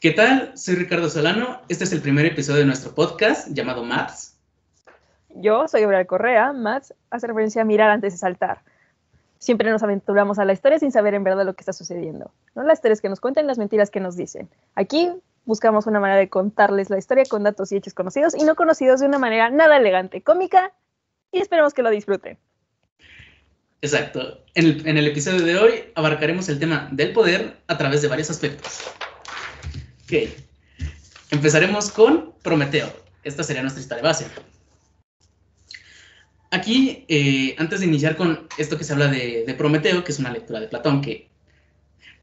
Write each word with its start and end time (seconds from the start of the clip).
¿Qué 0.00 0.12
tal? 0.12 0.56
Soy 0.56 0.76
Ricardo 0.76 1.10
Solano. 1.10 1.60
Este 1.68 1.82
es 1.82 1.92
el 1.92 2.00
primer 2.00 2.24
episodio 2.24 2.60
de 2.60 2.66
nuestro 2.66 2.94
podcast 2.94 3.48
llamado 3.48 3.82
Maps. 3.82 4.38
Yo 5.30 5.66
soy 5.66 5.80
Gabriel 5.80 6.06
Correa. 6.06 6.52
Maps 6.52 6.94
hace 7.10 7.26
referencia 7.26 7.62
a 7.62 7.64
mirar 7.64 7.90
antes 7.90 8.12
de 8.12 8.18
saltar. 8.18 8.60
Siempre 9.40 9.72
nos 9.72 9.82
aventuramos 9.82 10.38
a 10.38 10.44
la 10.44 10.52
historia 10.52 10.78
sin 10.78 10.92
saber 10.92 11.14
en 11.14 11.24
verdad 11.24 11.44
lo 11.44 11.54
que 11.54 11.62
está 11.62 11.72
sucediendo. 11.72 12.30
No 12.54 12.62
las 12.62 12.78
historias 12.78 13.00
que 13.00 13.08
nos 13.08 13.18
cuentan, 13.18 13.48
las 13.48 13.58
mentiras 13.58 13.90
que 13.90 13.98
nos 13.98 14.16
dicen. 14.16 14.48
Aquí 14.76 15.10
buscamos 15.46 15.88
una 15.88 15.98
manera 15.98 16.20
de 16.20 16.28
contarles 16.28 16.90
la 16.90 16.98
historia 16.98 17.24
con 17.28 17.42
datos 17.42 17.72
y 17.72 17.76
hechos 17.78 17.94
conocidos 17.94 18.36
y 18.36 18.44
no 18.44 18.54
conocidos 18.54 19.00
de 19.00 19.06
una 19.06 19.18
manera 19.18 19.50
nada 19.50 19.78
elegante, 19.78 20.22
cómica 20.22 20.72
y 21.32 21.40
esperemos 21.40 21.74
que 21.74 21.82
lo 21.82 21.90
disfruten. 21.90 22.38
Exacto. 23.82 24.44
En 24.54 24.64
el, 24.64 24.86
en 24.86 24.96
el 24.96 25.08
episodio 25.08 25.44
de 25.44 25.56
hoy 25.56 25.72
abarcaremos 25.96 26.48
el 26.48 26.60
tema 26.60 26.88
del 26.92 27.12
poder 27.12 27.56
a 27.66 27.76
través 27.76 28.00
de 28.00 28.06
varios 28.06 28.30
aspectos. 28.30 28.84
Ok. 30.08 30.30
Empezaremos 31.30 31.90
con 31.90 32.32
Prometeo. 32.42 32.90
Esta 33.24 33.44
sería 33.44 33.60
nuestra 33.60 33.82
historia 33.82 34.02
base. 34.02 34.26
Aquí, 36.50 37.04
eh, 37.08 37.54
antes 37.58 37.80
de 37.80 37.86
iniciar 37.86 38.16
con 38.16 38.48
esto 38.56 38.78
que 38.78 38.84
se 38.84 38.94
habla 38.94 39.08
de, 39.08 39.54
Prometeo, 39.58 40.02
que 40.04 40.12
es 40.12 40.18
una 40.18 40.32
lectura 40.32 40.60
de 40.60 40.68
Platón, 40.68 41.02
que, 41.02 41.28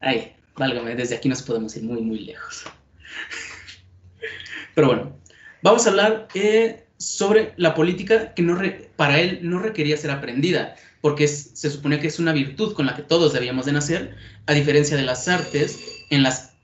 ay, 0.00 0.32
válgame, 0.56 0.96
desde 0.96 1.14
aquí 1.14 1.28
nos 1.28 1.42
podemos 1.42 1.76
ir 1.76 1.84
muy, 1.84 2.00
muy 2.00 2.18
lejos. 2.18 2.64
Pero 4.74 4.88
bueno, 4.88 5.16
vamos 5.62 5.86
a 5.86 5.90
hablar 5.90 6.26
eh, 6.34 6.86
sobre 6.96 7.52
la 7.56 7.72
política 7.76 8.34
que 8.34 8.42
no 8.42 8.60
para 8.96 9.20
él 9.20 9.38
no 9.42 9.60
requería 9.60 9.96
ser 9.96 10.10
aprendida, 10.10 10.74
porque 11.00 11.28
se 11.28 11.70
supone 11.70 12.00
que 12.00 12.08
es 12.08 12.18
una 12.18 12.32
virtud 12.32 12.74
con 12.74 12.86
la 12.86 12.96
que 12.96 13.02
todos 13.02 13.32
debíamos 13.32 13.64
de 13.66 13.72
nacer, 13.74 14.16
a 14.46 14.54
diferencia 14.54 14.96
de 14.96 15.04
las 15.04 15.28
artes 15.28 15.78
en 16.10 16.24
las 16.24 16.55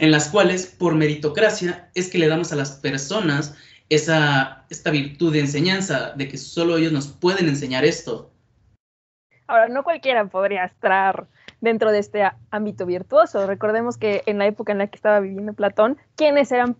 en 0.00 0.10
las 0.10 0.28
cuales 0.28 0.66
por 0.66 0.94
meritocracia 0.94 1.90
es 1.94 2.10
que 2.10 2.18
le 2.18 2.28
damos 2.28 2.52
a 2.52 2.56
las 2.56 2.72
personas 2.72 3.56
esa, 3.88 4.64
esta 4.70 4.90
virtud 4.90 5.32
de 5.32 5.40
enseñanza, 5.40 6.12
de 6.12 6.28
que 6.28 6.38
solo 6.38 6.76
ellos 6.76 6.92
nos 6.92 7.08
pueden 7.08 7.48
enseñar 7.48 7.84
esto. 7.84 8.30
Ahora, 9.46 9.68
no 9.68 9.84
cualquiera 9.84 10.24
podría 10.26 10.64
estar 10.64 11.26
dentro 11.60 11.92
de 11.92 11.98
este 11.98 12.22
ámbito 12.50 12.86
virtuoso. 12.86 13.46
Recordemos 13.46 13.98
que 13.98 14.22
en 14.26 14.38
la 14.38 14.46
época 14.46 14.72
en 14.72 14.78
la 14.78 14.86
que 14.86 14.96
estaba 14.96 15.20
viviendo 15.20 15.52
Platón, 15.52 15.98
quienes 16.16 16.50
eran 16.50 16.76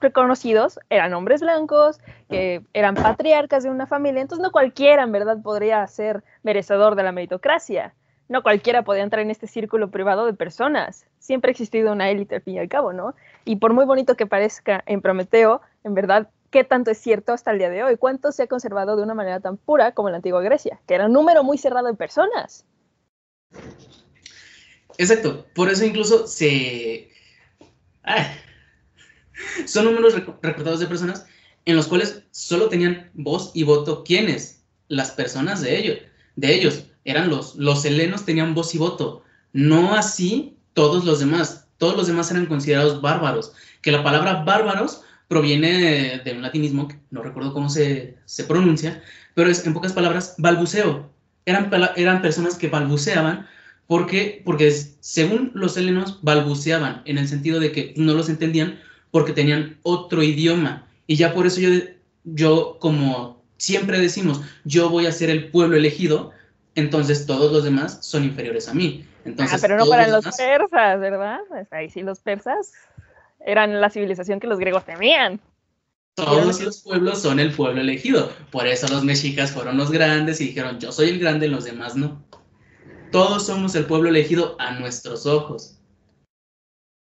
reconocidos 0.00 0.78
eran 0.88 1.14
hombres 1.14 1.40
blancos, 1.40 1.98
que 2.28 2.62
eran 2.74 2.94
patriarcas 2.94 3.64
de 3.64 3.70
una 3.70 3.88
familia, 3.88 4.22
entonces 4.22 4.42
no 4.42 4.52
cualquiera 4.52 5.02
en 5.02 5.10
verdad 5.10 5.42
podría 5.42 5.84
ser 5.88 6.22
merecedor 6.44 6.94
de 6.94 7.02
la 7.02 7.10
meritocracia 7.10 7.94
no 8.30 8.44
cualquiera 8.44 8.84
podía 8.84 9.02
entrar 9.02 9.22
en 9.22 9.30
este 9.32 9.48
círculo 9.48 9.90
privado 9.90 10.24
de 10.24 10.32
personas. 10.32 11.04
Siempre 11.18 11.50
ha 11.50 11.52
existido 11.52 11.92
una 11.92 12.10
élite 12.10 12.36
al 12.36 12.42
fin 12.42 12.54
y 12.54 12.58
al 12.60 12.68
cabo, 12.68 12.92
¿no? 12.92 13.16
Y 13.44 13.56
por 13.56 13.74
muy 13.74 13.84
bonito 13.84 14.16
que 14.16 14.24
parezca 14.24 14.84
en 14.86 15.02
Prometeo, 15.02 15.60
en 15.82 15.94
verdad, 15.94 16.30
¿qué 16.50 16.62
tanto 16.62 16.92
es 16.92 16.98
cierto 16.98 17.32
hasta 17.32 17.50
el 17.50 17.58
día 17.58 17.70
de 17.70 17.82
hoy? 17.82 17.96
¿Cuánto 17.96 18.30
se 18.30 18.44
ha 18.44 18.46
conservado 18.46 18.96
de 18.96 19.02
una 19.02 19.14
manera 19.14 19.40
tan 19.40 19.56
pura 19.56 19.92
como 19.92 20.10
la 20.10 20.16
antigua 20.16 20.42
Grecia? 20.42 20.80
Que 20.86 20.94
era 20.94 21.06
un 21.06 21.12
número 21.12 21.42
muy 21.42 21.58
cerrado 21.58 21.88
de 21.88 21.94
personas. 21.94 22.64
Exacto, 24.96 25.44
por 25.52 25.68
eso 25.68 25.84
incluso 25.84 26.28
se... 26.28 27.10
Son 29.66 29.86
números 29.86 30.14
recortados 30.14 30.78
de 30.78 30.86
personas 30.86 31.26
en 31.64 31.74
los 31.74 31.88
cuales 31.88 32.22
solo 32.30 32.68
tenían 32.68 33.10
voz 33.12 33.50
y 33.54 33.64
voto 33.64 34.04
quienes, 34.04 34.64
las 34.86 35.10
personas 35.10 35.62
de 35.62 35.76
ellos, 35.76 35.98
de 36.36 36.54
ellos 36.54 36.89
eran 37.04 37.30
los, 37.30 37.56
los 37.56 37.84
helenos 37.84 38.24
tenían 38.24 38.54
voz 38.54 38.74
y 38.74 38.78
voto, 38.78 39.22
no 39.52 39.94
así 39.94 40.56
todos 40.74 41.04
los 41.04 41.20
demás, 41.20 41.68
todos 41.78 41.96
los 41.96 42.06
demás 42.06 42.30
eran 42.30 42.46
considerados 42.46 43.00
bárbaros, 43.00 43.52
que 43.82 43.92
la 43.92 44.02
palabra 44.02 44.44
bárbaros 44.44 45.02
proviene 45.28 46.20
de, 46.24 46.32
un 46.32 46.42
latinismo, 46.42 46.88
que 46.88 46.98
no 47.10 47.22
recuerdo 47.22 47.52
cómo 47.52 47.68
se, 47.68 48.18
pronuncia, 48.48 49.02
pero 49.34 49.48
es 49.48 49.64
en 49.66 49.74
pocas 49.74 49.92
palabras 49.92 50.34
balbuceo, 50.38 51.10
eran, 51.46 51.70
eran 51.96 52.22
personas 52.22 52.56
que 52.56 52.68
balbuceaban 52.68 53.46
porque, 53.86 54.42
porque 54.44 54.70
según 55.00 55.50
los 55.54 55.76
helenos 55.76 56.20
balbuceaban 56.22 57.02
en 57.06 57.18
el 57.18 57.26
sentido 57.26 57.58
de 57.58 57.72
que 57.72 57.94
no 57.96 58.14
los 58.14 58.28
entendían 58.28 58.78
porque 59.10 59.32
tenían 59.32 59.78
otro 59.82 60.22
idioma. 60.22 60.86
Y 61.06 61.16
ya 61.16 61.34
por 61.34 61.46
eso 61.46 61.60
yo, 61.60 61.70
yo 62.24 62.76
como 62.78 63.42
siempre 63.56 63.98
decimos, 63.98 64.40
yo 64.64 64.90
voy 64.90 65.06
a 65.06 65.12
ser 65.12 65.28
el 65.28 65.50
pueblo 65.50 65.76
elegido, 65.76 66.30
entonces 66.74 67.26
todos 67.26 67.52
los 67.52 67.64
demás 67.64 67.98
son 68.02 68.24
inferiores 68.24 68.68
a 68.68 68.74
mí. 68.74 69.06
Entonces, 69.24 69.56
ah, 69.56 69.58
pero 69.60 69.76
no 69.76 69.86
para 69.86 70.08
los, 70.08 70.24
persas, 70.24 71.00
¿verdad? 71.00 71.40
Pues 71.48 71.72
ahí 71.72 71.90
sí 71.90 72.02
los 72.02 72.20
persas 72.20 72.72
eran 73.40 73.80
la 73.80 73.90
civilización 73.90 74.40
que 74.40 74.46
los 74.46 74.58
griegos 74.58 74.84
temían. 74.84 75.40
Todos 76.14 76.60
los 76.60 76.82
pueblos 76.82 77.22
son 77.22 77.40
el 77.40 77.52
pueblo 77.52 77.80
elegido. 77.80 78.32
Por 78.50 78.66
eso 78.66 78.88
los 78.88 79.04
mexicas 79.04 79.52
fueron 79.52 79.76
los 79.76 79.90
grandes 79.90 80.40
y 80.40 80.46
dijeron, 80.46 80.78
yo 80.78 80.92
soy 80.92 81.08
el 81.08 81.18
grande, 81.18 81.48
los 81.48 81.64
demás 81.64 81.96
no. 81.96 82.22
Todos 83.10 83.46
somos 83.46 83.74
el 83.74 83.86
pueblo 83.86 84.08
elegido 84.08 84.56
a 84.58 84.72
nuestros 84.72 85.26
ojos. 85.26 85.78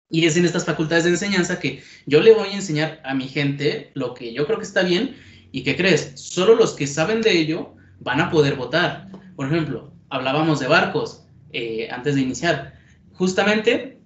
Y 0.09 0.25
es 0.25 0.37
en 0.37 0.45
estas 0.45 0.65
facultades 0.65 1.05
de 1.05 1.11
enseñanza 1.11 1.59
que 1.59 1.81
yo 2.05 2.21
le 2.21 2.33
voy 2.33 2.49
a 2.49 2.55
enseñar 2.55 3.01
a 3.03 3.13
mi 3.13 3.27
gente 3.27 3.91
lo 3.93 4.13
que 4.13 4.33
yo 4.33 4.45
creo 4.45 4.59
que 4.59 4.65
está 4.65 4.83
bien 4.83 5.15
y 5.51 5.63
que 5.63 5.75
crees, 5.75 6.13
solo 6.15 6.55
los 6.55 6.73
que 6.73 6.87
saben 6.87 7.21
de 7.21 7.31
ello 7.31 7.73
van 7.99 8.21
a 8.21 8.29
poder 8.29 8.55
votar. 8.55 9.07
Por 9.35 9.47
ejemplo, 9.47 9.91
hablábamos 10.09 10.59
de 10.59 10.67
barcos 10.67 11.25
eh, 11.51 11.89
antes 11.91 12.15
de 12.15 12.21
iniciar. 12.21 12.73
Justamente, 13.13 13.99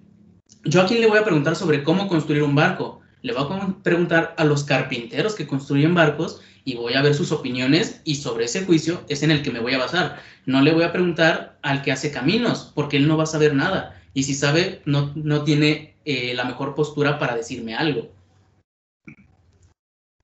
yo 0.64 0.82
a 0.82 0.86
quién 0.86 1.00
le 1.00 1.06
voy 1.06 1.18
a 1.18 1.24
preguntar 1.24 1.56
sobre 1.56 1.82
cómo 1.82 2.08
construir 2.08 2.42
un 2.42 2.54
barco. 2.54 3.00
Le 3.22 3.32
voy 3.32 3.44
a 3.50 3.82
preguntar 3.82 4.34
a 4.38 4.44
los 4.44 4.64
carpinteros 4.64 5.34
que 5.34 5.46
construyen 5.46 5.94
barcos 5.94 6.40
y 6.64 6.76
voy 6.76 6.94
a 6.94 7.02
ver 7.02 7.14
sus 7.14 7.32
opiniones 7.32 8.00
y 8.04 8.16
sobre 8.16 8.44
ese 8.44 8.64
juicio 8.64 9.02
es 9.08 9.22
en 9.22 9.30
el 9.30 9.42
que 9.42 9.50
me 9.50 9.60
voy 9.60 9.74
a 9.74 9.78
basar. 9.78 10.20
No 10.46 10.60
le 10.60 10.72
voy 10.72 10.84
a 10.84 10.92
preguntar 10.92 11.58
al 11.62 11.82
que 11.82 11.92
hace 11.92 12.12
caminos 12.12 12.72
porque 12.74 12.96
él 12.96 13.08
no 13.08 13.16
va 13.16 13.24
a 13.24 13.26
saber 13.26 13.54
nada 13.54 13.98
y 14.14 14.24
si 14.24 14.34
sabe 14.34 14.82
no, 14.84 15.12
no 15.14 15.44
tiene 15.44 15.96
eh, 16.04 16.34
la 16.34 16.44
mejor 16.44 16.74
postura 16.74 17.18
para 17.18 17.34
decirme 17.34 17.74
algo. 17.74 18.08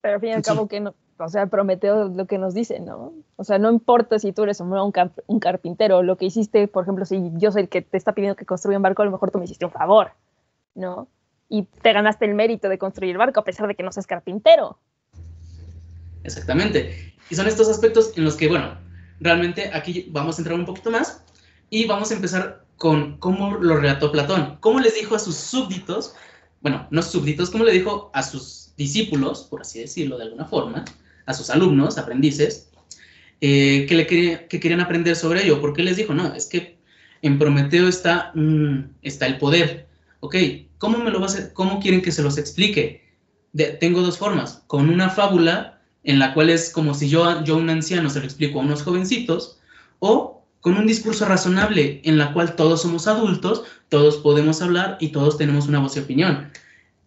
Pero 0.01 0.15
al 0.15 0.21
fin 0.21 0.29
y 0.29 0.33
al 0.33 0.43
cabo, 0.43 0.69
que 0.69 0.81
no, 0.81 0.95
o 1.19 1.29
sea, 1.29 1.47
Prometeo 1.47 2.09
lo 2.09 2.27
que 2.27 2.39
nos 2.39 2.55
dice, 2.55 2.81
¿no? 2.81 3.13
O 3.37 3.45
sea, 3.45 3.59
no 3.59 3.71
importa 3.71 4.19
si 4.19 4.33
tú 4.33 4.43
eres 4.43 4.61
un, 4.61 4.73
un, 4.73 5.41
carpintero, 5.41 6.03
lo 6.03 6.17
que 6.17 6.27
hiciste, 6.27 6.67
por 6.69 6.85
ejemplo, 6.85 7.05
si 7.05 7.31
yo 7.35 7.53
soy 7.53 7.63
el 7.63 7.69
que 7.69 7.83
te 7.83 7.97
está 7.97 8.13
pidiendo 8.13 8.37
que 8.37 8.47
construya 8.47 8.79
un 8.79 8.83
barco, 8.83 9.03
a 9.03 9.05
lo 9.05 9.13
mejor 9.13 9.31
tú 9.31 9.39
me 9.39 9.45
hiciste 9.45 9.65
un 9.65 9.71
favor, 9.71 10.13
¿no? 10.75 11.09
Y 11.49 11.65
te 11.65 11.93
ganaste 11.93 12.25
el 12.25 12.35
mérito 12.35 12.69
de 12.69 12.79
construir 12.79 13.13
el 13.13 13.19
barco 13.19 13.41
a 13.41 13.45
pesar 13.45 13.69
de 13.69 13.75
que 13.75 13.83
no 13.83 13.93
seas 13.93 14.07
carpintero. 14.07 14.79
Exactamente. 16.25 17.15
Y 17.31 17.35
son 17.35 17.47
estos 17.47 17.69
aspectos 17.69 18.17
en 18.17 18.25
los 18.25 18.35
que, 18.35 18.49
bueno, 18.49 18.77
realmente 19.21 19.71
aquí 19.73 20.09
vamos 20.11 20.39
a 20.39 20.41
entrar 20.41 20.59
un 20.59 20.67
poquito 20.67 20.91
más 20.91 21.23
y 21.71 21.87
vamos 21.87 22.11
a 22.11 22.15
empezar 22.15 22.65
con 22.77 23.19
cómo 23.19 23.57
lo 23.59 23.77
relató 23.77 24.11
Platón. 24.11 24.57
¿Cómo 24.61 24.81
les 24.81 24.95
dijo 24.95 25.15
a 25.15 25.19
sus 25.19 25.37
súbditos, 25.37 26.15
bueno, 26.61 26.87
no 26.91 27.03
súbditos, 27.03 27.51
cómo 27.51 27.65
le 27.65 27.73
dijo 27.73 28.11
a 28.15 28.23
sus 28.23 28.73
discípulos, 28.77 29.45
por 29.45 29.61
así 29.61 29.81
decirlo 29.81 30.17
de 30.17 30.25
alguna 30.25 30.47
forma, 30.47 30.85
a 31.27 31.35
sus 31.35 31.51
alumnos, 31.51 31.99
aprendices, 31.99 32.71
eh, 33.41 33.87
que, 33.89 33.95
le 33.95 34.07
que 34.07 34.61
querían 34.61 34.81
aprender 34.81 35.17
sobre 35.17 35.45
ello. 35.45 35.61
porque 35.61 35.83
les 35.83 35.97
dijo? 35.97 36.15
No, 36.15 36.35
es 36.35 36.47
que 36.47 36.79
en 37.23 37.39
Prometeo 37.39 37.89
está, 37.89 38.33
mm, 38.35 38.97
está 39.03 39.27
el 39.27 39.39
poder. 39.39 39.89
Ok, 40.21 40.37
¿cómo, 40.79 40.99
me 40.99 41.11
lo 41.11 41.21
va 41.21 41.27
a 41.27 41.53
¿cómo 41.53 41.81
quieren 41.81 42.03
que 42.03 42.13
se 42.13 42.23
los 42.23 42.39
explique? 42.39 43.03
tengo 43.79 44.03
dos 44.03 44.19
formas. 44.19 44.65
Con 44.67 44.91
una 44.91 45.11
fábula 45.11 45.81
en 46.03 46.19
la 46.19 46.35
cual 46.35 46.51
es 46.51 46.71
como 46.71 46.93
si 46.95 47.09
yo, 47.09 47.45
yo 47.45 47.57
un 47.57 47.71
anciano 47.71 48.11
se 48.11 48.19
lo 48.19 48.25
explico 48.25 48.59
a 48.61 48.63
unos 48.63 48.83
jovencitos, 48.83 49.61
o 50.01 50.45
con 50.61 50.77
un 50.77 50.87
discurso 50.87 51.25
razonable 51.27 52.01
en 52.05 52.19
la 52.19 52.33
cual 52.33 52.57
todos 52.57 52.83
somos 52.83 53.07
adultos, 53.07 53.65
todos 53.89 54.17
podemos 54.19 54.63
hablar 54.63 54.97
y 55.01 55.09
todos 55.09 55.39
tenemos 55.39 55.67
una 55.67 55.79
voz 55.79 55.97
y 55.97 56.01
opinión. 56.01 56.51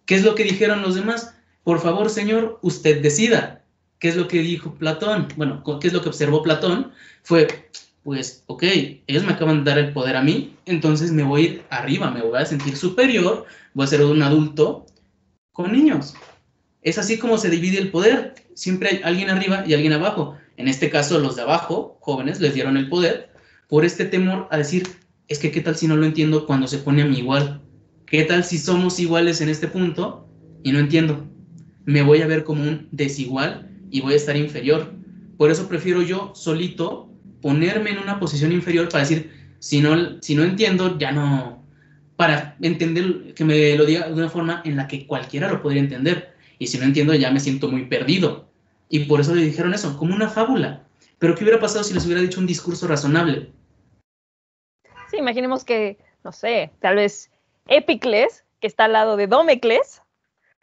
¿Qué 0.06 0.16
es 0.16 0.24
lo 0.24 0.36
que 0.36 0.44
dijeron 0.44 0.82
los 0.82 0.96
demás? 0.96 1.36
Por 1.64 1.80
favor, 1.80 2.10
señor, 2.10 2.60
usted 2.62 3.02
decida. 3.02 3.64
¿Qué 4.00 4.10
es 4.10 4.16
lo 4.16 4.28
que 4.28 4.40
dijo 4.40 4.76
Platón? 4.76 5.28
Bueno, 5.36 5.64
¿qué 5.82 5.88
es 5.88 5.94
lo 5.94 6.02
que 6.02 6.10
observó 6.10 6.44
Platón? 6.44 6.92
Fue, 7.24 7.48
pues, 8.04 8.44
ok, 8.46 8.64
ellos 9.08 9.24
me 9.24 9.34
acaban 9.34 9.64
de 9.64 9.72
dar 9.72 9.80
el 9.80 9.92
poder 9.92 10.16
a 10.16 10.22
mí, 10.22 10.56
entonces 10.66 11.12
me 11.12 11.24
voy 11.24 11.42
a 11.42 11.46
ir 11.46 11.64
arriba, 11.70 12.12
me 12.12 12.22
voy 12.22 12.38
a 12.38 12.46
sentir 12.46 12.78
superior, 12.78 13.46
voy 13.74 13.86
a 13.86 13.88
ser 13.88 14.04
un 14.04 14.22
adulto 14.22 14.86
con 15.52 15.72
niños. 15.72 16.14
Es 16.84 16.98
así 16.98 17.18
como 17.18 17.38
se 17.38 17.50
divide 17.50 17.80
el 17.80 17.90
poder. 17.90 18.36
Siempre 18.54 18.90
hay 18.90 19.02
alguien 19.04 19.30
arriba 19.30 19.64
y 19.66 19.74
alguien 19.74 19.94
abajo. 19.94 20.38
En 20.58 20.68
este 20.68 20.90
caso, 20.90 21.20
los 21.20 21.36
de 21.36 21.42
abajo, 21.42 21.98
jóvenes, 22.00 22.40
les 22.40 22.54
dieron 22.54 22.78
el 22.78 22.90
poder 22.90 23.34
por 23.68 23.84
este 23.84 24.06
temor 24.06 24.48
a 24.52 24.58
decir, 24.58 24.88
es 25.28 25.40
que 25.40 25.52
qué 25.52 25.62
tal 25.62 25.76
si 25.76 25.88
no 25.88 25.98
lo 25.98 26.06
entiendo 26.06 26.46
cuando 26.46 26.68
se 26.68 26.78
pone 26.78 27.02
a 27.02 27.06
mí 27.06 27.18
igual. 27.18 27.62
¿Qué 28.06 28.24
tal 28.24 28.44
si 28.44 28.58
somos 28.58 29.00
iguales 29.00 29.42
en 29.42 29.50
este 29.50 29.68
punto 29.68 30.30
y 30.64 30.72
no 30.72 30.80
entiendo? 30.80 31.28
Me 31.86 32.04
voy 32.04 32.22
a 32.22 32.28
ver 32.28 32.44
como 32.44 32.64
un 32.64 32.88
desigual 32.92 33.67
y 33.90 34.02
voy 34.02 34.14
a 34.14 34.18
estar 34.18 34.36
inferior. 34.36 34.94
Por 35.38 35.52
eso 35.52 35.68
prefiero 35.68 36.02
yo 36.02 36.32
solito 36.36 37.10
ponerme 37.42 37.92
en 37.92 38.00
una 38.00 38.20
posición 38.20 38.52
inferior 38.52 38.90
para 38.90 39.04
decir, 39.04 39.32
si 39.60 39.82
no, 39.82 40.22
si 40.22 40.36
no 40.36 40.44
entiendo, 40.44 40.98
ya 40.98 41.12
no, 41.12 41.64
para 42.16 42.56
entender, 42.62 43.34
que 43.34 43.46
me 43.46 43.76
lo 43.76 43.86
diga 43.86 44.08
de 44.08 44.14
una 44.14 44.30
forma 44.30 44.62
en 44.66 44.76
la 44.76 44.88
que 44.88 45.06
cualquiera 45.06 45.50
lo 45.50 45.62
podría 45.62 45.82
entender. 45.82 46.34
Y 46.60 46.68
si 46.68 46.80
no 46.80 46.86
entiendo, 46.86 47.14
ya 47.14 47.32
me 47.32 47.40
siento 47.40 47.70
muy 47.70 47.86
perdido. 47.86 48.50
Y 48.90 49.06
por 49.06 49.22
eso 49.22 49.36
le 49.36 49.44
dijeron 49.44 49.74
eso, 49.74 49.98
como 49.98 50.16
una 50.16 50.30
fábula. 50.30 50.84
Pero 51.20 51.36
¿qué 51.36 51.44
hubiera 51.44 51.60
pasado 51.60 51.84
si 51.84 51.94
les 51.94 52.06
hubiera 52.06 52.22
dicho 52.22 52.40
un 52.40 52.48
discurso 52.48 52.88
razonable? 52.88 53.52
Sí, 55.12 55.18
imaginemos 55.18 55.64
que, 55.64 55.98
no 56.24 56.32
sé, 56.32 56.72
tal 56.80 56.96
vez 56.96 57.30
Epicles, 57.68 58.44
que 58.60 58.68
está 58.68 58.86
al 58.86 58.94
lado 58.94 59.16
de 59.18 59.28
Domecles, 59.28 60.02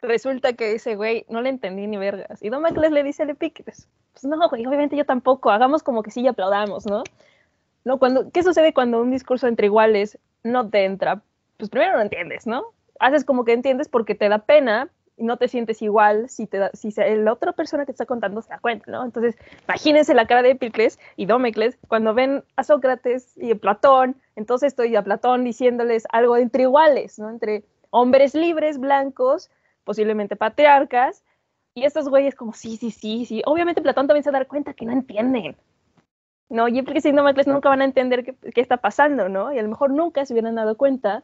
resulta 0.05 0.53
que 0.53 0.73
ese 0.73 0.95
güey 0.95 1.25
no 1.29 1.41
le 1.41 1.49
entendí 1.49 1.87
ni 1.87 1.97
vergas. 1.97 2.41
Y 2.41 2.49
Domecles 2.49 2.91
le 2.91 3.03
dice 3.03 3.23
a 3.23 3.25
Epicles, 3.25 3.87
pues 4.13 4.23
no, 4.23 4.49
güey, 4.49 4.65
obviamente 4.65 4.95
yo 4.95 5.05
tampoco, 5.05 5.51
hagamos 5.51 5.83
como 5.83 6.03
que 6.03 6.11
sí 6.11 6.21
y 6.21 6.27
aplaudamos, 6.27 6.85
¿no? 6.85 7.03
No, 7.83 7.99
cuando, 7.99 8.31
¿qué 8.31 8.41
sucede 8.43 8.73
cuando 8.73 9.01
un 9.01 9.11
discurso 9.11 9.47
entre 9.47 9.67
iguales 9.67 10.17
no 10.43 10.69
te 10.69 10.85
entra? 10.85 11.21
Pues 11.57 11.69
primero 11.69 11.95
no 11.95 12.01
entiendes, 12.01 12.47
¿no? 12.47 12.63
Haces 12.99 13.23
como 13.23 13.45
que 13.45 13.53
entiendes 13.53 13.89
porque 13.89 14.15
te 14.15 14.29
da 14.29 14.39
pena 14.39 14.89
y 15.17 15.23
no 15.23 15.37
te 15.37 15.47
sientes 15.47 15.81
igual 15.81 16.29
si, 16.29 16.47
te 16.47 16.69
si 16.73 16.91
la 16.91 17.31
otra 17.31 17.53
persona 17.53 17.85
que 17.85 17.91
está 17.91 18.05
contando 18.05 18.41
se 18.41 18.49
da 18.49 18.59
cuenta, 18.59 18.91
¿no? 18.91 19.03
Entonces, 19.05 19.37
imagínense 19.65 20.13
la 20.13 20.27
cara 20.27 20.41
de 20.41 20.51
Epicles 20.51 20.99
y 21.15 21.25
Domecles 21.25 21.77
cuando 21.87 22.13
ven 22.13 22.43
a 22.55 22.63
Sócrates 22.63 23.37
y 23.37 23.51
a 23.51 23.55
Platón, 23.55 24.15
entonces 24.35 24.67
estoy 24.67 24.95
a 24.95 25.03
Platón 25.03 25.43
diciéndoles 25.43 26.05
algo 26.11 26.37
entre 26.37 26.63
iguales, 26.63 27.19
¿no? 27.19 27.29
Entre 27.29 27.63
hombres 27.91 28.35
libres, 28.35 28.77
blancos, 28.77 29.49
posiblemente 29.85 30.35
patriarcas, 30.35 31.23
y 31.73 31.85
estos 31.85 32.09
güeyes 32.09 32.35
como, 32.35 32.53
sí, 32.53 32.75
sí, 32.75 32.91
sí, 32.91 33.25
sí. 33.25 33.41
Obviamente 33.45 33.81
Platón 33.81 34.07
también 34.07 34.23
se 34.23 34.31
da 34.31 34.43
cuenta 34.45 34.73
que 34.73 34.85
no 34.85 34.91
entienden. 34.91 35.55
No, 36.49 36.67
y 36.67 36.77
Epicles 36.77 37.05
y 37.05 37.11
Domecles 37.11 37.47
nunca 37.47 37.69
van 37.69 37.81
a 37.81 37.85
entender 37.85 38.23
qué, 38.23 38.35
qué 38.53 38.61
está 38.61 38.77
pasando, 38.77 39.29
¿no? 39.29 39.53
Y 39.53 39.59
a 39.59 39.63
lo 39.63 39.69
mejor 39.69 39.91
nunca 39.91 40.25
se 40.25 40.33
hubieran 40.33 40.55
dado 40.55 40.75
cuenta 40.75 41.23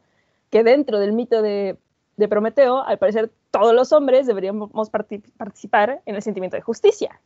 que 0.49 0.63
dentro 0.63 0.99
del 0.99 1.13
mito 1.13 1.41
de 1.41 1.77
de 2.21 2.27
Prometeo, 2.27 2.85
al 2.85 2.97
parecer 2.97 3.31
todos 3.51 3.73
los 3.73 3.91
hombres 3.91 4.27
deberíamos 4.27 4.89
participar 4.89 6.01
en 6.05 6.15
el 6.15 6.21
sentimiento 6.21 6.55
de 6.55 6.61
justicia. 6.61 7.19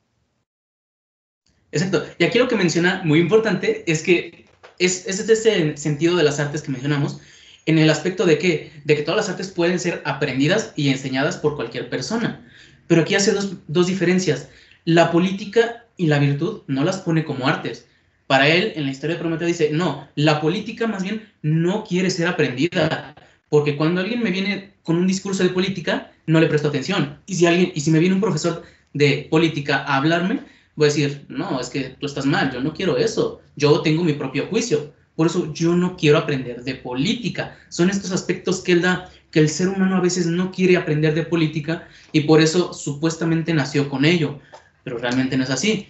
Exacto. 1.72 2.04
Y 2.18 2.24
aquí 2.24 2.40
lo 2.40 2.48
que 2.48 2.56
menciona 2.56 3.02
muy 3.04 3.20
importante 3.20 3.84
es 3.92 4.02
que 4.02 4.46
es, 4.80 5.06
es 5.08 5.20
este 5.20 5.78
sentido 5.78 6.16
de 6.16 6.24
las 6.24 6.40
artes 6.40 6.62
que 6.62 6.72
mencionamos, 6.72 7.20
en 7.66 7.80
el 7.80 7.90
aspecto 7.90 8.26
de 8.26 8.38
que, 8.38 8.72
de 8.84 8.96
que 8.96 9.02
todas 9.02 9.18
las 9.18 9.30
artes 9.30 9.50
pueden 9.50 9.80
ser 9.80 10.02
aprendidas 10.06 10.74
y 10.76 10.90
enseñadas 10.90 11.38
por 11.38 11.56
cualquier 11.56 11.90
persona. 11.90 12.46
Pero 12.88 13.02
aquí 13.02 13.16
hace 13.16 13.32
dos, 13.32 13.56
dos 13.68 13.88
diferencias. 13.88 14.50
La 14.86 15.12
política 15.12 15.86
y 15.98 16.08
la 16.08 16.20
virtud 16.20 16.62
no 16.68 16.84
las 16.84 16.98
pone 16.98 17.24
como 17.24 17.48
artes. 17.48 17.88
Para 18.28 18.48
él, 18.48 18.74
en 18.76 18.86
la 18.86 18.92
historia 18.92 19.16
de 19.16 19.20
Prometeo, 19.20 19.48
dice, 19.48 19.70
no, 19.72 20.08
la 20.16 20.42
política 20.42 20.88
más 20.88 21.04
bien 21.04 21.28
no 21.42 21.84
quiere 21.84 22.10
ser 22.10 22.28
aprendida, 22.28 23.16
porque 23.50 23.78
cuando 23.78 24.02
alguien 24.02 24.24
me 24.24 24.32
viene 24.32 24.72
con 24.84 24.98
un 24.98 25.08
discurso 25.08 25.44
de 25.44 25.50
política, 25.50 26.12
no 26.26 26.40
le 26.40 26.48
presto 26.48 26.68
atención. 26.68 27.20
Y 27.28 27.36
si 27.36 27.46
alguien, 27.46 27.72
y 27.76 27.82
si 27.82 27.92
me 27.92 28.00
viene 28.00 28.16
un 28.16 28.22
profesor 28.22 28.64
de 28.94 29.28
política 29.30 29.84
a 29.84 29.98
hablarme, 29.98 30.40
voy 30.76 30.86
a 30.86 30.92
decir, 30.92 31.26
no, 31.30 31.60
es 31.60 31.70
que 31.70 31.96
tú 32.00 32.08
estás 32.08 32.26
mal, 32.26 32.52
yo 32.52 32.62
no 32.62 32.74
quiero 32.74 32.98
eso, 32.98 33.42
yo 33.56 33.82
tengo 33.82 34.04
mi 34.04 34.14
propio 34.14 34.48
juicio. 34.48 34.94
Por 35.16 35.28
eso 35.28 35.54
yo 35.54 35.76
no 35.76 35.96
quiero 35.96 36.18
aprender 36.18 36.64
de 36.64 36.76
política. 36.76 37.58
Son 37.70 37.90
estos 37.90 38.12
aspectos 38.12 38.62
que 38.62 38.74
él 38.74 38.82
da, 38.82 39.10
que 39.32 39.40
el 39.40 39.50
ser 39.50 39.70
humano 39.70 39.98
a 39.98 40.02
veces 40.02 40.28
no 40.28 40.52
quiere 40.52 40.78
aprender 40.78 41.14
de 41.14 41.24
política 41.24 41.88
y 42.12 42.22
por 42.22 42.42
eso 42.42 42.74
supuestamente 42.74 43.54
nació 43.54 43.90
con 43.90 44.06
ello, 44.06 44.40
pero 44.84 44.98
realmente 44.98 45.38
no 45.38 45.44
es 45.44 45.50
así. 45.50 45.88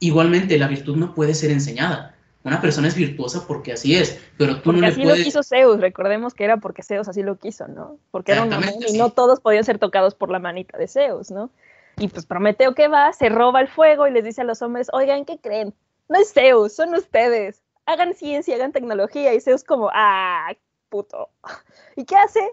Igualmente, 0.00 0.58
la 0.58 0.68
virtud 0.68 0.96
no 0.96 1.14
puede 1.14 1.34
ser 1.34 1.50
enseñada 1.50 2.12
una 2.44 2.60
persona 2.60 2.88
es 2.88 2.96
virtuosa 2.96 3.44
porque 3.46 3.72
así 3.72 3.94
es, 3.94 4.20
pero 4.36 4.60
tú 4.60 4.72
no 4.72 4.80
le 4.80 4.88
así 4.88 5.04
lo 5.04 5.14
quiso 5.14 5.42
Zeus, 5.42 5.80
recordemos 5.80 6.34
que 6.34 6.44
era 6.44 6.56
porque 6.56 6.82
Zeus 6.82 7.08
así 7.08 7.22
lo 7.22 7.36
quiso, 7.36 7.68
¿no? 7.68 7.98
Porque 8.10 8.32
era 8.32 8.42
un 8.42 8.52
hombre 8.52 8.74
y 8.88 8.98
no 8.98 9.10
todos 9.10 9.40
podían 9.40 9.64
ser 9.64 9.78
tocados 9.78 10.14
por 10.14 10.30
la 10.30 10.40
manita 10.40 10.76
de 10.76 10.88
Zeus, 10.88 11.30
¿no? 11.30 11.50
Y 11.98 12.08
pues 12.08 12.26
Prometeo 12.26 12.74
que 12.74 12.88
va, 12.88 13.12
se 13.12 13.28
roba 13.28 13.60
el 13.60 13.68
fuego 13.68 14.08
y 14.08 14.10
les 14.10 14.24
dice 14.24 14.40
a 14.40 14.44
los 14.44 14.60
hombres, 14.62 14.88
oigan, 14.92 15.24
¿qué 15.24 15.38
creen? 15.38 15.72
No 16.08 16.18
es 16.18 16.32
Zeus, 16.32 16.74
son 16.74 16.94
ustedes. 16.94 17.61
Hagan 17.86 18.14
ciencia, 18.14 18.54
hagan 18.54 18.72
tecnología. 18.72 19.34
Y 19.34 19.40
Zeus 19.40 19.64
como, 19.64 19.90
ah, 19.92 20.52
puto. 20.88 21.30
¿Y 21.96 22.04
qué 22.04 22.16
hace? 22.16 22.52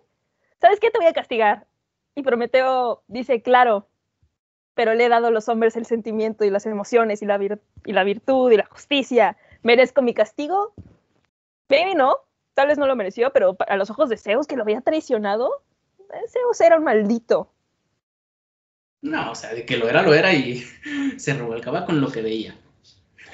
¿Sabes 0.59 0.79
qué? 0.79 0.91
Te 0.91 0.97
voy 0.97 1.07
a 1.07 1.13
castigar. 1.13 1.67
Y 2.15 2.23
Prometeo 2.23 3.03
dice, 3.07 3.41
claro, 3.41 3.87
pero 4.73 4.93
le 4.93 5.05
he 5.05 5.09
dado 5.09 5.27
a 5.27 5.31
los 5.31 5.49
hombres 5.49 5.75
el 5.75 5.85
sentimiento 5.85 6.45
y 6.45 6.49
las 6.49 6.65
emociones 6.65 7.21
y 7.21 7.25
la, 7.25 7.37
virtud 7.37 8.51
y 8.51 8.57
la 8.57 8.65
justicia 8.65 9.37
¿Merezco 9.61 10.01
mi 10.01 10.13
castigo? 10.13 10.73
Maybe 11.67 11.95
no, 11.95 12.17
tal 12.53 12.67
vez 12.67 12.77
no 12.77 12.87
lo 12.87 12.95
mereció, 12.95 13.31
pero 13.33 13.57
a 13.67 13.75
los 13.75 13.89
ojos 13.89 14.09
de 14.09 14.17
Zeus, 14.17 14.47
que 14.47 14.55
lo 14.55 14.63
había 14.63 14.81
traicionado, 14.81 15.63
eh, 15.99 16.27
Zeus 16.29 16.61
era 16.61 16.77
un 16.77 16.85
maldito. 16.85 17.51
No, 19.01 19.31
o 19.31 19.35
sea, 19.35 19.53
de 19.53 19.65
que 19.65 19.77
lo 19.77 19.89
era, 19.89 20.01
lo 20.01 20.13
era 20.13 20.33
y 20.33 20.63
se 21.17 21.33
revolcaba 21.33 21.85
con 21.85 22.01
lo 22.01 22.11
que 22.11 22.21
veía. 22.21 22.55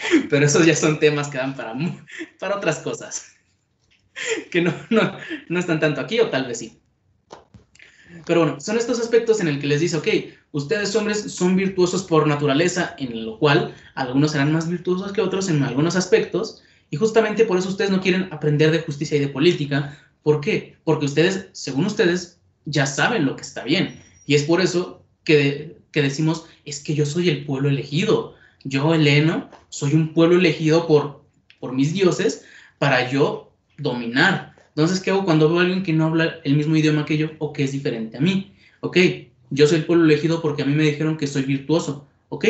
Pero 0.29 0.45
esos 0.45 0.65
ya 0.65 0.75
son 0.75 0.99
temas 0.99 1.27
que 1.27 1.37
dan 1.37 1.55
para, 1.55 1.75
para 2.39 2.57
otras 2.57 2.79
cosas. 2.79 3.31
Que 4.49 4.61
no, 4.61 4.73
no, 4.89 5.17
no 5.49 5.59
están 5.59 5.81
tanto 5.81 5.99
aquí, 5.99 6.21
o 6.21 6.29
tal 6.29 6.47
vez 6.47 6.59
sí. 6.59 6.79
Pero 8.25 8.45
bueno, 8.45 8.61
son 8.61 8.77
estos 8.77 8.99
aspectos 8.99 9.41
en 9.41 9.49
el 9.49 9.59
que 9.59 9.67
les 9.67 9.81
dice, 9.81 9.97
ok, 9.97 10.07
ustedes 10.53 10.95
hombres 10.95 11.33
son 11.33 11.57
virtuosos 11.57 12.03
por 12.03 12.25
naturaleza, 12.25 12.95
en 12.97 13.25
lo 13.25 13.37
cual 13.39 13.75
algunos 13.93 14.31
serán 14.31 14.53
más 14.53 14.69
virtuosos 14.69 15.11
que 15.11 15.19
otros 15.19 15.49
en 15.49 15.61
algunos 15.63 15.97
aspectos, 15.97 16.63
y 16.89 16.97
justamente 16.97 17.45
por 17.45 17.57
eso 17.57 17.69
ustedes 17.69 17.91
no 17.91 18.01
quieren 18.01 18.29
aprender 18.31 18.71
de 18.71 18.79
justicia 18.79 19.17
y 19.17 19.19
de 19.19 19.27
política. 19.27 19.99
¿Por 20.23 20.39
qué? 20.39 20.77
Porque 20.83 21.05
ustedes, 21.05 21.47
según 21.51 21.85
ustedes, 21.85 22.39
ya 22.65 22.85
saben 22.85 23.25
lo 23.25 23.35
que 23.35 23.41
está 23.41 23.63
bien. 23.63 24.01
Y 24.25 24.35
es 24.35 24.43
por 24.43 24.61
eso 24.61 25.03
que, 25.23 25.77
que 25.91 26.01
decimos, 26.01 26.45
es 26.63 26.79
que 26.79 26.95
yo 26.95 27.05
soy 27.05 27.29
el 27.29 27.45
pueblo 27.45 27.69
elegido. 27.69 28.34
Yo, 28.67 28.95
Heleno, 28.95 29.47
soy 29.69 29.93
un 29.93 30.11
pueblo 30.11 30.37
elegido 30.37 30.87
por, 30.87 31.23
por 31.59 31.73
mis 31.73 31.93
dioses 31.93 32.45
para 32.79 33.09
yo 33.11 33.51
dominar. 33.77 34.55
Entonces, 34.69 34.99
¿qué 34.99 35.11
hago 35.11 35.23
cuando 35.23 35.47
veo 35.47 35.59
a 35.59 35.61
alguien 35.61 35.83
que 35.83 35.93
no 35.93 36.05
habla 36.05 36.39
el 36.43 36.55
mismo 36.55 36.75
idioma 36.75 37.05
que 37.05 37.17
yo 37.17 37.29
o 37.37 37.53
que 37.53 37.63
es 37.63 37.71
diferente 37.71 38.17
a 38.17 38.21
mí? 38.21 38.55
Ok, 38.81 38.97
yo 39.51 39.67
soy 39.67 39.77
el 39.77 39.85
pueblo 39.85 40.05
elegido 40.05 40.41
porque 40.41 40.63
a 40.63 40.65
mí 40.65 40.73
me 40.73 40.83
dijeron 40.83 41.15
que 41.15 41.27
soy 41.27 41.43
virtuoso. 41.43 42.07
Ok, 42.29 42.45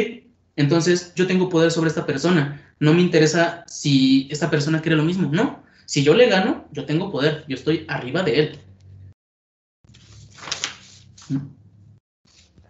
entonces 0.55 1.13
yo 1.15 1.27
tengo 1.27 1.49
poder 1.49 1.69
sobre 1.69 1.89
esta 1.89 2.05
persona. 2.05 2.61
No 2.79 2.93
me 2.93 3.01
interesa 3.01 3.65
si 3.67 4.29
esta 4.31 4.49
persona 4.49 4.81
quiere 4.81 4.95
lo 4.95 5.03
mismo. 5.03 5.29
No, 5.33 5.63
si 5.85 6.01
yo 6.01 6.13
le 6.13 6.29
gano, 6.29 6.65
yo 6.71 6.85
tengo 6.85 7.11
poder. 7.11 7.43
Yo 7.49 7.55
estoy 7.55 7.85
arriba 7.89 8.23
de 8.23 8.39
él. 8.39 8.59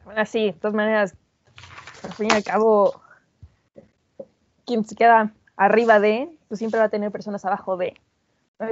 Bueno, 0.03 0.25
sí, 0.25 0.45
de 0.45 0.53
todas 0.53 0.73
maneras, 0.73 1.15
al 2.03 2.13
fin 2.13 2.27
y 2.31 2.33
al 2.33 2.43
cabo, 2.43 3.04
quien 4.65 4.85
se 4.85 4.95
queda 4.95 5.33
arriba 5.57 5.99
de, 5.99 6.29
pues 6.47 6.59
siempre 6.59 6.79
va 6.79 6.85
a 6.85 6.89
tener 6.89 7.11
personas 7.11 7.45
abajo 7.45 7.77
de. 7.77 7.95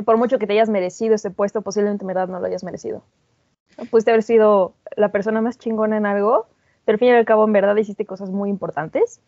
Por 0.06 0.18
mucho 0.18 0.40
que 0.40 0.48
te 0.48 0.54
hayas 0.54 0.70
merecido 0.70 1.16
ese 1.16 1.30
puesto, 1.32 1.62
posiblemente 1.62 2.04
en 2.04 2.08
verdad 2.08 2.28
no 2.28 2.40
lo 2.40 2.46
hayas 2.46 2.64
merecido. 2.64 3.04
Pudiste 3.90 4.12
haber 4.12 4.24
sido 4.24 4.76
la 4.96 5.12
persona 5.12 5.42
más 5.42 5.58
chingona 5.58 5.98
en 5.98 6.06
algo, 6.06 6.48
pero 6.86 6.96
al 6.96 7.00
fin 7.00 7.10
y 7.10 7.12
al 7.12 7.26
cabo 7.26 7.46
en 7.46 7.54
verdad 7.54 7.76
hiciste 7.76 8.06
cosas 8.06 8.30
muy 8.30 8.50
importantes. 8.50 9.20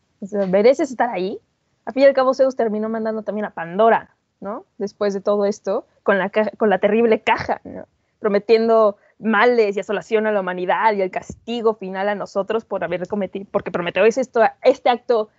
mereces 0.50 0.91
estar 0.91 1.10
ahí. 1.10 1.39
Al 1.86 1.93
fin 1.93 2.03
y 2.03 2.05
al 2.05 2.13
cabo 2.13 2.34
Zeus 2.34 2.55
terminó 2.55 2.89
mandando 2.89 3.24
también 3.24 3.45
a 3.45 3.51
Pandora, 3.51 4.15
¿no? 4.39 4.65
Después 4.77 5.13
de 5.13 5.22
todo 5.22 5.45
esto, 5.45 5.86
con 6.03 6.17
la, 6.17 6.31
con 6.57 6.69
la 6.69 6.79
terrible 6.79 7.22
caja, 7.22 7.62
¿no? 7.63 7.86
Prometiendo 8.19 8.98
males 9.19 9.77
y 9.77 9.79
asolación 9.79 10.27
a 10.27 10.31
la 10.31 10.41
humanidad 10.41 10.93
y 10.93 11.01
el 11.01 11.12
castigo 11.12 11.75
final 11.75 12.10
a 12.10 12.15
nosotros 12.15 12.65
por 12.65 12.84
haber 12.84 13.07
cometido, 13.07 13.45
porque 13.51 13.72
Prometeo 13.72 14.05
es 14.05 14.17
esto, 14.17 14.41
este 14.62 14.89
acto 14.89 15.29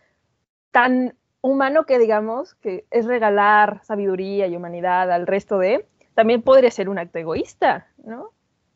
tan 0.71 1.17
humano 1.41 1.87
que 1.87 1.99
digamos 1.99 2.55
que 2.57 2.87
es 2.91 3.07
regalar 3.07 3.81
sabiduría 3.85 4.47
y 4.47 4.57
humanidad 4.57 5.11
al 5.13 5.27
resto 5.27 5.59
de, 5.59 5.87
también 6.15 6.43
podría 6.43 6.71
ser 6.71 6.89
un 6.89 6.99
acto 6.99 7.19
egoísta, 7.19 7.89
¿no? 8.05 8.31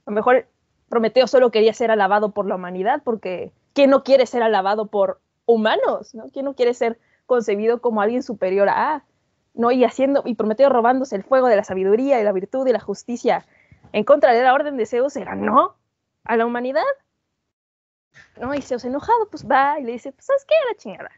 A 0.06 0.10
lo 0.10 0.12
mejor 0.12 0.46
Prometeo 0.88 1.26
solo 1.26 1.50
quería 1.50 1.72
ser 1.72 1.90
alabado 1.90 2.32
por 2.32 2.46
la 2.46 2.56
humanidad, 2.56 3.02
porque 3.04 3.52
¿quién 3.74 3.90
no 3.90 4.02
quiere 4.02 4.26
ser 4.26 4.42
alabado 4.42 4.86
por 4.86 5.20
humanos? 5.46 6.14
¿no? 6.14 6.24
¿Quién 6.32 6.44
no 6.44 6.54
quiere 6.54 6.74
ser 6.74 6.98
concebido 7.26 7.80
como 7.80 8.02
alguien 8.02 8.22
superior 8.22 8.68
a, 8.68 9.04
¿no? 9.54 9.70
Y 9.70 9.84
haciendo, 9.84 10.22
y 10.24 10.34
Prometeo 10.34 10.68
robándose 10.68 11.16
el 11.16 11.22
fuego 11.22 11.46
de 11.46 11.56
la 11.56 11.64
sabiduría 11.64 12.20
y 12.20 12.24
la 12.24 12.32
virtud 12.32 12.66
y 12.66 12.72
la 12.72 12.80
justicia 12.80 13.46
en 13.92 14.04
contra 14.04 14.32
de 14.32 14.42
la 14.42 14.52
orden 14.52 14.76
de 14.76 14.86
Zeus, 14.86 15.16
era 15.16 15.34
no 15.34 15.76
a 16.24 16.36
la 16.36 16.46
humanidad. 16.46 16.82
¿No? 18.40 18.54
Y 18.54 18.62
Zeus 18.62 18.84
enojado, 18.84 19.28
pues 19.30 19.46
va 19.48 19.78
y 19.78 19.84
le 19.84 19.92
dice, 19.92 20.12
pues 20.12 20.26
¿sabes 20.26 20.44
qué? 20.44 20.54
La 20.68 20.76
chingada 20.76 21.10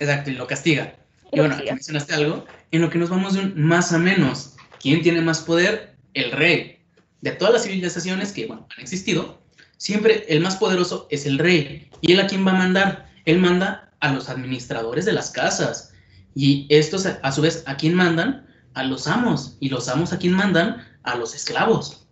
Exacto, 0.00 0.30
y 0.30 0.34
lo 0.34 0.46
castiga. 0.46 0.94
Y, 1.32 1.40
bueno, 1.40 1.54
aquí 1.56 1.66
mencionaste 1.70 2.14
algo 2.14 2.46
en 2.70 2.82
lo 2.82 2.90
que 2.90 2.98
nos 2.98 3.10
vamos 3.10 3.34
de 3.34 3.40
un 3.40 3.60
más 3.60 3.92
a 3.92 3.98
menos. 3.98 4.54
¿Quién 4.80 5.02
tiene 5.02 5.20
más 5.20 5.40
poder? 5.40 5.94
El 6.14 6.32
rey. 6.32 6.78
De 7.20 7.32
todas 7.32 7.52
las 7.52 7.64
civilizaciones 7.64 8.32
que 8.32 8.46
bueno, 8.46 8.66
han 8.74 8.82
existido, 8.82 9.42
siempre 9.76 10.24
el 10.28 10.40
más 10.40 10.56
poderoso 10.56 11.06
es 11.10 11.26
el 11.26 11.38
rey. 11.38 11.90
¿Y 12.00 12.12
él 12.12 12.20
a 12.20 12.26
quién 12.26 12.46
va 12.46 12.52
a 12.52 12.58
mandar? 12.58 13.10
Él 13.24 13.38
manda 13.38 13.92
a 14.00 14.12
los 14.12 14.28
administradores 14.28 15.04
de 15.04 15.12
las 15.12 15.30
casas. 15.30 15.92
Y 16.34 16.66
estos, 16.70 17.06
a 17.06 17.32
su 17.32 17.42
vez, 17.42 17.64
¿a 17.66 17.76
quién 17.76 17.94
mandan? 17.94 18.48
a 18.78 18.84
los 18.84 19.08
amos 19.08 19.56
y 19.58 19.68
los 19.68 19.88
amos 19.88 20.12
a 20.12 20.18
quien 20.18 20.32
mandan 20.32 20.86
a 21.02 21.16
los 21.16 21.34
esclavos. 21.34 22.06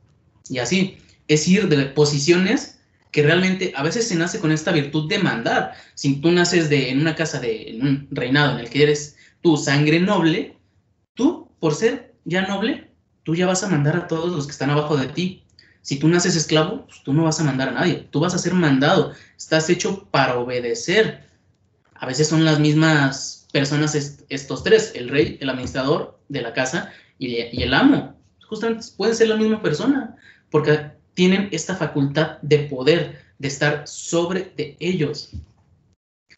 Y 0.48 0.58
así, 0.58 0.98
es 1.28 1.46
ir 1.46 1.68
de 1.68 1.86
posiciones 1.86 2.78
que 3.16 3.23
realmente 3.23 3.73
a 3.75 3.82
veces 3.82 4.06
se 4.06 4.14
nace 4.14 4.40
con 4.40 4.52
esta 4.52 4.73
virtud 4.73 5.08
de 5.08 5.18
mandar. 5.18 5.73
Si 5.94 6.16
tú 6.20 6.30
naces 6.30 6.68
de, 6.68 6.90
en 6.90 7.00
una 7.00 7.14
casa, 7.14 7.40
de, 7.40 7.78
un 7.80 8.08
reinado 8.11 8.52
en 8.52 8.58
el 8.58 8.68
que 8.68 8.82
eres 8.82 9.16
tu 9.40 9.56
sangre 9.56 10.00
noble, 10.00 10.58
tú, 11.14 11.50
por 11.58 11.75
ser 11.75 12.14
ya 12.26 12.46
noble, 12.46 12.90
tú 13.23 13.35
ya 13.35 13.46
vas 13.46 13.62
a 13.62 13.68
mandar 13.68 13.96
a 13.96 14.06
todos 14.06 14.30
los 14.30 14.44
que 14.44 14.52
están 14.52 14.68
abajo 14.68 14.99
de 14.99 15.06
ti. 15.06 15.46
Si 15.80 15.99
tú 15.99 16.08
naces 16.08 16.37
esclavo, 16.37 16.85
pues 16.85 17.02
tú 17.04 17.14
no 17.14 17.25
vas 17.25 17.40
a 17.40 17.44
mandar 17.44 17.70
a 17.70 17.73
nadie, 17.73 18.06
tú 18.11 18.20
vas 18.20 18.35
a 18.35 18.38
ser 18.38 18.52
mandado, 18.52 19.14
estás 19.38 19.70
hecho 19.70 20.06
para 20.11 20.38
obedecer. 20.38 21.26
A 21.94 22.04
veces 22.04 22.28
son 22.28 22.44
las 22.44 22.61
mismas 22.61 23.46
personas 23.50 23.94
estos 24.28 24.62
tres, 24.62 24.92
el 24.94 25.08
rey, 25.08 25.38
el 25.40 25.49
administrador 25.49 26.20
de 26.28 26.42
la 26.42 26.52
casa 26.52 26.92
y, 27.18 27.28
y 27.28 27.62
el 27.62 27.73
amo. 27.73 28.20
Justamente 28.46 28.85
pueden 28.94 29.16
ser 29.16 29.28
la 29.28 29.38
misma 29.38 29.62
persona, 29.62 30.16
porque 30.50 30.95
tienen 31.16 31.49
esta 31.50 31.75
facultad 31.75 32.38
de 32.42 32.61
poder, 32.61 33.18
de 33.40 33.49
estar 33.49 33.88
sobre 33.88 34.52
de 34.56 34.76
ellos. 34.78 35.32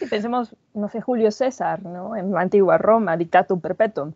pensemos, 0.09 0.57
no 0.73 0.89
sé, 0.89 1.03
Julio 1.03 1.31
César, 1.31 1.83
¿no? 1.83 2.17
En 2.17 2.35
antigua 2.35 2.79
Roma, 2.79 3.19
dictatum 3.19 3.61
perpetuum 3.61 4.15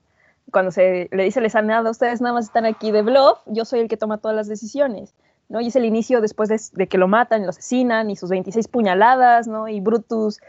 cuando 0.50 0.70
se 0.70 1.08
le 1.10 1.24
dice 1.24 1.40
les 1.40 1.54
nada, 1.54 1.90
ustedes 1.90 2.20
nada 2.20 2.34
más 2.34 2.46
están 2.46 2.66
aquí 2.66 2.90
de 2.90 3.02
bluff, 3.02 3.38
yo 3.46 3.64
soy 3.64 3.80
el 3.80 3.88
que 3.88 3.96
toma 3.96 4.18
todas 4.18 4.36
las 4.36 4.48
decisiones, 4.48 5.14
¿no? 5.48 5.60
Y 5.60 5.68
es 5.68 5.76
el 5.76 5.84
inicio 5.84 6.20
después 6.20 6.48
de, 6.48 6.86
que 6.86 6.98
lo 6.98 7.08
matan, 7.08 7.42
lo 7.42 7.50
asesinan, 7.50 8.10
y 8.10 8.16
sus 8.16 8.30
26 8.30 8.68
puñaladas, 8.68 9.46
¿no? 9.48 9.68
Y 9.68 9.80
Brutus 9.80 10.40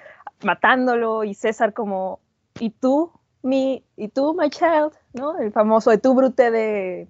matándolo, 0.43 1.23
y 1.23 1.33
César 1.33 1.73
como, 1.73 2.19
¿y 2.59 2.69
tú, 2.69 3.11
mi, 3.41 3.83
y 3.95 4.09
tú, 4.09 4.33
my 4.33 4.49
child, 4.49 4.93
¿no? 5.13 5.39
El 5.39 5.51
famoso 5.51 5.89
de 5.89 5.97
tú, 5.97 6.13
Brute 6.13 6.51
de, 6.51 7.07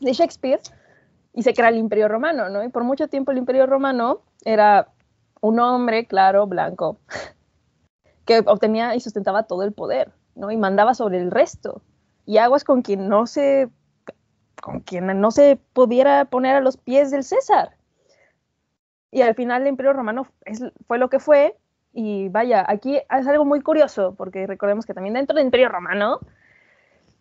de 0.00 0.12
Shakespeare, 0.12 0.60
y 1.34 1.42
se 1.42 1.52
crea 1.52 1.68
el 1.68 1.76
Imperio 1.76 2.08
Romano, 2.08 2.48
¿no? 2.48 2.62
Y 2.62 2.68
por 2.68 2.84
mucho 2.84 3.08
tiempo 3.08 3.32
el 3.32 3.38
Imperio 3.38 3.66
Romano 3.66 4.22
era 4.44 4.88
un 5.40 5.58
hombre, 5.58 6.06
claro, 6.06 6.46
blanco, 6.46 6.98
que 8.24 8.38
obtenía 8.46 8.94
y 8.94 9.00
sustentaba 9.00 9.42
todo 9.42 9.64
el 9.64 9.72
poder, 9.72 10.12
¿no? 10.36 10.50
Y 10.50 10.56
mandaba 10.56 10.94
sobre 10.94 11.18
el 11.18 11.30
resto, 11.30 11.82
y 12.24 12.38
aguas 12.38 12.64
con 12.64 12.82
quien 12.82 13.08
no 13.08 13.26
se 13.26 13.68
con 14.62 14.80
quien 14.80 15.20
no 15.20 15.30
se 15.30 15.58
pudiera 15.74 16.24
poner 16.24 16.56
a 16.56 16.60
los 16.60 16.78
pies 16.78 17.10
del 17.10 17.22
César. 17.22 17.76
Y 19.10 19.20
al 19.20 19.34
final 19.34 19.62
el 19.62 19.68
Imperio 19.68 19.92
Romano 19.92 20.26
fue 20.86 20.98
lo 20.98 21.10
que 21.10 21.18
fue. 21.18 21.58
Y 21.92 22.30
vaya, 22.30 22.64
aquí 22.66 22.96
es 22.96 23.26
algo 23.28 23.44
muy 23.44 23.60
curioso, 23.60 24.14
porque 24.16 24.46
recordemos 24.46 24.86
que 24.86 24.94
también 24.94 25.14
dentro 25.14 25.36
del 25.36 25.44
Imperio 25.44 25.68
Romano, 25.68 26.18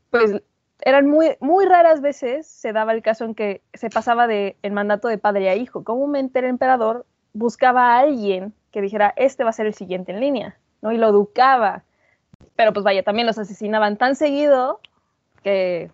pues 0.09 0.41
eran 0.85 1.07
muy, 1.07 1.37
muy 1.39 1.65
raras 1.65 2.01
veces 2.01 2.45
se 2.45 2.73
daba 2.73 2.91
el 2.91 3.01
caso 3.01 3.23
en 3.25 3.35
que 3.35 3.61
se 3.73 3.89
pasaba 3.89 4.27
de 4.27 4.57
el 4.61 4.73
mandato 4.73 5.07
de 5.07 5.17
padre 5.17 5.49
a 5.49 5.55
hijo. 5.55 5.83
Comúnmente 5.83 6.39
el 6.39 6.45
emperador 6.45 7.05
buscaba 7.31 7.95
a 7.95 7.99
alguien 7.99 8.53
que 8.71 8.81
dijera, 8.81 9.13
este 9.15 9.43
va 9.43 9.51
a 9.51 9.53
ser 9.53 9.65
el 9.65 9.73
siguiente 9.73 10.11
en 10.11 10.19
línea, 10.19 10.57
¿no? 10.81 10.91
Y 10.91 10.97
lo 10.97 11.07
educaba. 11.07 11.83
Pero 12.55 12.73
pues 12.73 12.83
vaya, 12.83 13.03
también 13.03 13.27
los 13.27 13.37
asesinaban 13.37 13.97
tan 13.97 14.15
seguido 14.15 14.81
que... 15.41 15.89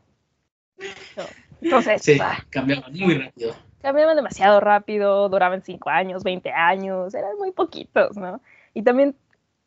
Entonces, 1.62 2.02
sí, 2.02 2.18
cambiaban 2.50 2.92
muy 2.94 3.16
rápido. 3.16 3.54
Cambiaban 3.82 4.16
demasiado 4.16 4.60
rápido, 4.60 5.30
duraban 5.30 5.62
5 5.62 5.90
años, 5.90 6.24
20 6.24 6.52
años, 6.52 7.14
eran 7.14 7.38
muy 7.38 7.52
poquitos, 7.52 8.18
¿no? 8.18 8.42
Y 8.74 8.82
también 8.82 9.16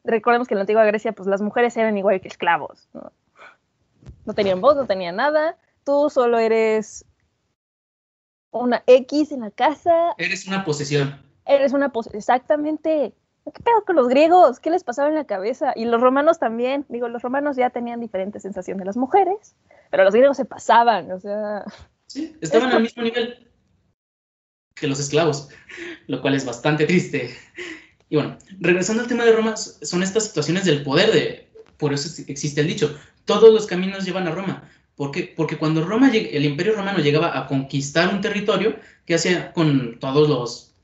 recordemos 0.05 0.49
que 0.49 0.55
en 0.55 0.59
la 0.59 0.63
antigua 0.63 0.85
Grecia, 0.85 1.13
pues 1.13 1.29
las 1.29 1.43
mujeres 1.43 1.77
eran 1.77 1.97
igual 1.97 2.21
que 2.21 2.29
esclavos, 2.29 2.89
¿no? 2.93 3.13
No 4.25 4.35
tenían 4.35 4.61
voz, 4.61 4.77
no 4.77 4.87
tenían 4.87 5.17
nada, 5.17 5.57
tú 5.85 6.09
solo 6.11 6.39
eres 6.39 7.05
una 8.51 8.83
X 8.87 9.33
en 9.33 9.41
la 9.41 9.51
casa. 9.51 10.15
Eres 10.19 10.47
una 10.47 10.65
posesión. 10.65 11.21
Eres 11.47 11.73
una 11.73 11.91
posesión, 11.91 12.19
exactamente. 12.19 13.15
¿Qué 13.45 13.63
pedo 13.63 13.85
con 13.85 13.97
los 13.97 14.09
griegos? 14.09 14.61
¿Qué 14.61 14.71
les 14.71 14.85
pasaba 14.85 15.09
en 15.09 15.17
la 15.17 15.25
cabeza? 15.25 15.73
Y 15.75 15.87
los 15.87 16.01
romanos 16.01 16.39
también. 16.39 16.87
Digo, 16.89 17.09
los 17.09 17.23
romanos 17.23 17.57
ya 17.57 17.71
tenían 17.71 17.99
diferentes 17.99 18.43
sensaciones 18.43 18.81
de 18.81 18.85
las 18.87 18.97
mujeres, 18.97 19.57
pero 19.91 20.05
los 20.05 20.15
griegos 20.15 20.37
se 20.37 20.45
pasaban, 20.45 21.11
o 21.11 21.19
sea... 21.19 21.65
Sí, 22.07 22.37
estaban 22.41 22.71
al 22.71 22.83
mismo 22.83 23.03
nivel 23.03 23.51
que 24.75 24.87
los 24.87 25.01
esclavos, 25.01 25.49
lo 26.07 26.21
cual 26.21 26.35
es 26.35 26.45
bastante 26.45 26.87
triste. 26.87 27.35
Y 28.09 28.17
bueno, 28.17 28.37
regresando 28.61 29.03
al 29.03 29.09
tema 29.09 29.25
de 29.25 29.33
Roma, 29.33 29.57
son 29.57 30.03
estas 30.03 30.25
situaciones 30.25 30.65
del 30.65 30.83
poder, 30.83 31.11
de, 31.11 31.51
por 31.79 31.93
eso 31.93 32.23
existe 32.29 32.61
el 32.61 32.67
dicho, 32.67 32.95
todos 33.25 33.53
los 33.53 33.67
caminos 33.67 34.05
llevan 34.05 34.27
a 34.27 34.33
Roma. 34.33 34.69
¿Por 34.97 35.11
qué? 35.11 35.33
Porque 35.37 35.57
cuando 35.57 35.85
Roma, 35.85 36.11
el 36.13 36.45
imperio 36.45 36.75
romano 36.75 36.99
llegaba 36.99 37.39
a 37.39 37.47
conquistar 37.47 38.13
un 38.13 38.21
territorio, 38.21 38.77
¿qué 39.07 39.15
hacía 39.15 39.53
con 39.53 39.99
todos 39.99 40.29
los 40.29 40.75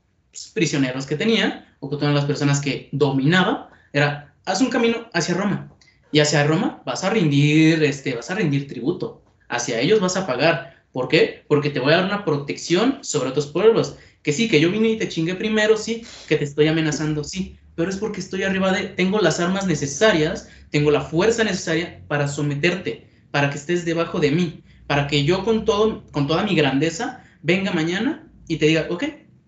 prisioneros 0.53 1.05
que 1.05 1.15
tenía? 1.15 1.65
o 1.79 1.89
con 1.89 1.99
todas 1.99 2.13
las 2.13 2.25
personas 2.25 2.61
que 2.61 2.89
dominaba, 2.91 3.69
era, 3.93 4.33
haz 4.45 4.61
un 4.61 4.69
camino 4.69 5.09
hacia 5.13 5.35
Roma. 5.35 5.71
Y 6.11 6.19
hacia 6.19 6.43
Roma 6.43 6.81
vas 6.85 7.03
a 7.03 7.09
rendir, 7.09 7.83
este, 7.83 8.15
vas 8.15 8.29
a 8.31 8.35
rendir 8.35 8.67
tributo. 8.67 9.21
Hacia 9.47 9.79
ellos 9.79 9.99
vas 9.99 10.17
a 10.17 10.27
pagar. 10.27 10.83
¿Por 10.91 11.07
qué? 11.07 11.43
Porque 11.47 11.69
te 11.69 11.79
voy 11.79 11.93
a 11.93 11.97
dar 11.97 12.05
una 12.05 12.25
protección 12.25 12.99
sobre 13.01 13.29
otros 13.29 13.47
pueblos. 13.47 13.95
Que 14.23 14.33
sí, 14.33 14.49
que 14.49 14.59
yo 14.59 14.71
vine 14.71 14.89
y 14.89 14.97
te 14.97 15.07
chingué 15.07 15.35
primero, 15.35 15.77
sí, 15.77 16.03
que 16.27 16.35
te 16.35 16.43
estoy 16.43 16.67
amenazando, 16.67 17.23
sí, 17.23 17.57
pero 17.75 17.89
es 17.89 17.97
porque 17.97 18.19
estoy 18.19 18.43
arriba 18.43 18.71
de, 18.71 18.87
tengo 18.87 19.19
las 19.19 19.39
armas 19.39 19.65
necesarias, 19.65 20.49
tengo 20.69 20.91
la 20.91 21.01
fuerza 21.01 21.43
necesaria 21.43 22.01
para 22.07 22.27
someterte, 22.27 23.07
para 23.31 23.49
que 23.49 23.57
estés 23.57 23.85
debajo 23.85 24.19
de 24.19 24.31
mí, 24.31 24.63
para 24.87 25.07
que 25.07 25.23
yo 25.23 25.45
con 25.45 25.65
todo, 25.65 26.03
con 26.11 26.27
toda 26.27 26.43
mi 26.43 26.55
grandeza, 26.55 27.23
venga 27.41 27.71
mañana 27.71 28.29
y 28.47 28.57
te 28.57 28.65
diga, 28.65 28.87
ok, 28.89 29.03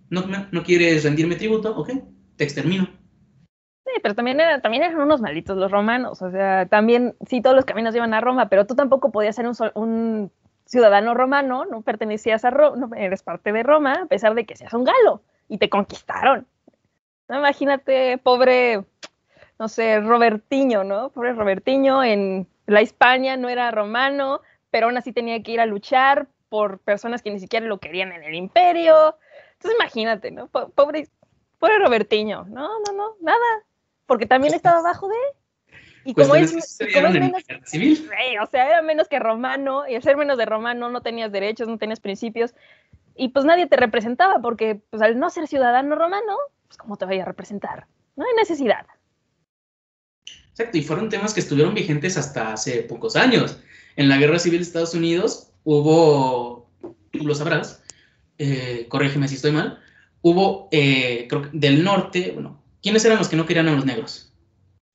no, 0.10 0.24
no 0.52 0.64
quieres 0.64 1.04
rendirme 1.04 1.36
tributo, 1.36 1.76
ok, 1.76 1.92
te 2.38 2.44
extermino. 2.44 2.88
Sí, 3.86 4.00
pero 4.02 4.16
también, 4.16 4.38
también 4.62 4.84
eran 4.84 5.02
unos 5.02 5.22
malditos 5.22 5.58
los 5.58 5.72
romanos, 5.72 6.22
o 6.22 6.32
sea, 6.32 6.68
también, 6.68 7.16
sí, 7.28 7.42
todos 7.42 7.56
los 7.56 7.66
caminos 7.66 7.94
llevan 7.94 8.14
a 8.14 8.22
Roma, 8.22 8.48
pero 8.48 8.66
tú 8.66 8.76
tampoco 8.76 9.12
podías 9.12 9.36
ser 9.36 9.46
un, 9.76 10.32
ciudadano 10.72 11.14
romano, 11.14 11.66
no 11.66 11.82
pertenecías 11.82 12.46
a 12.46 12.50
Roma, 12.50 12.78
no 12.78 12.96
eres 12.96 13.24
parte 13.24 13.52
de 13.52 13.62
Roma, 13.62 14.04
a 14.04 14.06
pesar 14.06 14.36
de 14.36 14.46
que 14.46 14.56
seas 14.56 14.74
un 14.74 14.86
galo, 14.86 15.22
y 15.50 15.58
te 15.58 15.70
conquistaron. 15.70 16.48
imagínate, 17.30 18.18
pobre, 18.18 18.86
no 19.60 19.68
sé, 19.68 20.00
Robertiño, 20.00 20.86
¿no? 20.86 21.10
Pobre 21.10 21.34
Robertiño 21.34 22.06
en 22.06 22.48
la 22.68 22.82
Hispania 22.82 23.36
no 23.36 23.50
era 23.50 23.70
romano, 23.72 24.40
pero 24.70 24.86
aún 24.88 24.98
así 24.98 25.12
tenía 25.12 25.44
que 25.44 25.52
ir 25.52 25.60
a 25.60 25.66
luchar 25.66 26.28
por 26.48 26.80
personas 26.80 27.22
que 27.22 27.32
ni 27.32 27.40
siquiera 27.42 27.66
lo 27.66 27.80
querían 27.80 28.14
en 28.14 28.24
el 28.24 28.36
imperio. 28.36 29.18
Entonces 29.54 29.78
imagínate, 29.78 30.32
¿no? 30.32 30.48
Pobre, 30.48 31.10
Pobre 31.60 31.80
Robertiño. 31.80 32.46
No, 32.46 32.80
no, 32.80 32.94
no, 32.94 33.16
nada. 33.20 33.66
Porque 34.06 34.26
también 34.26 34.54
estaba 34.54 34.80
abajo 34.80 35.10
de. 35.10 35.16
Y 36.04 36.14
pues 36.14 36.28
como 36.28 36.36
es, 36.36 36.54
menos 36.54 37.44
civil. 37.66 38.10
o 38.42 38.46
sea, 38.48 38.68
era 38.68 38.82
menos 38.82 39.08
que 39.08 39.20
romano, 39.20 39.88
y 39.88 39.96
al 39.96 40.04
ser 40.04 40.18
menos 40.18 40.38
de 40.38 40.46
romano 40.46 40.90
no 40.90 41.02
tenías 41.02 41.32
derechos, 41.32 41.68
no 41.68 41.78
tenías 41.78 42.00
principios, 42.00 42.56
y 43.16 43.30
pues 43.30 43.46
nadie 43.46 43.68
te 43.68 43.78
representaba, 43.78 44.42
porque 44.42 44.82
pues 44.90 45.02
al 45.02 45.20
no 45.20 45.30
ser 45.30 45.48
ciudadano 45.48 45.96
romano, 45.96 46.38
pues 46.68 46.78
cómo 46.78 46.98
te 46.98 47.06
vaya 47.06 47.24
a 47.24 47.26
representar. 47.26 47.88
No 48.16 48.26
hay 48.26 48.34
necesidad. 48.36 48.86
Exacto, 50.50 50.78
y 50.78 50.84
fueron 50.84 51.10
temas 51.10 51.34
que 51.34 51.40
estuvieron 51.40 51.74
vigentes 51.74 52.18
hasta 52.18 52.54
hace 52.54 52.84
pocos 52.84 53.16
años. 53.16 53.60
En 53.96 54.10
la 54.10 54.18
Guerra 54.18 54.40
Civil 54.40 54.60
de 54.60 54.64
Estados 54.64 54.94
Unidos 54.94 55.54
hubo, 55.64 56.70
tú 57.12 57.26
lo 57.26 57.36
sabrás, 57.36 57.84
eh, 58.38 58.88
corrígeme 58.90 59.28
si 59.28 59.36
estoy 59.36 59.52
mal, 59.52 59.80
hubo, 60.22 60.68
eh, 60.72 61.28
creo 61.30 61.44
que 61.44 61.50
del 61.54 61.84
norte, 61.84 62.32
bueno, 62.34 62.62
¿quiénes 62.82 63.06
eran 63.06 63.18
los 63.18 63.30
que 63.30 63.36
no 63.36 63.46
querían 63.46 63.68
a 63.68 63.74
los 63.74 63.86
negros? 63.86 64.31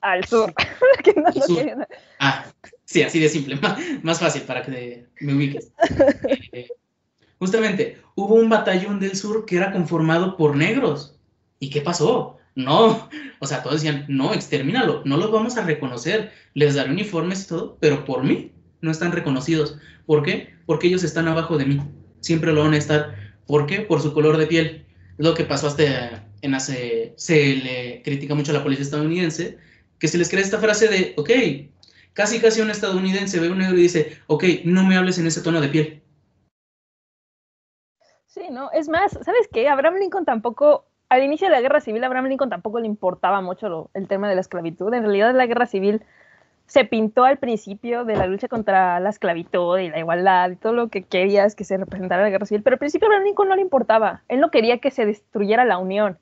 Al 0.07 0.25
sur. 0.25 0.55
que 1.05 1.15
no 1.15 1.33
Querían. 1.33 1.85
Ah, 2.21 2.47
sí, 2.85 3.03
así 3.03 3.19
de 3.19 3.29
simple, 3.29 3.59
más, 4.03 4.21
fácil 4.21 4.43
para 4.43 4.63
que 4.63 5.07
me 5.21 5.35
ubiques. 5.35 5.73
Eh, 6.53 6.69
justamente, 7.39 7.99
hubo 8.15 8.35
un 8.35 8.49
batallón 8.49 9.01
del 9.01 9.17
sur 9.17 9.45
que 9.45 9.57
era 9.57 9.73
conformado 9.73 10.37
por 10.37 10.57
negros. 10.57 11.19
¿Y 11.59 11.71
qué 11.71 11.81
pasó? 11.81 12.39
No, 12.55 13.09
o 13.41 13.47
sea, 13.47 13.63
todos 13.63 13.83
decían, 13.83 14.07
no, 14.09 14.33
extermínalo, 14.33 15.03
no 15.05 15.17
los 15.17 15.31
vamos 15.31 15.57
a 15.59 15.65
reconocer, 15.65 16.33
les 16.55 16.75
daré 16.75 16.91
uniformes 16.91 17.45
y 17.45 17.49
todo, 17.49 17.77
pero 17.81 18.05
por 18.05 18.23
mí 18.23 18.53
no 18.81 18.91
están 18.91 19.13
reconocidos. 19.13 19.77
¿Por 20.07 20.23
qué? 20.23 20.55
Porque 20.65 20.87
ellos 20.87 21.03
están 21.03 21.29
abajo 21.29 21.59
de 21.59 21.67
mí, 21.67 21.81
siempre 22.21 22.53
lo 22.53 22.63
van 22.63 22.75
a 22.75 22.79
estar. 22.79 23.15
¿Por 23.47 23.67
qué? 23.67 23.81
Por 23.81 24.01
su 24.01 24.15
color 24.15 24.37
de 24.39 24.47
piel 24.47 24.87
lo 25.19 25.35
que 25.35 25.45
pasó 25.45 25.67
hasta 25.67 26.27
en 26.43 26.55
hace, 26.55 27.15
se 27.17 27.57
le 27.57 28.03
critica 28.03 28.35
mucho 28.35 28.53
a 28.53 28.55
la 28.55 28.63
policía 28.63 28.85
estadounidense, 28.85 29.59
que 29.99 30.09
se 30.09 30.19
les 30.19 30.29
cree 30.29 30.43
esta 30.43 30.59
frase 30.59 30.89
de, 30.89 31.15
ok, 31.17 31.31
casi 32.13 32.41
casi 32.41 32.61
un 32.61 32.71
estadounidense 32.71 33.41
ve 33.41 33.51
un 33.51 33.59
negro 33.59 33.77
y 33.77 33.83
dice, 33.83 34.19
ok, 34.27 34.45
no 34.65 34.85
me 34.85 34.97
hables 34.97 35.19
en 35.19 35.27
ese 35.27 35.43
tono 35.43 35.61
de 35.61 35.69
piel. 35.69 36.03
Sí, 38.27 38.43
no, 38.51 38.71
es 38.73 38.89
más, 38.89 39.13
¿sabes 39.13 39.49
qué? 39.53 39.69
Abraham 39.69 39.97
Lincoln 39.97 40.25
tampoco, 40.25 40.85
al 41.09 41.23
inicio 41.23 41.49
de 41.49 41.53
la 41.53 41.61
guerra 41.61 41.81
civil, 41.81 42.05
Abraham 42.05 42.27
Lincoln 42.27 42.51
tampoco 42.51 42.81
le 42.81 42.87
importaba 42.87 43.41
mucho 43.41 43.91
el 43.95 44.09
tema 44.09 44.29
de 44.29 44.35
la 44.35 44.43
esclavitud. 44.43 44.93
En 44.93 45.05
realidad 45.05 45.35
la 45.35 45.47
guerra 45.47 45.67
civil 45.67 46.03
se 46.67 46.85
pintó 46.85 47.25
al 47.25 47.39
principio 47.39 48.05
de 48.05 48.17
la 48.17 48.27
lucha 48.27 48.49
contra 48.49 48.99
la 49.01 49.11
esclavitud 49.11 49.79
y 49.79 49.89
la 49.89 50.01
igualdad 50.01 50.51
y 50.51 50.57
todo 50.57 50.73
lo 50.73 50.89
que 50.89 51.05
querías 51.05 51.55
que 51.55 51.65
se 51.65 51.77
representara 51.77 52.25
la 52.25 52.31
guerra 52.31 52.47
civil, 52.47 52.63
pero 52.63 52.75
al 52.75 52.79
principio 52.79 53.09
a 53.11 53.21
Lincoln 53.21 53.49
no 53.49 53.57
le 53.57 53.63
importaba. 53.63 54.23
Él 54.29 54.41
no 54.41 54.51
quería 54.51 54.79
que 54.79 54.91
se 54.91 55.07
destruyera 55.07 55.65
la 55.65 55.79
Unión, 55.79 56.19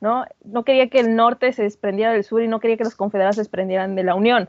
¿no? 0.00 0.24
No 0.44 0.64
quería 0.64 0.88
que 0.88 1.00
el 1.00 1.16
norte 1.16 1.52
se 1.52 1.62
desprendiera 1.62 2.12
del 2.12 2.24
sur 2.24 2.42
y 2.42 2.48
no 2.48 2.60
quería 2.60 2.76
que 2.76 2.84
los 2.84 2.96
confederados 2.96 3.36
se 3.36 3.42
desprendieran 3.42 3.94
de 3.94 4.04
la 4.04 4.14
Unión. 4.14 4.48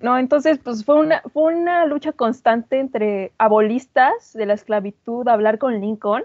No, 0.00 0.18
entonces, 0.18 0.58
pues 0.58 0.84
fue 0.84 0.96
una, 0.96 1.22
fue 1.32 1.54
una 1.54 1.86
lucha 1.86 2.12
constante 2.12 2.78
entre 2.78 3.32
abolistas 3.38 4.32
de 4.34 4.46
la 4.46 4.54
esclavitud, 4.54 5.26
hablar 5.26 5.58
con 5.58 5.80
Lincoln, 5.80 6.24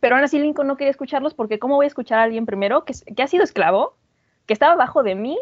pero 0.00 0.16
aún 0.16 0.24
así 0.24 0.38
Lincoln 0.38 0.66
no 0.66 0.76
quería 0.76 0.90
escucharlos 0.90 1.34
porque 1.34 1.58
¿cómo 1.58 1.76
voy 1.76 1.84
a 1.84 1.88
escuchar 1.88 2.18
a 2.18 2.22
alguien 2.24 2.46
primero 2.46 2.84
que, 2.84 2.92
que 3.16 3.22
ha 3.22 3.26
sido 3.26 3.42
esclavo, 3.42 3.94
que 4.46 4.52
estaba 4.52 4.74
abajo 4.74 5.02
de 5.02 5.14
mí? 5.14 5.38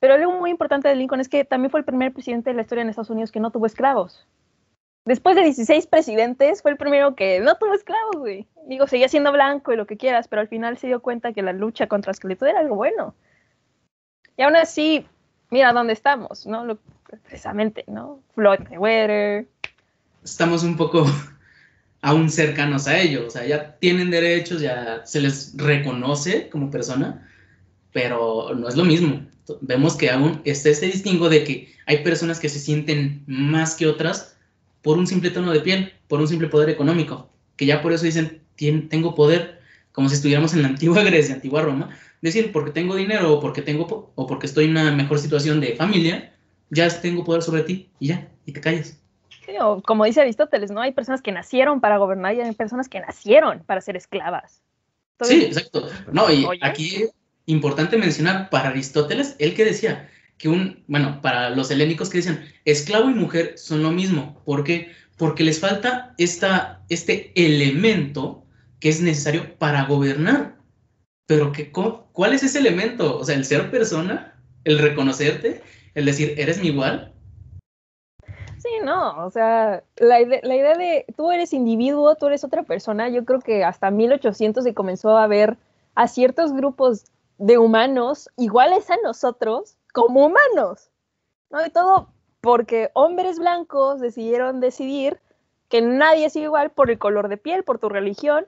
Pero 0.00 0.14
algo 0.14 0.32
muy 0.32 0.50
importante 0.50 0.88
de 0.88 0.94
Lincoln 0.94 1.20
es 1.20 1.28
que 1.28 1.44
también 1.44 1.70
fue 1.70 1.80
el 1.80 1.86
primer 1.86 2.12
presidente 2.12 2.50
de 2.50 2.56
la 2.56 2.62
historia 2.62 2.82
en 2.82 2.88
Estados 2.88 3.10
Unidos 3.10 3.32
que 3.32 3.40
no 3.40 3.50
tuvo 3.50 3.66
esclavos. 3.66 4.26
Después 5.04 5.36
de 5.36 5.42
16 5.42 5.86
presidentes, 5.86 6.60
fue 6.60 6.72
el 6.72 6.76
primero 6.76 7.14
que 7.14 7.40
no 7.40 7.56
tuvo 7.56 7.74
esclavos, 7.74 8.16
güey. 8.16 8.46
Digo, 8.66 8.86
seguía 8.86 9.08
siendo 9.08 9.32
blanco 9.32 9.72
y 9.72 9.76
lo 9.76 9.86
que 9.86 9.96
quieras, 9.96 10.28
pero 10.28 10.40
al 10.40 10.48
final 10.48 10.76
se 10.76 10.86
dio 10.86 11.00
cuenta 11.00 11.32
que 11.32 11.42
la 11.42 11.52
lucha 11.54 11.86
contra 11.86 12.10
la 12.10 12.12
esclavitud 12.12 12.46
era 12.46 12.60
algo 12.60 12.74
bueno. 12.74 13.14
Y 14.36 14.42
aún 14.42 14.56
así, 14.56 15.06
mira 15.50 15.72
dónde 15.72 15.94
estamos, 15.94 16.46
¿no? 16.46 16.64
Lo, 16.64 16.78
precisamente, 17.24 17.84
¿no? 17.86 18.20
Floyd 18.34 18.60
Mayweather. 18.68 19.46
Estamos 20.22 20.62
un 20.62 20.76
poco 20.76 21.06
aún 22.02 22.30
cercanos 22.30 22.86
a 22.86 22.98
ellos, 22.98 23.24
o 23.26 23.30
sea, 23.30 23.46
ya 23.46 23.76
tienen 23.78 24.10
derechos, 24.10 24.60
ya 24.60 25.02
se 25.04 25.20
les 25.20 25.56
reconoce 25.56 26.48
como 26.50 26.70
persona, 26.70 27.28
pero 27.92 28.54
no 28.54 28.68
es 28.68 28.76
lo 28.76 28.84
mismo. 28.84 29.26
Vemos 29.62 29.96
que 29.96 30.10
aún 30.10 30.42
está 30.44 30.68
este 30.68 30.86
distingo 30.86 31.28
de 31.28 31.44
que 31.44 31.74
hay 31.86 32.04
personas 32.04 32.38
que 32.38 32.50
se 32.50 32.58
sienten 32.58 33.24
más 33.26 33.74
que 33.74 33.86
otras 33.86 34.37
por 34.82 34.98
un 34.98 35.06
simple 35.06 35.30
tono 35.30 35.52
de 35.52 35.60
piel, 35.60 35.92
por 36.06 36.20
un 36.20 36.28
simple 36.28 36.48
poder 36.48 36.70
económico, 36.70 37.30
que 37.56 37.66
ya 37.66 37.82
por 37.82 37.92
eso 37.92 38.04
dicen, 38.04 38.42
tengo 38.88 39.14
poder, 39.14 39.60
como 39.92 40.08
si 40.08 40.14
estuviéramos 40.16 40.54
en 40.54 40.62
la 40.62 40.68
antigua 40.68 41.02
Grecia, 41.04 41.34
antigua 41.34 41.62
Roma, 41.62 41.90
decir, 42.20 42.52
porque 42.52 42.70
tengo 42.70 42.96
dinero 42.96 43.32
o 43.34 43.40
porque, 43.40 43.62
tengo, 43.62 44.12
o 44.14 44.26
porque 44.26 44.46
estoy 44.46 44.66
en 44.66 44.72
una 44.72 44.92
mejor 44.92 45.18
situación 45.18 45.60
de 45.60 45.76
familia, 45.76 46.32
ya 46.70 46.88
tengo 47.00 47.24
poder 47.24 47.42
sobre 47.42 47.62
ti 47.62 47.90
y 47.98 48.08
ya, 48.08 48.28
y 48.46 48.52
te 48.52 48.60
calles. 48.60 49.00
Sí, 49.44 49.52
o 49.60 49.82
como 49.82 50.04
dice 50.04 50.20
Aristóteles, 50.20 50.70
¿no? 50.70 50.80
Hay 50.80 50.92
personas 50.92 51.22
que 51.22 51.32
nacieron 51.32 51.80
para 51.80 51.96
gobernar 51.96 52.34
y 52.34 52.40
hay 52.40 52.52
personas 52.52 52.88
que 52.88 53.00
nacieron 53.00 53.62
para 53.64 53.80
ser 53.80 53.96
esclavas. 53.96 54.62
sí, 55.22 55.44
exacto. 55.44 55.88
No, 56.12 56.30
y 56.30 56.46
aquí 56.60 57.06
importante 57.46 57.96
mencionar 57.96 58.50
para 58.50 58.68
Aristóteles, 58.68 59.34
él 59.38 59.54
que 59.54 59.64
decía 59.64 60.10
que 60.38 60.48
un, 60.48 60.84
bueno, 60.86 61.20
para 61.20 61.50
los 61.50 61.70
helénicos 61.70 62.08
que 62.08 62.18
decían, 62.18 62.44
esclavo 62.64 63.10
y 63.10 63.14
mujer 63.14 63.58
son 63.58 63.82
lo 63.82 63.90
mismo. 63.90 64.40
¿Por 64.44 64.64
qué? 64.64 64.92
Porque 65.16 65.42
les 65.42 65.58
falta 65.58 66.14
esta, 66.16 66.84
este 66.88 67.32
elemento 67.34 68.44
que 68.78 68.88
es 68.88 69.02
necesario 69.02 69.58
para 69.58 69.84
gobernar. 69.84 70.56
Pero 71.26 71.52
que, 71.52 71.72
¿cuál 71.72 72.32
es 72.32 72.44
ese 72.44 72.60
elemento? 72.60 73.18
O 73.18 73.24
sea, 73.24 73.34
el 73.34 73.44
ser 73.44 73.70
persona, 73.70 74.40
el 74.64 74.78
reconocerte, 74.78 75.60
el 75.94 76.04
decir, 76.04 76.34
eres 76.38 76.60
mi 76.60 76.68
igual. 76.68 77.12
Sí, 78.58 78.70
no, 78.84 79.24
o 79.24 79.30
sea, 79.30 79.82
la, 79.96 80.18
la, 80.20 80.56
idea 80.56 80.76
de 80.76 81.04
tú 81.16 81.30
eres 81.30 81.52
individuo, 81.52 82.16
tú 82.16 82.26
eres 82.26 82.44
otra 82.44 82.62
persona, 82.62 83.08
yo 83.08 83.24
creo 83.24 83.40
que 83.40 83.64
hasta 83.64 83.90
1800 83.90 84.64
se 84.64 84.74
comenzó 84.74 85.16
a 85.16 85.26
ver 85.26 85.56
a 85.94 86.08
ciertos 86.08 86.52
grupos 86.52 87.04
de 87.38 87.58
humanos 87.58 88.28
iguales 88.36 88.90
a 88.90 88.96
nosotros 89.02 89.77
como 89.92 90.26
humanos, 90.26 90.90
¿no? 91.50 91.64
Y 91.64 91.70
todo 91.70 92.08
porque 92.40 92.90
hombres 92.94 93.38
blancos 93.38 94.00
decidieron 94.00 94.60
decidir 94.60 95.20
que 95.68 95.82
nadie 95.82 96.26
es 96.26 96.36
igual 96.36 96.70
por 96.70 96.90
el 96.90 96.98
color 96.98 97.28
de 97.28 97.36
piel, 97.36 97.64
por 97.64 97.78
tu 97.78 97.88
religión, 97.88 98.46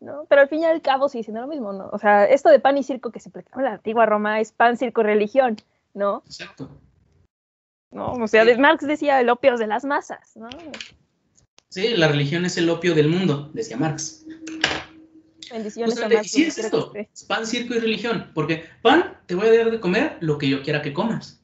¿no? 0.00 0.26
Pero 0.28 0.42
al 0.42 0.48
fin 0.48 0.60
y 0.60 0.64
al 0.64 0.80
cabo 0.80 1.08
sigue 1.08 1.24
siendo 1.24 1.42
lo 1.42 1.48
mismo, 1.48 1.72
¿no? 1.72 1.88
O 1.92 1.98
sea, 1.98 2.24
esto 2.24 2.48
de 2.48 2.60
pan 2.60 2.78
y 2.78 2.82
circo 2.82 3.10
que 3.10 3.20
se 3.20 3.30
platicaba 3.30 3.62
en 3.62 3.64
la 3.66 3.74
antigua 3.74 4.06
Roma 4.06 4.40
es 4.40 4.52
pan, 4.52 4.76
circo 4.76 5.02
religión, 5.02 5.56
¿no? 5.94 6.22
Exacto. 6.26 6.68
¿No? 7.90 8.12
O 8.12 8.26
sea, 8.26 8.44
Marx 8.56 8.86
decía 8.86 9.20
el 9.20 9.28
opio 9.28 9.58
de 9.58 9.66
las 9.66 9.84
masas, 9.84 10.34
¿no? 10.36 10.48
Sí, 11.68 11.94
la 11.96 12.08
religión 12.08 12.44
es 12.46 12.56
el 12.56 12.70
opio 12.70 12.94
del 12.94 13.08
mundo, 13.08 13.50
decía 13.52 13.76
Marx. 13.76 14.24
Bendiciones 15.52 15.98
a 16.00 16.08
Marx. 16.08 16.30
Sí, 16.30 16.44
es 16.44 16.58
esto, 16.58 16.92
pan, 17.28 17.46
circo 17.46 17.74
y 17.74 17.78
religión, 17.78 18.30
porque 18.34 18.64
pan 18.82 19.18
te 19.26 19.34
voy 19.34 19.48
a 19.48 19.56
dar 19.58 19.70
de 19.70 19.80
comer 19.80 20.16
lo 20.20 20.38
que 20.38 20.48
yo 20.48 20.62
quiera 20.62 20.82
que 20.82 20.92
comas. 20.92 21.40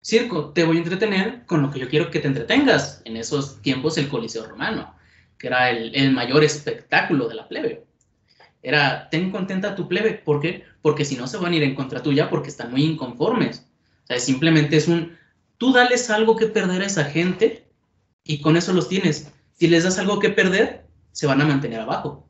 Circo, 0.00 0.50
te 0.52 0.64
voy 0.64 0.78
a 0.78 0.80
entretener 0.80 1.46
con 1.46 1.62
lo 1.62 1.70
que 1.70 1.78
yo 1.78 1.88
quiero 1.88 2.10
que 2.10 2.18
te 2.18 2.26
entretengas. 2.26 3.02
En 3.04 3.16
esos 3.16 3.62
tiempos 3.62 3.98
el 3.98 4.08
Coliseo 4.08 4.46
Romano, 4.46 4.94
que 5.38 5.46
era 5.46 5.70
el, 5.70 5.94
el 5.94 6.10
mayor 6.10 6.42
espectáculo 6.42 7.28
de 7.28 7.34
la 7.34 7.46
plebe 7.46 7.84
era, 8.62 9.08
ten 9.10 9.30
contenta 9.30 9.74
tu 9.74 9.88
plebe. 9.88 10.14
¿Por 10.14 10.40
qué? 10.40 10.64
Porque 10.80 11.04
si 11.04 11.16
no 11.16 11.26
se 11.26 11.36
van 11.36 11.52
a 11.52 11.56
ir 11.56 11.62
en 11.62 11.74
contra 11.74 12.02
tuya 12.02 12.30
porque 12.30 12.48
están 12.48 12.70
muy 12.70 12.84
inconformes. 12.84 13.66
O 14.04 14.06
sea, 14.06 14.18
simplemente 14.18 14.76
es 14.76 14.88
un, 14.88 15.16
tú 15.58 15.72
dales 15.72 16.10
algo 16.10 16.36
que 16.36 16.46
perder 16.46 16.82
a 16.82 16.86
esa 16.86 17.04
gente 17.04 17.66
y 18.24 18.40
con 18.40 18.56
eso 18.56 18.72
los 18.72 18.88
tienes. 18.88 19.32
Si 19.52 19.66
les 19.66 19.84
das 19.84 19.98
algo 19.98 20.18
que 20.20 20.30
perder, 20.30 20.86
se 21.10 21.26
van 21.26 21.40
a 21.40 21.44
mantener 21.44 21.80
abajo. 21.80 22.26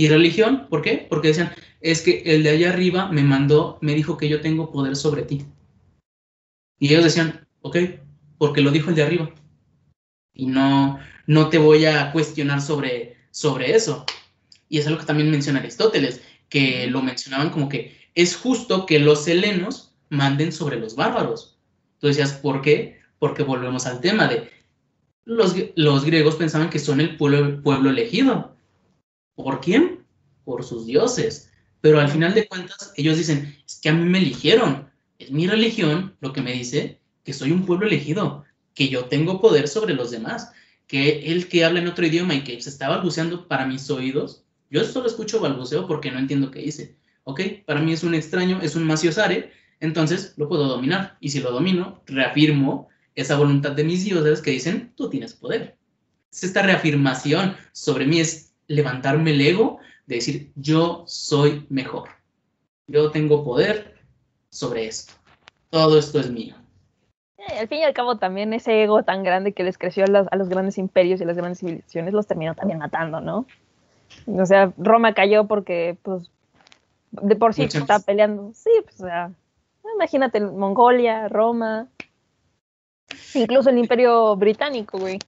Y 0.00 0.08
religión, 0.08 0.66
¿por 0.70 0.80
qué? 0.80 1.06
Porque 1.10 1.28
decían, 1.28 1.52
es 1.82 2.00
que 2.00 2.22
el 2.24 2.42
de 2.42 2.48
allá 2.48 2.70
arriba 2.70 3.12
me 3.12 3.22
mandó, 3.22 3.76
me 3.82 3.94
dijo 3.94 4.16
que 4.16 4.30
yo 4.30 4.40
tengo 4.40 4.72
poder 4.72 4.96
sobre 4.96 5.24
ti. 5.24 5.44
Y 6.78 6.88
ellos 6.88 7.04
decían, 7.04 7.46
ok, 7.60 7.76
porque 8.38 8.62
lo 8.62 8.70
dijo 8.70 8.88
el 8.88 8.96
de 8.96 9.02
arriba. 9.02 9.30
Y 10.32 10.46
no, 10.46 10.98
no 11.26 11.50
te 11.50 11.58
voy 11.58 11.84
a 11.84 12.12
cuestionar 12.12 12.62
sobre, 12.62 13.18
sobre 13.30 13.76
eso. 13.76 14.06
Y 14.70 14.78
es 14.78 14.86
algo 14.86 15.00
que 15.00 15.04
también 15.04 15.30
menciona 15.30 15.58
Aristóteles, 15.58 16.22
que 16.48 16.86
lo 16.86 17.02
mencionaban 17.02 17.50
como 17.50 17.68
que 17.68 17.94
es 18.14 18.36
justo 18.36 18.86
que 18.86 19.00
los 19.00 19.28
helenos 19.28 19.92
manden 20.08 20.50
sobre 20.50 20.80
los 20.80 20.96
bárbaros. 20.96 21.58
Tú 21.98 22.06
decías, 22.06 22.32
¿por 22.32 22.62
qué? 22.62 23.00
Porque 23.18 23.42
volvemos 23.42 23.84
al 23.84 24.00
tema 24.00 24.28
de 24.28 24.50
los, 25.26 25.54
los 25.74 26.06
griegos 26.06 26.36
pensaban 26.36 26.70
que 26.70 26.78
son 26.78 27.02
el 27.02 27.18
pueblo, 27.18 27.60
pueblo 27.62 27.90
elegido. 27.90 28.56
¿Por 29.34 29.60
quién? 29.60 29.89
Por 30.44 30.64
sus 30.64 30.86
dioses. 30.86 31.50
Pero 31.80 32.00
al 32.00 32.08
final 32.08 32.34
de 32.34 32.46
cuentas, 32.46 32.92
ellos 32.96 33.16
dicen, 33.16 33.56
es 33.66 33.80
que 33.80 33.88
a 33.88 33.92
mí 33.92 34.04
me 34.04 34.18
eligieron. 34.18 34.90
Es 35.18 35.30
mi 35.30 35.46
religión 35.46 36.16
lo 36.20 36.32
que 36.32 36.42
me 36.42 36.52
dice 36.52 37.00
que 37.24 37.32
soy 37.32 37.52
un 37.52 37.66
pueblo 37.66 37.86
elegido, 37.86 38.44
que 38.74 38.88
yo 38.88 39.06
tengo 39.06 39.40
poder 39.40 39.68
sobre 39.68 39.94
los 39.94 40.10
demás, 40.10 40.52
que 40.86 41.32
el 41.32 41.48
que 41.48 41.64
habla 41.64 41.80
en 41.80 41.88
otro 41.88 42.06
idioma 42.06 42.34
y 42.34 42.44
que 42.44 42.60
se 42.60 42.70
está 42.70 42.88
balbuceando 42.88 43.46
para 43.46 43.66
mis 43.66 43.88
oídos, 43.90 44.44
yo 44.70 44.84
solo 44.84 45.06
escucho 45.06 45.40
balbuceo 45.40 45.86
porque 45.86 46.10
no 46.10 46.18
entiendo 46.18 46.50
qué 46.50 46.60
dice. 46.60 46.96
¿Ok? 47.24 47.40
Para 47.66 47.80
mí 47.80 47.92
es 47.92 48.02
un 48.02 48.14
extraño, 48.14 48.60
es 48.62 48.76
un 48.76 48.84
maciosare, 48.84 49.52
entonces 49.80 50.34
lo 50.36 50.48
puedo 50.48 50.66
dominar. 50.66 51.16
Y 51.20 51.30
si 51.30 51.40
lo 51.40 51.50
domino, 51.50 52.02
reafirmo 52.06 52.88
esa 53.14 53.36
voluntad 53.36 53.72
de 53.72 53.84
mis 53.84 54.04
dioses 54.04 54.40
que 54.40 54.52
dicen, 54.52 54.92
tú 54.96 55.10
tienes 55.10 55.34
poder. 55.34 55.76
Es 56.32 56.44
esta 56.44 56.62
reafirmación 56.62 57.56
sobre 57.72 58.06
mí 58.06 58.20
es 58.20 58.54
levantarme 58.68 59.32
el 59.32 59.40
ego 59.40 59.78
de 60.10 60.16
decir, 60.16 60.52
yo 60.56 61.04
soy 61.06 61.66
mejor. 61.70 62.08
Yo 62.88 63.12
tengo 63.12 63.44
poder 63.44 63.94
sobre 64.48 64.86
esto. 64.86 65.12
Todo 65.70 65.96
esto 65.96 66.18
es 66.18 66.28
mío. 66.28 66.56
al 67.60 67.68
fin 67.68 67.78
y 67.78 67.84
al 67.84 67.94
cabo 67.94 68.18
también 68.18 68.52
ese 68.52 68.82
ego 68.82 69.04
tan 69.04 69.22
grande 69.22 69.52
que 69.52 69.62
les 69.62 69.78
creció 69.78 70.02
a 70.02 70.08
los, 70.08 70.26
a 70.32 70.36
los 70.36 70.48
grandes 70.48 70.78
imperios 70.78 71.20
y 71.20 71.22
a 71.22 71.26
las 71.28 71.36
grandes 71.36 71.60
civilizaciones 71.60 72.12
los 72.12 72.26
terminó 72.26 72.56
también 72.56 72.80
matando, 72.80 73.20
¿no? 73.20 73.46
O 74.26 74.46
sea, 74.46 74.72
Roma 74.76 75.14
cayó 75.14 75.46
porque, 75.46 75.96
pues, 76.02 76.28
de 77.12 77.36
por 77.36 77.54
sí 77.54 77.62
está 77.62 78.00
peleando. 78.00 78.50
Sí, 78.52 78.70
pues, 78.82 79.00
o 79.00 79.04
sea, 79.04 79.30
imagínate 79.94 80.40
Mongolia, 80.40 81.28
Roma, 81.28 81.86
incluso 83.34 83.70
el 83.70 83.78
Imperio 83.78 84.34
Británico, 84.34 84.98
güey. 84.98 85.20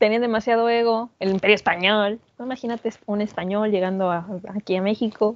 Tenían 0.00 0.22
demasiado 0.22 0.66
ego, 0.70 1.10
el 1.18 1.28
Imperio 1.28 1.54
Español. 1.54 2.20
Imagínate 2.38 2.90
un 3.04 3.20
español 3.20 3.70
llegando 3.70 4.10
aquí 4.10 4.74
a 4.76 4.80
México. 4.80 5.34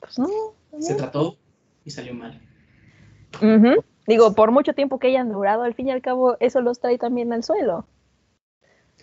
Pues 0.00 0.18
no, 0.18 0.28
Se 0.80 0.94
trató 0.94 1.36
y 1.84 1.90
salió 1.90 2.14
mal. 2.14 2.40
Digo, 4.06 4.34
por 4.34 4.50
mucho 4.50 4.72
tiempo 4.72 4.98
que 4.98 5.08
hayan 5.08 5.30
durado, 5.30 5.62
al 5.62 5.74
fin 5.74 5.88
y 5.88 5.90
al 5.90 6.00
cabo, 6.00 6.38
eso 6.40 6.62
los 6.62 6.80
trae 6.80 6.96
también 6.96 7.34
al 7.34 7.44
suelo. 7.44 7.86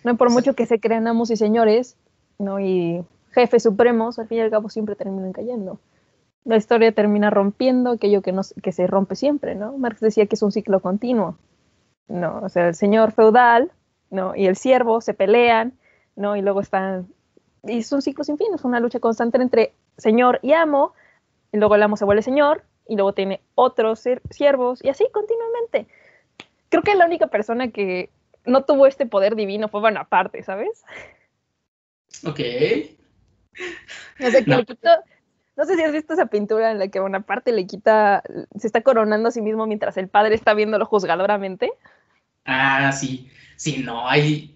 No 0.04 0.18
por 0.18 0.32
mucho 0.32 0.56
que 0.56 0.66
se 0.66 0.80
crean 0.80 1.08
amos 1.08 1.30
y 1.30 1.36
señores, 1.36 1.96
¿no? 2.40 2.60
Y 2.60 3.06
jefes 3.34 3.62
supremos, 3.62 4.18
al 4.18 4.28
fin 4.28 4.40
y 4.40 4.42
al 4.42 4.50
cabo, 4.50 4.70
siempre 4.70 4.96
terminan 4.96 5.34
cayendo. 5.34 5.80
La 6.46 6.58
historia 6.58 6.92
termina 6.92 7.30
rompiendo 7.30 7.92
aquello 7.92 8.24
que, 8.24 8.32
no, 8.32 8.42
que 8.64 8.72
se 8.72 8.88
rompe 8.88 9.16
siempre, 9.16 9.54
¿no? 9.54 9.78
Marx 9.78 10.00
decía 10.00 10.26
que 10.26 10.34
es 10.34 10.42
un 10.42 10.52
ciclo 10.52 10.80
continuo, 10.80 11.38
¿no? 12.08 12.40
O 12.42 12.50
sea, 12.50 12.70
el 12.70 12.74
señor 12.74 13.12
feudal, 13.12 13.72
¿no? 14.12 14.36
Y 14.36 14.46
el 14.46 14.56
siervo 14.56 15.02
se 15.02 15.16
pelean, 15.16 15.74
¿no? 16.16 16.36
Y 16.36 16.42
luego 16.42 16.62
están... 16.62 17.08
Y 17.64 17.80
es 17.80 17.92
un 17.92 18.04
ciclo 18.04 18.24
sin 18.24 18.38
fin, 18.38 18.54
es 18.54 18.64
una 18.64 18.80
lucha 18.80 19.00
constante 19.00 19.38
entre 19.38 19.74
señor 19.98 20.40
y 20.44 20.54
amo, 20.54 20.94
y 21.52 21.58
luego 21.58 21.76
el 21.76 21.84
amo 21.84 21.98
se 21.98 22.06
vuelve 22.06 22.22
señor, 22.22 22.64
y 22.88 22.96
luego 22.96 23.14
tiene 23.14 23.42
otros 23.56 24.04
siervos 24.30 24.84
y 24.84 24.90
así 24.90 25.08
continuamente. 25.12 25.88
Creo 26.70 26.84
que 26.84 26.96
la 26.96 27.06
única 27.06 27.28
persona 27.28 27.72
que 27.72 28.10
no 28.46 28.64
tuvo 28.66 28.88
este 28.88 29.06
poder 29.06 29.36
divino 29.36 29.70
fue 29.70 29.82
Bonaparte, 29.82 30.44
¿sabes? 30.44 30.84
Ok. 32.26 32.40
O 34.20 34.30
sea, 34.30 34.44
que 34.44 34.52
le 34.52 34.66
quitó, 34.66 34.90
no 35.56 35.66
sé 35.66 35.76
si 35.76 35.84
has 35.84 35.92
visto 35.92 36.14
esa 36.14 36.26
pintura 36.26 36.72
en 36.72 36.80
la 36.80 36.88
que 36.88 37.00
Bonaparte 37.00 37.52
le 37.52 37.66
quita, 37.68 38.24
se 38.58 38.68
está 38.68 38.82
coronando 38.82 39.30
a 39.30 39.32
sí 39.32 39.42
mismo 39.42 39.68
mientras 39.68 39.98
el 39.98 40.08
padre 40.08 40.36
está 40.36 40.54
viéndolo 40.54 40.86
juzgadoramente. 40.86 41.72
Ah, 42.46 42.92
sí. 42.92 43.30
Sí, 43.56 43.78
no, 43.78 44.10
ahí, 44.10 44.56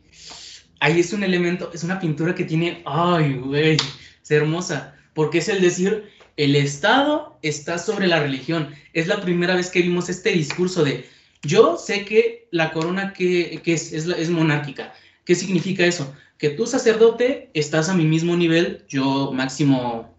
ahí 0.80 1.00
es 1.00 1.13
un 1.13 1.24
elemento, 1.24 1.69
es 1.74 1.84
una 1.84 2.00
pintura 2.00 2.34
que 2.34 2.43
tiene, 2.43 2.82
ay, 2.86 3.36
güey, 3.36 3.78
es 4.24 4.32
hermosa, 4.32 4.95
porque 5.13 5.38
es 5.38 5.50
el 5.50 5.62
decir, 5.62 6.10
el 6.38 6.56
Estado 6.56 7.38
está 7.43 7.78
sobre 7.78 8.08
la 8.08 8.19
religión. 8.19 8.74
Es 8.93 9.08
la 9.08 9.21
primera 9.21 9.56
vez 9.56 9.69
que 9.69 9.82
vimos 9.82 10.10
este 10.10 10.32
discurso 10.32 10.84
de, 10.84 11.08
yo 11.43 11.78
sé 11.78 12.06
que 12.06 12.48
la 12.52 12.71
corona 12.71 13.13
que, 13.13 13.62
es, 13.63 13.93
es, 13.93 14.08
es 14.08 14.30
monárquica. 14.30 14.93
¿Qué 15.24 15.36
significa 15.36 15.86
eso? 15.86 16.13
Que 16.38 16.50
tú, 16.50 16.65
sacerdote, 16.65 17.50
estás 17.54 17.89
a 17.89 17.93
mi 17.93 18.06
mismo 18.06 18.36
nivel, 18.36 18.84
yo 18.88 19.32
máximo 19.32 20.15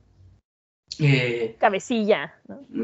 eh, 0.99 1.57
cabecilla. 1.59 2.35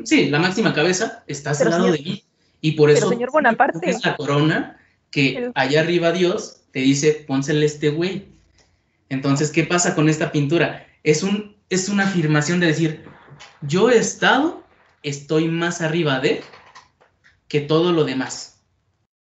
Sí, 0.05 0.29
la 0.29 0.39
máxima 0.39 0.75
cabeza 0.75 1.25
está 1.27 1.53
al 1.53 1.71
lado 1.71 1.93
de 1.93 1.99
mí. 1.99 2.25
Y 2.63 2.73
por 2.73 2.89
eso 2.89 3.11
señor 3.11 3.31
Bonaparte, 3.31 3.91
es 3.91 4.03
la 4.05 4.17
corona 4.17 4.79
que 5.11 5.51
allá 5.55 5.81
arriba 5.81 6.13
Dios 6.13 6.63
te 6.71 6.81
dice, 6.81 7.25
pónsele 7.27 7.67
este 7.67 7.91
güey. 7.91 8.29
Entonces, 9.11 9.51
¿qué 9.51 9.65
pasa 9.65 9.95
con 9.95 10.09
esta 10.09 10.33
pintura? 10.33 10.87
Es, 11.03 11.23
un, 11.23 11.57
es 11.69 11.91
una 11.91 12.05
afirmación 12.05 12.61
de 12.61 12.69
decir, 12.69 13.05
yo 13.61 13.91
he 13.91 13.99
estado, 13.99 14.65
estoy 15.03 15.49
más 15.49 15.83
arriba 15.83 16.21
de 16.21 16.41
que 17.49 17.61
todo 17.61 17.93
lo 17.93 18.05
demás. 18.05 18.63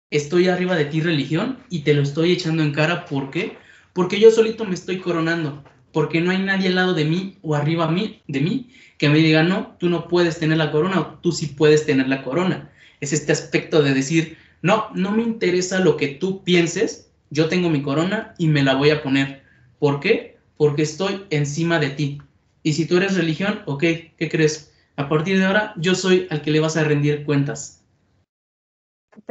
Estoy 0.10 0.50
arriba 0.50 0.76
de 0.76 0.86
ti, 0.86 1.00
religión, 1.00 1.60
y 1.70 1.82
te 1.82 1.94
lo 1.94 2.02
estoy 2.02 2.32
echando 2.32 2.64
en 2.64 2.74
cara. 2.74 3.06
¿Por 3.06 3.30
qué? 3.30 3.58
Porque 3.94 4.20
yo 4.20 4.32
solito 4.32 4.66
me 4.66 4.74
estoy 4.74 5.00
coronando 5.00 5.64
porque 5.98 6.22
no 6.22 6.32
hay 6.32 6.40
nadie 6.40 6.68
al 6.68 6.76
lado 6.76 6.94
de 6.94 7.06
mí 7.06 7.38
o 7.42 7.56
arriba 7.56 7.88
mí, 7.88 8.22
de 8.28 8.40
mí 8.40 8.70
que 8.98 9.10
me 9.10 9.18
diga, 9.18 9.44
no, 9.44 9.76
tú 9.80 9.90
no 9.90 10.08
puedes 10.08 10.38
tener 10.38 10.58
la 10.58 10.72
corona 10.72 11.00
o 11.00 11.06
tú 11.22 11.32
sí 11.32 11.48
puedes 11.48 11.86
tener 11.86 12.08
la 12.08 12.24
corona. 12.24 12.72
Es 13.00 13.14
este 13.14 13.32
aspecto 13.32 13.82
de 13.82 13.94
decir, 13.94 14.38
no, 14.62 14.88
no 14.94 15.12
me 15.12 15.24
interesa 15.24 15.80
lo 15.80 15.98
que 15.98 16.08
tú 16.08 16.44
pienses, 16.44 17.12
yo 17.30 17.50
tengo 17.50 17.70
mi 17.70 17.82
corona 17.82 18.34
y 18.38 18.48
me 18.48 18.64
la 18.64 18.76
voy 18.76 18.90
a 18.90 19.04
poner. 19.04 19.44
¿Por 19.80 20.00
qué? 20.00 20.38
Porque 20.58 20.82
estoy 20.82 21.26
encima 21.30 21.80
de 21.80 21.90
ti. 21.90 22.22
Y 22.64 22.74
si 22.74 22.88
tú 22.88 22.98
eres 22.98 23.16
religión, 23.16 23.62
ok, 23.66 23.82
¿qué 24.18 24.30
crees? 24.30 24.74
A 24.96 25.08
partir 25.10 25.38
de 25.38 25.46
ahora, 25.46 25.74
yo 25.78 25.94
soy 25.94 26.28
al 26.32 26.42
que 26.42 26.52
le 26.52 26.60
vas 26.60 26.78
a 26.78 26.84
rendir 26.84 27.26
cuentas. 27.26 27.84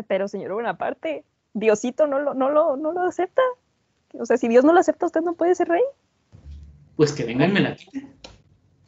Pero, 0.08 0.28
señor 0.28 0.52
Bonaparte, 0.52 1.24
Diosito 1.54 2.06
no 2.06 2.20
lo, 2.20 2.34
no 2.34 2.50
lo, 2.50 2.76
no 2.76 2.92
lo 2.92 3.02
acepta. 3.02 3.42
O 4.12 4.26
sea, 4.26 4.36
si 4.36 4.48
Dios 4.48 4.64
no 4.64 4.72
lo 4.72 4.80
acepta, 4.80 5.06
usted 5.06 5.22
no 5.22 5.34
puede 5.34 5.54
ser 5.54 5.68
rey 5.68 5.82
pues 6.96 7.12
que 7.12 7.24
venga 7.24 7.46
y 7.46 7.52
me 7.52 7.60
la 7.60 7.76
quite. 7.76 8.06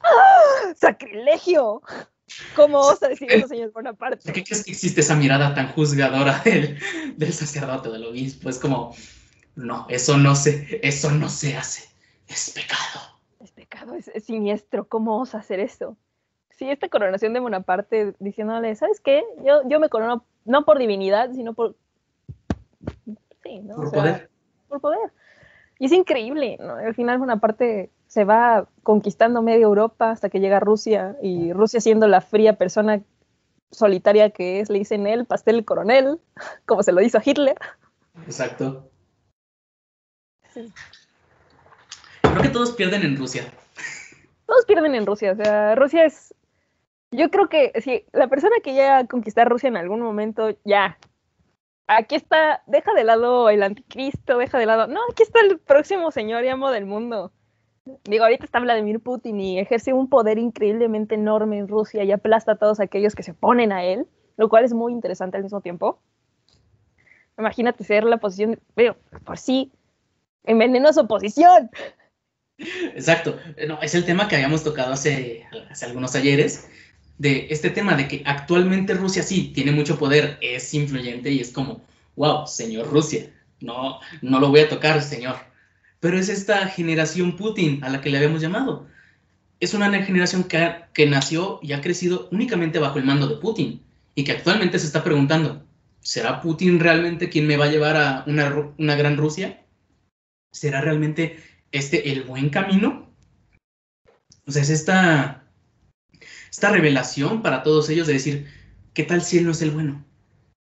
¡Ah! 0.00 0.72
¡Sacrilegio! 0.74 1.82
¿Cómo 2.54 2.78
osa 2.78 3.08
decir 3.08 3.30
eso, 3.32 3.48
señor 3.48 3.72
Bonaparte? 3.72 4.32
¿Qué 4.32 4.44
crees 4.44 4.64
que 4.64 4.72
existe 4.72 5.00
esa 5.00 5.14
mirada 5.14 5.54
tan 5.54 5.68
juzgadora 5.72 6.40
del, 6.44 6.78
del 7.16 7.32
sacerdote, 7.32 7.90
del 7.90 8.06
obispo? 8.06 8.48
Es 8.48 8.58
como, 8.58 8.94
no, 9.56 9.86
eso 9.88 10.16
no 10.16 10.34
se, 10.34 10.80
eso 10.82 11.10
no 11.10 11.28
se 11.28 11.56
hace. 11.56 11.88
Es 12.28 12.50
pecado. 12.50 13.20
Es 13.40 13.50
pecado, 13.52 13.94
es, 13.94 14.24
siniestro. 14.24 14.86
¿Cómo 14.86 15.20
osa 15.20 15.38
hacer 15.38 15.60
eso? 15.60 15.96
Sí, 16.50 16.70
esta 16.70 16.88
coronación 16.88 17.32
de 17.32 17.40
Bonaparte 17.40 18.14
diciéndole, 18.18 18.74
¿sabes 18.74 19.00
qué? 19.00 19.22
Yo, 19.44 19.68
yo 19.68 19.80
me 19.80 19.88
corono 19.88 20.24
no 20.44 20.64
por 20.64 20.78
divinidad, 20.78 21.32
sino 21.32 21.54
por... 21.54 21.76
Sí, 23.42 23.60
¿no? 23.60 23.76
Por 23.76 23.92
poder. 23.92 24.30
Por 24.68 24.80
poder. 24.80 25.12
Y 25.78 25.86
es 25.86 25.92
increíble, 25.92 26.56
¿no? 26.60 26.74
Al 26.76 26.94
final 26.94 27.18
Bonaparte 27.18 27.90
se 28.09 28.25
va 28.25 28.66
conquistando 28.83 29.42
media 29.42 29.64
Europa 29.64 30.11
hasta 30.11 30.31
que 30.31 30.40
llega 30.40 30.61
Rusia 30.61 31.16
y 31.23 31.53
Rusia 31.53 31.81
siendo 31.81 32.09
la 32.09 32.23
fría 32.23 32.55
persona 32.55 33.03
solitaria 33.71 34.31
que 34.31 34.61
es, 34.61 34.71
le 34.71 34.79
dicen 34.79 35.07
él, 35.07 35.27
pastel 35.27 35.64
coronel, 35.64 36.18
como 36.66 36.83
se 36.83 36.92
lo 36.92 37.03
hizo 37.03 37.18
a 37.18 37.23
Hitler. 37.25 37.57
Exacto. 38.25 38.90
Creo 40.53 40.73
que 42.42 42.49
todos 42.49 42.73
pierden 42.73 43.03
en 43.03 43.16
Rusia. 43.16 43.44
Todos 44.47 44.64
pierden 44.64 44.94
en 44.94 45.07
Rusia, 45.07 45.33
o 45.33 45.37
sea, 45.37 45.75
Rusia 45.75 46.07
es... 46.07 46.35
Yo 47.11 47.31
creo 47.31 47.49
que 47.49 47.73
si 47.81 48.05
la 48.12 48.29
persona 48.29 48.57
que 48.62 48.73
llega 48.73 48.99
a 48.99 49.07
conquistar 49.07 49.49
Rusia 49.49 49.68
en 49.68 49.77
algún 49.77 50.01
momento, 50.01 50.51
ya, 50.64 50.99
aquí 51.87 52.16
está, 52.16 52.62
deja 52.66 52.92
de 52.94 53.05
lado 53.05 53.49
el 53.51 53.62
anticristo, 53.62 54.38
deja 54.38 54.59
de 54.59 54.66
lado, 54.66 54.87
no, 54.87 55.01
aquí 55.11 55.23
está 55.23 55.40
el 55.40 55.59
próximo 55.59 56.11
señor 56.11 56.44
y 56.44 56.49
amo 56.49 56.71
del 56.71 56.87
mundo. 56.87 57.33
Digo, 58.05 58.24
ahorita 58.24 58.44
está 58.44 58.61
Vladimir 58.61 59.01
Putin 59.01 59.40
y 59.40 59.59
ejerce 59.59 59.92
un 59.92 60.09
poder 60.09 60.38
increíblemente 60.38 61.14
enorme 61.14 61.59
en 61.59 61.68
Rusia 61.68 62.05
y 62.05 62.12
aplasta 62.12 62.53
a 62.53 62.57
todos 62.57 62.81
aquellos 62.81 63.14
que 63.14 63.22
se 63.22 63.33
oponen 63.33 63.72
a 63.72 63.85
él, 63.85 64.07
lo 64.37 64.48
cual 64.48 64.64
es 64.64 64.72
muy 64.72 64.92
interesante 64.92 65.37
al 65.37 65.42
mismo 65.42 65.61
tiempo. 65.61 66.01
Imagínate 67.38 67.85
ser 67.85 68.05
la 68.05 68.18
posición, 68.18 68.61
pero 68.74 68.96
por 69.24 69.38
sí, 69.38 69.72
envenenó 70.44 70.92
su 70.92 71.01
oposición. 71.01 71.70
Exacto, 72.94 73.37
no, 73.68 73.81
es 73.81 73.94
el 73.94 74.05
tema 74.05 74.27
que 74.27 74.35
habíamos 74.35 74.64
tocado 74.64 74.92
hace, 74.92 75.46
hace 75.70 75.87
algunos 75.87 76.14
ayeres, 76.16 76.68
de 77.18 77.48
este 77.51 77.70
tema 77.70 77.96
de 77.96 78.09
que 78.09 78.22
actualmente 78.27 78.94
Rusia 78.94 79.22
sí 79.22 79.53
tiene 79.55 79.72
mucho 79.72 79.98
poder, 79.98 80.38
es 80.40 80.72
influyente 80.74 81.31
y 81.31 81.40
es 81.40 81.53
como, 81.53 81.81
wow, 82.16 82.46
señor 82.46 82.88
Rusia, 82.88 83.31
no, 83.61 84.01
no 84.22 84.40
lo 84.40 84.48
voy 84.48 84.61
a 84.61 84.68
tocar, 84.68 85.03
señor 85.03 85.47
pero 86.00 86.18
es 86.18 86.28
esta 86.28 86.66
generación 86.68 87.37
Putin 87.37 87.82
a 87.82 87.88
la 87.88 88.00
que 88.00 88.11
le 88.11 88.18
habíamos 88.18 88.40
llamado. 88.40 88.87
Es 89.61 89.74
una 89.74 89.90
generación 90.02 90.44
que, 90.44 90.74
que 90.92 91.06
nació 91.06 91.58
y 91.62 91.72
ha 91.72 91.80
crecido 91.80 92.28
únicamente 92.30 92.78
bajo 92.78 92.98
el 92.98 93.04
mando 93.04 93.26
de 93.26 93.37
Putin 93.37 93.82
y 94.14 94.24
que 94.24 94.32
actualmente 94.32 94.78
se 94.78 94.87
está 94.87 95.02
preguntando, 95.02 95.64
¿será 96.00 96.40
Putin 96.40 96.80
realmente 96.80 97.28
quien 97.28 97.46
me 97.46 97.56
va 97.56 97.66
a 97.66 97.70
llevar 97.70 97.96
a 97.96 98.24
una, 98.26 98.72
una 98.78 98.96
gran 98.96 99.16
Rusia? 99.16 99.64
¿Será 100.52 100.80
realmente 100.80 101.42
este 101.72 102.12
el 102.12 102.22
buen 102.22 102.50
camino? 102.50 103.12
O 104.46 104.52
sea, 104.52 104.62
es 104.62 104.70
esta, 104.70 105.44
esta 106.50 106.70
revelación 106.70 107.42
para 107.42 107.62
todos 107.62 107.90
ellos 107.90 108.06
de 108.06 108.14
decir, 108.14 108.46
¿qué 108.94 109.02
tal 109.02 109.22
si 109.22 109.38
él 109.38 109.44
no 109.44 109.52
es 109.52 109.62
el 109.62 109.72
bueno? 109.72 110.04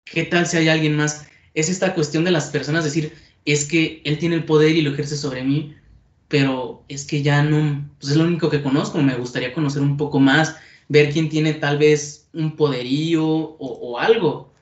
¿Qué 0.05 0.25
tal 0.25 0.47
si 0.47 0.57
hay 0.57 0.69
alguien 0.69 0.97
más? 0.97 1.29
Es 1.55 1.69
esta 1.69 1.95
cuestión 1.95 2.25
de 2.25 2.31
las 2.31 2.51
personas 2.51 2.85
decir, 2.85 3.13
es 3.53 3.65
que 3.65 4.03
él 4.05 4.19
tiene 4.19 4.35
el 4.35 4.45
poder 4.45 4.77
y 4.77 4.83
lo 4.83 4.93
ejerce 4.93 5.17
sobre 5.17 5.43
mí, 5.43 5.75
pero 6.29 6.85
es 6.89 7.07
que 7.07 7.23
ya 7.23 7.43
no, 7.43 7.89
pues 7.99 8.13
es 8.13 8.19
lo 8.19 8.25
único 8.25 8.51
que 8.51 8.63
conozco, 8.63 8.99
me 8.99 9.17
gustaría 9.17 9.55
conocer 9.55 9.81
un 9.81 9.97
poco 9.97 10.21
más, 10.21 10.57
ver 10.89 11.11
quién 11.11 11.31
tiene 11.31 11.55
tal 11.55 11.79
vez 11.79 12.29
un 12.35 12.57
poderío 12.57 13.25
o, 13.27 13.99
algo. 13.99 14.53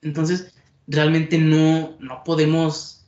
Entonces, 0.00 0.54
realmente 0.86 1.36
no, 1.36 1.94
no 2.00 2.24
podemos 2.24 3.04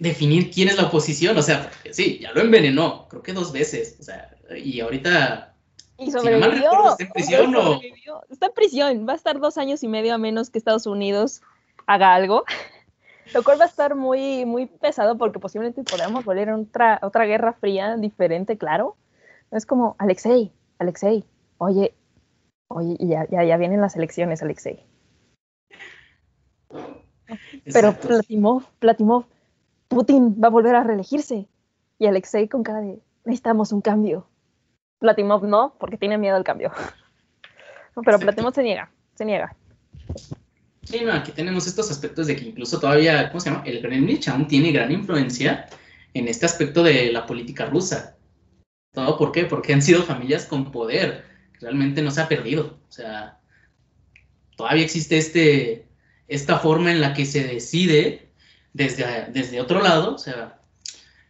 definir 0.00 0.50
quién 0.50 0.68
es 0.68 0.76
la 0.76 0.86
oposición, 0.88 1.38
o 1.38 1.42
sea, 1.42 1.70
sí, 1.92 2.18
ya 2.20 2.32
lo 2.32 2.40
envenenó, 2.40 3.06
creo 3.08 3.22
que 3.22 3.32
dos 3.32 3.52
veces, 3.52 3.96
o 4.00 4.02
sea, 4.02 4.36
y 4.56 4.80
ahorita... 4.80 5.54
Y 5.98 6.10
sobrevivió. 6.10 6.72
está 6.98 7.04
en 7.04 7.12
prisión 7.12 7.54
o... 7.54 7.80
Está 8.28 8.46
en 8.46 8.52
prisión, 8.54 9.06
va 9.08 9.12
a 9.12 9.16
estar 9.16 9.38
dos 9.38 9.56
años 9.56 9.84
y 9.84 9.88
medio 9.88 10.14
a 10.14 10.18
menos 10.18 10.50
que 10.50 10.58
Estados 10.58 10.86
Unidos 10.86 11.42
haga 11.86 12.12
algo. 12.14 12.44
Lo 13.34 13.44
cual 13.44 13.60
va 13.60 13.64
a 13.64 13.68
estar 13.68 13.94
muy, 13.94 14.44
muy 14.44 14.66
pesado 14.66 15.16
porque 15.16 15.38
posiblemente 15.38 15.84
podamos 15.84 16.24
volver 16.24 16.50
a 16.50 16.56
otra, 16.56 16.98
otra 17.02 17.24
guerra 17.24 17.52
fría 17.52 17.96
diferente, 17.96 18.58
claro. 18.58 18.96
Es 19.50 19.66
como, 19.66 19.96
Alexei, 19.98 20.52
Alexei, 20.78 21.24
oye, 21.58 21.94
oye, 22.68 22.96
ya, 23.00 23.26
ya, 23.28 23.44
ya 23.44 23.56
vienen 23.56 23.80
las 23.80 23.96
elecciones, 23.96 24.42
Alexei. 24.42 24.84
Pero 27.72 27.92
Platimov, 27.94 28.64
Platimov, 28.78 29.24
Putin 29.88 30.40
va 30.42 30.48
a 30.48 30.50
volver 30.50 30.74
a 30.74 30.84
reelegirse. 30.84 31.46
Y 31.98 32.06
Alexei 32.06 32.48
con 32.48 32.62
cara 32.62 32.80
de, 32.80 33.00
necesitamos 33.24 33.72
un 33.72 33.80
cambio. 33.80 34.26
Platimov 34.98 35.44
no, 35.44 35.74
porque 35.78 35.96
tiene 35.96 36.18
miedo 36.18 36.36
al 36.36 36.44
cambio. 36.44 36.72
Pero 38.04 38.18
Platimov 38.18 38.54
se 38.54 38.62
niega, 38.62 38.90
se 39.14 39.24
niega. 39.24 39.54
Sí, 40.90 41.00
no, 41.04 41.12
aquí 41.12 41.32
tenemos 41.32 41.66
estos 41.66 41.90
aspectos 41.90 42.26
de 42.26 42.36
que 42.36 42.44
incluso 42.44 42.80
todavía, 42.80 43.28
¿cómo 43.28 43.40
se 43.40 43.50
llama? 43.50 43.62
El 43.64 43.80
Kremlin 43.80 44.18
aún 44.28 44.48
tiene 44.48 44.72
gran 44.72 44.90
influencia 44.90 45.66
en 46.14 46.28
este 46.28 46.46
aspecto 46.46 46.82
de 46.82 47.12
la 47.12 47.26
política 47.26 47.66
rusa. 47.66 48.16
¿Todo 48.92 49.16
por 49.16 49.30
qué? 49.30 49.44
Porque 49.44 49.72
han 49.72 49.82
sido 49.82 50.02
familias 50.02 50.46
con 50.46 50.72
poder. 50.72 51.24
Realmente 51.60 52.02
no 52.02 52.10
se 52.10 52.20
ha 52.20 52.28
perdido. 52.28 52.80
O 52.88 52.92
sea, 52.92 53.38
todavía 54.56 54.84
existe 54.84 55.16
este, 55.16 55.86
esta 56.26 56.58
forma 56.58 56.90
en 56.90 57.00
la 57.00 57.14
que 57.14 57.24
se 57.24 57.44
decide 57.44 58.32
desde, 58.72 59.26
desde 59.32 59.60
otro 59.60 59.80
lado. 59.80 60.14
O 60.14 60.18
sea, 60.18 60.60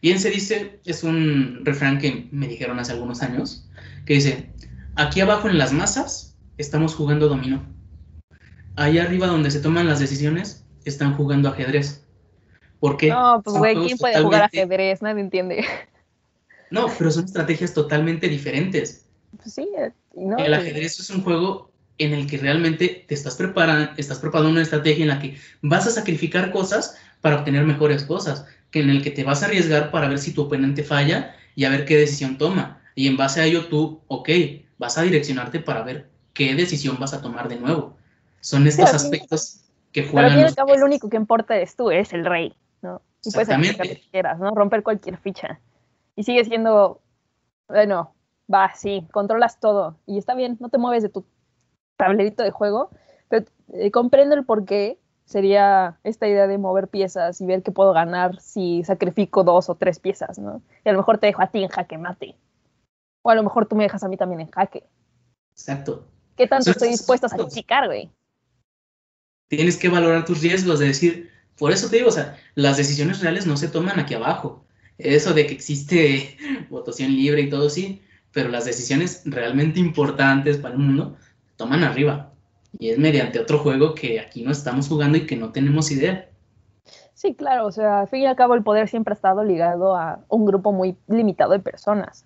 bien 0.01 0.19
se 0.19 0.31
dice, 0.31 0.79
es 0.85 1.03
un 1.03 1.61
refrán 1.63 1.99
que 1.99 2.27
me 2.31 2.47
dijeron 2.47 2.79
hace 2.79 2.93
algunos 2.93 3.21
años, 3.21 3.69
que 4.07 4.15
dice, 4.15 4.51
Aquí 4.95 5.21
abajo 5.21 5.47
en 5.47 5.57
las 5.57 5.71
masas 5.71 6.37
estamos 6.57 6.95
jugando 6.95 7.29
dominó. 7.29 7.63
Ahí 8.75 8.97
arriba 8.99 9.27
donde 9.27 9.51
se 9.51 9.59
toman 9.59 9.87
las 9.87 9.99
decisiones 9.99 10.65
están 10.85 11.15
jugando 11.15 11.49
ajedrez. 11.49 12.03
¿Por 12.79 12.97
qué? 12.97 13.09
No, 13.09 13.41
pues 13.43 13.57
güey, 13.57 13.75
¿quién 13.75 13.97
puede 13.97 14.21
jugar 14.21 14.43
ajedrez? 14.43 15.01
Nadie 15.01 15.21
entiende. 15.21 15.65
No, 16.71 16.87
pero 16.97 17.11
son 17.11 17.25
estrategias 17.25 17.73
totalmente 17.73 18.29
diferentes. 18.29 19.05
Pues 19.35 19.53
sí, 19.53 19.67
eh, 19.77 19.91
no, 20.15 20.37
el 20.37 20.53
ajedrez 20.53 20.99
es 20.99 21.09
un 21.09 21.21
juego 21.21 21.71
en 21.97 22.13
el 22.13 22.27
que 22.27 22.37
realmente 22.37 23.05
te 23.07 23.13
estás 23.13 23.35
preparando, 23.35 23.91
estás 23.97 24.19
preparando 24.19 24.51
una 24.51 24.61
estrategia 24.61 25.03
en 25.03 25.09
la 25.09 25.19
que 25.19 25.37
vas 25.61 25.85
a 25.85 25.91
sacrificar 25.91 26.51
cosas 26.51 26.95
para 27.19 27.37
obtener 27.37 27.65
mejores 27.65 28.03
cosas, 28.03 28.45
que 28.71 28.79
en 28.79 28.89
el 28.89 29.03
que 29.03 29.11
te 29.11 29.23
vas 29.23 29.43
a 29.43 29.47
arriesgar 29.47 29.91
para 29.91 30.07
ver 30.07 30.17
si 30.17 30.33
tu 30.33 30.43
oponente 30.43 30.83
falla 30.83 31.35
y 31.55 31.65
a 31.65 31.69
ver 31.69 31.85
qué 31.85 31.97
decisión 31.97 32.37
toma. 32.37 32.81
Y 32.95 33.07
en 33.07 33.17
base 33.17 33.41
a 33.41 33.45
ello 33.45 33.65
tú, 33.65 34.01
ok, 34.07 34.29
vas 34.77 34.97
a 34.97 35.03
direccionarte 35.03 35.59
para 35.59 35.83
ver 35.83 36.09
qué 36.33 36.55
decisión 36.55 36.97
vas 36.99 37.13
a 37.13 37.21
tomar 37.21 37.49
de 37.49 37.57
nuevo. 37.57 37.97
Son 38.41 38.67
estos 38.67 38.93
aspectos 38.93 39.61
que 39.91 40.03
juegan. 40.03 40.15
Pero 40.15 40.27
al 40.27 40.31
fin 40.31 40.41
y 40.41 40.47
al 40.47 40.55
cabo, 40.55 40.75
lo 40.75 40.85
único 40.85 41.09
que 41.09 41.17
importa 41.17 41.57
es 41.57 41.75
tú, 41.75 41.91
eres 41.91 42.11
el 42.13 42.25
rey, 42.25 42.53
¿no? 42.81 43.01
Y 43.23 43.31
puedes 43.31 43.49
hacer 43.49 43.77
lo 43.77 43.83
que 43.83 44.01
quieras, 44.11 44.39
¿no? 44.39 44.51
Romper 44.51 44.83
cualquier 44.83 45.17
ficha. 45.17 45.59
Y 46.15 46.23
sigue 46.23 46.43
siendo, 46.43 47.01
bueno, 47.67 48.13
va, 48.51 48.73
sí, 48.75 49.07
controlas 49.11 49.59
todo. 49.59 49.97
Y 50.05 50.17
está 50.17 50.33
bien, 50.33 50.57
no 50.59 50.69
te 50.69 50.77
mueves 50.77 51.03
de 51.03 51.09
tu 51.09 51.25
tablerito 51.97 52.43
de 52.43 52.51
juego, 52.51 52.89
pero 53.29 53.45
eh, 53.73 53.91
comprendo 53.91 54.35
el 54.35 54.43
por 54.43 54.65
qué 54.65 54.99
sería 55.25 55.99
esta 56.03 56.27
idea 56.27 56.47
de 56.47 56.57
mover 56.57 56.87
piezas 56.87 57.39
y 57.39 57.45
ver 57.45 57.63
qué 57.63 57.71
puedo 57.71 57.93
ganar 57.93 58.39
si 58.41 58.83
sacrifico 58.83 59.43
dos 59.43 59.69
o 59.69 59.75
tres 59.75 59.99
piezas, 59.99 60.39
¿no? 60.39 60.61
Y 60.83 60.89
a 60.89 60.91
lo 60.91 60.97
mejor 60.97 61.19
te 61.19 61.27
dejo 61.27 61.41
a 61.41 61.47
ti 61.47 61.63
en 61.63 61.69
jaque 61.69 61.97
mate. 61.97 62.35
O 63.21 63.29
a 63.29 63.35
lo 63.35 63.43
mejor 63.43 63.67
tú 63.67 63.75
me 63.75 63.83
dejas 63.83 64.03
a 64.03 64.09
mí 64.09 64.17
también 64.17 64.41
en 64.41 64.51
jaque. 64.51 64.83
Exacto. 65.51 66.05
¿Qué 66.35 66.47
tanto 66.47 66.71
estoy 66.71 66.89
dispuesto 66.89 67.27
a 67.27 67.29
sacrificar, 67.29 67.85
güey? 67.85 68.11
Tienes 69.51 69.75
que 69.75 69.89
valorar 69.89 70.23
tus 70.23 70.41
riesgos, 70.41 70.79
de 70.79 70.87
decir, 70.87 71.29
por 71.57 71.73
eso 71.73 71.89
te 71.89 71.97
digo, 71.97 72.07
o 72.07 72.11
sea, 72.13 72.37
las 72.55 72.77
decisiones 72.77 73.19
reales 73.19 73.45
no 73.45 73.57
se 73.57 73.67
toman 73.67 73.99
aquí 73.99 74.13
abajo. 74.13 74.63
Eso 74.97 75.33
de 75.33 75.45
que 75.45 75.53
existe 75.53 76.37
votación 76.69 77.11
libre 77.11 77.41
y 77.41 77.49
todo, 77.49 77.69
sí, 77.69 78.01
pero 78.31 78.47
las 78.47 78.63
decisiones 78.63 79.23
realmente 79.25 79.81
importantes 79.81 80.55
para 80.55 80.75
el 80.75 80.79
mundo 80.79 81.17
toman 81.57 81.83
arriba. 81.83 82.31
Y 82.79 82.91
es 82.91 82.97
mediante 82.97 83.39
otro 83.39 83.59
juego 83.59 83.93
que 83.93 84.21
aquí 84.21 84.41
no 84.41 84.51
estamos 84.51 84.87
jugando 84.87 85.17
y 85.17 85.25
que 85.25 85.35
no 85.35 85.51
tenemos 85.51 85.91
idea. 85.91 86.29
Sí, 87.13 87.35
claro, 87.35 87.67
o 87.67 87.73
sea, 87.73 87.99
al 87.99 88.07
fin 88.07 88.21
y 88.21 88.27
al 88.27 88.37
cabo 88.37 88.53
el 88.53 88.63
poder 88.63 88.87
siempre 88.87 89.11
ha 89.11 89.15
estado 89.15 89.43
ligado 89.43 89.97
a 89.97 90.23
un 90.29 90.45
grupo 90.45 90.71
muy 90.71 90.95
limitado 91.09 91.51
de 91.51 91.59
personas. 91.59 92.25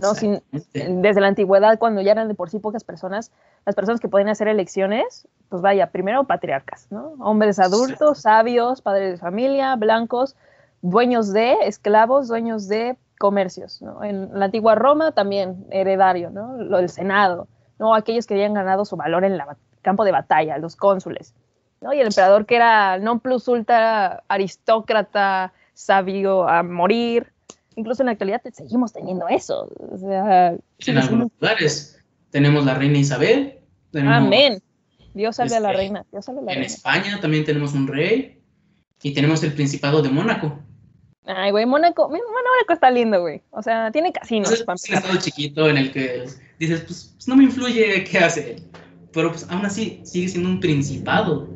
¿No? 0.00 0.14
Sin, 0.14 0.42
desde 0.72 1.20
la 1.20 1.28
antigüedad, 1.28 1.78
cuando 1.78 2.00
ya 2.00 2.12
eran 2.12 2.28
de 2.28 2.34
por 2.34 2.50
sí 2.50 2.58
pocas 2.58 2.84
personas, 2.84 3.32
las 3.66 3.74
personas 3.74 4.00
que 4.00 4.08
pueden 4.08 4.28
hacer 4.28 4.48
elecciones, 4.48 5.26
pues 5.48 5.62
vaya, 5.62 5.90
primero 5.90 6.24
patriarcas, 6.24 6.86
¿no? 6.90 7.14
Hombres 7.20 7.58
adultos, 7.58 8.22
sabios, 8.22 8.80
padres 8.80 9.12
de 9.12 9.18
familia, 9.18 9.76
blancos, 9.76 10.36
dueños 10.82 11.32
de 11.32 11.54
esclavos, 11.64 12.28
dueños 12.28 12.68
de 12.68 12.96
comercios, 13.18 13.82
¿no? 13.82 14.02
En 14.04 14.38
la 14.38 14.46
antigua 14.46 14.74
Roma 14.74 15.12
también 15.12 15.66
heredario, 15.70 16.30
¿no? 16.30 16.56
Lo 16.56 16.78
del 16.78 16.88
Senado, 16.88 17.48
¿no? 17.78 17.94
Aquellos 17.94 18.26
que 18.26 18.34
habían 18.34 18.54
ganado 18.54 18.84
su 18.84 18.96
valor 18.96 19.24
en 19.24 19.32
el 19.32 19.42
campo 19.82 20.04
de 20.04 20.12
batalla, 20.12 20.58
los 20.58 20.76
cónsules, 20.76 21.34
¿no? 21.80 21.92
Y 21.92 22.00
el 22.00 22.06
emperador 22.06 22.46
que 22.46 22.56
era 22.56 22.98
non 22.98 23.20
plus 23.20 23.48
ultra 23.48 24.22
aristócrata, 24.28 25.52
sabio 25.74 26.48
a 26.48 26.62
morir. 26.62 27.32
Incluso 27.78 28.02
en 28.02 28.06
la 28.06 28.12
actualidad 28.12 28.42
seguimos 28.52 28.92
teniendo 28.92 29.28
eso. 29.28 29.70
O 29.92 29.96
sea, 29.96 30.56
en 30.84 30.98
algunos 30.98 31.30
lugares 31.38 32.02
tenemos 32.30 32.66
la 32.66 32.74
reina 32.74 32.98
Isabel. 32.98 33.60
Amén. 33.94 34.60
Dios 35.14 35.36
salve 35.36 35.54
a 35.54 35.60
la 35.60 35.70
este, 35.70 35.78
reina. 35.78 36.04
Dios 36.10 36.24
salve 36.24 36.40
a 36.40 36.44
la 36.44 36.52
en 36.54 36.62
España 36.64 37.20
también 37.20 37.44
tenemos 37.44 37.74
un 37.74 37.86
rey 37.86 38.40
y 39.00 39.14
tenemos 39.14 39.44
el 39.44 39.52
Principado 39.52 40.02
de 40.02 40.08
Mónaco. 40.08 40.58
Ay, 41.24 41.52
güey, 41.52 41.66
Mónaco, 41.66 42.08
Mónaco 42.08 42.72
está 42.72 42.90
lindo, 42.90 43.20
güey. 43.20 43.42
O 43.50 43.62
sea, 43.62 43.92
tiene 43.92 44.12
casinos. 44.12 44.50
es 44.50 44.64
un 44.66 44.74
estado 44.74 45.16
chiquito 45.20 45.68
en 45.68 45.76
el 45.76 45.92
que 45.92 46.24
dices, 46.58 46.80
pues, 46.80 47.12
pues, 47.14 47.28
no 47.28 47.36
me 47.36 47.44
influye 47.44 48.02
qué 48.02 48.18
hace. 48.18 48.56
Pero 49.12 49.30
pues 49.30 49.46
aún 49.48 49.64
así 49.64 50.00
sigue 50.02 50.26
siendo 50.26 50.48
un 50.48 50.58
principado. 50.58 51.48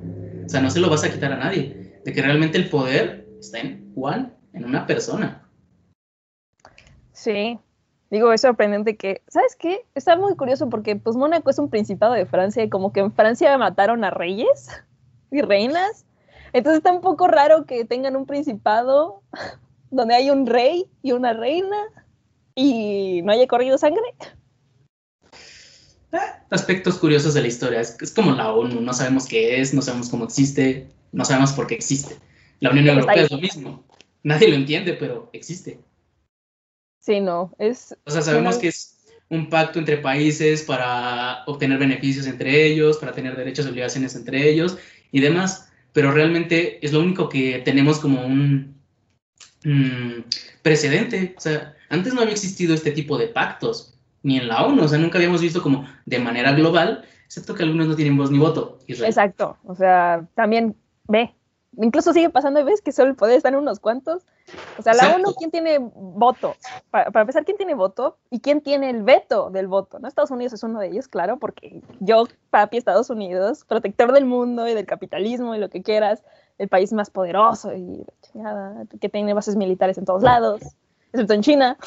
O 0.46 0.48
sea, 0.48 0.60
no 0.60 0.70
se 0.70 0.78
lo 0.78 0.88
vas 0.88 1.02
a 1.02 1.10
quitar 1.10 1.32
a 1.32 1.36
nadie. 1.36 2.00
De 2.04 2.12
que 2.12 2.22
realmente 2.22 2.58
el 2.58 2.68
poder 2.68 3.26
está 3.40 3.58
en 3.58 3.92
Juan, 3.94 4.36
en 4.52 4.64
una 4.64 4.86
persona. 4.86 5.42
Sí. 7.22 7.56
Digo, 8.10 8.32
es 8.32 8.40
sorprendente 8.40 8.96
que, 8.96 9.22
¿sabes 9.28 9.54
qué? 9.56 9.86
Está 9.94 10.16
muy 10.16 10.34
curioso 10.34 10.68
porque 10.68 10.96
pues 10.96 11.14
Mónaco 11.14 11.50
es 11.50 11.58
un 11.58 11.70
principado 11.70 12.14
de 12.14 12.26
Francia 12.26 12.64
y 12.64 12.68
como 12.68 12.92
que 12.92 12.98
en 12.98 13.12
Francia 13.12 13.56
mataron 13.56 14.02
a 14.04 14.10
reyes 14.10 14.68
y 15.30 15.40
reinas. 15.40 16.04
Entonces 16.52 16.78
está 16.78 16.92
un 16.92 17.00
poco 17.00 17.28
raro 17.28 17.64
que 17.64 17.84
tengan 17.84 18.16
un 18.16 18.26
principado 18.26 19.22
donde 19.90 20.16
hay 20.16 20.30
un 20.30 20.46
rey 20.46 20.86
y 21.02 21.12
una 21.12 21.32
reina 21.32 21.76
y 22.56 23.22
no 23.22 23.32
haya 23.32 23.46
corrido 23.46 23.78
sangre. 23.78 24.02
Ah, 26.12 26.44
aspectos 26.50 26.98
curiosos 26.98 27.34
de 27.34 27.42
la 27.42 27.46
historia. 27.46 27.80
Es, 27.80 28.12
como 28.12 28.32
la 28.32 28.52
ONU, 28.52 28.80
no 28.80 28.92
sabemos 28.92 29.26
qué 29.26 29.60
es, 29.60 29.72
no 29.72 29.80
sabemos 29.80 30.08
cómo 30.10 30.24
existe, 30.24 30.88
no 31.12 31.24
sabemos 31.24 31.52
por 31.52 31.68
qué 31.68 31.76
existe. 31.76 32.16
La 32.58 32.70
Unión 32.70 32.88
Europea 32.88 33.22
es 33.22 33.30
lo 33.30 33.38
mismo. 33.38 33.84
Nadie 34.24 34.48
lo 34.48 34.56
entiende, 34.56 34.94
pero 34.94 35.30
existe. 35.32 35.78
Sí, 37.02 37.20
no, 37.20 37.52
es... 37.58 37.96
O 38.06 38.10
sea, 38.10 38.22
sabemos 38.22 38.58
que 38.58 38.68
es 38.68 38.96
un 39.28 39.50
pacto 39.50 39.80
entre 39.80 39.96
países 39.96 40.62
para 40.62 41.42
obtener 41.46 41.78
beneficios 41.78 42.26
entre 42.26 42.64
ellos, 42.64 42.98
para 42.98 43.12
tener 43.12 43.36
derechos 43.36 43.66
y 43.66 43.70
obligaciones 43.70 44.14
entre 44.14 44.48
ellos 44.48 44.78
y 45.10 45.20
demás, 45.20 45.72
pero 45.92 46.12
realmente 46.12 46.84
es 46.84 46.92
lo 46.92 47.00
único 47.00 47.28
que 47.28 47.60
tenemos 47.64 47.98
como 47.98 48.24
un 48.24 48.80
mm, 49.64 50.20
precedente. 50.62 51.34
O 51.36 51.40
sea, 51.40 51.74
antes 51.88 52.14
no 52.14 52.20
había 52.20 52.34
existido 52.34 52.72
este 52.72 52.92
tipo 52.92 53.18
de 53.18 53.26
pactos, 53.26 53.98
ni 54.22 54.36
en 54.36 54.46
la 54.46 54.64
ONU, 54.64 54.84
o 54.84 54.88
sea, 54.88 54.98
nunca 54.98 55.18
habíamos 55.18 55.40
visto 55.40 55.60
como 55.60 55.88
de 56.06 56.20
manera 56.20 56.52
global, 56.52 57.04
excepto 57.26 57.54
que 57.54 57.64
algunos 57.64 57.88
no 57.88 57.96
tienen 57.96 58.16
voz 58.16 58.30
ni 58.30 58.38
voto. 58.38 58.78
Exacto, 58.86 59.58
o 59.64 59.74
sea, 59.74 60.28
también 60.36 60.76
ve, 61.08 61.34
incluso 61.76 62.12
sigue 62.12 62.30
pasando 62.30 62.60
y 62.60 62.64
ves 62.64 62.82
que 62.82 62.92
solo 62.92 63.14
puede 63.14 63.36
estar 63.36 63.56
unos 63.56 63.80
cuantos. 63.80 64.24
O 64.78 64.82
sea, 64.82 64.94
la 64.94 65.14
ONU, 65.14 65.34
¿quién 65.34 65.50
tiene 65.50 65.78
voto? 65.78 66.56
Para, 66.90 67.10
para, 67.10 67.22
empezar, 67.22 67.44
¿quién 67.44 67.56
tiene 67.56 67.74
voto? 67.74 68.18
¿Y 68.30 68.40
quién 68.40 68.60
tiene 68.60 68.90
el 68.90 69.02
veto 69.02 69.50
del 69.50 69.68
voto? 69.68 69.98
¿no? 69.98 70.08
Estados 70.08 70.30
Unidos 70.30 70.52
es 70.52 70.62
uno 70.62 70.80
de 70.80 70.88
ellos, 70.88 71.08
claro, 71.08 71.38
porque 71.38 71.82
yo, 72.00 72.26
papi, 72.50 72.76
Estados 72.76 73.08
Unidos, 73.10 73.64
protector 73.64 74.12
del 74.12 74.24
mundo 74.24 74.68
y 74.68 74.74
del 74.74 74.86
capitalismo 74.86 75.54
y 75.54 75.58
lo 75.58 75.70
que 75.70 75.82
quieras, 75.82 76.22
el 76.58 76.68
país 76.68 76.92
más 76.92 77.10
poderoso 77.10 77.74
y 77.74 78.04
chingada, 78.22 78.84
que 79.00 79.08
tiene 79.08 79.34
bases 79.34 79.56
militares 79.56 79.96
en 79.98 80.04
todos 80.04 80.22
lados, 80.22 80.60
excepto 81.12 81.34
en 81.34 81.42
China. 81.42 81.78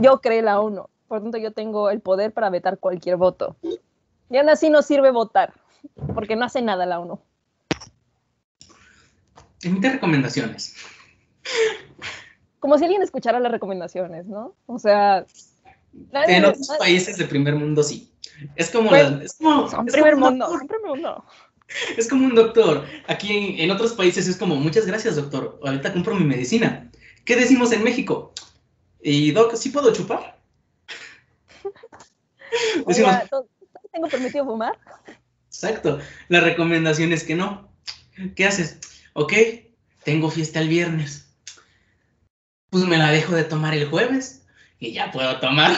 Yo 0.00 0.20
creé 0.20 0.42
la 0.42 0.60
ONU, 0.60 0.88
por 1.08 1.18
lo 1.18 1.22
tanto 1.22 1.38
yo 1.38 1.52
tengo 1.52 1.88
el 1.88 2.00
poder 2.00 2.32
para 2.32 2.50
vetar 2.50 2.78
cualquier 2.78 3.16
voto. 3.16 3.56
Y 4.28 4.36
aún 4.36 4.48
así 4.48 4.68
no 4.68 4.82
sirve 4.82 5.10
votar, 5.10 5.54
porque 6.14 6.36
no 6.36 6.44
hace 6.44 6.60
nada 6.60 6.84
la 6.84 7.00
ONU. 7.00 7.20
Emite 9.62 9.90
recomendaciones. 9.90 10.74
Como 12.60 12.78
si 12.78 12.84
alguien 12.84 13.02
escuchara 13.02 13.40
las 13.40 13.52
recomendaciones, 13.52 14.26
¿no? 14.26 14.54
O 14.66 14.78
sea... 14.78 15.26
En 16.12 16.44
otros 16.44 16.68
países 16.78 17.18
del 17.18 17.28
primer 17.28 17.54
mundo 17.54 17.82
sí. 17.82 18.12
Es 18.56 18.70
como... 18.70 18.94
es 18.94 19.34
como, 19.34 19.68
primer 19.86 20.16
mundo, 20.16 20.48
primer 20.58 20.80
mundo. 20.86 21.24
Es 21.96 22.08
como 22.08 22.26
un 22.26 22.34
doctor. 22.34 22.86
Aquí 23.08 23.56
en, 23.58 23.70
otros 23.70 23.92
países 23.92 24.26
es 24.28 24.36
como, 24.36 24.56
muchas 24.56 24.86
gracias, 24.86 25.16
doctor. 25.16 25.58
Ahorita 25.64 25.92
compro 25.92 26.14
mi 26.14 26.24
medicina. 26.24 26.90
¿Qué 27.24 27.36
decimos 27.36 27.72
en 27.72 27.84
México? 27.84 28.32
Y, 29.02 29.32
Doc, 29.32 29.54
¿sí 29.54 29.70
puedo 29.70 29.92
chupar? 29.92 30.38
decimos, 32.86 33.16
¿Tengo 33.92 34.08
permitido 34.08 34.44
fumar? 34.44 34.78
Exacto. 35.46 35.98
La 36.28 36.40
recomendación 36.40 37.12
es 37.12 37.24
que 37.24 37.34
no. 37.34 37.70
¿Qué 38.34 38.46
haces? 38.46 38.78
Ok, 39.14 39.32
tengo 40.04 40.30
fiesta 40.30 40.60
el 40.60 40.68
viernes. 40.68 41.34
Pues 42.70 42.84
me 42.84 42.96
la 42.96 43.10
dejo 43.10 43.34
de 43.34 43.44
tomar 43.44 43.74
el 43.74 43.88
jueves 43.88 44.46
y 44.78 44.92
ya 44.92 45.10
puedo 45.12 45.38
tomar. 45.40 45.72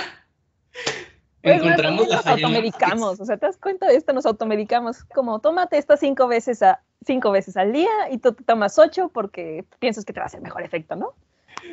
Pues 1.43 1.61
Encontramos 1.61 2.09
la 2.09 2.17
Nos 2.17 2.27
automedicamos, 2.27 3.21
o 3.21 3.25
sea, 3.27 3.37
¿te 3.37 3.47
das 3.47 3.59
cuenta 3.59 3.87
de 3.87 3.97
esto? 3.97 4.15
Nos 4.15 4.25
automedicamos. 4.25 5.05
Como, 5.05 5.41
tómate 5.41 5.77
estas 5.77 6.01
cinco 6.01 6.27
veces, 6.27 6.63
a, 6.63 6.83
cinco 7.05 7.33
veces 7.33 7.57
al 7.57 7.73
día 7.73 7.91
y 8.11 8.19
tú 8.19 8.33
te 8.33 8.45
tomas 8.45 8.79
ocho 8.79 9.11
porque 9.13 9.65
piensas 9.79 10.07
que 10.07 10.15
te 10.15 10.21
va 10.21 10.25
a 10.25 10.29
hacer 10.29 10.41
mejor 10.41 10.63
efecto, 10.63 10.97
¿no? 10.97 11.13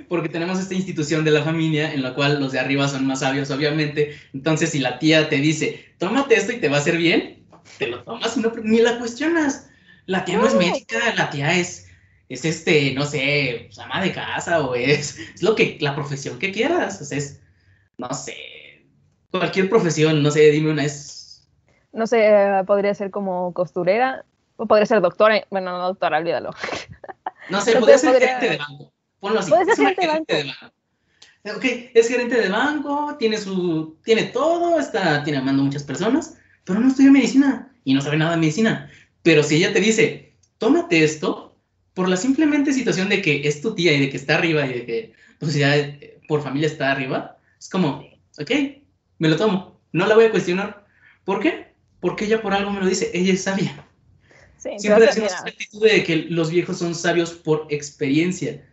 Porque 0.10 0.28
tenemos 0.28 0.60
esta 0.60 0.74
institución 0.74 1.24
de 1.24 1.32
la 1.32 1.44
familia 1.44 1.94
en 1.94 2.02
la 2.02 2.14
cual 2.14 2.40
los 2.40 2.52
de 2.52 2.60
arriba 2.60 2.88
son 2.88 3.08
más 3.08 3.20
sabios, 3.22 3.50
obviamente. 3.50 4.18
Entonces, 4.34 4.72
si 4.72 4.80
la 4.80 5.00
tía 5.00 5.30
te 5.30 5.38
dice, 5.38 5.86
tómate 5.98 6.36
esto 6.36 6.52
y 6.52 6.60
te 6.60 6.68
va 6.68 6.78
a 6.78 6.80
hacer 6.80 6.98
bien, 6.98 7.46
te 7.78 7.88
lo 7.88 8.04
tomas 8.04 8.36
y 8.36 8.42
no, 8.42 8.52
ni 8.64 8.80
la 8.80 9.00
cuestionas. 9.00 9.71
La 10.06 10.26
tía 10.26 10.38
no, 10.38 10.48
es 10.48 10.56
médica, 10.56 11.00
la 11.16 11.30
tía 11.30 11.58
es, 11.58 11.88
es 12.30 12.46
este, 12.46 12.94
no 12.94 13.06
sé, 13.06 13.64
pues, 13.68 13.80
ama 13.80 14.02
de 14.02 14.12
casa 14.12 14.62
o 14.62 14.76
es, 14.76 15.18
es 15.36 15.44
lo 15.44 15.56
que, 15.56 15.78
la 15.80 15.96
profesión 15.96 16.40
que 16.40 16.52
quieras, 16.52 17.02
o 17.02 17.06
sea, 17.06 17.18
es, 17.18 17.42
no 17.98 18.14
sé, 18.14 18.36
cualquier 19.32 19.70
profesión, 19.70 20.22
no 20.22 20.32
sé, 20.32 20.52
dime 20.52 20.72
una, 20.72 20.86
es... 20.86 21.48
No 21.94 22.08
sé, 22.08 22.28
eh, 22.28 22.64
podría 22.66 22.94
ser 22.94 23.12
como 23.12 23.54
costurera, 23.54 24.26
o 24.58 24.66
podría 24.66 24.86
ser 24.86 25.02
doctora, 25.02 25.46
bueno, 25.50 25.78
no 25.78 25.88
doctora, 25.88 26.20
olvídalo. 26.20 26.52
No 27.50 27.62
sé, 27.62 27.76
podría 27.80 27.98
ser 27.98 28.20
gerente 28.20 28.50
de 28.50 28.58
banco. 28.58 28.94
Ponlo 29.20 29.40
así. 29.40 29.52
Puede 29.52 29.76
ser 29.76 29.96
gerente, 29.96 30.36
de 30.36 30.44
banco. 30.44 30.76
Ok, 31.56 31.66
es 31.94 32.08
gerente 32.08 32.40
de 32.40 32.50
banco, 32.50 33.16
tiene 33.18 33.38
su, 33.38 33.98
tiene 34.04 34.26
todo, 34.26 34.80
está, 34.80 35.24
tiene 35.24 35.40
amando 35.40 35.64
muchas 35.64 35.84
personas, 35.84 36.38
pero 36.64 36.80
no 36.80 36.88
estudia 36.88 37.12
medicina 37.12 37.74
y 37.84 37.96
no 37.96 38.02
sabe 38.02 38.18
nada 38.18 38.32
de 38.32 38.38
medicina. 38.38 38.90
Pero 39.24 39.44
si 39.44 39.56
ella 39.56 39.74
te 39.74 39.80
dice, 39.80 40.34
tómate 40.58 41.04
esto, 41.04 41.56
por 41.94 42.08
la 42.10 42.18
simplemente 42.18 42.74
situación 42.74 43.10
de 43.10 43.22
que 43.22 43.48
es 43.48 43.62
tu 43.62 43.76
tía 43.76 43.94
y 43.94 44.00
de 44.00 44.10
que 44.10 44.18
está 44.18 44.36
arriba 44.36 44.66
y 44.66 44.74
de 44.74 44.86
que, 44.86 45.14
pues 45.40 45.54
ya 45.54 45.76
por 46.28 46.42
familia 46.42 46.68
está 46.68 46.92
arriba, 46.92 47.38
es 47.60 47.70
como, 47.70 48.04
ok, 48.40 48.52
me 49.20 49.30
lo 49.30 49.36
tomo, 49.36 49.80
no 49.92 50.08
la 50.08 50.16
voy 50.16 50.26
a 50.26 50.32
cuestionar. 50.32 50.86
¿Por 51.26 51.40
qué? 51.40 51.74
Porque 52.00 52.26
ella 52.26 52.42
por 52.42 52.54
algo 52.54 52.72
me 52.72 52.80
lo 52.80 52.88
dice, 52.88 53.12
ella 53.14 53.34
es 53.34 53.44
sabia. 53.44 53.86
Siempre 54.58 55.08
decimos 55.08 55.32
esa 55.32 55.48
actitud 55.48 55.84
de 55.84 56.04
que 56.04 56.16
los 56.30 56.52
viejos 56.52 56.78
son 56.78 56.94
sabios 56.94 57.32
por 57.32 57.68
experiencia. 57.70 58.64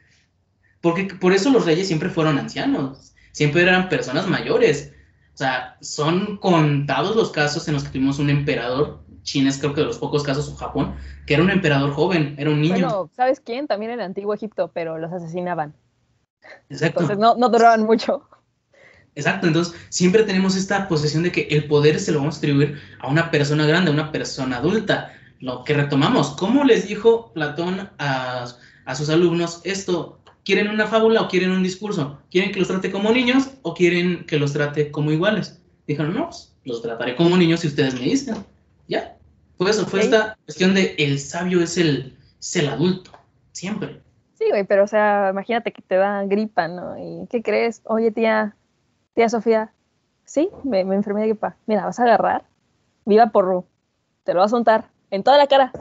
Porque 0.81 1.05
por 1.05 1.33
eso 1.33 1.51
los 1.51 1.65
reyes 1.65 1.87
siempre 1.87 2.11
fueron 2.11 2.39
ancianos, 2.39 3.15
siempre 3.33 3.63
eran 3.63 3.89
personas 3.89 4.29
mayores. 4.29 4.93
O 5.35 5.39
sea, 5.39 5.77
son 5.81 6.37
contados 6.39 7.17
los 7.17 7.31
casos 7.31 7.67
en 7.69 7.75
los 7.75 7.85
que 7.85 7.91
tuvimos 7.91 8.19
un 8.19 8.29
emperador, 8.29 9.03
China 9.29 9.51
es 9.51 9.59
creo 9.59 9.75
que 9.75 9.83
de 9.83 9.87
los 9.87 9.99
pocos 9.99 10.23
casos, 10.23 10.49
o 10.49 10.57
Japón, 10.57 10.97
que 11.27 11.35
era 11.35 11.43
un 11.43 11.51
emperador 11.51 11.93
joven, 11.93 12.35
era 12.39 12.51
un 12.51 12.63
niño. 12.63 12.75
Bueno, 12.75 13.11
¿sabes 13.15 13.41
quién? 13.41 13.67
También 13.67 13.93
en 13.93 14.01
el 14.01 14.07
antiguo 14.07 14.33
Egipto, 14.33 14.71
pero 14.73 14.97
los 14.97 15.13
asesinaban. 15.13 15.75
Exacto. 16.71 17.01
Entonces 17.01 17.19
no, 17.19 17.37
no 17.37 17.49
duraban 17.51 17.85
mucho. 17.85 18.23
Exacto, 19.15 19.47
entonces 19.47 19.75
siempre 19.91 20.23
tenemos 20.23 20.57
esta 20.57 20.89
posesión 20.89 21.25
de 21.25 21.33
que 21.33 21.49
el 21.51 21.67
poder 21.67 22.01
se 22.01 22.13
lo 22.13 22.21
vamos 22.21 22.37
a 22.37 22.39
atribuir 22.39 22.79
a 23.01 23.09
una 23.09 23.31
persona 23.31 23.67
grande, 23.67 23.91
a 23.91 23.95
una 23.95 24.13
persona 24.13 24.57
adulta. 24.57 25.13
Lo 25.41 25.63
que 25.65 25.75
retomamos, 25.75 26.31
¿cómo 26.31 26.65
les 26.65 26.89
dijo 26.89 27.33
Platón 27.35 27.91
a, 27.99 28.47
a 28.87 28.95
sus 28.95 29.11
alumnos 29.11 29.61
esto? 29.65 30.21
¿Quieren 30.45 30.69
una 30.69 30.87
fábula 30.87 31.21
o 31.21 31.29
quieren 31.29 31.51
un 31.51 31.63
discurso? 31.63 32.19
¿Quieren 32.31 32.53
que 32.53 32.61
los 32.61 32.69
trate 32.69 32.91
como 32.91 33.13
niños 33.13 33.51
o 33.63 33.75
quieren 33.75 34.25
que 34.25 34.39
los 34.39 34.55
trate 34.55 34.91
como 34.91 35.13
iguales? 35.13 35.61
Dijeron, 35.87 36.15
no, 36.15 36.31
pues, 36.31 36.55
los 36.65 36.81
trataré 36.81 37.15
como 37.15 37.37
niños 37.37 37.61
si 37.61 37.67
ustedes 37.67 37.95
me 37.95 38.01
dicen. 38.01 38.37
Ya. 38.89 39.18
Pues 39.59 39.77
eso, 39.77 39.87
fue 39.87 40.01
esta 40.01 40.39
cuestión 40.45 40.75
de 40.75 40.95
el 40.99 41.19
sabio 41.19 41.61
es 41.61 41.77
el, 41.77 42.17
el 42.55 42.69
adulto, 42.69 43.11
siempre. 43.53 44.01
Sí, 44.35 44.47
güey, 44.51 44.63
pero 44.63 44.85
o 44.85 44.87
sea, 44.87 45.31
imagínate 45.33 45.73
que 45.73 45.83
te 45.83 45.97
da 45.97 46.25
gripa, 46.25 46.69
¿no? 46.69 46.97
¿Y 46.97 47.27
qué 47.27 47.43
crees? 47.43 47.83
Oye, 47.85 48.13
tía, 48.13 48.55
tía 49.15 49.29
Sofía, 49.29 49.73
sí, 50.25 50.49
me, 50.63 50.85
me 50.85 50.95
enfermé 50.95 51.23
de 51.23 51.29
gripa. 51.29 51.57
Mira, 51.67 51.85
vas 51.85 51.99
a 51.99 52.05
agarrar, 52.05 52.45
viva 53.05 53.31
porro, 53.31 53.65
te 54.23 54.33
lo 54.33 54.41
vas 54.41 54.53
a 54.53 54.57
untar 54.57 54.91
en 55.11 55.25
toda 55.25 55.39
la 55.39 55.49
cara. 55.49 55.73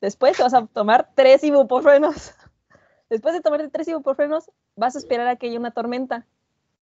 Después 0.00 0.36
te 0.36 0.42
vas 0.42 0.54
a 0.54 0.66
tomar 0.66 1.10
tres 1.14 1.44
ibuprofenos. 1.44 2.34
Después 3.10 3.34
de 3.34 3.42
tomarte 3.42 3.68
tres 3.68 3.86
ibuprofenos, 3.88 4.50
vas 4.76 4.96
a 4.96 4.98
esperar 4.98 5.28
a 5.28 5.36
que 5.36 5.48
haya 5.48 5.58
una 5.58 5.72
tormenta. 5.72 6.26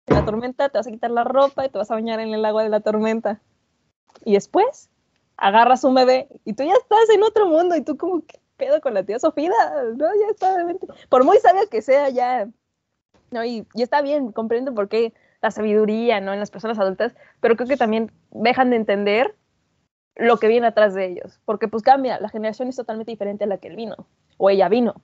En 0.06 0.14
la 0.14 0.24
tormenta 0.24 0.68
te 0.68 0.78
vas 0.78 0.86
a 0.86 0.90
quitar 0.90 1.10
la 1.10 1.24
ropa 1.24 1.66
y 1.66 1.68
te 1.68 1.78
vas 1.78 1.90
a 1.90 1.94
bañar 1.94 2.20
en 2.20 2.32
el 2.32 2.44
agua 2.44 2.62
de 2.62 2.68
la 2.68 2.80
tormenta. 2.80 3.40
Y 4.24 4.34
después 4.34 4.90
agarras 5.44 5.84
un 5.84 5.94
bebé 5.94 6.26
y 6.46 6.54
tú 6.54 6.64
ya 6.64 6.72
estás 6.72 7.10
en 7.14 7.22
otro 7.22 7.46
mundo 7.46 7.76
y 7.76 7.82
tú 7.82 7.98
como, 7.98 8.22
¿qué 8.24 8.40
pedo 8.56 8.80
con 8.80 8.94
la 8.94 9.04
tía 9.04 9.18
Sofía? 9.18 9.52
No, 9.94 10.06
ya 10.06 10.30
está, 10.30 10.56
por 11.10 11.22
muy 11.22 11.36
sabia 11.36 11.66
que 11.70 11.82
sea, 11.82 12.08
ya, 12.08 12.48
no, 13.30 13.44
y, 13.44 13.66
y, 13.74 13.82
está 13.82 14.00
bien, 14.00 14.32
comprendo 14.32 14.74
por 14.74 14.88
qué 14.88 15.12
la 15.42 15.50
sabiduría, 15.50 16.18
¿no? 16.22 16.32
En 16.32 16.40
las 16.40 16.50
personas 16.50 16.78
adultas, 16.78 17.14
pero 17.40 17.56
creo 17.56 17.68
que 17.68 17.76
también 17.76 18.10
dejan 18.30 18.70
de 18.70 18.76
entender 18.76 19.34
lo 20.16 20.38
que 20.38 20.48
viene 20.48 20.66
atrás 20.66 20.94
de 20.94 21.08
ellos, 21.08 21.38
porque 21.44 21.68
pues 21.68 21.82
cambia, 21.82 22.18
la 22.20 22.30
generación 22.30 22.68
es 22.68 22.76
totalmente 22.76 23.12
diferente 23.12 23.44
a 23.44 23.46
la 23.46 23.58
que 23.58 23.68
él 23.68 23.76
vino, 23.76 24.06
o 24.38 24.48
ella 24.48 24.70
vino. 24.70 24.94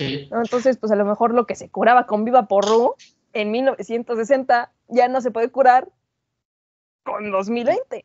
Entonces, 0.00 0.76
pues 0.76 0.90
a 0.90 0.96
lo 0.96 1.04
mejor 1.04 1.32
lo 1.32 1.46
que 1.46 1.54
se 1.54 1.70
curaba 1.70 2.06
con 2.06 2.24
Viva 2.24 2.48
Porru 2.48 2.94
en 3.32 3.52
1960 3.52 4.72
ya 4.88 5.06
no 5.06 5.20
se 5.20 5.30
puede 5.30 5.50
curar 5.50 5.88
con 7.02 7.30
2020. 7.30 8.02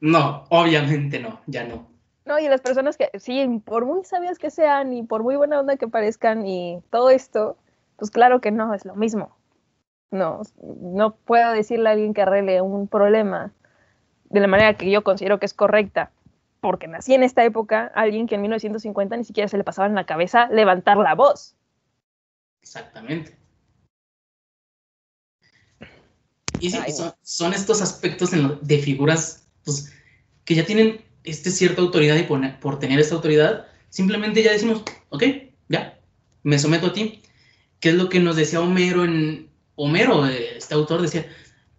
No, 0.00 0.44
obviamente 0.48 1.20
no, 1.20 1.40
ya 1.46 1.64
no. 1.64 1.86
No, 2.24 2.38
y 2.38 2.48
las 2.48 2.60
personas 2.60 2.96
que, 2.96 3.10
sí, 3.18 3.62
por 3.64 3.84
muy 3.84 4.04
sabias 4.04 4.38
que 4.38 4.50
sean 4.50 4.92
y 4.92 5.02
por 5.02 5.22
muy 5.22 5.36
buena 5.36 5.60
onda 5.60 5.76
que 5.76 5.86
parezcan 5.86 6.46
y 6.46 6.82
todo 6.90 7.10
esto, 7.10 7.56
pues 7.96 8.10
claro 8.10 8.40
que 8.40 8.50
no 8.50 8.74
es 8.74 8.84
lo 8.84 8.94
mismo. 8.94 9.36
No, 10.10 10.42
no 10.80 11.14
puedo 11.14 11.52
decirle 11.52 11.88
a 11.88 11.92
alguien 11.92 12.14
que 12.14 12.22
arregle 12.22 12.62
un 12.62 12.88
problema 12.88 13.52
de 14.24 14.40
la 14.40 14.46
manera 14.46 14.74
que 14.74 14.90
yo 14.90 15.04
considero 15.04 15.38
que 15.38 15.46
es 15.46 15.54
correcta 15.54 16.10
porque 16.60 16.86
nací 16.86 17.14
en 17.14 17.22
esta 17.22 17.44
época, 17.44 17.90
alguien 17.94 18.26
que 18.26 18.36
en 18.36 18.42
1950 18.42 19.16
ni 19.16 19.24
siquiera 19.24 19.48
se 19.48 19.56
le 19.56 19.64
pasaba 19.64 19.88
en 19.88 19.94
la 19.94 20.04
cabeza 20.04 20.48
levantar 20.48 20.98
la 20.98 21.14
voz. 21.14 21.56
Exactamente. 22.62 23.36
Y 26.60 26.70
son, 27.22 27.54
estos 27.54 27.82
aspectos 27.82 28.30
de 28.60 28.78
figuras 28.78 29.46
pues, 29.64 29.92
que 30.44 30.54
ya 30.54 30.64
tienen 30.64 31.04
este 31.24 31.50
cierta 31.50 31.82
autoridad 31.82 32.16
y 32.16 32.24
por, 32.24 32.78
tener 32.78 32.98
esta 32.98 33.14
autoridad, 33.14 33.66
simplemente 33.88 34.42
ya 34.42 34.52
decimos, 34.52 34.82
ok, 35.08 35.24
ya, 35.68 35.98
me 36.42 36.58
someto 36.58 36.88
a 36.88 36.92
ti. 36.92 37.22
¿Qué 37.80 37.90
es 37.90 37.94
lo 37.94 38.08
que 38.08 38.20
nos 38.20 38.36
decía 38.36 38.60
Homero 38.60 39.04
en... 39.04 39.48
Homero, 39.74 40.26
este 40.26 40.74
autor, 40.74 41.00
decía, 41.00 41.26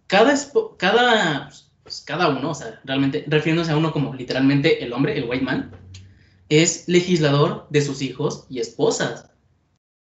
cada, 0.08 0.34
cada 0.76 1.50
pues, 1.82 2.00
cada 2.00 2.28
uno, 2.28 2.50
o 2.50 2.54
sea, 2.54 2.80
realmente 2.84 3.24
refiriéndose 3.26 3.72
a 3.72 3.76
uno 3.76 3.92
como 3.92 4.14
literalmente 4.14 4.82
el 4.84 4.92
hombre, 4.92 5.18
el 5.18 5.28
white 5.28 5.44
man, 5.44 5.72
es 6.48 6.88
legislador 6.88 7.66
de 7.70 7.82
sus 7.82 8.02
hijos 8.02 8.46
y 8.48 8.60
esposas. 8.60 9.30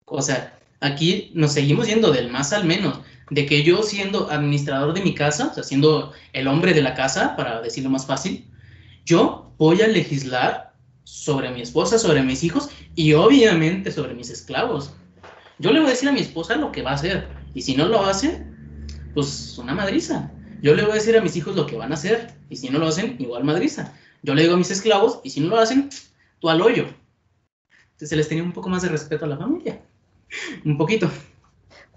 O 0.05 0.21
sea, 0.21 0.57
aquí 0.79 1.31
nos 1.33 1.53
seguimos 1.53 1.87
yendo 1.87 2.11
del 2.11 2.29
más 2.29 2.53
al 2.53 2.65
menos, 2.65 2.99
de 3.29 3.45
que 3.45 3.63
yo 3.63 3.81
siendo 3.83 4.29
administrador 4.29 4.93
de 4.93 5.01
mi 5.01 5.15
casa, 5.15 5.47
o 5.51 5.53
sea, 5.53 5.63
siendo 5.63 6.13
el 6.33 6.47
hombre 6.47 6.73
de 6.73 6.81
la 6.81 6.93
casa, 6.93 7.35
para 7.35 7.61
decirlo 7.61 7.89
más 7.89 8.05
fácil, 8.05 8.45
yo 9.05 9.51
voy 9.57 9.81
a 9.81 9.87
legislar 9.87 10.73
sobre 11.03 11.51
mi 11.51 11.61
esposa, 11.61 11.97
sobre 11.97 12.23
mis 12.23 12.43
hijos 12.43 12.69
y 12.95 13.13
obviamente 13.13 13.91
sobre 13.91 14.13
mis 14.13 14.29
esclavos. 14.29 14.93
Yo 15.59 15.71
le 15.71 15.79
voy 15.79 15.87
a 15.87 15.91
decir 15.91 16.09
a 16.09 16.11
mi 16.11 16.19
esposa 16.19 16.55
lo 16.55 16.71
que 16.71 16.81
va 16.81 16.91
a 16.91 16.95
hacer 16.95 17.27
y 17.53 17.61
si 17.61 17.75
no 17.75 17.87
lo 17.87 18.05
hace, 18.05 18.45
pues 19.13 19.57
una 19.57 19.73
madriza. 19.73 20.31
Yo 20.61 20.75
le 20.75 20.83
voy 20.83 20.91
a 20.91 20.95
decir 20.95 21.17
a 21.17 21.21
mis 21.21 21.35
hijos 21.35 21.55
lo 21.55 21.65
que 21.65 21.77
van 21.77 21.91
a 21.91 21.95
hacer, 21.95 22.33
y 22.49 22.55
si 22.55 22.69
no 22.69 22.79
lo 22.79 22.87
hacen, 22.87 23.15
igual 23.19 23.43
madriza. 23.43 23.93
Yo 24.23 24.33
le 24.33 24.41
digo 24.41 24.55
a 24.55 24.57
mis 24.57 24.71
esclavos, 24.71 25.19
y 25.23 25.29
si 25.29 25.39
no 25.39 25.49
lo 25.49 25.59
hacen, 25.59 25.89
tú 26.39 26.49
al 26.49 26.61
hoyo. 26.61 26.87
Entonces 27.83 28.09
se 28.09 28.15
les 28.15 28.27
tenía 28.27 28.43
un 28.43 28.51
poco 28.51 28.69
más 28.69 28.81
de 28.81 28.89
respeto 28.89 29.25
a 29.25 29.27
la 29.27 29.37
familia. 29.37 29.81
un 30.65 30.77
poquito. 30.77 31.09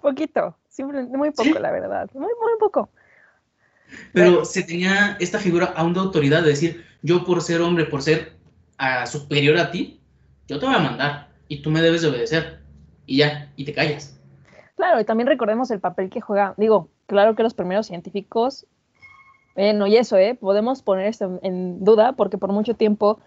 Poquito, 0.01 0.57
simplemente 0.69 1.17
muy 1.17 1.31
poco, 1.31 1.59
la 1.59 1.71
verdad. 1.71 2.09
Muy, 2.15 2.33
muy 2.41 2.59
poco. 2.59 2.89
Pero 4.13 4.45
se 4.45 4.63
tenía 4.63 5.17
esta 5.19 5.39
figura 5.39 5.73
aún 5.77 5.95
de 5.95 6.01
autoridad, 6.01 6.43
de 6.43 6.51
decir, 6.51 6.85
yo 7.03 7.25
por 7.25 7.43
ser 7.43 7.61
hombre, 7.61 7.85
por 7.85 8.03
ser 8.03 8.33
ah, 8.77 9.07
superior 9.07 9.57
a 9.57 9.71
ti, 9.71 10.01
yo 10.47 10.59
te 10.59 10.67
voy 10.67 10.75
a 10.75 10.81
mandar 10.81 11.29
y 11.49 11.63
tú 11.63 11.71
me 11.71 11.81
debes 11.81 12.03
de 12.03 12.09
obedecer. 12.09 12.61
Y 13.07 13.19
ya, 13.19 13.51
y 13.57 13.65
te 13.65 13.73
callas. 13.73 14.19
Claro, 14.77 15.01
y 15.01 15.05
también 15.05 15.27
recordemos 15.27 15.71
el 15.71 15.81
papel 15.81 16.11
que 16.11 16.21
juega, 16.21 16.55
digo, 16.57 16.91
claro 17.07 17.35
que 17.35 17.43
los 17.43 17.55
primeros 17.55 17.87
científicos, 17.87 18.67
eh, 19.57 19.73
no, 19.73 19.89
y 19.89 19.97
eso, 19.97 20.17
eh, 20.17 20.37
podemos 20.41 20.83
poner 20.83 21.07
esto 21.07 21.41
en, 21.43 21.83
duda 21.83 22.13
porque 22.13 22.39
por 22.39 22.53
mucho 22.53 22.75
tiempo 22.75 23.19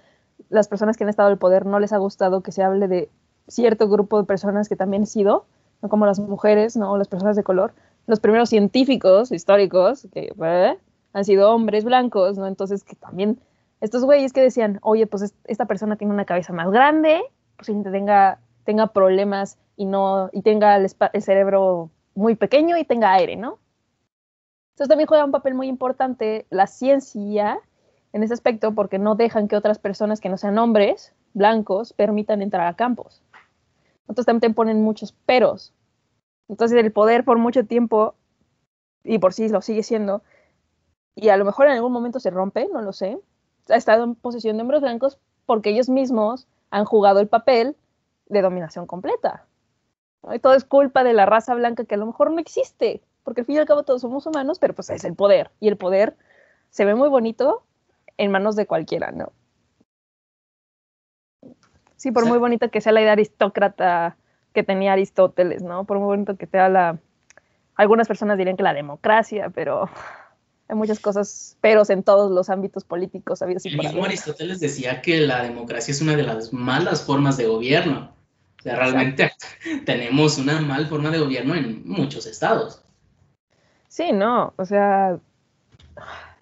las 0.50 0.70
personas 0.70 0.96
que 0.96 1.04
han 1.04 1.10
estado 1.10 1.28
en 1.28 1.34
el 1.34 1.40
poder 1.40 1.66
no 1.66 1.80
les 1.80 1.92
ha 1.92 1.98
gustado 1.98 2.42
que 2.42 2.54
se 2.54 2.64
hable 2.64 2.88
de 2.88 3.10
cierto 3.52 3.90
grupo 3.90 4.20
de 4.20 4.26
personas 4.26 4.70
que 4.70 4.76
también 4.76 5.04
han 5.04 5.08
sido, 5.08 5.46
¿no? 5.82 5.90
como 5.90 6.06
las 6.06 6.20
mujeres, 6.20 6.76
¿no? 6.78 6.98
las 6.98 7.08
personas 7.08 7.36
de 7.36 7.44
color. 7.44 7.74
Los 8.08 8.20
primeros 8.20 8.50
científicos 8.50 9.32
históricos 9.32 10.08
que 10.14 10.34
eh, 10.42 10.78
han 11.14 11.26
sido 11.26 11.54
hombres 11.54 11.84
blancos, 11.84 12.38
¿no? 12.38 12.48
Entonces 12.48 12.84
que 12.84 12.96
también 12.96 13.40
estos 13.80 14.04
güeyes 14.06 14.34
que 14.34 14.42
decían, 14.42 14.80
oye, 14.82 15.06
pues 15.08 15.34
esta 15.46 15.66
persona 15.66 15.96
tiene 15.96 16.14
una 16.14 16.26
cabeza 16.26 16.54
más 16.54 16.72
grande, 16.72 17.22
posiblemente 17.58 17.92
tenga, 17.92 18.40
tenga 18.64 18.88
problemas 18.88 19.58
y 19.76 19.86
no 19.86 20.30
y 20.32 20.42
tenga 20.42 20.76
el, 20.78 20.88
el 21.14 21.22
cerebro 21.22 21.90
muy 22.16 22.36
pequeño 22.36 22.78
y 22.78 22.86
tenga 22.86 23.14
aire, 23.14 23.36
¿no? 23.36 23.60
Entonces 24.74 24.90
también 24.90 25.08
juega 25.08 25.26
un 25.26 25.32
papel 25.32 25.54
muy 25.54 25.68
importante 25.68 26.46
la 26.50 26.66
ciencia 26.66 27.60
en 28.14 28.24
ese 28.24 28.34
aspecto 28.34 28.74
porque 28.74 29.00
no 29.00 29.16
dejan 29.16 29.48
que 29.48 29.56
otras 29.56 29.80
personas 29.80 30.20
que 30.20 30.30
no 30.30 30.38
sean 30.38 30.58
hombres 30.58 31.14
blancos 31.34 31.94
permitan 31.94 32.42
entrar 32.42 32.68
a 32.68 32.76
campos. 32.76 33.22
Entonces 34.02 34.26
también 34.26 34.54
ponen 34.54 34.82
muchos 34.82 35.12
peros. 35.12 35.74
Entonces 36.48 36.78
el 36.78 36.92
poder 36.92 37.24
por 37.24 37.38
mucho 37.38 37.66
tiempo, 37.66 38.16
y 39.04 39.20
por 39.20 39.34
sí 39.34 39.50
lo 39.50 39.62
sigue 39.62 39.84
siendo, 39.84 40.24
y 41.16 41.30
a 41.30 41.38
lo 41.38 41.46
mejor 41.46 41.68
en 41.68 41.74
algún 41.74 41.92
momento 41.92 42.20
se 42.20 42.30
rompe, 42.30 42.68
no 42.72 42.82
lo 42.82 42.94
sé, 42.94 43.20
ha 43.70 43.76
estado 43.76 44.04
en 44.04 44.16
posesión 44.16 44.58
de 44.58 44.62
hombres 44.64 44.82
blancos 44.82 45.20
porque 45.46 45.70
ellos 45.70 45.90
mismos 45.90 46.48
han 46.70 46.86
jugado 46.86 47.20
el 47.20 47.28
papel 47.28 47.76
de 48.28 48.42
dominación 48.42 48.88
completa. 48.88 49.46
Y 50.34 50.40
todo 50.40 50.54
es 50.54 50.66
culpa 50.66 51.04
de 51.04 51.14
la 51.14 51.26
raza 51.26 51.56
blanca 51.56 51.86
que 51.86 51.96
a 51.96 51.98
lo 51.98 52.06
mejor 52.06 52.32
no 52.32 52.40
existe 52.40 53.02
porque 53.24 53.42
al 53.42 53.46
fin 53.46 53.56
y 53.56 53.60
al 53.60 53.66
cabo 53.66 53.84
todos 53.84 54.02
somos 54.02 54.26
humanos, 54.26 54.60
pero 54.60 54.74
pues 54.74 54.90
es 54.90 55.04
el 55.04 55.16
poder, 55.16 55.52
y 55.60 55.68
el 55.68 55.78
poder 55.78 56.18
se 56.70 56.86
ve 56.86 56.96
muy 56.96 57.10
bonito 57.10 57.64
en 58.18 58.32
manos 58.32 58.56
de 58.56 58.66
cualquiera, 58.66 59.12
¿no? 59.12 59.32
Sí, 62.02 62.12
por 62.12 62.26
muy 62.26 62.40
bonita 62.40 62.70
que 62.70 62.82
sea 62.82 62.94
la 62.94 63.02
idea 63.02 63.12
aristócrata 63.12 64.18
que 64.54 64.64
tenía 64.64 64.94
Aristóteles, 64.94 65.62
¿no? 65.62 65.86
Por 65.86 66.00
muy 66.00 66.08
bonito 66.08 66.36
que 66.36 66.48
sea 66.48 66.68
la... 66.68 66.98
Algunas 67.76 68.08
personas 68.08 68.40
dirían 68.40 68.58
que 68.58 68.64
la 68.64 68.74
democracia, 68.74 69.52
pero 69.52 69.88
hay 70.68 70.76
muchas 70.76 71.00
cosas, 71.00 71.58
peros 71.62 71.92
en 71.92 72.02
todos 72.02 72.32
los 72.32 72.50
ámbitos 72.50 72.86
políticos 72.86 73.44
habidos 73.44 73.68
El 73.68 73.78
mismo 73.78 74.04
Aristóteles 74.04 74.60
decía 74.60 75.04
que 75.04 75.22
la 75.22 75.44
democracia 75.44 75.92
es 75.92 76.02
una 76.02 76.16
de 76.16 76.24
las 76.24 76.52
malas 76.52 77.04
formas 77.04 77.38
de 77.38 77.46
gobierno. 77.46 78.16
O 78.58 78.64
sea, 78.64 78.78
realmente 78.78 79.32
tenemos 79.86 80.40
una 80.40 80.60
mala 80.60 80.88
forma 80.88 81.12
de 81.12 81.20
gobierno 81.20 81.54
en 81.54 81.88
muchos 81.88 82.26
estados. 82.26 82.84
Sí, 83.90 84.12
no, 84.12 84.56
o 84.56 84.66
sea, 84.66 85.20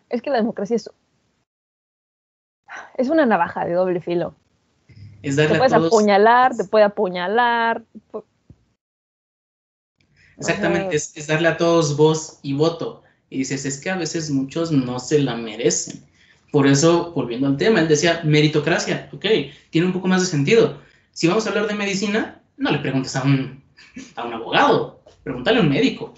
es 0.08 0.22
que 0.22 0.30
la 0.30 0.38
democracia 0.38 0.78
es, 0.78 0.90
es 2.96 3.10
una 3.10 3.26
navaja 3.26 3.66
de 3.66 3.74
doble 3.74 4.00
filo. 4.00 4.36
Es 5.22 5.36
darle 5.36 5.54
te 5.54 5.58
puedes 5.58 5.74
apuñalar, 5.74 6.56
te 6.56 6.64
puede 6.64 6.86
apuñalar. 6.86 7.84
Exactamente, 10.38 10.96
es, 10.96 11.28
darle 11.28 11.50
a 11.50 11.58
todos 11.58 11.98
voz 11.98 12.40
y 12.42 12.54
voto. 12.54 13.04
Y 13.30 13.40
dices, 13.40 13.66
es 13.66 13.80
que 13.80 13.90
a 13.90 13.98
veces 13.98 14.32
muchos 14.32 14.72
no 14.72 15.00
se 15.00 15.20
la 15.20 15.36
merecen. 15.36 16.06
Por 16.52 16.66
eso, 16.66 17.12
volviendo 17.12 17.48
al 17.48 17.58
tema, 17.58 17.82
él 17.82 17.88
decía 17.88 18.22
meritocracia. 18.24 19.10
Ok, 19.14 19.26
tiene 19.70 19.88
un 19.88 19.94
poco 19.94 20.08
más 20.08 20.22
de 20.22 20.28
sentido. 20.28 20.82
Si 21.12 21.28
vamos 21.28 21.46
a 21.46 21.50
hablar 21.50 21.68
de 21.68 21.76
medicina, 21.76 22.42
no 22.58 22.72
le 22.72 22.80
preguntes 22.80 23.16
a 23.16 23.24
un, 23.24 23.62
a 24.16 24.26
un 24.26 24.34
abogado, 24.34 25.04
pregúntale 25.24 25.60
a 25.60 25.62
un 25.62 25.70
médico. 25.70 26.14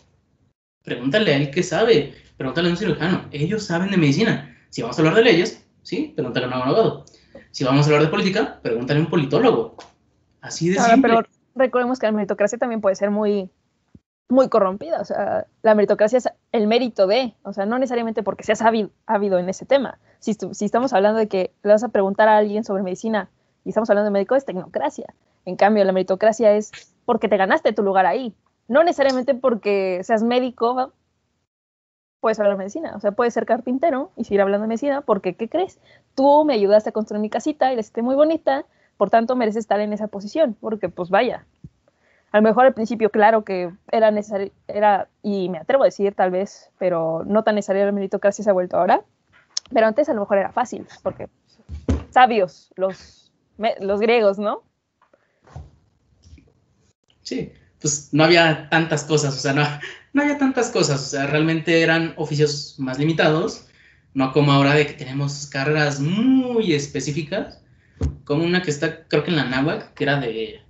Pregúntale 0.83 1.33
a 1.33 1.37
él 1.37 1.51
que 1.51 1.63
sabe, 1.63 2.13
pregúntale 2.37 2.69
a 2.69 2.71
un 2.71 2.77
cirujano. 2.77 3.25
Ellos 3.31 3.65
saben 3.65 3.91
de 3.91 3.97
medicina. 3.97 4.55
Si 4.69 4.81
vamos 4.81 4.97
a 4.97 5.01
hablar 5.01 5.15
de 5.15 5.23
leyes, 5.23 5.65
sí, 5.81 6.13
pregúntale 6.15 6.45
a 6.45 6.49
un 6.49 6.53
abogado. 6.53 7.05
Si 7.51 7.63
vamos 7.63 7.85
a 7.85 7.89
hablar 7.89 8.03
de 8.03 8.09
política, 8.09 8.59
pregúntale 8.61 8.99
a 8.99 9.03
un 9.03 9.09
politólogo. 9.09 9.75
Así 10.41 10.69
de 10.69 10.79
simple. 10.79 11.01
Pero 11.01 11.27
recordemos 11.55 11.99
que 11.99 12.07
la 12.07 12.13
meritocracia 12.13 12.57
también 12.57 12.81
puede 12.81 12.95
ser 12.95 13.11
muy, 13.11 13.49
muy 14.29 14.49
corrompida. 14.49 15.01
O 15.01 15.05
sea, 15.05 15.45
la 15.61 15.75
meritocracia 15.75 16.17
es 16.17 16.29
el 16.51 16.67
mérito 16.67 17.07
de, 17.07 17.35
o 17.43 17.53
sea, 17.53 17.65
no 17.65 17.77
necesariamente 17.77 18.23
porque 18.23 18.43
seas 18.43 18.61
ávido, 18.61 18.89
ávido 19.05 19.37
en 19.37 19.49
ese 19.49 19.65
tema. 19.65 19.99
Si, 20.19 20.33
si, 20.33 20.65
estamos 20.65 20.93
hablando 20.93 21.19
de 21.19 21.27
que 21.27 21.53
le 21.63 21.71
vas 21.71 21.83
a 21.83 21.89
preguntar 21.89 22.27
a 22.27 22.37
alguien 22.37 22.63
sobre 22.63 22.83
medicina 22.83 23.29
y 23.65 23.69
estamos 23.69 23.89
hablando 23.89 24.05
de 24.05 24.13
médico, 24.13 24.35
es 24.35 24.45
tecnocracia. 24.45 25.13
En 25.45 25.55
cambio, 25.55 25.83
la 25.83 25.91
meritocracia 25.91 26.53
es 26.53 26.71
porque 27.05 27.27
te 27.27 27.37
ganaste 27.37 27.73
tu 27.73 27.83
lugar 27.83 28.05
ahí 28.05 28.33
no 28.71 28.85
necesariamente 28.85 29.35
porque 29.35 29.99
seas 30.03 30.23
médico 30.23 30.93
puedes 32.21 32.39
hablar 32.39 32.55
medicina, 32.55 32.93
o 32.95 32.99
sea, 32.99 33.11
puedes 33.11 33.33
ser 33.33 33.45
carpintero 33.45 34.11
y 34.15 34.23
seguir 34.23 34.41
hablando 34.41 34.63
de 34.63 34.69
medicina 34.69 35.01
porque, 35.01 35.35
¿qué 35.35 35.49
crees? 35.49 35.79
Tú 36.15 36.45
me 36.45 36.53
ayudaste 36.53 36.89
a 36.89 36.93
construir 36.93 37.19
mi 37.19 37.29
casita 37.29 37.71
y 37.71 37.75
la 37.75 37.81
hiciste 37.81 38.03
muy 38.03 38.15
bonita, 38.15 38.65
por 38.95 39.09
tanto 39.09 39.35
mereces 39.35 39.61
estar 39.61 39.79
en 39.81 39.91
esa 39.91 40.07
posición, 40.07 40.55
porque 40.61 40.87
pues 40.87 41.09
vaya, 41.09 41.45
a 42.31 42.37
lo 42.37 42.43
mejor 42.43 42.67
al 42.67 42.73
principio, 42.73 43.09
claro 43.09 43.43
que 43.43 43.71
era 43.91 44.11
necesario, 44.11 44.51
era, 44.67 45.09
y 45.23 45.49
me 45.49 45.57
atrevo 45.57 45.83
a 45.83 45.87
decir 45.87 46.13
tal 46.13 46.31
vez, 46.31 46.69
pero 46.77 47.23
no 47.25 47.43
tan 47.43 47.55
necesario 47.55 47.85
la 47.85 47.91
meritocracia 47.91 48.43
se 48.43 48.49
ha 48.49 48.53
vuelto 48.53 48.77
ahora, 48.77 49.01
pero 49.73 49.87
antes 49.87 50.07
a 50.07 50.13
lo 50.13 50.21
mejor 50.21 50.37
era 50.37 50.51
fácil, 50.51 50.85
porque 51.01 51.27
sabios, 52.11 52.71
los, 52.75 53.33
los 53.79 53.99
griegos, 53.99 54.37
¿no? 54.37 54.61
Sí, 57.23 57.51
pues 57.81 58.09
no 58.11 58.23
había 58.23 58.69
tantas 58.69 59.03
cosas, 59.03 59.35
o 59.35 59.39
sea, 59.39 59.53
no, 59.53 59.63
no 60.13 60.21
había 60.21 60.37
tantas 60.37 60.69
cosas, 60.69 61.01
o 61.01 61.05
sea, 61.05 61.27
realmente 61.27 61.81
eran 61.81 62.13
oficios 62.15 62.75
más 62.77 62.99
limitados, 62.99 63.65
no 64.13 64.31
como 64.31 64.51
ahora 64.51 64.75
de 64.75 64.85
que 64.87 64.93
tenemos 64.93 65.47
carreras 65.47 65.99
muy 65.99 66.73
específicas, 66.73 67.59
como 68.23 68.43
una 68.43 68.61
que 68.61 68.71
está, 68.71 69.07
creo 69.07 69.23
que 69.23 69.31
en 69.31 69.37
la 69.37 69.45
NAWAC, 69.45 69.93
que 69.93 70.03
era 70.03 70.19
de 70.19 70.61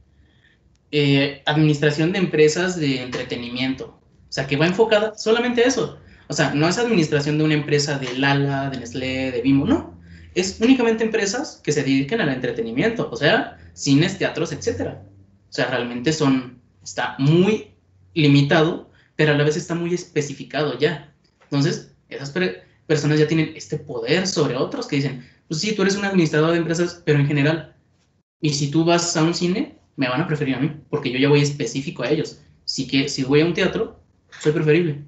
eh, 0.92 1.42
administración 1.46 2.12
de 2.14 2.20
empresas 2.20 2.78
de 2.78 3.02
entretenimiento, 3.02 4.00
o 4.30 4.32
sea, 4.32 4.48
que 4.48 4.58
va 4.58 4.68
enfocada 4.68 5.18
solamente 5.18 5.64
a 5.64 5.68
eso, 5.68 6.00
o 6.28 6.34
sea, 6.34 6.54
no 6.54 6.68
es 6.70 6.78
administración 6.78 7.38
de 7.38 7.44
una 7.44 7.56
empresa 7.56 8.00
de 8.00 8.18
Lala, 8.18 8.70
de 8.70 8.80
Nestlé, 8.80 9.32
de 9.32 9.42
Bimbo, 9.42 9.66
no, 9.66 10.00
es 10.34 10.62
únicamente 10.62 11.04
empresas 11.04 11.60
que 11.62 11.74
se 11.74 11.84
dediquen 11.84 12.22
al 12.22 12.30
entretenimiento, 12.30 13.10
o 13.12 13.18
sea, 13.18 13.58
cines, 13.74 14.18
teatros, 14.18 14.54
etcétera. 14.54 15.04
O 15.50 15.54
sea, 15.54 15.68
realmente 15.68 16.14
son 16.14 16.61
está 16.84 17.16
muy 17.20 17.72
limitado, 18.14 18.90
pero 19.16 19.34
a 19.34 19.38
la 19.38 19.44
vez 19.44 19.58
está 19.58 19.76
muy 19.76 19.94
especificado 19.94 20.78
ya. 20.78 21.14
Entonces, 21.44 21.96
esas 22.10 22.34
personas 22.88 23.20
ya 23.20 23.28
tienen 23.28 23.54
este 23.56 23.78
poder 23.78 24.28
sobre 24.28 24.56
otros 24.56 24.88
que 24.88 24.98
dicen, 24.98 25.26
pues 25.48 25.62
sí, 25.62 25.76
tú 25.76 25.82
eres 25.82 25.96
un 25.96 26.06
administrador 26.06 26.52
de 26.52 26.58
empresas, 26.58 27.02
pero 27.06 27.20
en 27.20 27.28
general, 27.28 27.76
y 28.40 28.50
si 28.50 28.72
tú 28.72 28.86
vas 28.86 29.16
a 29.16 29.24
un 29.24 29.34
cine, 29.34 29.78
me 29.96 30.10
van 30.10 30.22
a 30.22 30.28
preferir 30.28 30.56
a 30.56 30.60
mí, 30.60 30.82
porque 30.90 31.12
yo 31.12 31.20
ya 31.20 31.30
voy 31.30 31.42
específico 31.42 32.04
a 32.04 32.10
ellos. 32.10 32.42
Así 32.66 32.88
que 32.88 33.10
si 33.10 33.24
voy 33.24 33.42
a 33.42 33.46
un 33.46 33.54
teatro, 33.54 34.00
soy 34.40 34.52
preferible. 34.52 35.04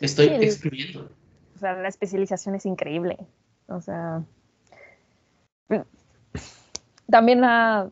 Estoy 0.00 0.26
excluyendo. 0.26 1.10
O 1.54 1.58
sea, 1.58 1.74
la 1.74 1.88
especialización 1.88 2.54
es 2.54 2.66
increíble. 2.66 3.18
O 3.66 3.80
sea, 3.80 4.24
también 7.10 7.40
la, 7.40 7.90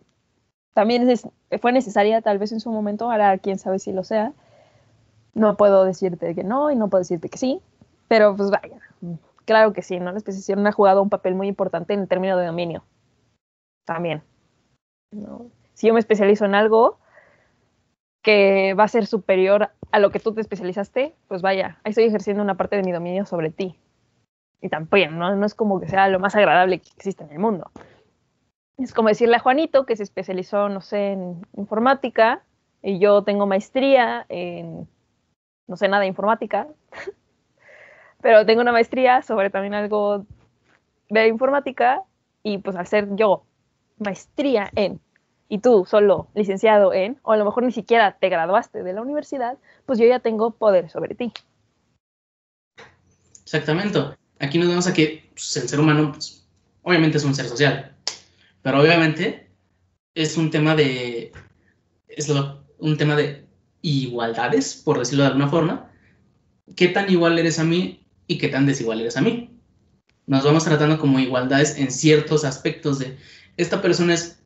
también 0.77 1.09
es, 1.09 1.27
fue 1.63 1.73
necesaria 1.73 2.21
tal 2.21 2.37
vez 2.37 2.53
en 2.53 2.61
su 2.61 2.71
momento, 2.71 3.11
ahora 3.11 3.39
quién 3.39 3.59
sabe 3.59 3.79
si 3.79 3.95
lo 3.95 4.05
sea. 4.05 4.35
No 5.33 5.57
puedo 5.57 5.87
decirte 5.87 6.35
que 6.35 6.45
no 6.45 6.71
y 6.71 6.77
no 6.77 6.91
puedo 6.91 7.01
decirte 7.01 7.31
que 7.31 7.39
sí, 7.39 7.63
pero 8.09 8.37
pues 8.37 8.51
vaya, 8.51 8.79
claro 9.47 9.73
que 9.73 9.81
sí, 9.81 9.99
¿no? 9.99 10.13
La 10.13 10.19
especialización 10.19 10.67
ha 10.67 10.73
jugado 10.73 11.03
un 11.03 11.09
papel 11.09 11.35
muy 11.35 11.49
importante 11.49 11.95
en 11.95 12.01
el 12.01 12.09
término 12.09 12.37
de 12.37 12.45
dominio. 12.45 12.85
También. 13.87 14.23
Si 15.73 15.87
yo 15.87 15.95
me 15.95 15.99
especializo 15.99 16.45
en 16.45 16.55
algo 16.55 16.99
que 18.21 18.75
va 18.75 18.85
a 18.85 18.89
ser 18.89 19.07
superior 19.07 19.71
a 19.93 19.99
lo 19.99 20.11
que 20.11 20.21
tú 20.21 20.35
te 20.35 20.43
especializaste, 20.43 21.15
pues 21.27 21.41
vaya, 21.41 21.81
ahí 21.85 21.91
estoy 21.93 22.05
ejerciendo 22.05 22.43
una 22.43 22.59
parte 22.59 22.77
de 22.77 22.83
mi 22.83 22.93
dominio 22.93 23.25
sobre 23.25 23.49
ti. 23.49 23.79
Y 24.61 24.69
también, 24.69 25.19
¿no? 25.19 25.35
No 25.37 25.47
es 25.47 25.55
como 25.55 25.81
que 25.81 25.89
sea 25.89 26.07
lo 26.09 26.21
más 26.21 26.37
agradable 26.37 26.81
que 26.81 26.91
existe 26.99 27.25
en 27.25 27.31
el 27.31 27.39
mundo. 27.39 27.71
Es 28.79 28.93
como 28.93 29.09
decirle 29.09 29.37
a 29.37 29.41
Juanito 29.41 29.87
que 29.87 29.97
se 29.97 30.03
especializó, 30.03 30.69
no 30.69 30.81
sé, 30.81 31.13
en 31.13 31.47
informática 31.57 32.43
y 32.83 32.99
yo 32.99 33.23
tengo 33.23 33.47
maestría 33.47 34.27
en, 34.29 34.87
no 35.67 35.77
sé 35.77 35.89
nada 35.89 36.03
de 36.03 36.09
informática, 36.09 36.69
pero 38.21 38.45
tengo 38.45 38.61
una 38.61 38.73
maestría 38.73 39.23
sobre 39.23 39.51
también 39.51 39.75
algo 39.75 40.27
de 41.09 41.29
informática 41.29 42.03
y 42.43 42.59
pues 42.59 42.77
al 42.77 42.87
ser 42.87 43.09
yo 43.17 43.45
maestría 43.99 44.71
en 44.75 45.01
y 45.49 45.59
tú 45.59 45.85
solo 45.89 46.29
licenciado 46.35 46.93
en, 46.93 47.19
o 47.23 47.33
a 47.33 47.37
lo 47.37 47.45
mejor 47.45 47.63
ni 47.63 47.73
siquiera 47.73 48.17
te 48.19 48.29
graduaste 48.29 48.83
de 48.83 48.93
la 48.93 49.03
universidad, 49.03 49.59
pues 49.87 49.99
yo 49.99 50.07
ya 50.07 50.19
tengo 50.19 50.51
poder 50.51 50.91
sobre 50.91 51.15
ti. 51.15 51.33
Exactamente. 53.43 54.01
Aquí 54.41 54.59
nos 54.59 54.69
vemos 54.69 54.87
a 54.89 54.93
que 54.93 55.31
pues, 55.33 55.57
el 55.57 55.69
ser 55.69 55.79
humano, 55.79 56.11
pues, 56.13 56.45
obviamente 56.83 57.19
es 57.19 57.25
un 57.25 57.35
ser 57.35 57.47
social. 57.47 57.95
Pero 58.67 58.81
obviamente 58.81 59.49
es 60.13 60.37
un 60.37 60.51
tema 60.51 60.75
de, 60.75 61.31
es 62.09 62.29
un 62.79 62.97
tema 62.97 63.15
de 63.15 63.47
igualdades, 63.81 64.83
por 64.85 64.99
decirlo 64.99 65.23
de 65.23 65.29
alguna 65.29 65.49
forma. 65.49 65.93
¿Qué 66.75 66.89
tan 66.89 67.09
igual 67.09 67.39
eres 67.39 67.61
a 67.61 67.65
mí 67.65 68.05
y 68.27 68.39
qué 68.39 68.49
tan 68.49 68.67
desigual 68.67 69.01
eres 69.01 69.17
a 69.17 69.21
mí? 69.21 69.57
Nos 70.27 70.43
vamos 70.43 70.65
tratando 70.65 70.99
como 70.99 71.21
igualdades 71.21 71.79
en 71.79 71.93
ciertos 71.93 72.45
aspectos 72.45 72.99
de, 72.99 73.17
esta 73.57 73.81
persona 73.81 74.15
es, 74.15 74.41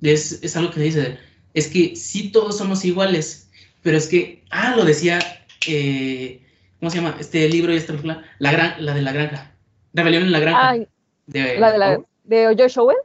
es, 0.00 0.56
algo 0.56 0.70
que 0.70 0.76
se 0.78 0.84
dice, 0.84 1.18
es 1.52 1.66
que 1.66 1.96
sí 1.96 2.30
todos 2.30 2.58
somos 2.58 2.84
iguales, 2.84 3.50
pero 3.82 3.96
es 3.96 4.06
que, 4.06 4.44
ah, 4.50 4.76
lo 4.76 4.84
decía, 4.84 5.18
eh, 5.66 6.46
¿cómo 6.78 6.92
se 6.92 6.98
llama? 6.98 7.16
Este 7.18 7.48
libro 7.48 7.72
y 7.72 7.76
esta 7.76 7.88
película, 7.88 8.22
la, 8.38 8.52
gran, 8.52 8.84
la 8.86 8.94
de 8.94 9.02
la 9.02 9.10
granja, 9.10 9.52
Rebelión 9.94 10.22
en 10.22 10.30
la 10.30 10.38
granja. 10.38 10.86
de, 11.26 11.58
la 11.58 11.72
de, 11.72 11.78
la, 11.78 12.00
de 12.22 12.54
Josh 12.56 12.78
Owen. 12.78 12.98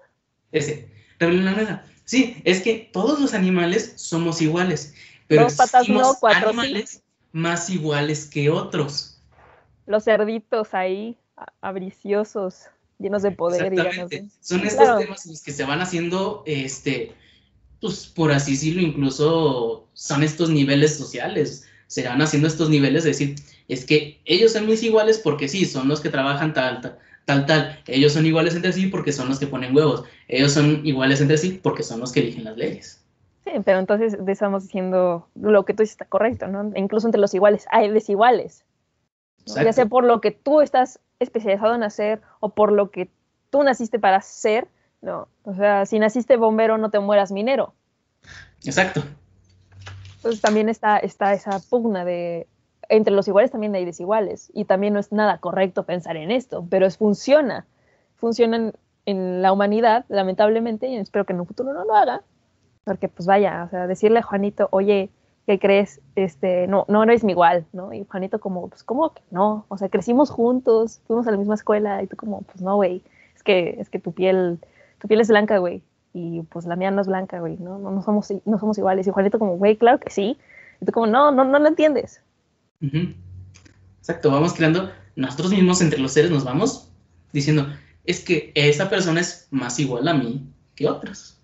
Ese, 0.53 0.87
rebelión 1.19 1.45
la 1.45 1.53
granja. 1.53 1.85
Sí, 2.05 2.41
es 2.45 2.61
que 2.61 2.89
todos 2.93 3.19
los 3.19 3.33
animales 3.33 3.93
somos 3.97 4.41
iguales, 4.41 4.93
pero 5.27 5.43
Dos 5.43 5.55
patas 5.55 5.89
no, 5.89 6.15
cuatro 6.19 6.49
animales 6.49 7.01
más 7.31 7.69
iguales 7.69 8.25
que 8.25 8.49
otros. 8.49 9.19
Los 9.85 10.05
cerditos 10.05 10.73
ahí, 10.73 11.17
abriciosos, 11.59 12.67
llenos 12.99 13.23
de 13.23 13.31
poder. 13.31 13.71
Digamos, 13.71 14.11
Son 14.39 14.65
estos 14.65 14.99
temas 14.99 15.25
en 15.25 15.31
los 15.31 15.41
que 15.41 15.51
se 15.51 15.65
van 15.65 15.81
haciendo, 15.81 16.43
este, 16.45 17.15
pues 17.81 18.05
por 18.05 18.31
así 18.31 18.51
decirlo, 18.51 18.81
incluso 18.81 19.87
son 19.93 20.23
estos 20.23 20.49
niveles 20.49 20.95
sociales. 20.95 21.67
Se 21.87 22.07
van 22.07 22.21
haciendo 22.21 22.47
estos 22.47 22.69
niveles 22.69 23.03
de 23.03 23.09
decir, 23.09 23.35
es 23.67 23.85
que 23.85 24.21
ellos 24.25 24.53
son 24.53 24.67
mis 24.67 24.83
iguales 24.83 25.19
porque 25.19 25.47
sí, 25.47 25.65
son 25.65 25.87
los 25.87 25.99
que 25.99 26.09
trabajan 26.09 26.53
tal, 26.53 26.81
tal, 26.81 26.99
tal. 27.25 27.79
Ellos 27.87 28.13
son 28.13 28.25
iguales 28.25 28.55
entre 28.55 28.73
sí 28.73 28.87
porque 28.87 29.11
son 29.11 29.29
los 29.29 29.39
que 29.39 29.47
ponen 29.47 29.75
huevos. 29.75 30.03
Ellos 30.27 30.51
son 30.51 30.85
iguales 30.85 31.21
entre 31.21 31.37
sí 31.37 31.59
porque 31.61 31.83
son 31.83 31.99
los 31.99 32.11
que 32.11 32.21
eligen 32.21 32.43
las 32.43 32.57
leyes. 32.57 33.03
Sí, 33.43 33.51
pero 33.65 33.79
entonces 33.79 34.17
estamos 34.27 34.63
diciendo 34.63 35.27
lo 35.35 35.65
que 35.65 35.73
tú 35.73 35.83
dices 35.83 35.93
está 35.93 36.05
correcto, 36.05 36.47
¿no? 36.47 36.71
Incluso 36.75 37.07
entre 37.07 37.19
los 37.21 37.33
iguales 37.33 37.65
hay 37.71 37.89
desiguales. 37.89 38.63
Ya 39.45 39.73
sea 39.73 39.85
por 39.87 40.05
lo 40.05 40.21
que 40.21 40.31
tú 40.31 40.61
estás 40.61 40.99
especializado 41.19 41.75
en 41.75 41.83
hacer 41.83 42.21
o 42.39 42.49
por 42.49 42.71
lo 42.71 42.91
que 42.91 43.09
tú 43.49 43.61
naciste 43.63 43.99
para 43.99 44.21
ser, 44.21 44.67
¿no? 45.01 45.27
O 45.43 45.53
sea, 45.55 45.85
si 45.85 45.99
naciste 45.99 46.37
bombero, 46.37 46.77
no 46.77 46.89
te 46.89 46.99
mueras 46.99 47.31
minero. 47.31 47.73
Exacto. 48.63 49.03
Entonces 50.15 50.39
también 50.39 50.69
está, 50.69 50.97
está 50.97 51.33
esa 51.33 51.59
pugna 51.69 52.05
de 52.05 52.47
entre 52.89 53.13
los 53.13 53.27
iguales 53.27 53.51
también 53.51 53.75
hay 53.75 53.85
desiguales 53.85 54.51
y 54.53 54.65
también 54.65 54.93
no 54.93 54.99
es 54.99 55.11
nada 55.11 55.37
correcto 55.39 55.83
pensar 55.83 56.17
en 56.17 56.31
esto, 56.31 56.65
pero 56.69 56.85
es 56.85 56.97
funciona. 56.97 57.65
Funciona 58.15 58.73
en, 59.05 59.41
la 59.41 59.51
humanidad, 59.51 60.05
lamentablemente, 60.07 60.87
y 60.87 60.95
espero 60.95 61.25
que 61.25 61.33
en 61.33 61.41
un 61.41 61.45
futuro 61.45 61.73
no 61.73 61.83
lo 61.83 61.93
haga, 61.95 62.21
porque 62.85 63.09
pues 63.09 63.27
vaya, 63.27 63.65
o 63.65 63.69
sea, 63.69 63.85
decirle 63.87 64.19
a 64.19 64.23
Juanito, 64.23 64.69
oye, 64.71 65.09
¿qué 65.45 65.59
crees? 65.59 65.99
Este, 66.15 66.67
no, 66.67 66.85
no 66.87 67.03
eres 67.03 67.25
mi 67.25 67.33
igual, 67.33 67.65
¿no? 67.73 67.91
Y 67.91 68.05
Juanito 68.05 68.39
como, 68.39 68.69
pues, 68.69 68.83
¿cómo 68.83 69.13
que 69.13 69.21
no? 69.29 69.65
O 69.67 69.77
sea, 69.77 69.89
crecimos 69.89 70.29
juntos, 70.29 71.01
fuimos 71.05 71.27
a 71.27 71.31
la 71.31 71.37
misma 71.37 71.55
escuela, 71.55 72.01
y 72.01 72.07
tú 72.07 72.15
como, 72.15 72.43
pues 72.43 72.61
no, 72.61 72.75
güey, 72.75 73.03
es 73.35 73.43
que, 73.43 73.75
es 73.79 73.89
que 73.89 73.99
tu 73.99 74.13
piel, 74.13 74.59
tu 74.99 75.09
piel 75.09 75.19
es 75.19 75.27
blanca, 75.27 75.57
güey, 75.57 75.83
y 76.13 76.43
pues 76.43 76.65
la 76.65 76.75
mía 76.75 76.91
no 76.91 77.01
es 77.01 77.07
blanca, 77.07 77.39
güey, 77.39 77.57
¿no? 77.57 77.79
No, 77.79 77.91
no, 77.91 78.01
somos, 78.03 78.31
no 78.45 78.59
somos 78.59 78.77
iguales. 78.77 79.07
Y 79.07 79.11
Juanito 79.11 79.39
como, 79.39 79.57
güey, 79.57 79.75
claro 79.75 79.99
que 79.99 80.11
sí. 80.11 80.37
Y 80.79 80.85
tú 80.85 80.91
como, 80.91 81.07
no, 81.07 81.31
no, 81.31 81.43
no 81.43 81.59
lo 81.59 81.67
entiendes. 81.67 82.21
Exacto, 83.99 84.31
vamos 84.31 84.53
creando, 84.53 84.91
nosotros 85.15 85.51
mismos 85.51 85.81
entre 85.81 85.99
los 85.99 86.11
seres 86.11 86.31
nos 86.31 86.43
vamos 86.43 86.89
diciendo, 87.31 87.67
es 88.05 88.19
que 88.19 88.51
esa 88.55 88.89
persona 88.89 89.21
es 89.21 89.47
más 89.51 89.79
igual 89.79 90.07
a 90.07 90.13
mí 90.13 90.45
que 90.75 90.87
otras. 90.87 91.39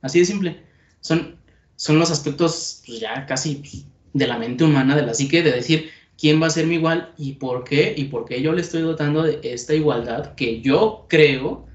Así 0.00 0.18
de 0.18 0.24
simple 0.24 0.70
son, 1.00 1.36
son 1.76 1.98
los 1.98 2.10
aspectos 2.10 2.82
pues, 2.86 3.00
ya 3.00 3.26
casi 3.26 3.56
pues, 3.56 3.84
de 4.12 4.26
la 4.26 4.38
mente 4.38 4.64
humana, 4.64 4.96
de 4.96 5.02
la 5.02 5.14
psique, 5.14 5.42
de 5.42 5.52
decir 5.52 5.90
quién 6.18 6.40
va 6.40 6.46
a 6.46 6.50
ser 6.50 6.66
mi 6.66 6.74
igual 6.74 7.12
y 7.16 7.32
por 7.32 7.64
qué, 7.64 7.94
y 7.96 8.04
por 8.04 8.24
qué 8.26 8.42
yo 8.42 8.52
le 8.52 8.60
estoy 8.60 8.82
dotando 8.82 9.22
de 9.22 9.40
esta 9.42 9.74
igualdad 9.74 10.34
que 10.34 10.60
yo 10.60 11.06
creo 11.08 11.66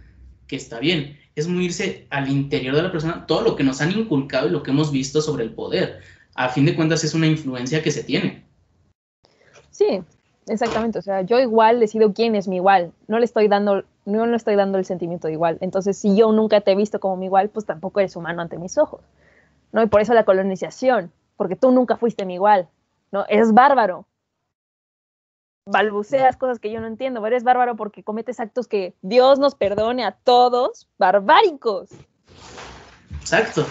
que 0.48 0.56
está 0.56 0.80
bien. 0.80 1.20
Es 1.36 1.48
muy 1.48 1.66
irse 1.66 2.08
al 2.12 2.30
interior 2.30 2.76
de 2.76 2.84
la 2.84 2.92
persona, 2.92 3.26
todo 3.26 3.42
lo 3.42 3.56
que 3.56 3.64
nos 3.64 3.82
han 3.82 3.92
inculcado 3.92 4.48
y 4.48 4.52
lo 4.52 4.64
que 4.64 4.72
hemos 4.72 4.92
visto 4.92 5.22
sobre 5.22 5.44
el 5.44 5.54
poder. 5.54 6.00
A 6.36 6.50
fin 6.50 6.66
de 6.66 6.76
cuentas 6.76 7.04
es 7.04 7.14
una 7.14 7.28
influencia 7.28 7.84
que 7.84 7.92
se 7.92 8.04
tiene. 8.04 8.45
Sí, 9.76 10.02
exactamente. 10.48 11.00
O 11.00 11.02
sea, 11.02 11.22
yo 11.22 11.38
igual 11.40 11.82
decido 11.82 12.14
quién 12.14 12.36
es 12.36 12.48
mi 12.48 12.56
igual. 12.56 12.94
No 13.08 13.20
le 13.20 13.26
estoy 13.26 13.50
dando, 13.50 13.84
no 14.06 14.26
le 14.26 14.38
estoy 14.38 14.56
dando 14.56 14.78
el 14.78 14.86
sentimiento 14.86 15.28
de 15.28 15.34
igual. 15.34 15.58
Entonces, 15.60 15.98
si 15.98 16.16
yo 16.16 16.32
nunca 16.32 16.62
te 16.62 16.72
he 16.72 16.76
visto 16.76 17.02
como 17.02 17.18
mi 17.18 17.26
igual, 17.26 17.50
pues 17.50 17.66
tampoco 17.66 18.00
eres 18.00 18.16
humano 18.16 18.42
ante 18.42 18.58
mis 18.58 18.78
ojos. 18.78 19.02
¿no? 19.74 19.84
Y 19.84 19.88
por 19.88 20.00
eso 20.00 20.14
la 20.14 20.24
colonización, 20.24 21.12
porque 21.36 21.58
tú 21.58 21.72
nunca 21.72 21.98
fuiste 21.98 22.26
mi 22.26 22.36
igual, 22.36 22.70
¿no? 23.12 23.26
Eres 23.28 23.54
bárbaro. 23.54 24.08
Balbuceas 25.66 26.38
cosas 26.38 26.60
que 26.60 26.72
yo 26.72 26.80
no 26.80 26.88
entiendo, 26.88 27.26
eres 27.28 27.44
bárbaro 27.44 27.76
porque 27.76 28.02
cometes 28.02 28.40
actos 28.40 28.70
que 28.70 28.94
Dios 29.02 29.38
nos 29.38 29.56
perdone 29.56 30.06
a 30.06 30.12
todos, 30.12 30.88
barbáricos. 30.98 31.90
Exacto. 33.20 33.66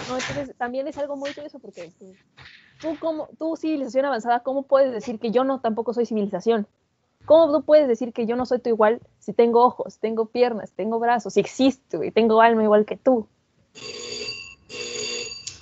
también 0.57 0.87
es 0.87 0.97
algo 0.99 1.15
muy 1.15 1.33
curioso 1.33 1.57
porque 1.57 1.91
tú, 2.79 2.97
como, 2.99 3.29
tú 3.37 3.55
civilización 3.55 4.05
avanzada, 4.05 4.41
¿cómo 4.41 4.63
puedes 4.63 4.91
decir 4.91 5.19
que 5.19 5.31
yo 5.31 5.43
no 5.43 5.59
tampoco 5.59 5.93
soy 5.93 6.05
civilización? 6.05 6.67
¿Cómo 7.25 7.51
tú 7.51 7.65
puedes 7.65 7.87
decir 7.87 8.13
que 8.13 8.27
yo 8.27 8.35
no 8.35 8.45
soy 8.45 8.59
tu 8.59 8.69
igual 8.69 9.01
si 9.19 9.33
tengo 9.33 9.65
ojos, 9.65 9.97
tengo 9.97 10.27
piernas, 10.27 10.71
tengo 10.73 10.99
brazos, 10.99 11.33
si 11.33 11.39
existo 11.39 12.03
y 12.03 12.11
tengo 12.11 12.41
alma 12.41 12.63
igual 12.63 12.85
que 12.85 12.97
tú? 12.97 13.27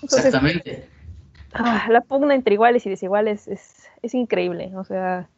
Exactamente. 0.04 0.90
Ah, 1.54 1.88
la 1.90 2.02
pugna 2.02 2.36
entre 2.36 2.56
iguales 2.56 2.86
y 2.86 2.90
desiguales 2.90 3.48
es, 3.48 4.14
increíble, 4.14 4.74
o 4.76 4.84
sea... 4.84 5.30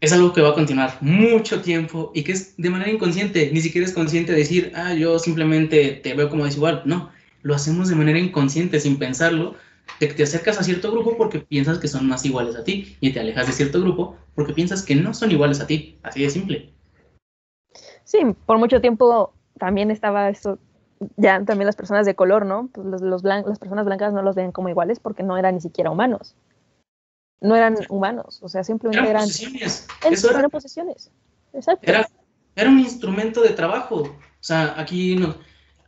Es 0.00 0.12
algo 0.12 0.32
que 0.32 0.40
va 0.40 0.48
a 0.48 0.54
continuar 0.54 0.96
mucho 1.00 1.62
tiempo 1.62 2.10
y 2.12 2.24
que 2.24 2.32
es 2.32 2.56
de 2.56 2.70
manera 2.70 2.90
inconsciente, 2.90 3.50
ni 3.52 3.60
siquiera 3.60 3.86
es 3.86 3.92
consciente 3.92 4.32
decir, 4.32 4.72
ah, 4.74 4.94
yo 4.94 5.20
simplemente 5.20 5.92
te 6.02 6.14
veo 6.14 6.28
como 6.28 6.44
desigual. 6.44 6.82
No, 6.86 7.12
lo 7.42 7.54
hacemos 7.54 7.88
de 7.88 7.94
manera 7.94 8.18
inconsciente, 8.18 8.80
sin 8.80 8.98
pensarlo, 8.98 9.54
de 10.00 10.08
que 10.08 10.14
te 10.14 10.22
acercas 10.22 10.58
a 10.58 10.62
cierto 10.62 10.90
grupo 10.90 11.16
porque 11.16 11.40
piensas 11.40 11.78
que 11.78 11.88
son 11.88 12.08
más 12.08 12.24
iguales 12.24 12.56
a 12.56 12.64
ti 12.64 12.96
y 13.00 13.12
te 13.12 13.20
alejas 13.20 13.46
de 13.46 13.52
cierto 13.52 13.80
grupo 13.80 14.16
porque 14.34 14.52
piensas 14.52 14.82
que 14.82 14.94
no 14.94 15.12
son 15.14 15.30
iguales 15.30 15.60
a 15.60 15.66
ti, 15.66 15.98
así 16.02 16.22
de 16.22 16.30
simple. 16.30 16.72
Sí, 18.04 18.18
por 18.46 18.58
mucho 18.58 18.80
tiempo 18.80 19.32
también 19.58 19.90
estaba 19.90 20.28
esto 20.28 20.58
ya 21.16 21.44
también 21.44 21.66
las 21.66 21.76
personas 21.76 22.06
de 22.06 22.14
color, 22.14 22.46
¿no? 22.46 22.68
Pues 22.72 22.86
los, 22.86 23.02
los 23.02 23.22
las 23.22 23.58
personas 23.58 23.86
blancas 23.86 24.12
no 24.12 24.22
los 24.22 24.36
ven 24.36 24.52
como 24.52 24.68
iguales 24.68 25.00
porque 25.00 25.22
no 25.22 25.36
eran 25.36 25.54
ni 25.54 25.60
siquiera 25.60 25.90
humanos. 25.90 26.34
No 27.40 27.56
eran 27.56 27.76
humanos, 27.88 28.38
o 28.42 28.48
sea, 28.48 28.62
simplemente 28.62 29.10
eran... 29.10 29.24
Posesiones. 29.24 29.88
Eso 30.08 30.30
eran 30.30 30.50
posesiones. 30.50 31.10
Exacto. 31.52 31.90
Era, 31.90 32.08
era, 32.54 32.70
un 32.70 32.78
instrumento 32.78 33.42
de 33.42 33.50
trabajo. 33.50 34.02
O 34.02 34.16
sea, 34.38 34.78
aquí 34.80 35.16
no, 35.16 35.34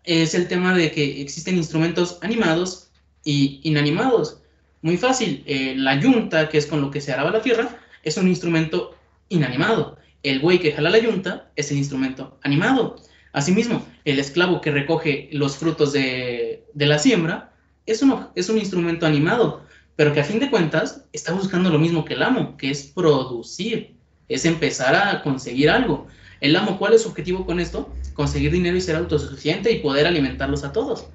es 0.04 0.34
el 0.34 0.48
tema 0.48 0.74
de 0.74 0.90
que 0.90 1.20
existen 1.20 1.56
instrumentos 1.56 2.18
animados 2.22 2.90
y 3.24 3.60
inanimados. 3.62 4.38
Muy 4.82 4.96
fácil. 4.98 5.42
Eh, 5.46 5.74
la 5.76 5.98
yunta, 5.98 6.48
que 6.48 6.58
es 6.58 6.66
con 6.66 6.80
lo 6.80 6.90
que 6.90 7.00
se 7.00 7.12
araba 7.12 7.30
la 7.30 7.42
tierra, 7.42 7.78
es 8.02 8.16
un 8.16 8.28
instrumento 8.28 8.94
inanimado. 9.28 9.96
El 10.22 10.40
güey 10.40 10.58
que 10.58 10.72
jala 10.72 10.90
la 10.90 10.98
yunta 10.98 11.50
es 11.56 11.70
el 11.70 11.78
instrumento 11.78 12.38
animado. 12.42 12.96
Asimismo, 13.32 13.84
el 14.04 14.18
esclavo 14.18 14.60
que 14.60 14.70
recoge 14.70 15.28
los 15.32 15.56
frutos 15.56 15.92
de, 15.92 16.64
la 16.74 16.98
siembra 16.98 17.52
es, 17.86 18.02
es 18.34 18.48
un 18.48 18.58
instrumento 18.58 19.06
animado, 19.06 19.62
pero 19.96 20.12
que 20.12 20.20
a 20.20 20.24
fin 20.24 20.38
de 20.38 20.50
cuentas 20.50 21.04
está 21.12 21.32
buscando 21.32 21.70
lo 21.70 21.78
mismo 21.78 22.04
que 22.04 22.14
el 22.14 22.22
amo, 22.22 22.56
que 22.56 22.70
es 22.70 22.84
producir, 22.84 23.94
es 24.28 24.44
empezar 24.44 24.94
a 24.94 25.22
conseguir 25.22 25.70
algo. 25.70 26.06
El 26.44 26.56
amo, 26.56 26.78
¿cuál 26.78 26.92
es 26.92 27.04
su 27.04 27.08
objetivo 27.08 27.46
con 27.46 27.58
esto? 27.58 27.88
Conseguir 28.12 28.52
dinero 28.52 28.76
y 28.76 28.80
ser 28.82 28.96
autosuficiente 28.96 29.72
y 29.72 29.80
poder 29.80 30.06
alimentarlos 30.06 30.62
a 30.62 30.72
todos. 30.72 31.08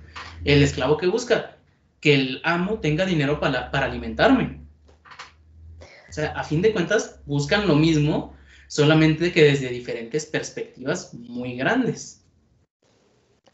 El 0.44 0.64
esclavo 0.64 0.98
que 0.98 1.06
busca 1.06 1.56
que 2.00 2.16
el 2.16 2.42
amo 2.44 2.80
tenga 2.80 3.06
dinero 3.06 3.40
para, 3.40 3.70
para 3.70 3.86
alimentarme. 3.86 4.60
O 6.10 6.12
sea, 6.12 6.32
a 6.32 6.44
fin 6.44 6.64
de 6.64 6.74
cuentas 6.74 7.22
buscan 7.28 7.68
lo 7.68 7.76
mismo, 7.76 8.34
solamente 8.66 9.32
que 9.32 9.44
desde 9.44 9.70
diferentes 9.70 10.26
perspectivas 10.26 11.14
muy 11.14 11.56
grandes. 11.56 12.26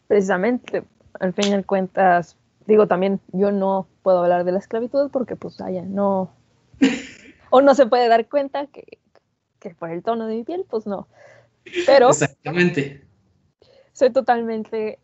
Precisamente, 0.06 0.82
al 1.20 1.34
fin 1.34 1.50
y 1.50 1.52
al 1.52 1.66
cuentas, 1.66 2.38
digo 2.66 2.86
también, 2.86 3.20
yo 3.32 3.52
no 3.52 3.86
puedo 4.02 4.20
hablar 4.20 4.44
de 4.44 4.52
la 4.52 4.60
esclavitud 4.60 5.10
porque 5.10 5.36
pues 5.36 5.60
allá 5.60 5.82
no, 5.82 6.32
o 7.50 7.60
no 7.60 7.74
se 7.74 7.84
puede 7.84 8.08
dar 8.08 8.26
cuenta 8.30 8.66
que, 8.68 8.98
que 9.58 9.74
por 9.74 9.90
el 9.90 10.02
tono 10.02 10.26
de 10.26 10.36
mi 10.36 10.44
piel, 10.44 10.64
pues 10.70 10.86
no. 10.86 11.06
Pero... 11.86 12.10
Exactamente. 12.10 13.02
Soy 13.92 14.10
totalmente 14.10 14.98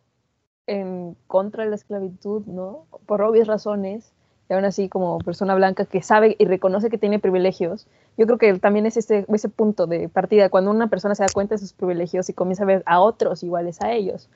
en 0.66 1.16
contra 1.26 1.64
de 1.64 1.70
la 1.70 1.76
esclavitud, 1.76 2.44
¿no? 2.46 2.86
Por 3.06 3.22
obvias 3.22 3.48
razones 3.48 4.12
y 4.48 4.54
aún 4.54 4.64
así 4.64 4.88
como 4.88 5.18
persona 5.18 5.54
blanca 5.54 5.86
que 5.86 6.02
sabe 6.02 6.36
y 6.38 6.44
reconoce 6.44 6.90
que 6.90 6.98
tiene 6.98 7.18
privilegios, 7.18 7.86
yo 8.16 8.26
creo 8.26 8.38
que 8.38 8.58
también 8.58 8.86
es 8.86 8.96
ese, 8.96 9.24
ese 9.32 9.48
punto 9.48 9.86
de 9.86 10.08
partida, 10.08 10.50
cuando 10.50 10.70
una 10.70 10.88
persona 10.88 11.14
se 11.14 11.22
da 11.22 11.28
cuenta 11.32 11.54
de 11.54 11.58
sus 11.58 11.72
privilegios 11.72 12.28
y 12.28 12.34
comienza 12.34 12.64
a 12.64 12.66
ver 12.66 12.82
a 12.84 13.00
otros 13.00 13.42
iguales 13.42 13.80
a 13.80 13.92
ellos. 13.92 14.28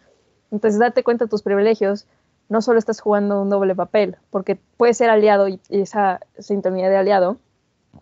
Entonces, 0.51 0.79
date 0.79 1.03
cuenta 1.03 1.27
de 1.27 1.29
tus 1.29 1.43
privilegios, 1.43 2.07
no 2.49 2.63
solo 2.63 2.79
estás 2.79 3.01
jugando 3.01 3.43
un 3.43 3.51
doble 3.51 3.75
papel, 3.75 4.17
porque 4.31 4.59
puedes 4.77 4.97
ser 4.97 5.11
aliado 5.11 5.49
y 5.49 5.61
esa 5.69 6.21
sintonía 6.39 6.89
de 6.89 6.97
aliado 6.97 7.37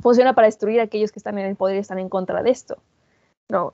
funciona 0.01 0.35
para 0.35 0.47
destruir 0.47 0.81
a 0.81 0.85
aquellos 0.85 1.11
que 1.11 1.19
están 1.19 1.39
en 1.39 1.47
el 1.47 1.57
poder 1.57 1.77
y 1.77 1.81
están 1.81 1.99
en 1.99 2.09
contra 2.09 2.43
de 2.43 2.51
esto. 2.51 2.77
No, 3.49 3.73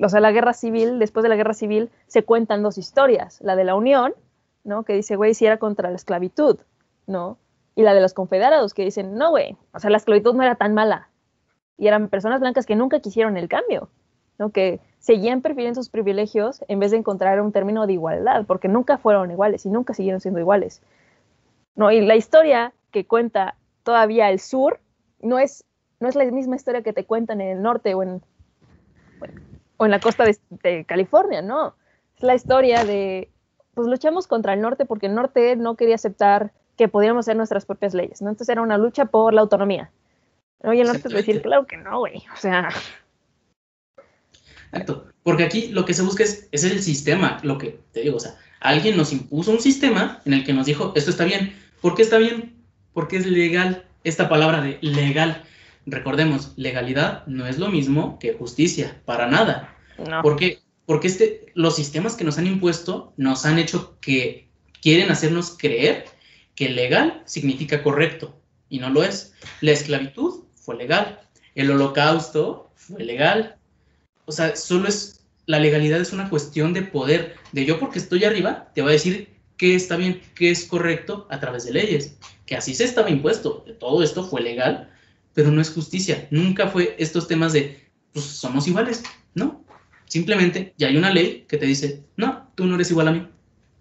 o 0.00 0.08
sea, 0.08 0.20
la 0.20 0.32
guerra 0.32 0.52
civil, 0.52 0.98
después 0.98 1.22
de 1.22 1.28
la 1.28 1.36
guerra 1.36 1.54
civil, 1.54 1.90
se 2.06 2.24
cuentan 2.24 2.62
dos 2.62 2.78
historias, 2.78 3.40
la 3.40 3.56
de 3.56 3.64
la 3.64 3.74
Unión, 3.74 4.14
¿no? 4.64 4.84
Que 4.84 4.94
dice, 4.94 5.16
güey, 5.16 5.34
si 5.34 5.46
era 5.46 5.58
contra 5.58 5.90
la 5.90 5.96
esclavitud, 5.96 6.58
¿no? 7.06 7.38
y 7.76 7.82
la 7.82 7.94
de 7.94 8.00
los 8.00 8.14
confederados, 8.14 8.74
que 8.74 8.82
dicen, 8.82 9.16
no, 9.16 9.30
güey, 9.30 9.56
o 9.72 9.78
sea, 9.78 9.90
la 9.90 9.98
esclavitud 9.98 10.34
no 10.34 10.42
era 10.42 10.56
tan 10.56 10.74
mala. 10.74 11.10
Y 11.76 11.86
eran 11.86 12.08
personas 12.08 12.40
blancas 12.40 12.64
que 12.64 12.74
nunca 12.74 13.00
quisieron 13.00 13.36
el 13.36 13.48
cambio, 13.48 13.90
¿no? 14.38 14.48
que 14.48 14.80
seguían 14.98 15.42
prefiriendo 15.42 15.82
sus 15.82 15.90
privilegios 15.90 16.64
en 16.68 16.80
vez 16.80 16.90
de 16.90 16.96
encontrar 16.96 17.40
un 17.42 17.52
término 17.52 17.86
de 17.86 17.92
igualdad, 17.92 18.46
porque 18.46 18.68
nunca 18.68 18.96
fueron 18.96 19.30
iguales 19.30 19.66
y 19.66 19.68
nunca 19.68 19.92
siguieron 19.92 20.22
siendo 20.22 20.40
iguales. 20.40 20.80
¿no? 21.74 21.92
Y 21.92 22.00
la 22.00 22.16
historia 22.16 22.72
que 22.90 23.06
cuenta 23.06 23.56
todavía 23.82 24.30
el 24.30 24.40
sur 24.40 24.80
no 25.20 25.38
es, 25.38 25.64
no 26.00 26.08
es 26.08 26.14
la 26.14 26.24
misma 26.24 26.56
historia 26.56 26.82
que 26.82 26.94
te 26.94 27.04
cuentan 27.04 27.42
en 27.42 27.58
el 27.58 27.62
norte 27.62 27.94
o 27.94 28.02
en, 28.02 28.22
o 29.76 29.84
en 29.84 29.90
la 29.90 30.00
costa 30.00 30.24
de, 30.24 30.84
California, 30.84 31.42
¿no? 31.42 31.74
Es 32.16 32.22
la 32.22 32.34
historia 32.34 32.84
de, 32.84 33.30
pues 33.74 33.88
luchamos 33.88 34.26
contra 34.26 34.54
el 34.54 34.60
norte 34.60 34.86
porque 34.86 35.06
el 35.06 35.14
norte 35.14 35.56
no 35.56 35.76
quería 35.76 35.96
aceptar 35.96 36.52
que 36.76 36.88
podíamos 36.88 37.24
hacer 37.24 37.36
nuestras 37.36 37.64
propias 37.64 37.94
leyes, 37.94 38.22
¿no? 38.22 38.30
Entonces 38.30 38.52
era 38.52 38.62
una 38.62 38.78
lucha 38.78 39.06
por 39.06 39.34
la 39.34 39.40
autonomía. 39.42 39.90
¿no? 40.62 40.72
Y 40.72 40.80
el 40.80 40.86
norte 40.86 41.08
decir, 41.08 41.42
claro 41.42 41.66
que 41.66 41.76
no, 41.76 42.00
güey, 42.00 42.24
o 42.32 42.36
sea... 42.36 42.68
Exacto, 44.72 45.06
porque 45.22 45.44
aquí 45.44 45.68
lo 45.68 45.84
que 45.84 45.94
se 45.94 46.02
busca 46.02 46.24
es, 46.24 46.48
es 46.52 46.64
el 46.64 46.82
sistema, 46.82 47.38
lo 47.42 47.56
que 47.56 47.80
te 47.92 48.00
digo, 48.00 48.16
o 48.16 48.20
sea, 48.20 48.36
Alguien 48.60 48.96
nos 48.96 49.12
impuso 49.12 49.50
un 49.50 49.60
sistema 49.60 50.20
en 50.24 50.32
el 50.32 50.44
que 50.44 50.52
nos 50.52 50.66
dijo, 50.66 50.92
esto 50.96 51.10
está 51.10 51.24
bien. 51.24 51.54
¿Por 51.80 51.94
qué 51.94 52.02
está 52.02 52.18
bien? 52.18 52.56
Porque 52.92 53.16
es 53.16 53.26
legal. 53.26 53.84
Esta 54.04 54.28
palabra 54.28 54.60
de 54.60 54.78
legal. 54.80 55.44
Recordemos, 55.86 56.52
legalidad 56.56 57.26
no 57.26 57.46
es 57.46 57.58
lo 57.58 57.68
mismo 57.68 58.18
que 58.18 58.34
justicia, 58.34 59.00
para 59.04 59.28
nada. 59.28 59.76
No. 59.98 60.20
¿Por 60.22 60.36
qué? 60.36 60.58
Porque 60.84 61.06
este, 61.06 61.46
los 61.54 61.76
sistemas 61.76 62.16
que 62.16 62.24
nos 62.24 62.38
han 62.38 62.46
impuesto 62.46 63.12
nos 63.16 63.46
han 63.46 63.58
hecho 63.58 63.96
que 64.00 64.48
quieren 64.82 65.10
hacernos 65.10 65.56
creer 65.56 66.04
que 66.54 66.68
legal 66.68 67.22
significa 67.24 67.82
correcto 67.82 68.40
y 68.68 68.78
no 68.78 68.90
lo 68.90 69.02
es. 69.04 69.34
La 69.60 69.72
esclavitud 69.72 70.44
fue 70.54 70.76
legal, 70.76 71.20
el 71.54 71.70
holocausto 71.70 72.70
fue 72.74 73.04
legal. 73.04 73.56
O 74.24 74.32
sea, 74.32 74.56
solo 74.56 74.88
es, 74.88 75.24
la 75.46 75.60
legalidad 75.60 76.00
es 76.00 76.12
una 76.12 76.28
cuestión 76.28 76.72
de 76.72 76.82
poder, 76.82 77.36
de 77.52 77.64
yo 77.64 77.78
porque 77.78 77.98
estoy 77.98 78.24
arriba, 78.24 78.70
te 78.74 78.82
voy 78.82 78.90
a 78.90 78.92
decir 78.94 79.36
qué 79.56 79.74
está 79.74 79.96
bien, 79.96 80.20
qué 80.34 80.50
es 80.50 80.64
correcto 80.64 81.26
a 81.30 81.40
través 81.40 81.64
de 81.64 81.72
leyes, 81.72 82.16
que 82.44 82.56
así 82.56 82.74
se 82.74 82.84
estaba 82.84 83.10
impuesto, 83.10 83.64
todo 83.78 84.02
esto 84.02 84.24
fue 84.24 84.40
legal, 84.40 84.90
pero 85.36 85.50
no 85.50 85.60
es 85.60 85.70
justicia, 85.70 86.26
nunca 86.30 86.68
fue 86.68 86.96
estos 86.98 87.28
temas 87.28 87.52
de, 87.52 87.78
pues 88.14 88.24
somos 88.24 88.66
iguales, 88.66 89.02
¿no? 89.34 89.62
Simplemente 90.06 90.72
ya 90.78 90.88
hay 90.88 90.96
una 90.96 91.10
ley 91.10 91.44
que 91.46 91.58
te 91.58 91.66
dice, 91.66 92.02
no, 92.16 92.48
tú 92.54 92.64
no 92.64 92.76
eres 92.76 92.90
igual 92.90 93.08
a 93.08 93.12
mí. 93.12 93.28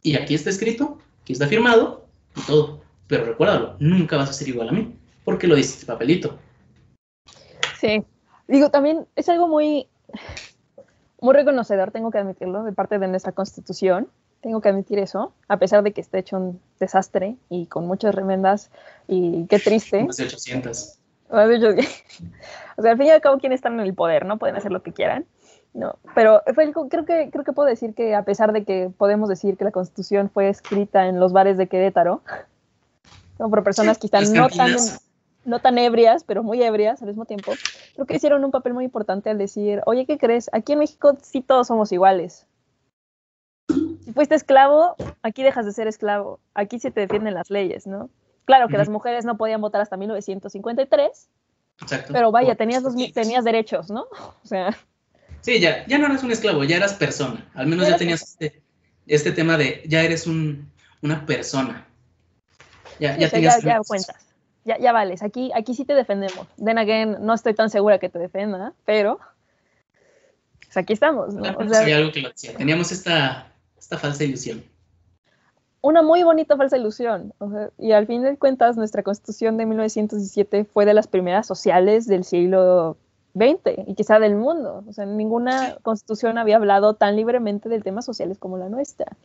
Y 0.04 0.18
aquí 0.18 0.36
está 0.36 0.50
escrito, 0.50 0.98
aquí 1.22 1.32
está 1.32 1.48
firmado 1.48 2.08
y 2.36 2.42
todo. 2.42 2.82
Pero 3.08 3.24
recuérdalo, 3.24 3.78
nunca 3.80 4.18
vas 4.18 4.32
a 4.32 4.34
ser 4.34 4.50
igual 4.50 4.68
a 4.68 4.74
mí, 4.74 4.98
porque 5.24 5.48
lo 5.48 5.56
dice 5.56 5.76
este 5.76 5.86
papelito. 5.86 6.38
Sí. 7.80 8.04
Digo, 8.50 8.70
también 8.70 9.08
es 9.16 9.30
algo 9.30 9.48
muy, 9.48 9.88
muy 11.22 11.34
reconocedor, 11.34 11.92
tengo 11.92 12.12
que 12.12 12.18
admitirlo, 12.18 12.66
de 12.66 12.74
parte 12.74 13.00
de 13.00 13.08
nuestra 13.08 13.32
constitución. 13.32 14.10
Tengo 14.42 14.60
que 14.60 14.68
admitir 14.68 15.00
eso, 15.00 15.34
a 15.48 15.58
pesar 15.58 15.84
de 15.84 15.94
que 15.94 16.02
esté 16.02 16.20
hecho 16.20 16.36
un 16.36 16.60
desastre 16.82 17.38
y 17.50 17.68
con 17.68 17.88
muchas 17.88 18.14
remendas 18.14 18.72
y 19.08 19.46
qué 19.48 19.58
triste. 19.58 20.04
Más 20.04 20.18
de 20.18 20.26
800. 20.26 21.00
o 22.78 22.82
sea, 22.82 22.92
al 22.92 22.98
fin 22.98 23.08
y 23.08 23.10
al 23.10 23.22
cabo, 23.22 23.40
¿quiénes 23.40 23.58
están 23.58 23.80
en 23.80 23.86
el 23.86 23.94
poder? 23.94 24.26
¿No? 24.26 24.38
Pueden 24.38 24.56
hacer 24.56 24.72
lo 24.72 24.84
que 24.84 24.94
quieran. 24.94 25.26
No, 25.74 25.98
pero 26.14 26.42
fue 26.54 26.72
creo, 26.72 27.06
que, 27.06 27.30
creo 27.30 27.44
que 27.44 27.52
puedo 27.52 27.68
decir 27.68 27.94
que 27.94 28.16
a 28.16 28.24
pesar 28.24 28.54
de 28.54 28.64
que 28.64 28.90
podemos 28.98 29.28
decir 29.28 29.58
que 29.58 29.66
la 29.66 29.72
constitución 29.72 30.30
fue 30.30 30.48
escrita 30.48 31.08
en 31.08 31.20
los 31.20 31.34
bares 31.34 31.58
de 31.58 31.68
Querétaro, 31.68 32.22
por 33.38 33.62
personas 33.62 33.98
que 33.98 34.08
están 34.08 34.32
no 34.32 34.48
tan, 34.48 34.72
no 35.44 35.60
tan 35.60 35.78
ebrias, 35.78 36.24
pero 36.24 36.44
muy 36.44 36.64
ebrias 36.64 37.02
al 37.02 37.10
mismo 37.10 37.26
tiempo, 37.26 37.52
creo 37.94 38.06
que 38.06 38.16
hicieron 38.16 38.46
un 38.46 38.52
papel 38.52 38.74
muy 38.74 38.86
importante 38.86 39.30
al 39.30 39.38
decir, 39.38 39.82
oye, 39.86 40.06
¿qué 40.06 40.18
crees? 40.18 40.50
Aquí 40.54 40.72
en 40.74 40.80
México 40.80 41.18
sí 41.22 41.42
todos 41.42 41.68
somos 41.68 41.92
iguales. 41.92 42.48
Si 43.68 44.14
fuiste 44.14 44.36
esclavo, 44.36 44.96
aquí 45.24 45.44
dejas 45.44 45.66
de 45.66 45.74
ser 45.74 45.88
esclavo. 45.88 46.40
Aquí 46.54 46.80
se 46.80 46.92
te 46.92 47.02
defienden 47.02 47.34
las 47.34 47.50
leyes, 47.50 47.86
¿no? 47.86 48.10
Claro 48.46 48.68
que 48.68 48.78
las 48.78 48.90
mujeres 48.90 49.26
no 49.26 49.38
podían 49.38 49.60
votar 49.62 49.82
hasta 49.82 49.98
1953, 49.98 51.30
Exacto. 51.82 52.14
pero 52.14 52.32
vaya, 52.32 52.56
tenías, 52.56 52.84
tenías 53.14 53.44
derechos, 53.44 53.90
¿no? 53.90 54.08
O 54.44 54.48
sea... 54.48 54.76
Sí, 55.42 55.60
ya, 55.60 55.86
ya 55.86 56.00
no 56.00 56.08
eras 56.08 56.24
un 56.24 56.32
esclavo, 56.32 56.64
ya 56.64 56.78
eras 56.78 56.94
persona. 56.96 57.48
Al 57.54 57.68
menos 57.68 57.88
ya 57.88 57.98
tenías 57.98 58.24
este, 58.24 58.64
este, 59.06 59.32
tema 59.32 59.58
de 59.58 59.84
ya 59.86 60.02
eres 60.02 60.26
un, 60.26 60.72
una 61.04 61.24
persona. 61.28 61.86
Ya, 63.00 63.16
ya, 63.16 63.30
tenías 63.30 63.62
ya, 63.62 63.80
cuentas. 63.86 64.26
Ya, 64.64 64.80
ya 64.80 64.92
vales. 64.92 65.22
Aquí, 65.22 65.52
aquí 65.54 65.76
sí 65.76 65.86
te 65.86 65.94
defendemos. 65.94 66.48
Then 66.58 66.80
again, 66.80 67.18
no 67.20 67.36
estoy 67.36 67.54
tan 67.54 67.70
segura 67.70 68.00
que 68.00 68.10
te 68.10 68.18
defenda, 68.18 68.74
pero 68.86 69.20
pues 70.62 70.78
aquí 70.78 70.94
estamos. 70.94 71.36
¿no? 71.36 71.44
o 71.44 71.70
sea, 71.70 71.96
algo 71.96 72.12
que 72.12 72.22
lo 72.22 72.30
decía. 72.30 72.56
Teníamos 72.58 72.92
esta, 72.92 73.52
esta 73.78 74.00
falsa 74.00 74.24
ilusión. 74.24 74.64
Una 75.86 76.02
muy 76.02 76.24
bonita 76.24 76.58
falsa 76.58 76.78
ilusión. 76.78 77.32
O 77.38 77.52
sea, 77.52 77.70
y 77.78 77.92
al 77.92 78.08
fin 78.08 78.24
de 78.24 78.36
cuentas, 78.38 78.76
nuestra 78.76 79.04
constitución 79.04 79.56
de 79.56 79.68
1917 79.68 80.66
fue 80.66 80.84
de 80.84 80.96
las 80.96 81.06
primeras 81.06 81.46
sociales 81.46 82.08
del 82.08 82.24
siglo 82.24 82.98
20 83.36 83.86
y 83.86 83.94
quizá 83.94 84.18
del 84.18 84.34
mundo. 84.34 84.84
O 84.88 84.94
sea, 84.94 85.06
ninguna 85.06 85.78
constitución 85.84 86.40
había 86.40 86.56
hablado 86.56 86.96
tan 86.96 87.16
libremente 87.16 87.70
del 87.70 87.84
temas 87.84 88.04
sociales 88.04 88.40
como 88.40 88.58
la 88.58 88.68
nuestra. 88.68 89.16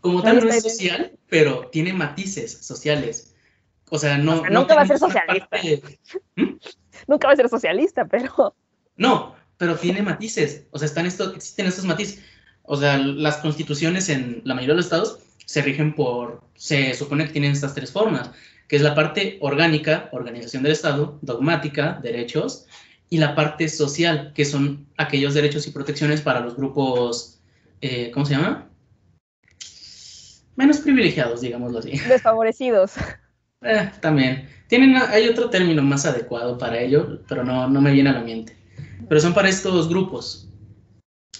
Como 0.00 0.24
tal 0.24 0.44
no 0.44 0.50
es 0.50 0.64
social, 0.64 1.12
pero 1.28 1.68
tiene 1.68 1.92
matices 1.92 2.50
sociales. 2.50 3.36
O 3.88 3.96
sea, 3.96 4.18
no... 4.18 4.42
nunca 4.50 4.74
va 4.74 4.82
a 4.82 4.86
ser 4.88 4.98
socialista. 4.98 5.56
¿Mm? 6.34 6.56
Nunca 7.06 7.28
va 7.28 7.34
a 7.34 7.36
ser 7.36 7.48
socialista, 7.48 8.06
pero... 8.06 8.56
No, 8.96 9.36
pero 9.56 9.76
tiene 9.76 10.02
matices. 10.02 10.66
O 10.72 10.80
sea, 10.80 10.86
están 10.86 11.06
estos, 11.06 11.36
existen 11.36 11.66
estos 11.66 11.84
matices. 11.84 12.24
O 12.64 12.76
sea, 12.76 12.98
las 12.98 13.36
constituciones 13.36 14.08
en 14.08 14.42
la 14.44 14.54
mayoría 14.54 14.74
de 14.74 14.78
los 14.78 14.86
estados 14.86 15.20
se 15.52 15.60
rigen 15.60 15.94
por, 15.94 16.40
se 16.54 16.94
supone 16.94 17.26
que 17.26 17.32
tienen 17.32 17.52
estas 17.52 17.74
tres 17.74 17.92
formas, 17.92 18.30
que 18.68 18.76
es 18.76 18.80
la 18.80 18.94
parte 18.94 19.36
orgánica, 19.42 20.08
organización 20.12 20.62
del 20.62 20.72
Estado, 20.72 21.18
dogmática, 21.20 22.00
derechos, 22.02 22.64
y 23.10 23.18
la 23.18 23.34
parte 23.34 23.68
social, 23.68 24.32
que 24.34 24.46
son 24.46 24.86
aquellos 24.96 25.34
derechos 25.34 25.66
y 25.66 25.70
protecciones 25.70 26.22
para 26.22 26.40
los 26.40 26.56
grupos, 26.56 27.38
eh, 27.82 28.10
¿cómo 28.14 28.24
se 28.24 28.34
llama? 28.34 28.70
Menos 30.56 30.78
privilegiados, 30.78 31.42
digámoslo 31.42 31.80
así. 31.80 31.98
Desfavorecidos. 32.08 32.92
Eh, 33.60 33.90
también. 34.00 34.48
Tienen, 34.68 34.96
hay 34.96 35.28
otro 35.28 35.50
término 35.50 35.82
más 35.82 36.06
adecuado 36.06 36.56
para 36.56 36.80
ello, 36.80 37.20
pero 37.28 37.44
no, 37.44 37.68
no 37.68 37.82
me 37.82 37.92
viene 37.92 38.08
a 38.08 38.14
la 38.14 38.22
mente. 38.22 38.56
Pero 39.06 39.20
son 39.20 39.34
para 39.34 39.50
estos 39.50 39.90
grupos. 39.90 40.48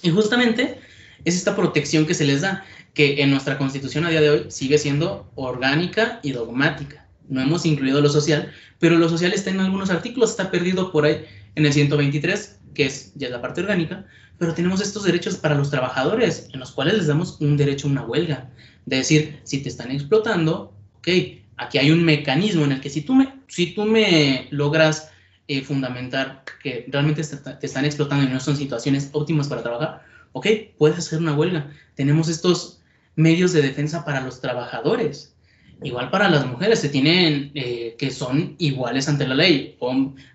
Y 0.03 0.11
justamente 0.11 0.79
es 1.25 1.35
esta 1.35 1.57
protección 1.57 2.07
que 2.07 2.13
se 2.13 2.27
les 2.27 2.43
da, 2.43 2.63
que 2.95 3.23
en 3.23 3.31
nuestra 3.31 3.59
constitución 3.59 4.05
a 4.05 4.11
día 4.11 4.21
de 4.21 4.31
hoy 4.31 4.45
sigue 4.49 4.79
siendo 4.79 5.31
orgánica 5.35 6.21
y 6.23 6.33
dogmática. 6.33 7.07
No 7.29 7.41
hemos 7.41 7.65
incluido 7.65 8.01
lo 8.01 8.09
social, 8.09 8.53
pero 8.79 8.99
lo 8.99 9.09
social 9.09 9.33
está 9.33 9.51
en 9.51 9.61
algunos 9.61 9.91
artículos, 9.91 10.31
está 10.31 10.51
perdido 10.51 10.93
por 10.93 11.05
ahí 11.05 11.25
en 11.55 11.67
el 11.67 11.73
123, 11.73 12.59
que 12.75 12.87
es 12.87 13.13
ya 13.15 13.29
la 13.29 13.41
parte 13.41 13.61
orgánica, 13.61 14.07
pero 14.39 14.55
tenemos 14.55 14.81
estos 14.81 15.05
derechos 15.05 15.37
para 15.37 15.55
los 15.55 15.71
trabajadores, 15.71 16.49
en 16.53 16.61
los 16.61 16.73
cuales 16.73 16.95
les 16.95 17.07
damos 17.07 17.41
un 17.41 17.57
derecho 17.57 17.87
a 17.87 17.91
una 17.91 18.05
huelga. 18.05 18.51
De 18.87 18.97
decir, 18.97 19.41
si 19.45 19.63
te 19.63 19.69
están 19.69 19.91
explotando, 19.93 20.75
ok, 20.99 21.09
aquí 21.57 21.79
hay 21.79 21.91
un 21.91 22.05
mecanismo 22.05 22.65
en 22.65 22.73
el 22.73 22.81
que 22.81 22.91
si 22.91 23.03
tú 23.03 23.15
me, 23.15 23.33
si 23.47 23.75
tú 23.75 23.85
me 23.85 24.49
logras 24.51 25.11
eh, 25.49 25.63
fundamentar 25.63 26.45
que 26.63 26.87
realmente 26.89 27.23
te, 27.23 27.67
están 27.67 27.85
explotando 27.85 28.25
y 28.25 28.33
no 28.33 28.41
son 28.41 28.57
situaciones 28.57 29.11
óptimas 29.13 29.49
para 29.49 29.63
trabajar, 29.63 30.03
ok, 30.33 30.47
puedes 30.77 30.99
hacer 30.99 31.21
una 31.21 31.35
huelga. 31.35 31.71
Tenemos 31.95 32.29
estos 32.29 32.82
medios 33.17 33.53
de 33.53 33.63
defensa 33.63 34.05
para 34.05 34.21
los 34.21 34.41
trabajadores. 34.41 35.37
Igual 35.83 36.11
para 36.11 36.29
las 36.29 36.47
mujeres, 36.47 36.79
se 36.79 36.89
tienen 36.89 37.51
eh, 37.55 37.97
que 37.99 38.11
son 38.11 38.55
iguales 38.59 39.09
ante 39.09 39.27
la 39.27 39.35
ley. 39.35 39.77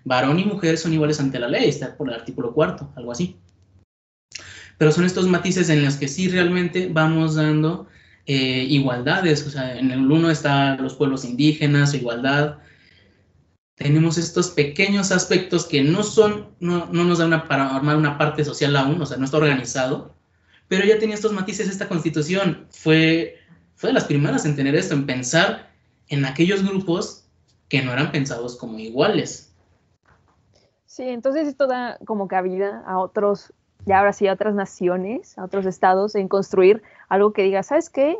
Varón 0.04 0.38
y 0.38 0.44
mujer 0.44 0.76
son 0.76 0.92
iguales 0.92 1.20
ante 1.20 1.38
la 1.38 1.48
ley, 1.48 1.68
está 1.68 1.96
por 1.96 2.08
el 2.08 2.14
artículo 2.14 2.52
cuarto, 2.52 2.92
algo 2.96 3.12
así. 3.12 3.36
Pero 4.76 4.92
son 4.92 5.04
estos 5.04 5.26
matices 5.26 5.70
en 5.70 5.84
los 5.84 5.96
que 5.96 6.08
sí 6.08 6.28
realmente 6.28 6.88
vamos 6.92 7.34
dando 7.34 7.88
eh, 8.26 8.66
igualdades. 8.68 9.46
O 9.46 9.50
sea, 9.50 9.76
en 9.76 9.90
el 9.90 10.10
uno 10.10 10.30
está 10.30 10.76
los 10.76 10.94
pueblos 10.94 11.24
indígenas, 11.24 11.94
igualdad. 11.94 12.58
Tenemos 13.74 14.18
estos 14.18 14.50
pequeños 14.50 15.12
aspectos 15.12 15.64
que 15.64 15.82
no 15.82 16.02
son, 16.02 16.48
no, 16.60 16.88
no 16.92 17.04
nos 17.04 17.18
dan 17.18 17.28
una, 17.28 17.48
para 17.48 17.74
armar 17.74 17.96
una 17.96 18.18
parte 18.18 18.44
social 18.44 18.76
aún, 18.76 19.00
o 19.00 19.06
sea, 19.06 19.16
no 19.16 19.24
está 19.24 19.36
organizado, 19.36 20.17
pero 20.68 20.84
ya 20.84 20.98
tenía 20.98 21.14
estos 21.14 21.32
matices 21.32 21.68
esta 21.68 21.88
constitución. 21.88 22.66
Fue 22.70 23.38
fue 23.78 23.90
de 23.90 23.94
las 23.94 24.06
primeras 24.06 24.44
en 24.44 24.56
tener 24.56 24.74
esto, 24.74 24.94
en 24.94 25.06
pensar 25.06 25.68
en 26.08 26.24
aquellos 26.24 26.68
grupos 26.68 27.28
que 27.68 27.80
no 27.80 27.92
eran 27.92 28.10
pensados 28.10 28.56
como 28.56 28.76
iguales. 28.80 29.54
Sí, 30.84 31.04
entonces 31.04 31.46
esto 31.46 31.68
da 31.68 31.96
como 32.04 32.26
cabida 32.26 32.82
a 32.88 32.98
otros, 32.98 33.52
ya 33.86 34.00
ahora 34.00 34.12
sí, 34.12 34.26
a 34.26 34.32
otras 34.32 34.56
naciones, 34.56 35.38
a 35.38 35.44
otros 35.44 35.64
estados, 35.64 36.16
en 36.16 36.26
construir 36.26 36.82
algo 37.08 37.32
que 37.32 37.44
diga, 37.44 37.62
¿sabes 37.62 37.88
qué? 37.88 38.18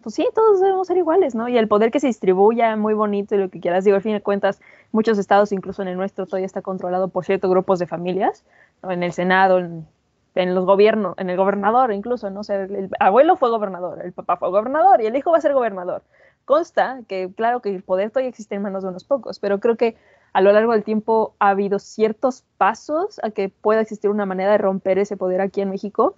Pues 0.00 0.14
sí, 0.14 0.28
todos 0.32 0.60
debemos 0.60 0.86
ser 0.86 0.96
iguales, 0.96 1.34
¿no? 1.34 1.48
Y 1.48 1.58
el 1.58 1.66
poder 1.66 1.90
que 1.90 1.98
se 1.98 2.06
distribuya 2.06 2.76
muy 2.76 2.94
bonito 2.94 3.34
y 3.34 3.38
lo 3.38 3.50
que 3.50 3.58
quieras. 3.58 3.84
Digo, 3.84 3.96
al 3.96 4.02
fin 4.02 4.12
de 4.12 4.22
cuentas, 4.22 4.60
muchos 4.92 5.18
estados, 5.18 5.50
incluso 5.50 5.82
en 5.82 5.88
el 5.88 5.96
nuestro, 5.96 6.26
todavía 6.26 6.46
está 6.46 6.62
controlado 6.62 7.08
por 7.08 7.24
ciertos 7.24 7.50
grupos 7.50 7.80
de 7.80 7.88
familias, 7.88 8.44
en 8.84 9.02
el 9.02 9.12
Senado, 9.12 9.58
en 9.58 9.88
en 10.34 10.54
los 10.54 10.64
gobiernos, 10.64 11.14
en 11.18 11.30
el 11.30 11.36
gobernador 11.36 11.92
incluso, 11.92 12.30
¿no? 12.30 12.40
O 12.40 12.52
el 12.52 12.90
abuelo 13.00 13.36
fue 13.36 13.50
gobernador, 13.50 14.04
el 14.04 14.12
papá 14.12 14.36
fue 14.36 14.50
gobernador 14.50 15.00
y 15.00 15.06
el 15.06 15.16
hijo 15.16 15.30
va 15.30 15.38
a 15.38 15.40
ser 15.40 15.54
gobernador. 15.54 16.02
Consta 16.44 17.00
que, 17.08 17.32
claro, 17.34 17.60
que 17.60 17.74
el 17.74 17.82
poder 17.82 18.10
todavía 18.10 18.30
existe 18.30 18.54
en 18.54 18.62
manos 18.62 18.82
de 18.82 18.90
unos 18.90 19.04
pocos, 19.04 19.38
pero 19.38 19.60
creo 19.60 19.76
que 19.76 19.96
a 20.32 20.40
lo 20.40 20.52
largo 20.52 20.72
del 20.72 20.84
tiempo 20.84 21.34
ha 21.38 21.50
habido 21.50 21.78
ciertos 21.78 22.44
pasos 22.56 23.20
a 23.22 23.30
que 23.30 23.48
pueda 23.48 23.80
existir 23.80 24.10
una 24.10 24.26
manera 24.26 24.52
de 24.52 24.58
romper 24.58 24.98
ese 24.98 25.16
poder 25.16 25.40
aquí 25.40 25.60
en 25.60 25.70
México. 25.70 26.14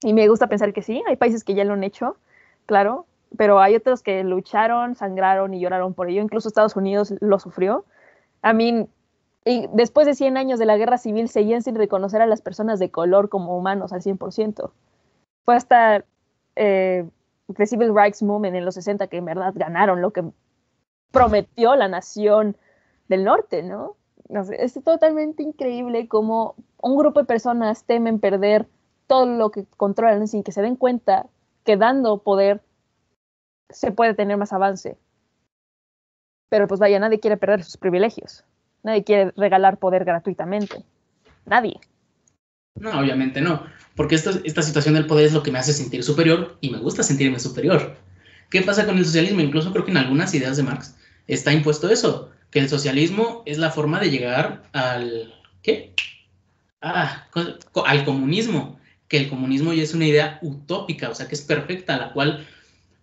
Y 0.00 0.12
me 0.12 0.28
gusta 0.28 0.46
pensar 0.46 0.72
que 0.72 0.82
sí, 0.82 1.02
hay 1.08 1.16
países 1.16 1.42
que 1.42 1.54
ya 1.54 1.64
lo 1.64 1.72
han 1.72 1.82
hecho, 1.82 2.16
claro, 2.66 3.06
pero 3.36 3.60
hay 3.60 3.74
otros 3.74 4.02
que 4.02 4.22
lucharon, 4.22 4.94
sangraron 4.94 5.54
y 5.54 5.60
lloraron 5.60 5.92
por 5.94 6.08
ello. 6.08 6.22
Incluso 6.22 6.48
Estados 6.48 6.76
Unidos 6.76 7.14
lo 7.20 7.38
sufrió. 7.38 7.84
A 8.42 8.52
mí, 8.52 8.88
y 9.44 9.66
después 9.72 10.06
de 10.06 10.14
100 10.14 10.36
años 10.36 10.58
de 10.58 10.66
la 10.66 10.76
guerra 10.76 10.98
civil 10.98 11.28
seguían 11.28 11.62
sin 11.62 11.74
reconocer 11.74 12.20
a 12.20 12.26
las 12.26 12.42
personas 12.42 12.78
de 12.78 12.90
color 12.90 13.28
como 13.28 13.56
humanos 13.56 13.92
al 13.92 14.02
100%. 14.02 14.70
Fue 15.44 15.56
hasta 15.56 16.04
eh, 16.56 17.08
The 17.54 17.66
Civil 17.66 17.94
Rights 17.94 18.22
Movement 18.22 18.56
en 18.56 18.64
los 18.64 18.74
60 18.74 19.06
que 19.06 19.16
en 19.18 19.24
verdad 19.24 19.52
ganaron 19.54 20.02
lo 20.02 20.12
que 20.12 20.24
prometió 21.10 21.76
la 21.76 21.88
nación 21.88 22.56
del 23.08 23.24
norte, 23.24 23.62
¿no? 23.62 23.96
es 24.58 24.78
totalmente 24.84 25.42
increíble 25.42 26.06
cómo 26.06 26.54
un 26.82 26.98
grupo 26.98 27.20
de 27.20 27.26
personas 27.26 27.84
temen 27.84 28.20
perder 28.20 28.68
todo 29.06 29.24
lo 29.24 29.50
que 29.50 29.64
controlan 29.76 30.28
sin 30.28 30.42
que 30.42 30.52
se 30.52 30.60
den 30.60 30.76
cuenta 30.76 31.26
que 31.64 31.78
dando 31.78 32.18
poder 32.22 32.62
se 33.70 33.90
puede 33.90 34.14
tener 34.14 34.36
más 34.36 34.52
avance. 34.52 34.98
Pero 36.50 36.66
pues 36.66 36.80
vaya, 36.80 36.98
nadie 36.98 37.20
quiere 37.20 37.36
perder 37.36 37.64
sus 37.64 37.76
privilegios. 37.76 38.44
Nadie 38.88 39.04
quiere 39.04 39.32
regalar 39.36 39.78
poder 39.78 40.06
gratuitamente. 40.06 40.82
Nadie. 41.44 41.78
No, 42.74 42.98
obviamente 42.98 43.42
no. 43.42 43.62
Porque 43.94 44.14
esta, 44.14 44.30
esta 44.44 44.62
situación 44.62 44.94
del 44.94 45.06
poder 45.06 45.26
es 45.26 45.34
lo 45.34 45.42
que 45.42 45.52
me 45.52 45.58
hace 45.58 45.74
sentir 45.74 46.02
superior 46.02 46.56
y 46.62 46.70
me 46.70 46.78
gusta 46.78 47.02
sentirme 47.02 47.38
superior. 47.38 47.96
¿Qué 48.48 48.62
pasa 48.62 48.86
con 48.86 48.96
el 48.96 49.04
socialismo? 49.04 49.42
Incluso 49.42 49.72
creo 49.72 49.84
que 49.84 49.90
en 49.90 49.98
algunas 49.98 50.32
ideas 50.32 50.56
de 50.56 50.62
Marx 50.62 50.96
está 51.26 51.52
impuesto 51.52 51.90
eso, 51.90 52.30
que 52.50 52.60
el 52.60 52.70
socialismo 52.70 53.42
es 53.44 53.58
la 53.58 53.70
forma 53.70 54.00
de 54.00 54.10
llegar 54.10 54.62
al... 54.72 55.34
¿Qué? 55.62 55.92
Ah, 56.80 57.28
al 57.84 58.04
comunismo, 58.06 58.80
que 59.06 59.18
el 59.18 59.28
comunismo 59.28 59.74
ya 59.74 59.82
es 59.82 59.92
una 59.92 60.06
idea 60.06 60.38
utópica, 60.40 61.10
o 61.10 61.14
sea, 61.14 61.28
que 61.28 61.34
es 61.34 61.42
perfecta, 61.42 61.96
a 61.96 61.98
la 61.98 62.12
cual 62.14 62.46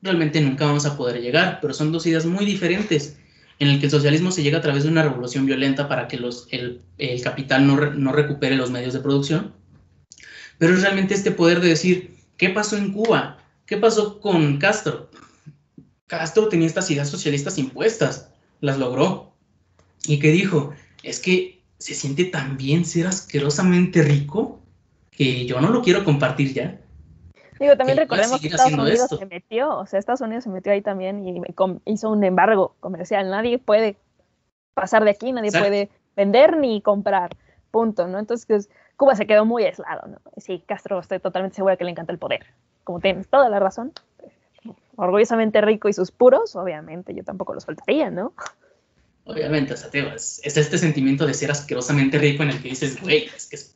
realmente 0.02 0.42
nunca 0.42 0.66
vamos 0.66 0.88
a 0.88 0.98
poder 0.98 1.22
llegar, 1.22 1.60
pero 1.62 1.76
son 1.76 1.92
dos 1.92 2.08
ideas 2.08 2.26
muy 2.26 2.44
diferentes, 2.44 3.20
en 3.60 3.70
el 3.70 3.80
que 3.80 3.86
el 3.86 3.92
socialismo 3.92 4.32
se 4.32 4.44
llega 4.44 4.58
a 4.58 4.62
través 4.62 4.84
de 4.84 4.90
una 4.90 5.04
revolución 5.04 5.46
violenta 5.46 5.88
para 5.88 6.08
que 6.08 6.18
el 6.18 7.22
capital 7.22 7.66
no, 7.66 7.92
no 7.92 8.12
recupere 8.12 8.56
los 8.56 8.72
medios 8.72 8.94
de 8.94 9.00
producción, 9.00 9.54
pero 10.58 10.74
es 10.74 10.82
realmente 10.82 11.14
este 11.14 11.32
poder 11.32 11.60
de 11.60 11.70
decir, 11.70 12.16
¿qué 12.38 12.50
pasó 12.50 12.78
en 12.78 12.92
Cuba? 12.92 13.38
¿Qué 13.66 13.78
pasó 13.78 14.20
con 14.20 14.58
Castro? 14.58 15.10
Castro 16.08 16.50
tenía 16.50 16.68
estas 16.68 16.90
ideas 16.92 17.10
socialistas 17.10 17.58
impuestas, 17.58 18.30
las 18.62 18.78
logró. 18.78 19.34
¿Y 20.06 20.20
qué 20.20 20.32
dijo? 20.32 20.74
Es 21.04 21.20
que 21.20 21.62
se 21.80 21.96
siente 21.96 22.26
tan 22.26 22.58
bien 22.58 22.86
ser 22.86 23.08
asquerosamente 23.08 24.04
rico 24.04 24.62
que 25.12 25.46
yo 25.46 25.60
no 25.62 25.70
lo 25.70 25.82
quiero 25.82 26.04
compartir 26.04 26.54
ya. 26.54 26.82
Digo, 27.60 27.78
también 27.78 27.98
recordemos 27.98 28.42
que 28.42 28.48
Estados 28.48 28.74
Unidos 28.74 29.10
se 29.18 29.26
metió, 29.26 29.78
o 29.78 29.86
sea, 29.86 30.00
Estados 30.00 30.22
Unidos 30.22 30.44
se 30.44 30.50
metió 30.50 30.74
ahí 30.74 30.82
también 30.82 31.26
y 31.26 31.42
hizo 31.86 32.10
un 32.10 32.24
embargo 32.24 32.76
comercial. 32.80 33.30
Nadie 33.30 33.58
puede 33.60 33.98
pasar 34.74 35.04
de 35.04 35.12
aquí, 35.12 35.32
nadie 35.32 35.52
puede 35.52 35.90
vender 36.16 36.58
ni 36.58 36.82
comprar, 36.82 37.36
punto, 37.72 38.08
¿no? 38.08 38.20
Entonces, 38.20 38.46
pues, 38.46 38.70
Cuba 38.98 39.16
se 39.16 39.26
quedó 39.26 39.46
muy 39.46 39.64
aislado, 39.64 40.08
¿no? 40.08 40.18
Sí, 40.38 40.64
Castro, 40.66 41.00
estoy 41.00 41.20
totalmente 41.20 41.56
segura 41.56 41.78
que 41.78 41.84
le 41.84 41.92
encanta 41.92 42.12
el 42.12 42.20
poder. 42.20 42.46
Como 42.84 43.00
tienes 43.00 43.28
toda 43.28 43.50
la 43.50 43.60
razón, 43.60 43.94
orgullosamente 44.96 45.62
rico 45.62 45.90
y 45.90 45.94
sus 45.94 46.12
puros, 46.12 46.56
obviamente 46.56 47.14
yo 47.14 47.24
tampoco 47.24 47.54
los 47.54 47.66
faltaría, 47.66 48.10
¿no? 48.10 48.34
Obviamente, 49.26 49.74
o 49.74 49.78
sea, 49.78 49.90
es, 50.14 50.42
este 50.44 50.78
sentimiento 50.78 51.26
de 51.26 51.34
ser 51.34 51.52
asquerosamente 51.52 52.18
rico 52.20 52.44
en 52.44 52.52
el 52.52 52.62
que 52.62 52.70
dices, 52.70 53.02
güey, 53.02 53.26
es 53.36 53.48
que 53.48 53.56
es, 53.56 53.76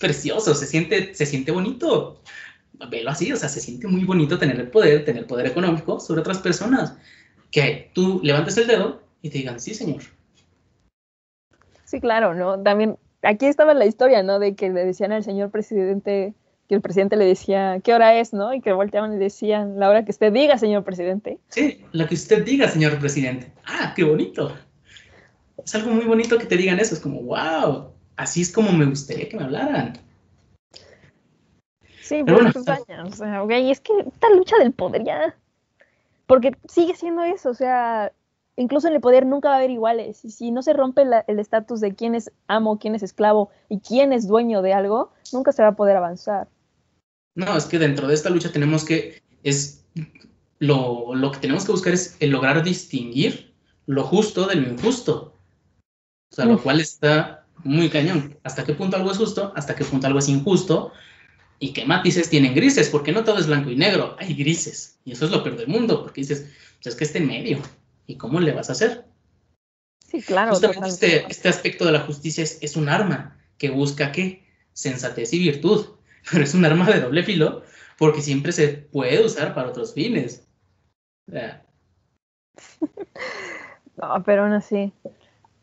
precioso, 0.00 0.54
se 0.54 0.66
siente, 0.66 1.14
se 1.14 1.26
siente 1.26 1.50
bonito. 1.50 2.20
Velo 2.88 3.10
así, 3.10 3.32
o 3.32 3.36
sea, 3.36 3.48
se 3.48 3.60
siente 3.60 3.86
muy 3.86 4.04
bonito 4.04 4.38
tener 4.38 4.58
el 4.58 4.68
poder, 4.68 5.04
tener 5.04 5.26
poder 5.26 5.46
económico 5.46 6.00
sobre 6.00 6.20
otras 6.20 6.38
personas. 6.38 6.96
Que 7.50 7.90
tú 7.94 8.20
levantes 8.22 8.56
el 8.56 8.66
dedo 8.66 9.02
y 9.20 9.30
te 9.30 9.38
digan, 9.38 9.60
sí, 9.60 9.74
señor. 9.74 10.02
Sí, 11.84 12.00
claro, 12.00 12.34
¿no? 12.34 12.60
También 12.62 12.96
aquí 13.22 13.46
estaba 13.46 13.74
la 13.74 13.86
historia, 13.86 14.22
¿no? 14.22 14.38
De 14.38 14.54
que 14.54 14.70
le 14.70 14.84
decían 14.84 15.12
al 15.12 15.22
señor 15.24 15.50
presidente, 15.50 16.34
que 16.68 16.74
el 16.74 16.80
presidente 16.80 17.16
le 17.16 17.26
decía, 17.26 17.80
¿qué 17.82 17.94
hora 17.94 18.18
es, 18.18 18.32
no? 18.32 18.54
Y 18.54 18.60
que 18.60 18.72
volteaban 18.72 19.14
y 19.14 19.18
decían, 19.18 19.78
la 19.78 19.88
hora 19.88 20.04
que 20.04 20.10
usted 20.10 20.32
diga, 20.32 20.58
señor 20.58 20.84
presidente. 20.84 21.38
Sí, 21.48 21.84
la 21.92 22.06
que 22.06 22.14
usted 22.14 22.44
diga, 22.44 22.68
señor 22.68 22.98
presidente. 22.98 23.52
Ah, 23.64 23.92
qué 23.94 24.04
bonito. 24.04 24.56
Es 25.64 25.74
algo 25.74 25.90
muy 25.90 26.04
bonito 26.04 26.38
que 26.38 26.46
te 26.46 26.56
digan 26.56 26.80
eso, 26.80 26.94
es 26.94 27.00
como, 27.00 27.22
wow, 27.22 27.92
así 28.16 28.42
es 28.42 28.50
como 28.50 28.72
me 28.72 28.86
gustaría 28.86 29.28
que 29.28 29.36
me 29.36 29.44
hablaran. 29.44 29.98
Sí, 32.02 32.22
pero 32.24 32.38
bueno, 32.38 32.52
años, 32.66 33.12
o 33.12 33.16
sea, 33.16 33.42
okay, 33.42 33.70
es 33.70 33.80
que 33.80 33.92
esta 34.00 34.28
lucha 34.30 34.58
del 34.58 34.72
poder 34.72 35.04
ya, 35.04 35.36
porque 36.26 36.56
sigue 36.68 36.96
siendo 36.96 37.22
eso, 37.22 37.50
o 37.50 37.54
sea, 37.54 38.12
incluso 38.56 38.88
en 38.88 38.94
el 38.94 39.00
poder 39.00 39.24
nunca 39.24 39.48
va 39.48 39.54
a 39.54 39.58
haber 39.58 39.70
iguales. 39.70 40.24
Y 40.24 40.30
si 40.30 40.50
no 40.50 40.62
se 40.62 40.72
rompe 40.72 41.02
el 41.02 41.38
estatus 41.38 41.80
de 41.80 41.94
quién 41.94 42.14
es 42.14 42.32
amo, 42.48 42.78
quién 42.78 42.94
es 42.94 43.02
esclavo 43.02 43.50
y 43.68 43.78
quién 43.80 44.12
es 44.12 44.26
dueño 44.26 44.62
de 44.62 44.72
algo, 44.72 45.12
nunca 45.32 45.52
se 45.52 45.62
va 45.62 45.68
a 45.68 45.76
poder 45.76 45.96
avanzar. 45.96 46.48
No, 47.34 47.56
es 47.56 47.66
que 47.66 47.78
dentro 47.78 48.08
de 48.08 48.14
esta 48.14 48.30
lucha 48.30 48.52
tenemos 48.52 48.84
que, 48.84 49.22
es, 49.42 49.84
lo, 50.58 51.14
lo 51.14 51.30
que 51.30 51.38
tenemos 51.38 51.64
que 51.64 51.72
buscar 51.72 51.94
es 51.94 52.16
el 52.20 52.30
lograr 52.30 52.62
distinguir 52.62 53.52
lo 53.86 54.04
justo 54.04 54.46
de 54.46 54.56
lo 54.56 54.68
injusto. 54.68 55.34
O 56.30 56.34
sea, 56.34 56.46
lo 56.46 56.62
cual 56.62 56.80
está 56.80 57.44
muy 57.62 57.90
cañón. 57.90 58.38
¿Hasta 58.42 58.64
qué 58.64 58.72
punto 58.72 58.96
algo 58.96 59.10
es 59.10 59.18
justo? 59.18 59.52
¿Hasta 59.54 59.74
qué 59.74 59.84
punto 59.84 60.06
algo 60.06 60.18
es 60.18 60.28
injusto? 60.28 60.92
¿Y 61.62 61.72
qué 61.72 61.84
matices 61.84 62.28
tienen 62.28 62.56
grises? 62.56 62.88
Porque 62.88 63.12
no 63.12 63.22
todo 63.22 63.38
es 63.38 63.46
blanco 63.46 63.70
y 63.70 63.76
negro, 63.76 64.16
hay 64.18 64.34
grises. 64.34 64.98
Y 65.04 65.12
eso 65.12 65.26
es 65.26 65.30
lo 65.30 65.44
peor 65.44 65.56
del 65.56 65.68
mundo, 65.68 66.02
porque 66.02 66.22
dices, 66.22 66.50
pues 66.82 66.88
es 66.88 66.96
que 66.96 67.04
este 67.04 67.20
medio. 67.20 67.60
¿Y 68.04 68.16
cómo 68.16 68.40
le 68.40 68.50
vas 68.50 68.68
a 68.68 68.72
hacer? 68.72 69.04
Sí, 70.04 70.20
claro. 70.22 70.50
Justamente 70.50 70.88
este, 70.88 71.24
este, 71.28 71.48
aspecto 71.48 71.84
de 71.84 71.92
la 71.92 72.00
justicia 72.00 72.42
es, 72.42 72.74
un 72.74 72.88
arma 72.88 73.38
que 73.58 73.70
busca 73.70 74.10
qué? 74.10 74.44
Sensatez 74.72 75.32
y 75.34 75.38
virtud. 75.38 75.86
Pero 76.32 76.42
es 76.42 76.52
un 76.52 76.64
arma 76.64 76.90
de 76.90 77.00
doble 77.00 77.22
filo 77.22 77.62
porque 77.96 78.22
siempre 78.22 78.50
se 78.50 78.66
puede 78.68 79.24
usar 79.24 79.54
para 79.54 79.68
otros 79.68 79.94
fines. 79.94 80.44
no, 81.28 81.62
pero 84.26 84.42
aún 84.42 84.54
así. 84.54 84.92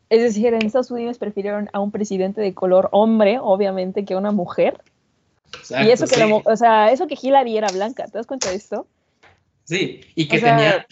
Es 0.08 0.22
decir, 0.22 0.54
en 0.54 0.64
Estados 0.64 0.90
Unidos 0.90 1.18
prefirieron 1.18 1.68
a 1.74 1.80
un 1.80 1.90
presidente 1.90 2.40
de 2.40 2.54
color 2.54 2.88
hombre, 2.92 3.38
obviamente, 3.38 4.06
que 4.06 4.14
a 4.14 4.18
una 4.18 4.32
mujer. 4.32 4.80
Y 5.82 5.90
eso 5.90 6.06
que, 6.06 6.42
o 6.44 6.56
sea, 6.56 6.90
eso 6.90 7.06
que 7.06 7.18
Hillary 7.20 7.56
era 7.56 7.68
blanca, 7.68 8.04
¿te 8.06 8.18
das 8.18 8.26
cuenta 8.26 8.50
de 8.50 8.56
esto? 8.56 8.86
Sí, 9.64 10.00
y 10.14 10.26
que 10.26 10.40
tenía 10.40 10.84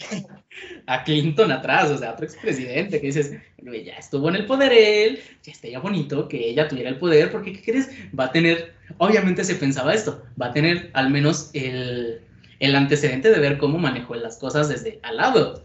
a 0.87 1.03
Clinton 1.03 1.51
atrás, 1.51 1.91
o 1.91 1.97
sea, 1.97 2.13
otro 2.13 2.25
expresidente 2.25 2.99
que 2.99 3.07
dices, 3.07 3.33
ya 3.57 3.93
estuvo 3.97 4.29
en 4.29 4.35
el 4.37 4.45
poder 4.45 4.71
él, 4.71 5.19
ya 5.43 5.51
estaría 5.51 5.79
bonito 5.79 6.27
que 6.27 6.49
ella 6.49 6.67
tuviera 6.67 6.89
el 6.89 6.97
poder, 6.97 7.31
porque 7.31 7.53
¿qué 7.53 7.61
crees? 7.61 7.89
Va 8.17 8.25
a 8.25 8.31
tener, 8.31 8.73
obviamente 8.97 9.43
se 9.43 9.55
pensaba 9.55 9.93
esto, 9.93 10.23
va 10.41 10.47
a 10.47 10.53
tener 10.53 10.91
al 10.93 11.09
menos 11.09 11.49
el, 11.53 12.21
el 12.59 12.75
antecedente 12.75 13.29
de 13.29 13.39
ver 13.39 13.57
cómo 13.57 13.77
manejó 13.77 14.15
las 14.15 14.37
cosas 14.37 14.69
desde 14.69 14.99
al 15.03 15.17
lado. 15.17 15.63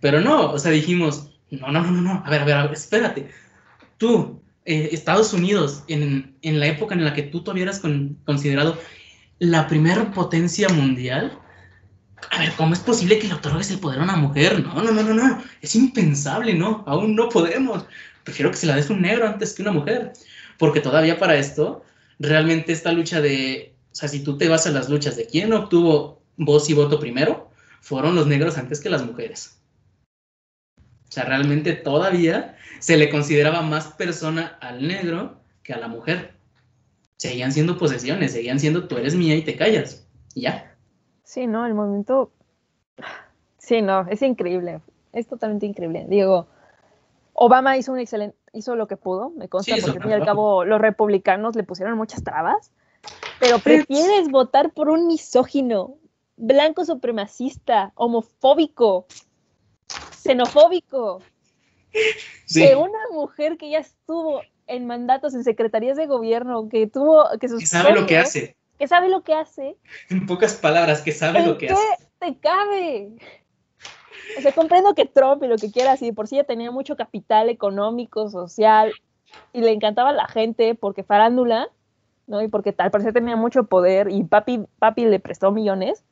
Pero 0.00 0.20
no, 0.20 0.52
o 0.52 0.58
sea, 0.58 0.70
dijimos, 0.70 1.30
no, 1.50 1.70
no, 1.70 1.82
no, 1.82 1.90
no, 1.90 2.00
no, 2.00 2.22
a 2.24 2.30
ver, 2.30 2.42
a 2.42 2.44
ver, 2.44 2.56
a 2.56 2.62
ver 2.64 2.72
espérate. 2.72 3.28
Tú, 3.96 4.40
eh, 4.64 4.90
Estados 4.92 5.32
Unidos, 5.32 5.84
en, 5.88 6.36
en, 6.42 6.60
la 6.60 6.66
época 6.66 6.94
en 6.94 7.04
la 7.04 7.14
que 7.14 7.22
tú 7.22 7.42
todavía 7.42 7.64
eras 7.64 7.80
considerado 8.24 8.78
la 9.38 9.66
primera 9.68 10.10
potencia 10.12 10.68
mundial, 10.68 11.38
a 12.30 12.40
ver, 12.40 12.52
¿cómo 12.56 12.74
es 12.74 12.80
posible 12.80 13.18
que 13.18 13.28
le 13.28 13.34
otorgues 13.34 13.70
el 13.70 13.78
poder 13.78 14.00
a 14.00 14.04
una 14.04 14.16
mujer? 14.16 14.62
No, 14.62 14.82
no, 14.82 14.90
no, 14.90 15.02
no, 15.02 15.14
no. 15.14 15.42
Es 15.62 15.74
impensable, 15.74 16.54
¿no? 16.54 16.82
Aún 16.86 17.14
no 17.14 17.28
podemos. 17.28 17.84
Prefiero 18.24 18.50
que 18.50 18.56
se 18.56 18.66
la 18.66 18.76
des 18.76 18.90
un 18.90 19.00
negro 19.00 19.26
antes 19.26 19.54
que 19.54 19.62
una 19.62 19.72
mujer. 19.72 20.12
Porque 20.58 20.80
todavía 20.80 21.18
para 21.18 21.36
esto, 21.36 21.84
realmente 22.18 22.72
esta 22.72 22.92
lucha 22.92 23.20
de. 23.20 23.74
O 23.92 23.94
sea, 23.94 24.08
si 24.08 24.20
tú 24.22 24.36
te 24.36 24.48
vas 24.48 24.66
a 24.66 24.70
las 24.70 24.88
luchas 24.88 25.16
de 25.16 25.26
quién 25.26 25.52
obtuvo 25.52 26.22
voz 26.36 26.68
y 26.68 26.74
voto 26.74 26.98
primero, 27.00 27.50
fueron 27.80 28.14
los 28.14 28.26
negros 28.26 28.58
antes 28.58 28.80
que 28.80 28.90
las 28.90 29.04
mujeres. 29.04 29.57
O 31.08 31.12
sea, 31.12 31.24
realmente 31.24 31.72
todavía 31.72 32.56
se 32.80 32.96
le 32.96 33.10
consideraba 33.10 33.62
más 33.62 33.88
persona 33.88 34.58
al 34.60 34.86
negro 34.86 35.40
que 35.62 35.72
a 35.72 35.78
la 35.78 35.88
mujer. 35.88 36.34
Seguían 37.16 37.52
siendo 37.52 37.78
posesiones, 37.78 38.32
seguían 38.32 38.60
siendo 38.60 38.86
tú 38.86 38.96
eres 38.96 39.14
mía 39.14 39.34
y 39.34 39.42
te 39.42 39.56
callas. 39.56 40.06
Y 40.34 40.42
ya. 40.42 40.76
Sí, 41.24 41.46
no, 41.46 41.66
el 41.66 41.74
movimiento. 41.74 42.30
Sí, 43.58 43.82
no, 43.82 44.06
es 44.08 44.22
increíble. 44.22 44.80
Es 45.12 45.26
totalmente 45.26 45.66
increíble. 45.66 46.06
Digo, 46.08 46.46
Obama 47.32 47.76
hizo 47.76 47.92
un 47.92 47.98
excelente, 47.98 48.36
hizo 48.52 48.76
lo 48.76 48.86
que 48.86 48.96
pudo, 48.96 49.30
me 49.30 49.48
consta, 49.48 49.74
porque 49.80 49.98
al 49.98 50.02
fin 50.02 50.10
y 50.10 50.14
al 50.14 50.24
cabo 50.24 50.64
los 50.64 50.80
republicanos 50.80 51.56
le 51.56 51.64
pusieron 51.64 51.96
muchas 51.96 52.22
trabas. 52.22 52.72
Pero 53.40 53.58
prefieres 53.58 54.28
votar 54.30 54.72
por 54.72 54.88
un 54.88 55.06
misógino, 55.06 55.94
blanco 56.36 56.84
supremacista, 56.84 57.92
homofóbico, 57.94 59.06
xenofóbico, 60.16 61.22
que 62.52 62.76
una 62.76 62.98
mujer 63.12 63.56
que 63.56 63.70
ya 63.70 63.78
estuvo 63.78 64.42
en 64.66 64.86
mandatos 64.86 65.34
en 65.34 65.44
secretarías 65.44 65.96
de 65.96 66.06
gobierno, 66.06 66.68
que 66.68 66.86
tuvo 66.86 67.24
que 67.40 67.48
sus 67.48 67.68
sabe 67.68 67.92
lo 67.92 68.06
que 68.06 68.18
hace 68.18 68.58
que 68.78 68.86
sabe 68.86 69.08
lo 69.08 69.22
que 69.22 69.34
hace. 69.34 69.76
En 70.08 70.26
pocas 70.26 70.54
palabras, 70.54 71.02
que 71.02 71.12
sabe 71.12 71.44
lo 71.44 71.58
que 71.58 71.66
qué 71.66 71.72
hace. 71.72 72.08
te 72.18 72.38
cabe? 72.38 73.16
O 74.38 74.40
sea, 74.40 74.52
comprendo 74.52 74.94
que 74.94 75.04
Trump 75.04 75.42
y 75.42 75.48
lo 75.48 75.56
que 75.56 75.72
quieras, 75.72 76.00
y 76.02 76.12
por 76.12 76.28
sí 76.28 76.36
ya 76.36 76.44
tenía 76.44 76.70
mucho 76.70 76.96
capital 76.96 77.48
económico, 77.48 78.30
social, 78.30 78.92
y 79.52 79.60
le 79.60 79.72
encantaba 79.72 80.10
a 80.10 80.14
la 80.14 80.28
gente 80.28 80.74
porque 80.74 81.02
farándula, 81.02 81.68
¿no? 82.26 82.40
Y 82.40 82.48
porque 82.48 82.72
tal 82.72 82.90
parecer 82.90 83.12
tenía 83.12 83.36
mucho 83.36 83.64
poder 83.64 84.10
y 84.10 84.22
papi, 84.22 84.64
papi 84.78 85.06
le 85.06 85.18
prestó 85.18 85.50
millones. 85.50 86.04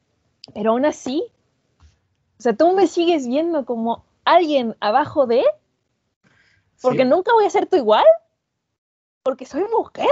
Pero 0.55 0.73
aún 0.73 0.85
así, 0.85 1.25
o 2.39 2.43
sea, 2.43 2.55
tú 2.55 2.73
me 2.73 2.87
sigues 2.87 3.27
viendo 3.27 3.65
como 3.65 4.05
alguien 4.25 4.77
abajo 4.81 5.27
de, 5.27 5.45
porque 6.83 7.03
Sí. 7.03 7.09
nunca 7.09 7.33
voy 7.33 7.47
a 7.47 7.51
ser 7.51 7.67
tú 7.67 7.77
igual, 7.77 8.05
porque 9.23 9.47
soy 9.47 9.65
mujer. 9.65 10.09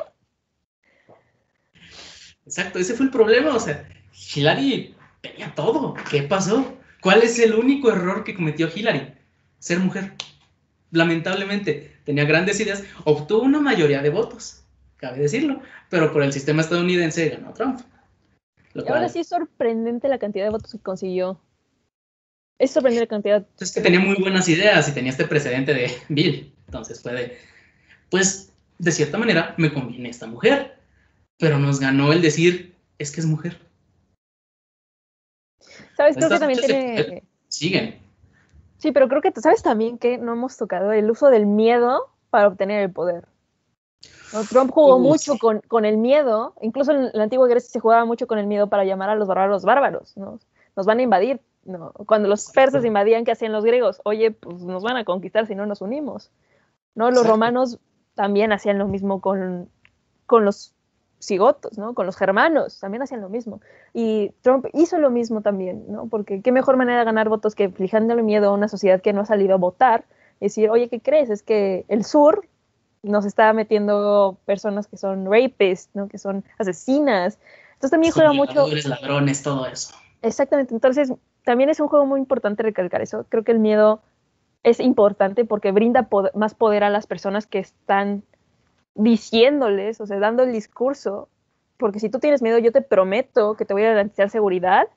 Exacto, 2.47 2.79
ese 2.79 2.95
fue 2.95 3.07
el 3.07 3.13
problema. 3.13 3.55
O 3.55 3.61
sea, 3.61 3.89
Hillary 4.35 4.95
tenía 5.21 5.55
todo. 5.55 5.95
¿Qué 6.11 6.23
pasó? 6.23 6.75
¿Cuál 7.01 7.23
es 7.23 7.39
el 7.39 7.55
único 7.55 7.91
error 7.91 8.25
que 8.25 8.35
cometió 8.35 8.69
Hillary? 8.75 9.15
Ser 9.59 9.79
mujer. 9.79 10.15
Lamentablemente, 10.91 11.97
tenía 12.05 12.25
grandes 12.25 12.61
ideas, 12.61 12.85
obtuvo 13.05 13.43
una 13.43 13.61
mayoría 13.61 14.01
de 14.01 14.11
votos, 14.11 14.65
cabe 14.97 15.19
decirlo, 15.19 15.61
pero 15.91 16.13
por 16.13 16.23
el 16.23 16.33
sistema 16.33 16.61
estadounidense 16.63 17.31
ganó 17.31 17.53
Trump. 17.53 17.81
Y 18.75 18.81
ahora 18.81 19.01
cual- 19.01 19.11
sí 19.11 19.21
es 19.21 19.29
sorprendente 19.29 20.09
la 20.09 20.19
cantidad 20.19 20.45
de 20.45 20.51
votos 20.51 20.73
que 20.73 20.79
consiguió. 20.79 21.41
Es 22.59 22.71
sorprendente 22.71 23.05
la 23.07 23.09
cantidad. 23.09 23.47
Es 23.59 23.73
que 23.73 23.81
tenía 23.81 24.01
muy 24.01 24.17
buenas 24.17 24.49
ideas 24.49 24.89
y 24.89 24.93
tenía 24.93 25.11
este 25.11 25.25
precedente 25.27 25.75
de 25.75 25.91
Bill. 26.09 26.55
Entonces 26.67 27.01
puede, 27.03 27.37
pues, 28.11 28.53
de 28.79 28.93
cierta 28.93 29.19
manera 29.19 29.55
me 29.59 29.73
conviene 29.73 30.09
esta 30.09 30.27
mujer. 30.27 30.79
Pero 31.39 31.59
nos 31.59 31.81
ganó 31.81 32.13
el 32.13 32.23
decir, 32.23 32.77
es 32.99 33.11
que 33.11 33.21
es 33.21 33.27
mujer. 33.27 33.59
¿Sabes? 35.97 36.17
Creo 36.17 36.29
que 36.29 36.39
también 36.39 36.61
de 36.61 36.67
tiene. 36.67 37.23
siguen. 37.49 37.99
Sí, 38.79 38.93
pero 38.93 39.09
creo 39.09 39.21
que, 39.23 39.33
¿sabes 39.41 39.63
también 39.63 39.99
que 39.99 40.19
no 40.19 40.33
hemos 40.33 40.57
tocado 40.57 40.93
el 40.93 41.11
uso 41.11 41.31
del 41.31 41.47
miedo 41.47 42.15
para 42.31 42.49
obtener 42.49 42.83
el 42.83 42.93
poder? 42.93 43.25
¿No? 44.33 44.45
Trump 44.45 44.71
jugó 44.71 44.97
Uh, 44.97 45.01
mucho 45.01 45.33
sí. 45.33 45.39
con, 45.39 45.61
con 45.61 45.85
el 45.85 45.97
miedo, 45.97 46.55
incluso 46.61 46.93
en 46.93 47.11
la 47.13 47.23
antigua 47.25 47.49
Grecia 47.49 47.71
se 47.71 47.81
jugaba 47.81 48.05
mucho 48.05 48.27
con 48.27 48.39
el 48.39 48.47
miedo 48.47 48.69
para 48.69 48.85
llamar 48.85 49.11
a 49.11 49.15
los 49.17 49.27
bárbaros 49.29 49.65
bárbaros, 49.65 50.17
¿no? 50.17 50.39
Nos 50.77 50.87
van 50.87 50.99
a 50.99 51.03
invadir, 51.03 51.41
¿no? 51.65 51.93
Cuando 51.93 52.29
los 52.29 52.51
persas 52.51 52.85
invadían, 52.85 53.25
¿qué 53.25 53.33
hacían 53.33 53.53
los 53.53 53.65
griegos? 53.65 54.01
Oye, 54.05 54.31
pues 54.31 54.63
nos 54.63 54.83
van 54.83 54.97
a 54.97 55.05
conquistar 55.05 55.47
si 55.47 55.55
no 55.55 55.67
nos 55.67 55.81
unimos, 55.81 56.31
¿no? 56.95 57.07
Los 57.07 57.21
Exacto. 57.21 57.33
romanos 57.33 57.79
también 58.15 58.53
hacían 58.53 58.79
lo 58.79 58.87
mismo 58.87 59.21
con, 59.21 59.69
con 60.27 60.45
los 60.45 60.75
cigotos, 61.21 61.79
¿no? 61.79 61.95
Con 61.95 62.07
los 62.07 62.17
germanos, 62.17 62.79
también 62.81 63.03
hacían 63.03 63.21
lo 63.21 63.29
mismo. 63.29 63.61
Y 63.93 64.33
Trump 64.43 64.67
hizo 64.73 64.99
lo 64.99 65.11
mismo 65.11 65.41
también, 65.41 65.85
¿no? 65.89 66.07
Porque 66.07 66.43
qué 66.43 66.53
mejor 66.53 66.77
manera 66.77 67.01
de 67.01 67.05
ganar 67.05 67.29
votos 67.29 67.55
que 67.55 67.71
fijándole 67.71 68.23
miedo 68.23 68.51
a 68.51 68.53
una 68.53 68.69
sociedad 68.69 69.01
que 69.01 69.13
no 69.13 69.23
ha 69.23 69.27
salido 69.27 69.55
a 69.55 69.59
votar, 69.59 70.05
y 70.41 70.47
decir, 70.47 70.71
oye, 70.71 70.89
¿qué 70.89 71.01
crees? 71.01 71.31
Es 71.31 71.43
que 71.43 71.85
el 71.89 72.05
sur 72.05 72.47
nos 73.03 73.25
está 73.25 73.53
metiendo 73.53 74.39
personas 74.45 74.87
que 74.87 74.97
son 74.97 75.31
rapists, 75.31 75.91
¿no? 75.95 76.09
Que 76.09 76.19
son 76.19 76.45
asesinas. 76.59 77.39
Entonces 77.75 77.91
también 77.91 78.13
juega 78.13 78.33
mucho, 78.33 78.67
ladrones, 78.89 79.43
todo 79.43 79.67
eso. 79.67 79.95
exactamente, 80.23 80.75
entonces 80.75 81.13
también 81.45 81.71
es 81.71 81.81
un 81.81 81.89
juego 81.89 82.07
muy 82.07 82.19
importante 82.19 82.63
recalcar 82.63 83.03
eso. 83.03 83.27
Creo 83.29 83.45
que 83.45 83.53
el 83.53 83.59
miedo 83.59 84.03
es 84.63 84.81
importante 84.81 85.45
porque 85.45 85.73
brinda 85.73 86.09
más 86.35 86.55
poder 86.55 86.85
a 86.85 86.91
las 86.91 87.07
personas 87.07 87.47
que 87.47 87.59
están 87.59 88.23
diciéndoles, 88.95 90.01
o 90.01 90.07
sea, 90.07 90.19
dando 90.19 90.43
el 90.43 90.53
discurso, 90.53 91.29
porque 91.77 92.01
si 92.01 92.09
tú 92.09 92.19
tienes 92.19 92.43
miedo, 92.43 92.59
yo 92.59 92.73
te 92.73 92.81
prometo 92.81 93.57
que 93.57 93.65
te 93.65 93.75
voy 93.75 93.83
a 93.83 93.91
garantizar 93.91 94.31
seguridad, 94.31 94.89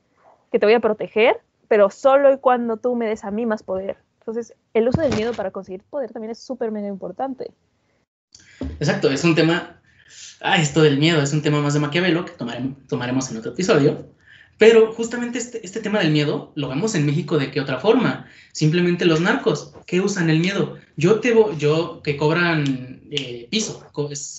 que 0.52 0.60
te 0.60 0.66
voy 0.66 0.76
a 0.76 0.80
proteger, 0.80 1.42
pero 1.68 1.90
solo 1.90 2.32
y 2.32 2.38
cuando 2.38 2.78
tú 2.78 2.96
me 2.96 3.08
des 3.08 3.26
a 3.26 3.32
mí 3.32 3.46
más 3.46 3.64
poder. 3.64 3.98
Entonces, 4.20 4.56
el 4.74 4.88
uso 4.88 5.02
del 5.02 5.14
miedo 5.16 5.34
para 5.34 5.52
conseguir 5.52 5.84
poder 5.84 6.12
también 6.12 6.32
es 6.32 6.40
súper 6.40 6.72
mega 6.72 6.88
importante. 6.88 7.52
Exacto, 8.80 9.10
es 9.10 9.24
un 9.24 9.36
tema. 9.36 9.82
Ah, 10.40 10.58
esto 10.58 10.82
del 10.82 10.98
miedo 10.98 11.22
es 11.22 11.34
un 11.34 11.42
tema 11.42 11.62
más 11.62 11.74
de 11.74 11.80
Maquiavelo 11.80 12.24
que 12.24 12.34
tomaremos 12.88 13.32
en 13.32 13.38
otro 13.38 13.52
episodio. 13.52 14.17
Pero 14.58 14.92
justamente 14.94 15.38
este, 15.38 15.64
este 15.66 15.82
tema 15.82 16.00
del 16.00 16.12
miedo 16.12 16.52
lo 16.56 16.70
vemos 16.70 16.96
en 16.96 17.06
México 17.06 17.38
de 17.38 17.52
qué 17.52 17.62
otra 17.62 17.80
forma. 17.80 18.28
Simplemente 18.54 19.06
los 19.06 19.22
narcos 19.22 19.74
que 19.86 20.02
usan 20.02 20.30
el 20.30 20.40
miedo. 20.40 20.78
Yo 20.96 21.20
te 21.20 21.36
vo- 21.36 21.56
yo 21.58 22.02
que 22.04 22.18
cobran 22.18 23.02
eh, 23.12 23.48
piso, 23.52 23.84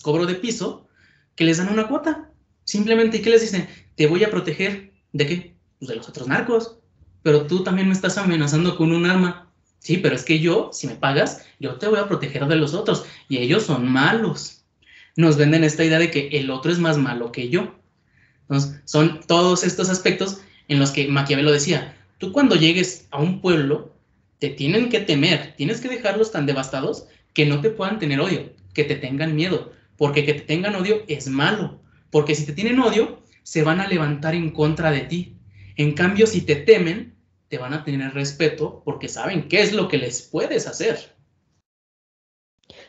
cobro 0.02 0.26
de 0.26 0.34
piso, 0.34 0.88
que 1.36 1.44
les 1.44 1.58
dan 1.58 1.72
una 1.72 1.86
cuota. 1.86 2.30
Simplemente, 2.64 3.18
¿y 3.18 3.22
qué 3.22 3.30
les 3.30 3.42
dicen? 3.42 3.68
Te 3.94 4.06
voy 4.08 4.24
a 4.24 4.30
proteger 4.30 4.92
de 5.12 5.26
qué? 5.26 5.56
Pues 5.78 5.88
de 5.88 5.96
los 5.96 6.08
otros 6.08 6.26
narcos. 6.26 6.78
Pero 7.22 7.46
tú 7.46 7.62
también 7.62 7.86
me 7.88 7.94
estás 7.94 8.18
amenazando 8.18 8.76
con 8.76 8.90
un 8.92 9.06
arma. 9.06 9.52
Sí, 9.78 9.98
pero 9.98 10.16
es 10.16 10.24
que 10.24 10.40
yo, 10.40 10.70
si 10.72 10.88
me 10.88 10.96
pagas, 10.96 11.46
yo 11.60 11.76
te 11.76 11.86
voy 11.86 12.00
a 12.00 12.08
proteger 12.08 12.46
de 12.46 12.56
los 12.56 12.74
otros 12.74 13.04
y 13.28 13.38
ellos 13.38 13.62
son 13.62 13.88
malos. 13.88 14.64
Nos 15.16 15.36
venden 15.36 15.62
esta 15.62 15.84
idea 15.84 15.98
de 16.00 16.10
que 16.10 16.28
el 16.32 16.50
otro 16.50 16.72
es 16.72 16.78
más 16.80 16.98
malo 16.98 17.30
que 17.30 17.48
yo. 17.48 17.77
Entonces, 18.48 18.80
son 18.84 19.20
todos 19.26 19.62
estos 19.64 19.90
aspectos 19.90 20.40
en 20.68 20.78
los 20.78 20.90
que 20.90 21.08
Maquiavelo 21.08 21.52
decía, 21.52 21.94
tú 22.18 22.32
cuando 22.32 22.56
llegues 22.56 23.06
a 23.10 23.20
un 23.20 23.40
pueblo, 23.40 23.92
te 24.38 24.48
tienen 24.50 24.88
que 24.88 25.00
temer, 25.00 25.54
tienes 25.56 25.80
que 25.80 25.88
dejarlos 25.88 26.32
tan 26.32 26.46
devastados 26.46 27.06
que 27.34 27.46
no 27.46 27.60
te 27.60 27.70
puedan 27.70 27.98
tener 27.98 28.20
odio, 28.20 28.52
que 28.72 28.84
te 28.84 28.96
tengan 28.96 29.36
miedo, 29.36 29.72
porque 29.96 30.24
que 30.24 30.34
te 30.34 30.40
tengan 30.40 30.76
odio 30.76 31.02
es 31.08 31.28
malo, 31.28 31.80
porque 32.10 32.34
si 32.34 32.46
te 32.46 32.52
tienen 32.52 32.80
odio, 32.80 33.22
se 33.42 33.62
van 33.62 33.80
a 33.80 33.88
levantar 33.88 34.34
en 34.34 34.50
contra 34.50 34.90
de 34.90 35.00
ti. 35.00 35.36
En 35.76 35.92
cambio, 35.94 36.26
si 36.26 36.42
te 36.42 36.56
temen, 36.56 37.14
te 37.48 37.58
van 37.58 37.74
a 37.74 37.84
tener 37.84 38.14
respeto 38.14 38.82
porque 38.84 39.08
saben 39.08 39.48
qué 39.48 39.60
es 39.60 39.72
lo 39.72 39.88
que 39.88 39.98
les 39.98 40.22
puedes 40.22 40.66
hacer. 40.66 41.14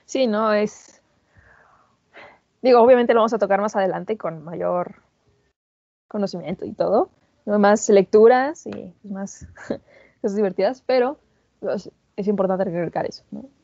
Sí, 0.06 0.28
no, 0.28 0.54
es... 0.54 1.02
Digo, 2.62 2.82
obviamente 2.82 3.14
lo 3.14 3.22
vamos 3.22 3.34
a 3.34 3.40
tocar 3.40 3.62
más 3.62 3.76
adelante 3.76 4.18
con 4.18 4.44
mayor 4.44 5.09
conocimiento 6.10 6.66
y 6.66 6.74
todo, 6.74 7.10
¿no? 7.46 7.58
más 7.58 7.88
lecturas 7.88 8.68
y 8.68 8.72
pues, 8.72 9.06
más 9.06 9.48
cosas 10.22 10.36
divertidas, 10.36 10.84
pero 10.86 11.18
pues, 11.62 11.90
es 12.18 12.28
importante 12.28 12.66
recalcar 12.66 13.06
eso. 13.06 13.24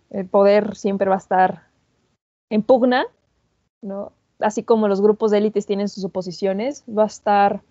El 0.09 0.25
poder 0.27 0.77
siempre 0.77 1.09
va 1.09 1.15
a 1.15 1.19
estar 1.19 1.63
en 2.49 2.63
pugna, 2.63 3.05
¿no? 3.81 4.13
Así 4.39 4.63
como 4.63 4.87
los 4.87 5.01
grupos 5.01 5.31
de 5.31 5.39
élites 5.39 5.65
tienen 5.65 5.89
sus 5.89 6.05
oposiciones, 6.05 6.83
va 6.87 7.03
a 7.03 7.07
estar 7.07 7.61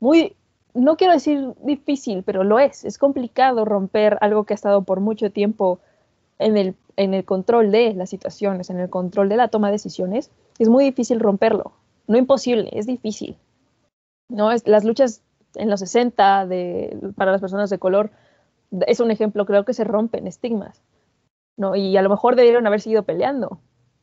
muy, 0.00 0.36
no 0.74 0.96
quiero 0.96 1.12
decir 1.12 1.54
difícil, 1.62 2.22
pero 2.22 2.44
lo 2.44 2.58
es. 2.58 2.84
Es 2.84 2.98
complicado 2.98 3.64
romper 3.64 4.18
algo 4.20 4.44
que 4.44 4.52
ha 4.52 4.56
estado 4.56 4.82
por 4.82 5.00
mucho 5.00 5.30
tiempo 5.30 5.80
en 6.38 6.56
el, 6.56 6.74
en 6.96 7.14
el 7.14 7.24
control 7.24 7.70
de 7.70 7.94
las 7.94 8.10
situaciones, 8.10 8.70
en 8.70 8.78
el 8.78 8.90
control 8.90 9.28
de 9.28 9.36
la 9.36 9.48
toma 9.48 9.68
de 9.68 9.72
decisiones. 9.72 10.30
Es 10.58 10.68
muy 10.68 10.84
difícil 10.84 11.20
romperlo. 11.20 11.72
No 12.06 12.18
imposible, 12.18 12.68
es 12.72 12.86
difícil. 12.86 13.36
¿No? 14.28 14.52
Es, 14.52 14.66
las 14.66 14.84
luchas 14.84 15.22
en 15.54 15.70
los 15.70 15.80
60 15.80 16.46
de, 16.46 16.98
para 17.16 17.32
las 17.32 17.40
personas 17.40 17.70
de 17.70 17.78
color 17.78 18.10
es 18.86 19.00
un 19.00 19.10
ejemplo, 19.10 19.46
creo 19.46 19.64
que 19.64 19.74
se 19.74 19.84
rompen 19.84 20.26
estigmas. 20.26 20.82
¿no? 21.56 21.76
Y 21.76 21.96
a 21.96 22.02
lo 22.02 22.10
mejor 22.10 22.36
debieron 22.36 22.66
haber 22.66 22.80
seguido 22.80 23.04
peleando, 23.04 23.60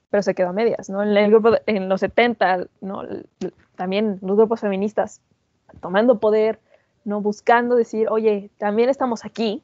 pero 0.09 0.23
se 0.23 0.33
quedó 0.33 0.49
a 0.49 0.53
medias. 0.53 0.89
¿no? 0.89 1.03
En, 1.03 1.15
el 1.15 1.29
grupo, 1.29 1.51
en 1.65 1.89
los 1.89 1.99
70, 1.99 2.67
¿no? 2.81 3.03
también 3.75 4.19
los 4.21 4.37
grupos 4.37 4.61
feministas 4.61 5.21
tomando 5.81 6.19
poder, 6.19 6.59
¿no? 7.03 7.21
buscando 7.21 7.75
decir, 7.75 8.07
oye, 8.09 8.49
también 8.57 8.89
estamos 8.89 9.25
aquí. 9.25 9.63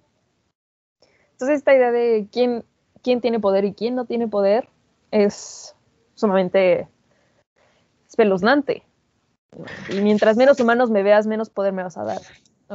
Entonces 1.33 1.59
esta 1.59 1.75
idea 1.75 1.91
de 1.91 2.27
quién, 2.31 2.65
quién 3.03 3.21
tiene 3.21 3.39
poder 3.39 3.65
y 3.65 3.73
quién 3.73 3.95
no 3.95 4.05
tiene 4.05 4.27
poder 4.27 4.69
es 5.11 5.75
sumamente 6.15 6.87
espeluznante. 8.07 8.86
Y 9.89 10.01
mientras 10.01 10.37
menos 10.37 10.59
humanos 10.59 10.89
me 10.89 11.03
veas, 11.03 11.27
menos 11.27 11.49
poder 11.49 11.73
me 11.73 11.83
vas 11.83 11.97
a 11.97 12.03
dar. 12.03 12.21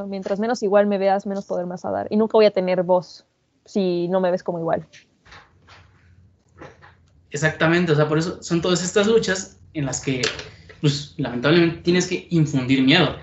Mientras 0.07 0.39
menos 0.39 0.63
igual 0.63 0.87
me 0.87 0.97
veas, 0.97 1.25
menos 1.25 1.45
poder 1.45 1.65
me 1.65 1.71
vas 1.71 1.85
a 1.85 1.91
dar. 1.91 2.07
Y 2.09 2.17
nunca 2.17 2.37
voy 2.37 2.45
a 2.45 2.51
tener 2.51 2.83
voz 2.83 3.25
si 3.65 4.07
no 4.07 4.19
me 4.19 4.31
ves 4.31 4.43
como 4.43 4.59
igual. 4.59 4.87
Exactamente, 7.29 7.91
o 7.91 7.95
sea, 7.95 8.07
por 8.07 8.17
eso 8.17 8.41
son 8.43 8.61
todas 8.61 8.83
estas 8.83 9.07
luchas 9.07 9.59
en 9.73 9.85
las 9.85 10.01
que, 10.01 10.21
pues, 10.81 11.15
lamentablemente 11.17 11.81
tienes 11.81 12.07
que 12.07 12.27
infundir 12.29 12.83
miedo. 12.83 13.15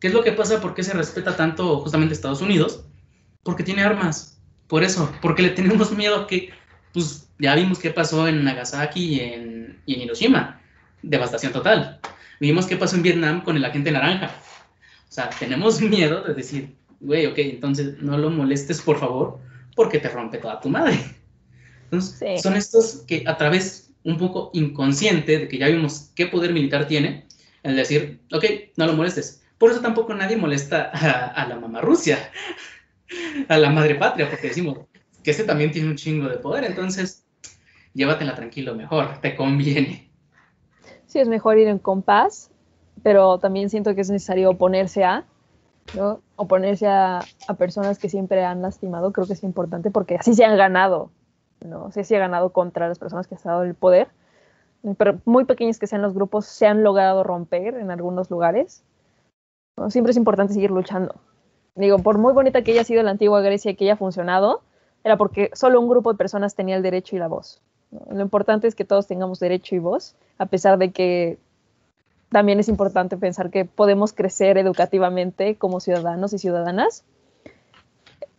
¿Qué 0.00 0.08
es 0.08 0.14
lo 0.14 0.22
que 0.22 0.32
pasa? 0.32 0.60
¿Por 0.60 0.74
qué 0.74 0.82
se 0.82 0.92
respeta 0.92 1.36
tanto 1.36 1.80
justamente 1.80 2.14
Estados 2.14 2.42
Unidos? 2.42 2.84
Porque 3.42 3.62
tiene 3.62 3.82
armas. 3.82 4.40
Por 4.66 4.82
eso, 4.82 5.12
porque 5.20 5.42
le 5.42 5.50
tenemos 5.50 5.92
miedo 5.92 6.26
que, 6.26 6.50
pues, 6.92 7.28
ya 7.38 7.54
vimos 7.54 7.78
qué 7.78 7.90
pasó 7.90 8.26
en 8.28 8.44
Nagasaki 8.44 9.14
y 9.14 9.20
en 9.20 9.82
Hiroshima. 9.86 10.60
Devastación 11.08 11.52
total. 11.52 12.00
Vimos 12.40 12.66
qué 12.66 12.76
pasó 12.76 12.96
en 12.96 13.02
Vietnam 13.02 13.42
con 13.42 13.56
el 13.56 13.64
agente 13.64 13.90
naranja. 13.92 14.30
O 15.08 15.12
sea, 15.12 15.30
tenemos 15.30 15.80
miedo 15.94 16.22
de 16.22 16.34
decir, 16.34 16.74
güey, 17.00 17.26
ok, 17.26 17.38
entonces 17.38 17.98
no 18.00 18.18
lo 18.18 18.30
molestes, 18.30 18.80
por 18.80 18.98
favor, 18.98 19.38
porque 19.76 19.98
te 19.98 20.08
rompe 20.08 20.38
toda 20.38 20.60
tu 20.60 20.68
madre. 20.68 20.98
Entonces, 21.84 22.16
Sí. 22.18 22.42
son 22.42 22.56
estos 22.56 23.04
que 23.06 23.24
a 23.26 23.36
través 23.36 23.92
un 24.04 24.18
poco 24.18 24.50
inconsciente 24.52 25.38
de 25.38 25.48
que 25.48 25.58
ya 25.58 25.68
vimos 25.68 26.10
qué 26.14 26.26
poder 26.26 26.52
militar 26.52 26.86
tiene, 26.86 27.26
el 27.62 27.76
decir, 27.76 28.20
ok, 28.32 28.44
no 28.76 28.86
lo 28.86 28.92
molestes. 28.94 29.42
Por 29.58 29.70
eso 29.70 29.80
tampoco 29.80 30.12
nadie 30.14 30.36
molesta 30.36 30.90
a, 30.92 31.26
a 31.28 31.46
la 31.48 31.56
mamá 31.56 31.80
Rusia, 31.80 32.18
a 33.48 33.56
la 33.56 33.70
madre 33.70 33.94
patria, 33.94 34.28
porque 34.28 34.48
decimos 34.48 34.78
que 35.22 35.30
este 35.30 35.44
también 35.44 35.70
tiene 35.70 35.88
un 35.88 35.96
chingo 35.96 36.28
de 36.28 36.36
poder, 36.36 36.64
entonces 36.64 37.24
llévatela 37.94 38.34
tranquilo 38.34 38.74
mejor, 38.74 39.20
te 39.20 39.34
conviene. 39.36 40.10
Sí, 41.14 41.20
es 41.20 41.28
mejor 41.28 41.58
ir 41.58 41.68
en 41.68 41.78
compás, 41.78 42.50
pero 43.04 43.38
también 43.38 43.70
siento 43.70 43.94
que 43.94 44.00
es 44.00 44.10
necesario 44.10 44.50
oponerse 44.50 45.04
a, 45.04 45.24
¿no? 45.94 46.18
Oponerse 46.34 46.88
a, 46.88 47.20
a, 47.46 47.54
personas 47.54 48.00
que 48.00 48.08
siempre 48.08 48.44
han 48.44 48.62
lastimado, 48.62 49.12
creo 49.12 49.24
que 49.24 49.34
es 49.34 49.44
importante 49.44 49.92
porque 49.92 50.16
así 50.16 50.34
se 50.34 50.44
han 50.44 50.56
ganado, 50.56 51.10
¿no? 51.60 51.86
Así 51.86 52.02
se 52.02 52.16
ha 52.16 52.18
ganado 52.18 52.50
contra 52.50 52.88
las 52.88 52.98
personas 52.98 53.28
que 53.28 53.36
han 53.36 53.38
estado 53.38 53.62
en 53.62 53.68
el 53.68 53.74
poder. 53.76 54.08
Pero 54.98 55.20
muy 55.24 55.44
pequeños 55.44 55.78
que 55.78 55.86
sean 55.86 56.02
los 56.02 56.14
grupos, 56.14 56.46
se 56.46 56.66
han 56.66 56.82
logrado 56.82 57.22
romper 57.22 57.76
en 57.76 57.92
algunos 57.92 58.28
lugares. 58.28 58.82
¿no? 59.76 59.90
Siempre 59.90 60.10
es 60.10 60.16
importante 60.16 60.52
seguir 60.52 60.72
luchando. 60.72 61.14
Digo, 61.76 62.00
por 62.00 62.18
muy 62.18 62.32
bonita 62.32 62.62
que 62.62 62.72
haya 62.72 62.82
sido 62.82 63.04
la 63.04 63.12
antigua 63.12 63.40
Grecia 63.40 63.70
y 63.70 63.76
que 63.76 63.84
haya 63.84 63.96
funcionado, 63.96 64.62
era 65.04 65.16
porque 65.16 65.52
solo 65.54 65.80
un 65.80 65.88
grupo 65.88 66.10
de 66.10 66.18
personas 66.18 66.56
tenía 66.56 66.74
el 66.74 66.82
derecho 66.82 67.14
y 67.14 67.20
la 67.20 67.28
voz. 67.28 67.62
Lo 68.10 68.20
importante 68.20 68.66
es 68.66 68.74
que 68.74 68.84
todos 68.84 69.06
tengamos 69.06 69.38
derecho 69.38 69.76
y 69.76 69.78
voz, 69.78 70.16
a 70.38 70.46
pesar 70.46 70.78
de 70.78 70.92
que 70.92 71.38
también 72.30 72.58
es 72.58 72.68
importante 72.68 73.16
pensar 73.16 73.50
que 73.50 73.64
podemos 73.64 74.12
crecer 74.12 74.58
educativamente 74.58 75.56
como 75.56 75.80
ciudadanos 75.80 76.32
y 76.32 76.38
ciudadanas. 76.38 77.04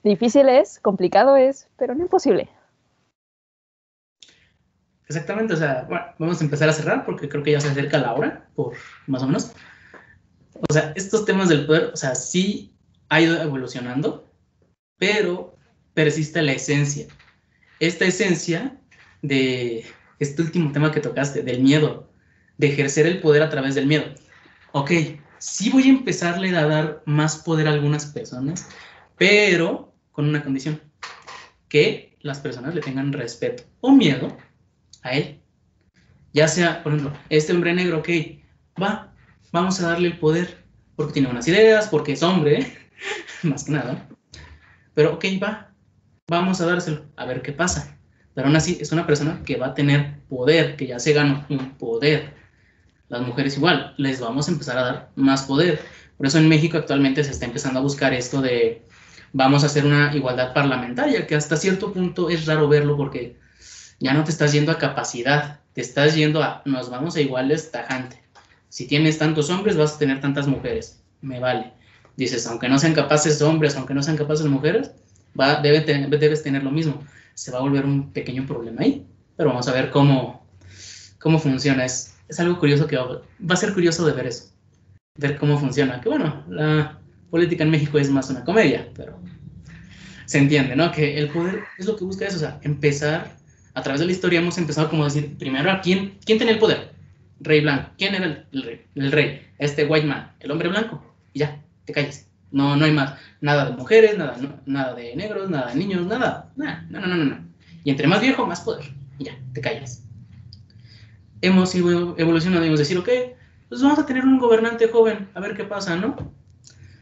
Difícil 0.03 0.49
es, 0.49 0.79
complicado 0.79 1.37
es, 1.37 1.67
pero 1.77 1.95
no 1.95 2.03
imposible. 2.03 2.49
Exactamente, 5.07 5.53
o 5.53 5.57
sea, 5.57 5.85
bueno, 5.87 6.05
vamos 6.17 6.41
a 6.41 6.43
empezar 6.43 6.67
a 6.67 6.73
cerrar 6.73 7.05
porque 7.05 7.29
creo 7.29 7.43
que 7.43 7.51
ya 7.51 7.61
se 7.61 7.69
acerca 7.69 7.97
la 7.97 8.13
hora, 8.13 8.47
por 8.55 8.73
más 9.07 9.23
o 9.23 9.27
menos. 9.27 9.53
O 10.67 10.73
sea, 10.73 10.93
estos 10.95 11.25
temas 11.25 11.49
del 11.49 11.65
poder, 11.65 11.91
o 11.93 11.95
sea, 11.95 12.15
sí 12.15 12.75
ha 13.09 13.21
ido 13.21 13.41
evolucionando, 13.41 14.27
pero 14.97 15.55
persiste 15.93 16.41
la 16.41 16.53
esencia. 16.53 17.07
Esta 17.79 18.05
esencia 18.05 18.77
de 19.21 19.85
este 20.19 20.41
último 20.41 20.71
tema 20.71 20.91
que 20.91 20.99
tocaste, 20.99 21.43
del 21.43 21.61
miedo, 21.61 22.09
de 22.57 22.67
ejercer 22.67 23.05
el 23.05 23.19
poder 23.19 23.43
a 23.43 23.49
través 23.49 23.75
del 23.75 23.87
miedo. 23.87 24.05
Ok, 24.71 24.91
sí 25.39 25.69
voy 25.69 25.83
a 25.83 25.89
empezarle 25.89 26.55
a 26.55 26.67
dar 26.67 27.03
más 27.05 27.37
poder 27.37 27.67
a 27.67 27.71
algunas 27.71 28.05
personas, 28.07 28.69
pero 29.17 29.93
con 30.11 30.27
una 30.27 30.43
condición, 30.43 30.81
que 31.67 32.17
las 32.21 32.39
personas 32.39 32.73
le 32.73 32.81
tengan 32.81 33.11
respeto 33.11 33.63
o 33.81 33.91
miedo 33.91 34.35
a 35.03 35.11
él. 35.11 35.41
Ya 36.33 36.47
sea, 36.47 36.83
por 36.83 36.93
ejemplo, 36.93 37.17
este 37.29 37.53
hombre 37.53 37.73
negro, 37.73 37.99
ok, 37.99 38.09
va, 38.81 39.13
vamos 39.51 39.79
a 39.81 39.89
darle 39.89 40.07
el 40.07 40.19
poder, 40.19 40.63
porque 40.95 41.13
tiene 41.13 41.29
unas 41.29 41.47
ideas, 41.47 41.87
porque 41.89 42.13
es 42.13 42.23
hombre, 42.23 42.65
más 43.43 43.65
que 43.65 43.73
nada. 43.73 44.07
Pero 44.93 45.13
ok, 45.15 45.25
va, 45.43 45.73
vamos 46.27 46.61
a 46.61 46.65
dárselo, 46.65 47.05
a 47.17 47.25
ver 47.25 47.41
qué 47.41 47.51
pasa. 47.51 47.94
Pero 48.35 48.47
aún 48.47 48.55
así 48.55 48.77
es 48.79 48.91
una 48.91 49.07
persona 49.07 49.41
que 49.45 49.55
va 49.55 49.67
a 49.67 49.73
tener 49.73 50.19
poder, 50.29 50.75
que 50.75 50.87
ya 50.87 50.99
se 50.99 51.13
ganó 51.13 51.45
un 51.49 51.71
poder. 51.77 52.33
Las 53.07 53.21
mujeres 53.21 53.57
igual, 53.57 53.93
les 53.97 54.19
vamos 54.19 54.47
a 54.47 54.51
empezar 54.51 54.77
a 54.77 54.83
dar 54.83 55.09
más 55.15 55.43
poder. 55.43 55.81
Por 56.17 56.27
eso 56.27 56.37
en 56.37 56.49
México 56.49 56.77
actualmente 56.77 57.23
se 57.23 57.31
está 57.31 57.45
empezando 57.45 57.79
a 57.79 57.81
buscar 57.81 58.13
esto 58.13 58.41
de 58.41 58.83
vamos 59.31 59.63
a 59.63 59.67
hacer 59.67 59.85
una 59.85 60.15
igualdad 60.15 60.53
parlamentaria, 60.53 61.25
que 61.27 61.35
hasta 61.35 61.57
cierto 61.57 61.91
punto 61.91 62.29
es 62.29 62.45
raro 62.45 62.67
verlo 62.67 62.95
porque 62.97 63.37
ya 63.99 64.13
no 64.13 64.23
te 64.23 64.31
estás 64.31 64.51
yendo 64.51 64.71
a 64.71 64.77
capacidad, 64.77 65.59
te 65.73 65.81
estás 65.81 66.15
yendo 66.15 66.43
a 66.43 66.61
nos 66.65 66.89
vamos 66.89 67.15
a 67.15 67.21
iguales 67.21 67.71
tajante. 67.71 68.21
Si 68.69 68.87
tienes 68.87 69.17
tantos 69.17 69.49
hombres, 69.49 69.77
vas 69.77 69.95
a 69.95 69.97
tener 69.97 70.19
tantas 70.19 70.47
mujeres. 70.47 71.01
Me 71.21 71.39
vale. 71.39 71.71
Dices, 72.17 72.45
aunque 72.47 72.67
no 72.67 72.79
sean 72.79 72.93
capaces 72.93 73.41
hombres, 73.41 73.75
aunque 73.75 73.93
no 73.93 74.03
sean 74.03 74.17
capaces 74.17 74.45
mujeres, 74.45 74.91
va, 75.39 75.61
debe 75.61 75.81
debes 75.81 76.43
tener 76.43 76.63
lo 76.63 76.71
mismo. 76.71 77.01
Se 77.35 77.51
va 77.51 77.59
a 77.59 77.61
volver 77.61 77.85
un 77.85 78.11
pequeño 78.11 78.47
problema 78.47 78.81
ahí, 78.81 79.05
pero 79.37 79.49
vamos 79.49 79.67
a 79.67 79.73
ver 79.73 79.91
cómo, 79.91 80.47
cómo 81.19 81.37
funciona. 81.37 81.85
Es, 81.85 82.15
es 82.27 82.39
algo 82.39 82.59
curioso 82.59 82.87
que 82.87 82.97
va, 82.97 83.21
a 83.49 83.55
ser 83.55 83.73
curioso 83.73 84.05
de 84.05 84.13
ver 84.13 84.25
eso, 84.25 84.51
ver 85.19 85.37
cómo 85.37 85.59
funciona. 85.59 86.01
Que 86.01 86.09
bueno, 86.09 86.43
la 86.49 86.99
política 87.29 87.63
en 87.63 87.69
México 87.69 87.99
es 87.99 88.09
más 88.09 88.29
una 88.29 88.43
comedia, 88.43 88.89
pero 88.95 89.19
se 90.25 90.39
entiende, 90.39 90.75
¿no? 90.75 90.91
Que 90.91 91.17
el 91.17 91.29
poder 91.29 91.63
es 91.77 91.85
lo 91.85 91.95
que 91.95 92.05
busca 92.05 92.25
eso, 92.25 92.37
o 92.37 92.39
sea, 92.39 92.59
empezar 92.63 93.35
a 93.75 93.83
través 93.83 93.99
de 93.99 94.05
la 94.07 94.13
historia 94.13 94.39
hemos 94.39 94.57
empezado 94.57 94.89
como 94.89 95.03
decir, 95.03 95.37
primero, 95.37 95.69
¿a 95.69 95.81
quién, 95.81 96.17
quién 96.25 96.37
tenía 96.37 96.53
el 96.53 96.59
poder? 96.59 96.93
Rey 97.41 97.59
blanco. 97.59 97.91
¿Quién 97.97 98.15
era 98.15 98.45
el, 98.51 98.63
rey? 98.63 98.81
El 98.95 99.11
rey, 99.11 99.41
este 99.59 99.85
white 99.85 100.07
man, 100.07 100.31
el 100.39 100.49
hombre 100.49 100.69
blanco. 100.69 101.03
Y 101.33 101.39
ya, 101.39 101.61
te 101.83 101.91
calles. 101.91 102.27
No, 102.51 102.77
no 102.77 102.85
hay 102.85 102.91
más. 102.91 103.19
Nada 103.45 103.65
de 103.65 103.77
mujeres, 103.77 104.17
nada, 104.17 104.35
nada 104.65 104.95
de 104.95 105.15
negros, 105.15 105.51
nada 105.51 105.67
de 105.67 105.75
niños, 105.75 106.03
nada. 106.07 106.51
Nada, 106.55 106.83
no, 106.89 106.99
no, 106.99 107.15
no, 107.15 107.25
no. 107.25 107.47
Y 107.83 107.91
entre 107.91 108.07
más 108.07 108.19
viejo, 108.19 108.43
más 108.47 108.61
poder. 108.61 108.85
Y 109.19 109.25
ya, 109.25 109.37
te 109.53 109.61
calles. 109.61 110.01
Hemos 111.41 111.75
evolucionado 111.75 112.63
y 112.63 112.69
hemos 112.69 112.79
decir, 112.79 112.97
ok, 112.97 113.07
pues 113.69 113.83
vamos 113.83 113.99
a 113.99 114.05
tener 114.07 114.23
un 114.25 114.39
gobernante 114.39 114.87
joven, 114.87 115.29
a 115.35 115.39
ver 115.41 115.55
qué 115.55 115.63
pasa, 115.63 115.95
¿no? 115.95 116.33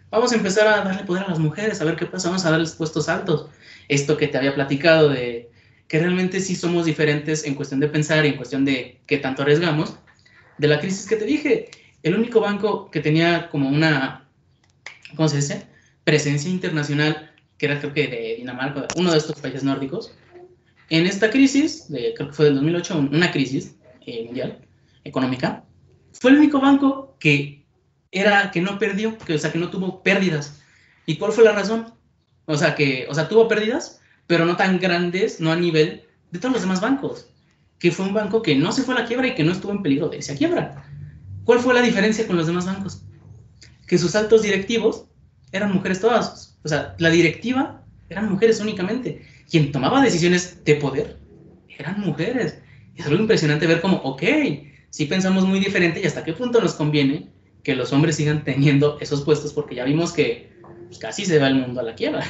Vamos 0.09 0.33
a 0.33 0.35
empezar 0.35 0.67
a 0.67 0.83
darle 0.83 1.05
poder 1.05 1.23
a 1.23 1.29
las 1.29 1.39
mujeres, 1.39 1.79
a 1.79 1.85
ver 1.85 1.95
qué 1.95 2.07
pasa, 2.07 2.27
vamos 2.27 2.45
a 2.45 2.51
darles 2.51 2.73
puestos 2.73 3.07
altos. 3.07 3.47
Esto 3.87 4.17
que 4.17 4.27
te 4.27 4.37
había 4.37 4.53
platicado 4.53 5.07
de 5.07 5.49
que 5.87 5.99
realmente 5.99 6.41
sí 6.41 6.57
somos 6.57 6.83
diferentes 6.83 7.45
en 7.45 7.55
cuestión 7.55 7.79
de 7.79 7.87
pensar 7.87 8.25
y 8.25 8.29
en 8.29 8.35
cuestión 8.35 8.65
de 8.65 8.99
qué 9.07 9.17
tanto 9.17 9.43
arriesgamos, 9.43 9.95
de 10.57 10.67
la 10.67 10.81
crisis 10.81 11.07
que 11.07 11.15
te 11.15 11.23
dije. 11.23 11.71
El 12.03 12.15
único 12.15 12.41
banco 12.41 12.91
que 12.91 12.99
tenía 12.99 13.49
como 13.49 13.69
una, 13.69 14.27
¿cómo 15.15 15.29
se 15.29 15.37
dice? 15.37 15.72
Presencia 16.03 16.49
internacional, 16.49 17.31
que 17.57 17.65
era 17.67 17.79
creo 17.79 17.93
que 17.93 18.07
de 18.07 18.35
Dinamarca, 18.37 18.91
uno 18.95 19.11
de 19.11 19.17
estos 19.17 19.39
países 19.39 19.63
nórdicos, 19.63 20.13
en 20.89 21.05
esta 21.05 21.29
crisis, 21.29 21.89
de, 21.89 22.13
creo 22.15 22.29
que 22.29 22.33
fue 22.33 22.45
del 22.45 22.55
2008, 22.55 23.09
una 23.11 23.31
crisis 23.31 23.75
eh, 24.05 24.25
mundial 24.25 24.59
económica, 25.03 25.63
fue 26.11 26.31
el 26.31 26.37
único 26.37 26.59
banco 26.59 27.15
que 27.19 27.65
era 28.11 28.51
que 28.51 28.61
no 28.61 28.77
perdió, 28.77 29.17
que, 29.17 29.35
o 29.35 29.39
sea, 29.39 29.51
que 29.51 29.59
no 29.59 29.69
tuvo 29.69 30.03
pérdidas. 30.03 30.61
¿Y 31.05 31.17
cuál 31.17 31.31
fue 31.31 31.43
la 31.43 31.53
razón? 31.53 31.93
O 32.45 32.57
sea, 32.57 32.75
que, 32.75 33.07
o 33.09 33.15
sea, 33.15 33.27
tuvo 33.27 33.47
pérdidas, 33.47 34.01
pero 34.27 34.45
no 34.45 34.55
tan 34.55 34.79
grandes, 34.79 35.39
no 35.39 35.51
a 35.51 35.55
nivel 35.55 36.03
de 36.31 36.39
todos 36.39 36.53
los 36.53 36.61
demás 36.61 36.81
bancos, 36.81 37.29
que 37.79 37.91
fue 37.91 38.05
un 38.05 38.13
banco 38.13 38.41
que 38.41 38.55
no 38.55 38.71
se 38.71 38.83
fue 38.83 38.95
a 38.95 38.99
la 38.99 39.07
quiebra 39.07 39.27
y 39.27 39.35
que 39.35 39.43
no 39.43 39.51
estuvo 39.51 39.71
en 39.71 39.81
peligro 39.81 40.09
de 40.09 40.17
irse 40.17 40.33
a 40.33 40.37
quiebra. 40.37 40.85
¿Cuál 41.43 41.59
fue 41.59 41.73
la 41.73 41.81
diferencia 41.81 42.27
con 42.27 42.37
los 42.37 42.47
demás 42.47 42.65
bancos? 42.65 43.03
Que 43.87 43.97
sus 43.97 44.15
altos 44.15 44.43
directivos 44.43 45.05
eran 45.53 45.73
mujeres 45.73 46.01
todas, 46.01 46.57
o 46.63 46.67
sea, 46.67 46.95
la 46.97 47.09
directiva 47.09 47.83
eran 48.09 48.29
mujeres 48.29 48.59
únicamente. 48.59 49.21
Quien 49.49 49.71
tomaba 49.71 50.01
decisiones 50.01 50.63
de 50.65 50.75
poder 50.75 51.17
eran 51.77 52.01
mujeres. 52.01 52.59
Es 52.95 53.05
algo 53.05 53.19
impresionante 53.19 53.67
ver 53.67 53.81
como, 53.81 53.97
ok, 53.97 54.23
sí 54.89 55.05
pensamos 55.05 55.45
muy 55.45 55.59
diferente 55.59 56.01
y 56.01 56.05
hasta 56.05 56.23
qué 56.23 56.33
punto 56.33 56.61
nos 56.61 56.75
conviene 56.75 57.29
que 57.63 57.75
los 57.75 57.93
hombres 57.93 58.17
sigan 58.17 58.43
teniendo 58.43 58.99
esos 58.99 59.21
puestos 59.23 59.53
porque 59.53 59.75
ya 59.75 59.85
vimos 59.85 60.11
que 60.11 60.51
pues, 60.87 60.99
casi 60.99 61.25
se 61.25 61.39
va 61.39 61.47
el 61.47 61.55
mundo 61.55 61.79
a 61.79 61.83
la 61.83 61.95
quiebra. 61.95 62.23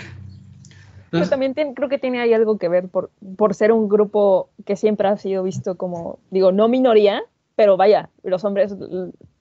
Pero 1.10 1.30
también 1.30 1.54
creo 1.54 1.90
que 1.90 2.00
tiene 2.00 2.22
ahí 2.22 2.34
algo 2.34 2.58
que 2.58 2.70
ver 2.70 2.88
por, 2.88 3.12
por 3.38 3.54
ser 3.54 3.72
un 3.72 3.88
grupo 3.88 4.50
que 4.66 4.76
siempre 4.76 5.08
ha 5.08 5.18
sido 5.18 5.44
visto 5.44 5.76
como, 5.76 6.18
digo, 6.32 6.52
no 6.52 6.68
minoría, 6.68 7.22
pero 7.56 7.78
vaya, 7.78 8.10
los 8.24 8.44
hombres 8.46 8.76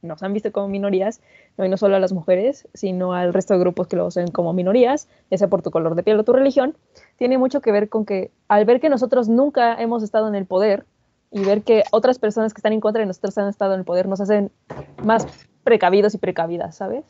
nos 0.03 0.23
han 0.23 0.33
visto 0.33 0.53
como 0.53 0.69
minorías, 0.69 1.21
no, 1.57 1.65
y 1.65 1.69
no 1.69 1.77
solo 1.77 1.97
a 1.97 2.01
las 2.01 2.13
mujeres, 2.13 2.69
sino 2.75 3.15
al 3.15 3.33
resto 3.33 3.55
de 3.55 3.61
grupos 3.61 3.87
que 3.89 3.97
lo 3.97 4.09
ven 4.15 4.29
como 4.29 4.53
minorías, 4.53 5.09
ya 5.31 5.39
sea 5.39 5.49
por 5.49 5.63
tu 5.63 5.71
color 5.71 5.95
de 5.95 6.03
piel 6.03 6.19
o 6.19 6.25
tu 6.25 6.33
religión, 6.33 6.77
tiene 7.17 7.39
mucho 7.39 7.61
que 7.61 7.73
ver 7.73 7.89
con 7.89 8.05
que 8.05 8.31
al 8.49 8.65
ver 8.65 8.81
que 8.81 8.91
nosotros 8.91 9.29
nunca 9.29 9.81
hemos 9.81 10.03
estado 10.03 10.29
en 10.29 10.35
el 10.35 10.47
poder 10.47 10.85
y 11.31 11.43
ver 11.45 11.63
que 11.63 11.85
otras 11.91 12.19
personas 12.19 12.53
que 12.53 12.59
están 12.59 12.75
en 12.75 12.81
contra 12.81 13.01
de 13.01 13.07
nosotros 13.07 13.37
han 13.39 13.49
estado 13.49 13.73
en 13.73 13.81
el 13.81 13.87
poder, 13.87 14.07
nos 14.07 14.21
hacen 14.21 14.51
más 15.03 15.27
precavidos 15.65 16.15
y 16.15 16.19
precavidas, 16.19 16.77
¿sabes? 16.77 17.05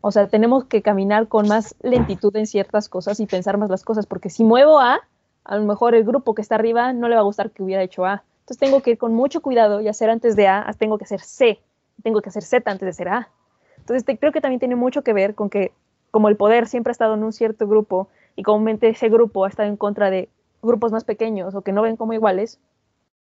O 0.00 0.10
sea, 0.10 0.28
tenemos 0.28 0.64
que 0.64 0.82
caminar 0.82 1.28
con 1.28 1.48
más 1.48 1.74
lentitud 1.82 2.34
en 2.36 2.46
ciertas 2.46 2.88
cosas 2.88 3.20
y 3.20 3.26
pensar 3.26 3.58
más 3.58 3.70
las 3.70 3.84
cosas, 3.84 4.06
porque 4.06 4.30
si 4.30 4.44
muevo 4.44 4.80
A, 4.80 5.00
a 5.44 5.56
lo 5.56 5.64
mejor 5.64 5.94
el 5.94 6.04
grupo 6.04 6.34
que 6.34 6.42
está 6.42 6.56
arriba 6.56 6.92
no 6.92 7.08
le 7.08 7.14
va 7.14 7.20
a 7.20 7.24
gustar 7.24 7.50
que 7.50 7.62
hubiera 7.62 7.82
hecho 7.82 8.04
A. 8.04 8.24
Entonces 8.48 8.66
tengo 8.66 8.80
que 8.80 8.92
ir 8.92 8.98
con 8.98 9.12
mucho 9.12 9.42
cuidado 9.42 9.82
y 9.82 9.88
hacer 9.88 10.08
antes 10.08 10.34
de 10.34 10.48
A, 10.48 10.74
tengo 10.78 10.96
que 10.96 11.04
hacer 11.04 11.20
C, 11.20 11.60
tengo 12.02 12.22
que 12.22 12.30
hacer 12.30 12.42
Z 12.42 12.70
antes 12.70 12.86
de 12.86 12.94
ser 12.94 13.10
A. 13.10 13.28
Entonces 13.76 14.16
creo 14.18 14.32
que 14.32 14.40
también 14.40 14.58
tiene 14.58 14.74
mucho 14.74 15.02
que 15.02 15.12
ver 15.12 15.34
con 15.34 15.50
que 15.50 15.70
como 16.10 16.30
el 16.30 16.36
poder 16.38 16.66
siempre 16.66 16.90
ha 16.90 16.92
estado 16.92 17.12
en 17.12 17.24
un 17.24 17.34
cierto 17.34 17.68
grupo 17.68 18.08
y 18.36 18.44
comúnmente 18.44 18.88
ese 18.88 19.10
grupo 19.10 19.44
ha 19.44 19.48
estado 19.48 19.68
en 19.68 19.76
contra 19.76 20.08
de 20.08 20.30
grupos 20.62 20.92
más 20.92 21.04
pequeños 21.04 21.54
o 21.54 21.60
que 21.60 21.72
no 21.72 21.82
ven 21.82 21.96
como 21.96 22.14
iguales, 22.14 22.58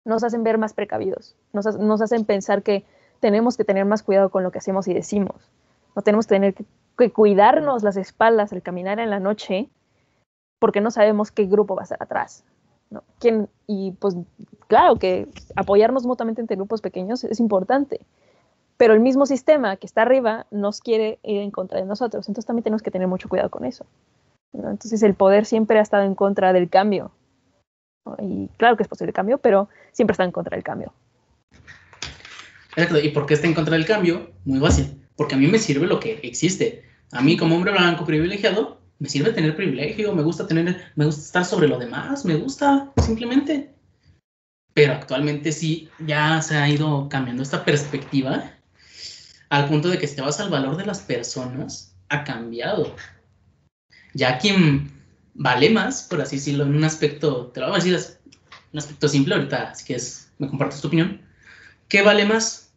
nos 0.04 0.24
hacen 0.24 0.42
ver 0.42 0.58
más 0.58 0.72
precavidos, 0.72 1.36
nos, 1.52 1.66
hacen 2.02 2.24
pensar 2.24 2.64
que 2.64 2.84
tenemos 3.20 3.56
que 3.56 3.62
tener 3.62 3.84
más 3.84 4.02
cuidado 4.02 4.30
con 4.30 4.42
lo 4.42 4.50
que 4.50 4.58
hacemos 4.58 4.88
y 4.88 4.94
decimos 4.94 5.48
no 5.94 6.02
tenemos 6.02 6.26
que 6.26 6.34
tener 6.34 6.54
que, 6.98 7.12
cuidarnos 7.12 7.84
las 7.84 7.96
espaldas 7.96 8.52
al 8.52 8.62
caminar 8.62 8.98
en 8.98 9.10
la 9.10 9.20
noche 9.20 9.68
porque 10.58 10.80
no 10.80 10.90
sabemos 10.90 11.30
qué 11.30 11.44
grupo 11.44 11.76
va 11.76 11.82
a 11.82 11.84
estar 11.84 12.02
atrás. 12.02 12.42
¿No? 12.90 13.02
¿Quién? 13.18 13.48
Y 13.66 13.92
pues 13.92 14.16
claro 14.68 14.96
que 14.96 15.28
apoyarnos 15.56 16.04
mutuamente 16.06 16.40
entre 16.40 16.56
grupos 16.56 16.80
pequeños 16.80 17.24
es 17.24 17.40
importante, 17.40 18.00
pero 18.76 18.94
el 18.94 19.00
mismo 19.00 19.26
sistema 19.26 19.76
que 19.76 19.86
está 19.86 20.02
arriba 20.02 20.46
nos 20.50 20.80
quiere 20.80 21.18
ir 21.22 21.40
en 21.40 21.50
contra 21.50 21.80
de 21.80 21.86
nosotros, 21.86 22.28
entonces 22.28 22.46
también 22.46 22.64
tenemos 22.64 22.82
que 22.82 22.90
tener 22.90 23.08
mucho 23.08 23.28
cuidado 23.28 23.50
con 23.50 23.64
eso. 23.64 23.86
Entonces 24.52 25.02
el 25.02 25.14
poder 25.14 25.46
siempre 25.46 25.78
ha 25.78 25.82
estado 25.82 26.04
en 26.04 26.14
contra 26.14 26.52
del 26.52 26.68
cambio. 26.68 27.10
Y 28.18 28.48
claro 28.56 28.76
que 28.76 28.82
es 28.82 28.88
posible 28.88 29.10
el 29.10 29.14
cambio, 29.14 29.38
pero 29.38 29.68
siempre 29.92 30.12
está 30.12 30.24
en 30.24 30.32
contra 30.32 30.56
del 30.56 30.64
cambio. 30.64 30.92
¿Y 33.02 33.08
por 33.10 33.26
qué 33.26 33.34
está 33.34 33.46
en 33.46 33.54
contra 33.54 33.74
del 33.74 33.86
cambio? 33.86 34.30
Muy 34.44 34.60
fácil 34.60 35.04
porque 35.16 35.34
a 35.34 35.38
mí 35.38 35.46
me 35.46 35.58
sirve 35.58 35.86
lo 35.86 36.00
que 36.00 36.20
existe. 36.22 36.84
A 37.12 37.22
mí 37.22 37.36
como 37.36 37.54
hombre 37.54 37.72
blanco 37.72 38.04
privilegiado, 38.04 38.80
me 39.04 39.10
sirve 39.10 39.34
tener 39.34 39.54
privilegio, 39.54 40.14
me 40.14 40.22
gusta 40.22 40.46
tener, 40.46 40.90
me 40.96 41.04
gusta 41.04 41.20
estar 41.20 41.44
sobre 41.44 41.68
lo 41.68 41.78
demás, 41.78 42.24
me 42.24 42.36
gusta 42.36 42.90
simplemente. 43.04 43.74
Pero 44.72 44.94
actualmente 44.94 45.52
sí, 45.52 45.90
ya 46.06 46.40
se 46.40 46.56
ha 46.56 46.66
ido 46.70 47.06
cambiando 47.10 47.42
esta 47.42 47.66
perspectiva 47.66 48.50
al 49.50 49.68
punto 49.68 49.88
de 49.88 49.98
que 49.98 50.06
si 50.06 50.16
te 50.16 50.22
vas 50.22 50.40
al 50.40 50.48
valor 50.48 50.78
de 50.78 50.86
las 50.86 51.00
personas, 51.00 51.94
ha 52.08 52.24
cambiado. 52.24 52.96
Ya 54.14 54.38
quien 54.38 54.90
vale 55.34 55.68
más, 55.68 56.04
por 56.04 56.22
así 56.22 56.36
decirlo, 56.36 56.64
en 56.64 56.74
un 56.74 56.84
aspecto, 56.84 57.48
te 57.48 57.60
lo 57.60 57.66
voy 57.66 57.80
a 57.80 57.84
decir, 57.84 58.00
un 58.72 58.78
aspecto 58.78 59.06
simple 59.06 59.34
ahorita, 59.34 59.68
así 59.68 59.84
que 59.84 59.96
es, 59.96 60.32
me 60.38 60.48
compartes 60.48 60.80
tu 60.80 60.88
opinión. 60.88 61.20
¿Qué 61.88 62.00
vale 62.00 62.24
más? 62.24 62.72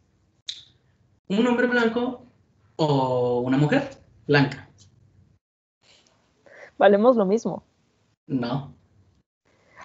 ¿Un 1.28 1.46
hombre 1.46 1.68
blanco 1.68 2.26
o 2.76 3.40
una 3.40 3.56
mujer 3.56 3.88
blanca? 4.26 4.67
Valemos 6.78 7.16
lo 7.16 7.26
mismo. 7.26 7.64
No. 8.26 8.74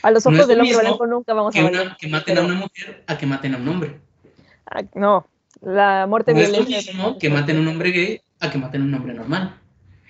A 0.03 0.11
los 0.11 0.25
ojos 0.25 0.47
del 0.47 0.59
hombre 0.59 0.77
blanco 0.77 1.07
nunca 1.07 1.33
vamos 1.33 1.55
a 1.55 1.63
valer. 1.63 1.95
que 1.99 2.07
maten 2.07 2.37
a 2.37 2.41
una 2.41 2.55
mujer 2.55 3.03
a 3.07 3.17
que 3.17 3.25
maten 3.25 3.55
a 3.55 3.57
un 3.57 3.67
hombre. 3.67 3.99
Ah, 4.65 4.83
no, 4.95 5.27
la 5.61 6.05
muerte 6.07 6.33
no 6.33 6.41
es 6.41 6.51
lo 6.51 6.63
mismo 6.63 7.17
que 7.17 7.29
maten 7.29 7.57
a 7.57 7.59
un 7.61 7.67
hombre 7.67 7.91
gay 7.91 8.21
a 8.39 8.51
que 8.51 8.57
maten 8.57 8.81
a 8.81 8.85
un 8.85 8.93
hombre 8.93 9.13
normal. 9.13 9.59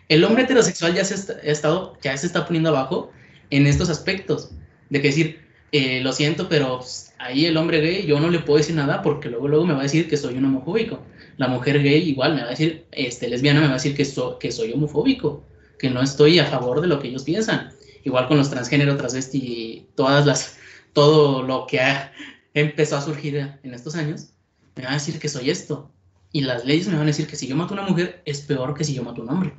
El 0.09 0.23
hombre 0.23 0.43
heterosexual 0.43 0.93
ya 0.93 1.05
se, 1.05 1.15
está, 1.15 1.33
estado, 1.43 1.97
ya 2.01 2.17
se 2.17 2.27
está 2.27 2.45
poniendo 2.45 2.69
abajo 2.69 3.11
en 3.49 3.67
estos 3.67 3.89
aspectos. 3.89 4.51
De 4.89 5.01
que 5.01 5.07
decir, 5.07 5.41
eh, 5.71 6.01
lo 6.01 6.11
siento, 6.11 6.49
pero 6.49 6.79
pues, 6.79 7.13
ahí 7.19 7.45
el 7.45 7.57
hombre 7.57 7.81
gay 7.81 8.05
yo 8.05 8.19
no 8.19 8.29
le 8.29 8.39
puedo 8.39 8.57
decir 8.57 8.75
nada 8.75 9.01
porque 9.01 9.29
luego, 9.29 9.47
luego 9.47 9.65
me 9.65 9.73
va 9.73 9.79
a 9.81 9.83
decir 9.83 10.07
que 10.07 10.17
soy 10.17 10.35
un 10.35 10.45
homofóbico. 10.45 10.99
La 11.37 11.47
mujer 11.47 11.81
gay 11.81 12.09
igual 12.09 12.35
me 12.35 12.41
va 12.41 12.47
a 12.47 12.51
decir, 12.51 12.85
este, 12.91 13.29
lesbiana 13.29 13.61
me 13.61 13.67
va 13.67 13.73
a 13.73 13.75
decir 13.75 13.95
que, 13.95 14.07
que 14.39 14.51
soy 14.51 14.71
homofóbico, 14.73 15.43
que 15.79 15.89
no 15.89 16.01
estoy 16.01 16.39
a 16.39 16.45
favor 16.45 16.81
de 16.81 16.87
lo 16.87 16.99
que 16.99 17.09
ellos 17.09 17.23
piensan. 17.23 17.71
Igual 18.03 18.27
con 18.27 18.37
los 18.37 18.49
transgénero, 18.49 18.97
transvesti, 18.97 19.87
todas 19.95 20.25
las, 20.25 20.57
todo 20.93 21.43
lo 21.43 21.65
que 21.67 21.79
ha, 21.79 22.11
empezó 22.53 22.97
a 22.97 23.01
surgir 23.01 23.57
en 23.63 23.73
estos 23.73 23.95
años, 23.95 24.29
me 24.75 24.83
va 24.83 24.91
a 24.91 24.93
decir 24.93 25.19
que 25.19 25.29
soy 25.29 25.49
esto. 25.49 25.89
Y 26.31 26.41
las 26.41 26.65
leyes 26.65 26.87
me 26.87 26.95
van 26.95 27.03
a 27.03 27.07
decir 27.07 27.27
que 27.27 27.35
si 27.35 27.47
yo 27.47 27.55
mato 27.55 27.73
a 27.73 27.77
una 27.77 27.87
mujer 27.87 28.21
es 28.25 28.41
peor 28.41 28.73
que 28.73 28.83
si 28.83 28.93
yo 28.93 29.03
mato 29.03 29.21
a 29.21 29.25
un 29.25 29.31
hombre. 29.31 29.53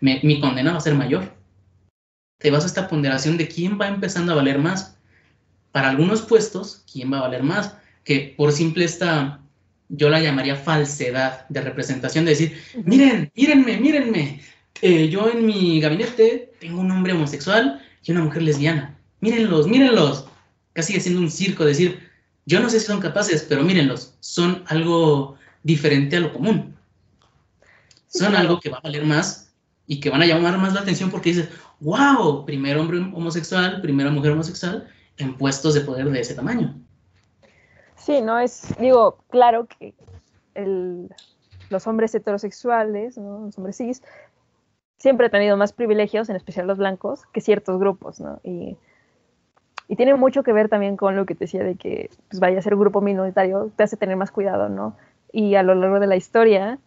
mi 0.00 0.40
condena 0.40 0.72
va 0.72 0.78
a 0.78 0.80
ser 0.80 0.94
mayor. 0.94 1.34
Te 2.38 2.50
vas 2.50 2.64
a 2.64 2.66
esta 2.66 2.88
ponderación 2.88 3.36
de 3.36 3.48
quién 3.48 3.78
va 3.80 3.88
empezando 3.88 4.32
a 4.32 4.36
valer 4.36 4.58
más. 4.58 4.96
Para 5.72 5.90
algunos 5.90 6.22
puestos, 6.22 6.84
quién 6.90 7.12
va 7.12 7.18
a 7.18 7.22
valer 7.22 7.42
más. 7.42 7.76
Que 8.04 8.34
por 8.36 8.52
simple 8.52 8.84
esta, 8.84 9.40
yo 9.88 10.08
la 10.08 10.20
llamaría 10.20 10.56
falsedad 10.56 11.48
de 11.48 11.60
representación, 11.60 12.24
de 12.24 12.32
decir, 12.32 12.62
miren, 12.84 13.30
mírenme, 13.34 13.78
mírenme. 13.78 14.40
Eh, 14.82 15.08
yo 15.08 15.30
en 15.30 15.46
mi 15.46 15.80
gabinete 15.80 16.52
tengo 16.60 16.80
un 16.80 16.90
hombre 16.90 17.12
homosexual 17.12 17.80
y 18.02 18.12
una 18.12 18.24
mujer 18.24 18.42
lesbiana. 18.42 18.98
Mírenlos, 19.20 19.66
mírenlos. 19.66 20.26
Casi 20.72 21.00
siendo 21.00 21.20
un 21.20 21.30
circo, 21.30 21.64
decir, 21.64 22.10
yo 22.46 22.60
no 22.60 22.68
sé 22.68 22.80
si 22.80 22.86
son 22.86 23.00
capaces, 23.00 23.46
pero 23.48 23.62
mírenlos, 23.62 24.16
son 24.20 24.64
algo 24.66 25.36
diferente 25.62 26.16
a 26.16 26.20
lo 26.20 26.32
común. 26.32 26.76
Son 28.08 28.34
algo 28.34 28.60
que 28.60 28.70
va 28.70 28.78
a 28.78 28.82
valer 28.82 29.04
más 29.04 29.54
y 29.86 30.00
que 30.00 30.10
van 30.10 30.22
a 30.22 30.26
llamar 30.26 30.58
más 30.58 30.74
la 30.74 30.80
atención 30.80 31.10
porque 31.10 31.30
dices, 31.30 31.48
wow, 31.80 32.44
primer 32.44 32.76
hombre 32.76 32.98
homosexual, 32.98 33.80
primera 33.80 34.10
mujer 34.10 34.32
homosexual 34.32 34.88
en 35.16 35.36
puestos 35.36 35.74
de 35.74 35.80
poder 35.80 36.10
de 36.10 36.20
ese 36.20 36.34
tamaño. 36.34 36.74
Sí, 37.96 38.20
no 38.20 38.38
es, 38.38 38.74
digo, 38.78 39.18
claro 39.30 39.66
que 39.66 39.94
los 41.70 41.86
hombres 41.86 42.14
heterosexuales, 42.14 43.16
los 43.16 43.56
hombres 43.56 43.76
cis, 43.78 44.02
siempre 44.98 45.26
han 45.26 45.32
tenido 45.32 45.56
más 45.56 45.72
privilegios, 45.72 46.28
en 46.28 46.36
especial 46.36 46.66
los 46.66 46.78
blancos, 46.78 47.26
que 47.32 47.40
ciertos 47.40 47.78
grupos, 47.78 48.20
¿no? 48.20 48.40
Y 48.42 48.76
y 49.88 49.96
tiene 49.96 50.14
mucho 50.14 50.42
que 50.42 50.52
ver 50.52 50.68
también 50.68 50.96
con 50.96 51.16
lo 51.16 51.26
que 51.26 51.34
te 51.34 51.44
decía 51.44 51.62
de 51.62 51.76
que 51.76 52.10
pues, 52.30 52.40
vaya 52.40 52.58
a 52.58 52.62
ser 52.62 52.76
grupo 52.76 53.00
minoritario, 53.00 53.70
te 53.76 53.82
hace 53.82 53.96
tener 53.96 54.16
más 54.16 54.30
cuidado, 54.30 54.68
¿no? 54.68 54.96
Y 55.30 55.56
a 55.56 55.62
lo 55.62 55.74
largo 55.74 56.00
de 56.00 56.06
la 56.06 56.16
historia, 56.16 56.78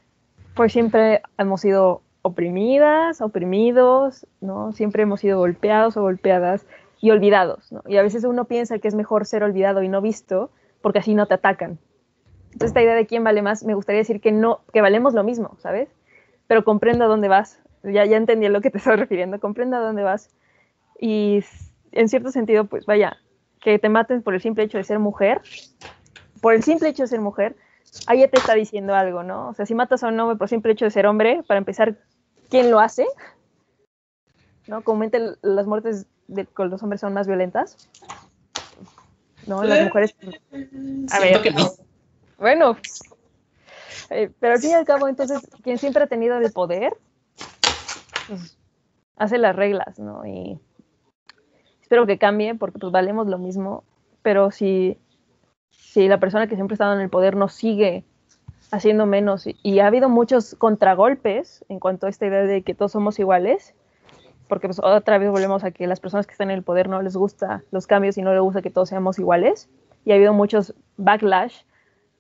pues 0.55 0.73
siempre 0.73 1.21
hemos 1.37 1.61
sido 1.61 2.01
oprimidas, 2.23 3.21
oprimidos, 3.21 4.25
¿no? 4.41 4.71
Siempre 4.71 5.03
hemos 5.03 5.19
sido 5.19 5.37
golpeados 5.37 5.95
o 5.97 6.01
golpeadas 6.01 6.65
y 6.99 7.11
olvidados, 7.11 7.71
¿no? 7.71 7.83
Y 7.87 7.97
a 7.97 8.01
veces 8.01 8.23
uno 8.23 8.45
piensa 8.45 8.79
que 8.79 8.87
es 8.87 8.95
mejor 8.95 9.25
ser 9.25 9.43
olvidado 9.43 9.83
y 9.83 9.89
no 9.89 10.01
visto 10.01 10.49
porque 10.81 10.99
así 10.99 11.13
no 11.13 11.27
te 11.27 11.35
atacan. 11.35 11.77
Entonces, 12.45 12.69
esta 12.71 12.81
idea 12.81 12.95
de 12.95 13.05
quién 13.05 13.23
vale 13.23 13.43
más, 13.43 13.63
me 13.63 13.75
gustaría 13.75 13.99
decir 13.99 14.19
que 14.19 14.31
no, 14.31 14.61
que 14.73 14.81
valemos 14.81 15.13
lo 15.13 15.23
mismo, 15.23 15.55
¿sabes? 15.59 15.89
Pero 16.47 16.63
comprendo 16.63 17.05
a 17.05 17.07
dónde 17.07 17.27
vas. 17.27 17.61
Ya, 17.83 18.05
ya 18.05 18.17
entendí 18.17 18.45
a 18.45 18.49
lo 18.49 18.61
que 18.61 18.69
te 18.69 18.77
estás 18.79 18.99
refiriendo, 18.99 19.39
comprendo 19.39 19.77
a 19.77 19.79
dónde 19.79 20.03
vas. 20.03 20.29
Y 20.99 21.43
en 21.91 22.09
cierto 22.09 22.31
sentido, 22.31 22.65
pues 22.65 22.85
vaya, 22.85 23.17
que 23.61 23.79
te 23.79 23.89
maten 23.89 24.21
por 24.21 24.33
el 24.33 24.41
simple 24.41 24.63
hecho 24.63 24.77
de 24.77 24.83
ser 24.83 24.99
mujer, 24.99 25.41
por 26.41 26.53
el 26.53 26.63
simple 26.63 26.89
hecho 26.89 27.03
de 27.03 27.07
ser 27.07 27.21
mujer, 27.21 27.55
ahí 28.05 28.19
ya 28.19 28.27
te 28.27 28.37
está 28.37 28.53
diciendo 28.53 28.93
algo, 28.95 29.23
¿no? 29.23 29.49
O 29.49 29.53
sea, 29.53 29.65
si 29.65 29.73
matas 29.73 30.03
a 30.03 30.07
un 30.07 30.19
hombre 30.19 30.37
por 30.37 30.45
el 30.45 30.49
simple 30.49 30.73
hecho 30.73 30.85
de 30.85 30.91
ser 30.91 31.07
hombre, 31.07 31.43
para 31.47 31.57
empezar, 31.57 31.97
¿quién 32.49 32.71
lo 32.71 32.79
hace? 32.79 33.05
¿No? 34.67 34.81
Comúnmente 34.83 35.35
las 35.41 35.65
muertes 35.65 36.05
de, 36.27 36.45
con 36.45 36.69
los 36.69 36.83
hombres 36.83 37.01
son 37.01 37.13
más 37.13 37.27
violentas. 37.27 37.89
¿No? 39.45 39.63
Las 39.63 39.85
mujeres. 39.85 40.15
A 41.11 41.19
ver. 41.19 41.41
Que 41.41 41.51
no. 41.51 41.71
Bueno. 42.37 42.77
Eh, 44.09 44.29
pero 44.39 44.53
al 44.53 44.59
fin 44.59 44.71
y 44.71 44.73
al 44.73 44.85
cabo, 44.85 45.07
entonces, 45.07 45.39
quien 45.63 45.77
siempre 45.77 46.03
ha 46.03 46.07
tenido 46.07 46.37
el 46.37 46.51
poder, 46.51 46.93
pues, 48.27 48.57
hace 49.15 49.37
las 49.37 49.55
reglas, 49.55 49.99
¿no? 49.99 50.25
Y 50.25 50.59
espero 51.81 52.05
que 52.05 52.17
cambie 52.17 52.55
porque 52.55 52.79
pues 52.79 52.91
valemos 52.91 53.27
lo 53.27 53.37
mismo, 53.37 53.83
pero 54.21 54.51
si, 54.51 54.97
si 55.69 56.07
la 56.07 56.19
persona 56.19 56.47
que 56.47 56.55
siempre 56.55 56.73
ha 56.73 56.75
estado 56.75 56.93
en 56.95 57.01
el 57.01 57.09
poder 57.09 57.35
nos 57.35 57.53
sigue 57.53 58.03
haciendo 58.71 59.05
menos 59.05 59.47
y, 59.47 59.79
ha 59.79 59.87
habido 59.87 60.09
muchos 60.09 60.55
contragolpes 60.55 61.63
en 61.69 61.79
cuanto 61.79 62.05
a 62.05 62.09
esta 62.09 62.25
idea 62.25 62.43
de 62.43 62.61
que 62.63 62.73
todos 62.73 62.91
somos 62.91 63.17
iguales, 63.19 63.73
porque 64.47 64.67
pues 64.67 64.79
otra 64.79 65.17
vez 65.17 65.29
volvemos 65.29 65.63
a 65.63 65.71
que 65.71 65.87
las 65.87 65.99
personas 65.99 66.27
que 66.27 66.33
están 66.33 66.51
en 66.51 66.57
el 66.57 66.63
poder 66.63 66.89
no 66.89 67.01
les 67.01 67.15
gusta 67.15 67.63
los 67.71 67.87
cambios 67.87 68.17
y 68.17 68.21
no 68.21 68.33
les 68.33 68.41
gusta 68.41 68.61
que 68.61 68.69
todos 68.69 68.89
seamos 68.89 69.19
iguales, 69.19 69.69
y 70.05 70.11
ha 70.11 70.15
habido 70.15 70.33
muchos 70.33 70.73
backlash, 70.97 71.61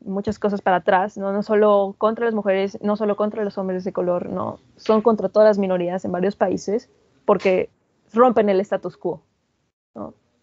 muchas 0.01 0.39
cosas 0.39 0.61
para 0.61 0.77
atrás, 0.77 1.17
¿no? 1.17 1.33
no 1.33 1.43
solo 1.43 1.95
contra 1.97 2.25
las 2.25 2.33
mujeres, 2.33 2.77
no 2.81 2.95
solo 2.95 3.15
contra 3.15 3.43
los 3.43 3.57
hombres 3.57 3.83
de 3.83 3.93
color, 3.93 4.29
no, 4.29 4.59
son 4.75 5.01
contra 5.01 5.29
todas 5.29 5.47
las 5.47 5.57
minorías 5.57 6.05
en 6.05 6.11
varios 6.11 6.35
países, 6.35 6.89
porque 7.25 7.69
rompen 8.13 8.49
el 8.49 8.59
status 8.61 8.97
quo. 8.97 9.21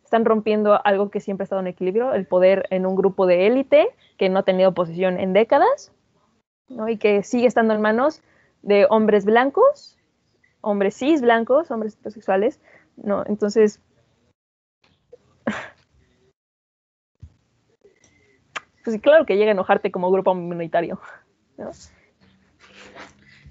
Están 0.05 0.25
rompiendo 0.25 0.79
algo 0.85 1.11
que 1.11 1.21
siempre 1.21 1.43
ha 1.43 1.47
estado 1.47 1.61
en 1.61 1.67
equilibrio, 1.69 2.13
el 2.13 2.27
poder 2.27 2.67
en 2.71 2.87
un 2.87 2.95
grupo 2.95 3.27
de 3.27 3.47
élite 3.47 3.89
que 4.17 4.29
no 4.29 4.41
ha 4.41 4.43
tenido 4.43 4.71
oposición 4.71 5.19
en 5.19 5.33
décadas 5.33 5.93
y 6.89 6.99
que 6.99 7.23
sigue 7.23 7.47
estando 7.47 7.75
en 7.75 7.81
manos 7.81 8.23
de 8.63 8.87
hombres 8.91 9.25
blancos, 9.25 9.99
hombres 10.61 10.97
cis 10.97 11.21
blancos, 11.21 11.71
hombres 11.71 11.95
heterosexuales. 11.95 12.61
¿no? 12.97 13.25
Entonces, 13.27 13.81
pues 18.85 19.01
claro 19.01 19.27
que 19.27 19.37
llega 19.37 19.49
a 19.49 19.53
enojarte 19.53 19.91
como 19.91 20.11
grupo 20.11 20.35
minoritario. 20.35 21.01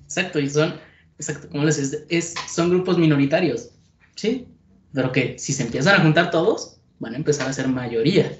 Exacto, 0.04 0.40
y 0.40 0.50
son, 0.50 0.76
exacto, 1.18 1.50
como 1.50 1.66
les 1.66 2.06
es, 2.10 2.36
son 2.48 2.70
grupos 2.70 2.98
minoritarios, 2.98 3.72
¿sí? 4.16 4.48
pero 4.94 5.12
que 5.12 5.38
si 5.40 5.54
se 5.54 5.64
empiezan 5.64 6.00
a 6.00 6.04
juntar 6.04 6.32
todos, 6.32 6.78
van 7.00 7.14
a 7.14 7.18
empezar 7.18 7.50
a 7.50 7.54
ser 7.54 7.68
mayoría. 7.68 8.32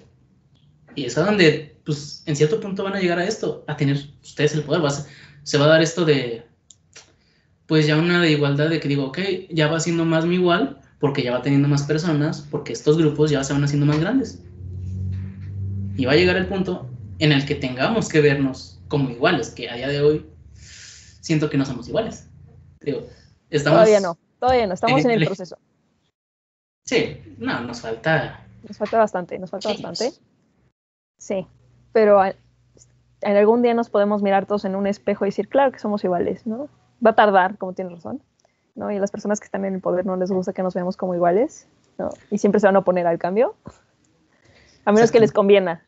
Y 0.96 1.06
es 1.06 1.18
a 1.18 1.26
donde, 1.26 1.80
pues, 1.84 2.24
en 2.28 2.36
cierto 2.36 2.60
punto 2.60 2.84
van 2.84 2.94
a 2.94 3.00
llegar 3.00 3.18
a 3.18 3.26
esto, 3.26 3.66
a 3.68 3.76
tener 3.76 3.98
ustedes 4.22 4.54
el 4.54 4.64
poder. 4.64 4.82
se 5.42 5.58
va 5.58 5.66
a 5.66 5.70
dar 5.70 5.82
esto 5.82 6.06
de, 6.06 6.46
pues 7.66 7.88
ya 7.88 7.98
una 7.98 8.22
de 8.22 8.32
igualdad 8.32 8.70
de 8.70 8.80
que 8.80 8.88
digo, 8.88 9.06
ok, 9.06 9.20
ya 9.50 9.68
va 9.68 9.80
siendo 9.80 10.06
más 10.06 10.26
mi 10.26 10.36
igual, 10.36 10.80
porque 11.00 11.24
ya 11.24 11.32
va 11.32 11.42
teniendo 11.42 11.68
más 11.68 11.84
personas, 11.84 12.48
porque 12.52 12.74
estos 12.74 12.98
grupos 13.00 13.32
ya 13.32 13.44
se 13.44 13.54
van 13.54 13.64
haciendo 13.64 13.88
más 13.88 14.00
grandes. 14.00 14.44
Y 15.96 16.06
va 16.06 16.14
a 16.14 16.16
llegar 16.16 16.36
el 16.38 16.48
punto 16.48 16.90
en 17.20 17.32
el 17.32 17.46
que 17.46 17.56
tengamos 17.56 18.10
que 18.10 18.22
vernos 18.22 18.82
como 18.88 19.10
iguales, 19.10 19.50
que 19.50 19.70
a 19.70 19.76
día 19.76 19.88
de 19.88 20.02
hoy 20.02 20.26
siento 20.56 21.50
que 21.50 21.58
no 21.58 21.66
somos 21.66 21.88
iguales. 21.88 22.28
Digo, 22.82 23.08
estamos 23.50 23.78
todavía 23.78 24.00
no, 24.00 24.18
todavía 24.40 24.68
no, 24.68 24.74
estamos 24.74 25.06
en 25.06 25.12
el 25.12 25.26
proceso. 25.26 25.58
Sí, 26.86 27.22
no, 27.38 27.62
nos 27.62 27.82
falta. 27.82 28.46
Nos 28.68 28.78
falta 28.78 28.98
bastante, 28.98 29.40
nos 29.40 29.50
falta 29.50 29.70
bastante. 29.70 30.12
Sí, 31.18 31.48
pero 31.94 32.24
en 32.26 33.38
algún 33.38 33.62
día 33.62 33.74
nos 33.74 33.90
podemos 33.90 34.22
mirar 34.22 34.46
todos 34.46 34.66
en 34.66 34.76
un 34.76 34.88
espejo 34.88 35.26
y 35.26 35.30
decir, 35.30 35.48
claro 35.48 35.72
que 35.72 35.80
somos 35.80 36.04
iguales, 36.04 36.46
¿no? 36.46 36.70
Va 37.06 37.12
a 37.12 37.16
tardar, 37.16 37.58
como 37.58 37.74
tienes 37.74 37.94
razón, 37.94 38.22
¿no? 38.76 38.92
Y 38.92 38.98
a 38.98 39.00
las 39.00 39.12
personas 39.12 39.40
que 39.40 39.46
están 39.46 39.64
en 39.66 39.76
el 39.76 39.82
poder 39.82 40.06
no 40.06 40.18
les 40.18 40.32
gusta 40.32 40.54
que 40.54 40.64
nos 40.64 40.74
veamos 40.74 40.98
como 40.98 41.16
iguales, 41.16 41.68
¿no? 41.98 42.10
Y 42.30 42.40
siempre 42.40 42.60
se 42.60 42.68
van 42.68 42.76
a 42.76 42.80
oponer 42.80 43.08
al 43.08 43.18
cambio, 43.18 43.56
a 44.86 44.92
menos 44.92 45.12
que 45.12 45.20
les 45.20 45.32
conviena, 45.32 45.86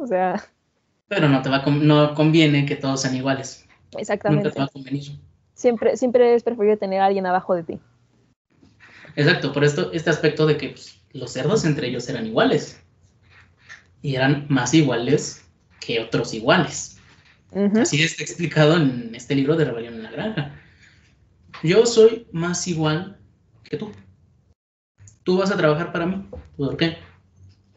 o 0.00 0.06
sea. 0.06 0.42
Pero 1.08 1.28
no 1.28 1.42
te 1.42 1.48
va 1.48 1.64
no 1.66 2.14
conviene 2.14 2.66
que 2.66 2.76
todos 2.76 3.02
sean 3.02 3.14
iguales. 3.14 3.66
Exactamente. 3.96 4.44
Nunca 4.44 4.54
te 4.54 4.60
va 4.60 4.66
a 4.66 4.68
convenir. 4.68 5.18
Siempre, 5.54 5.96
siempre 5.96 6.34
es 6.34 6.42
preferible 6.42 6.76
tener 6.76 7.00
a 7.00 7.06
alguien 7.06 7.26
abajo 7.26 7.54
de 7.54 7.62
ti. 7.62 7.80
Exacto, 9.16 9.52
por 9.52 9.64
esto, 9.64 9.92
este 9.92 10.10
aspecto 10.10 10.46
de 10.46 10.56
que 10.56 10.70
pues, 10.70 11.00
los 11.12 11.32
cerdos 11.32 11.64
entre 11.64 11.88
ellos 11.88 12.08
eran 12.08 12.26
iguales. 12.26 12.80
Y 14.02 14.16
eran 14.16 14.46
más 14.48 14.74
iguales 14.74 15.46
que 15.80 16.00
otros 16.00 16.34
iguales. 16.34 16.98
Así 17.80 18.02
está 18.02 18.22
explicado 18.22 18.76
en 18.76 19.14
este 19.14 19.34
libro 19.36 19.54
de 19.54 19.64
Rebelión 19.64 19.94
en 19.94 20.02
la 20.02 20.10
Granja. 20.10 20.54
Yo 21.62 21.86
soy 21.86 22.26
más 22.32 22.66
igual 22.66 23.18
que 23.62 23.76
tú. 23.76 23.92
Tú 25.22 25.38
vas 25.38 25.52
a 25.52 25.56
trabajar 25.56 25.92
para 25.92 26.04
mí. 26.04 26.26
¿Por 26.56 26.76
qué? 26.76 26.98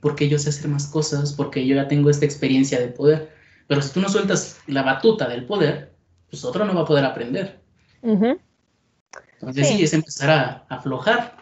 Porque 0.07 0.29
yo 0.29 0.39
sé 0.39 0.51
hacer 0.51 0.69
más 0.69 0.87
cosas, 0.87 1.33
porque 1.33 1.67
yo 1.67 1.75
ya 1.75 1.89
tengo 1.89 2.09
esta 2.09 2.23
experiencia 2.23 2.79
de 2.79 2.87
poder. 2.87 3.29
Pero 3.67 3.81
si 3.81 3.91
tú 3.91 3.99
no 3.99 4.07
sueltas 4.07 4.57
la 4.65 4.81
batuta 4.81 5.27
del 5.27 5.45
poder, 5.45 5.91
pues 6.29 6.45
otro 6.45 6.63
no 6.63 6.73
va 6.73 6.83
a 6.83 6.85
poder 6.85 7.03
aprender. 7.03 7.59
Entonces 8.01 9.67
sí. 9.67 9.83
es 9.83 9.93
empezar 9.93 10.29
a, 10.29 10.65
aflojar. 10.69 11.35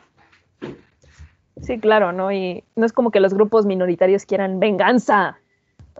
Sí, 1.61 1.79
claro, 1.79 2.11
¿no? 2.11 2.31
Y 2.31 2.63
no 2.75 2.87
es 2.87 2.91
como 2.91 3.11
que 3.11 3.19
los 3.19 3.35
grupos 3.35 3.67
minoritarios 3.67 4.25
quieran 4.25 4.59
venganza. 4.59 5.37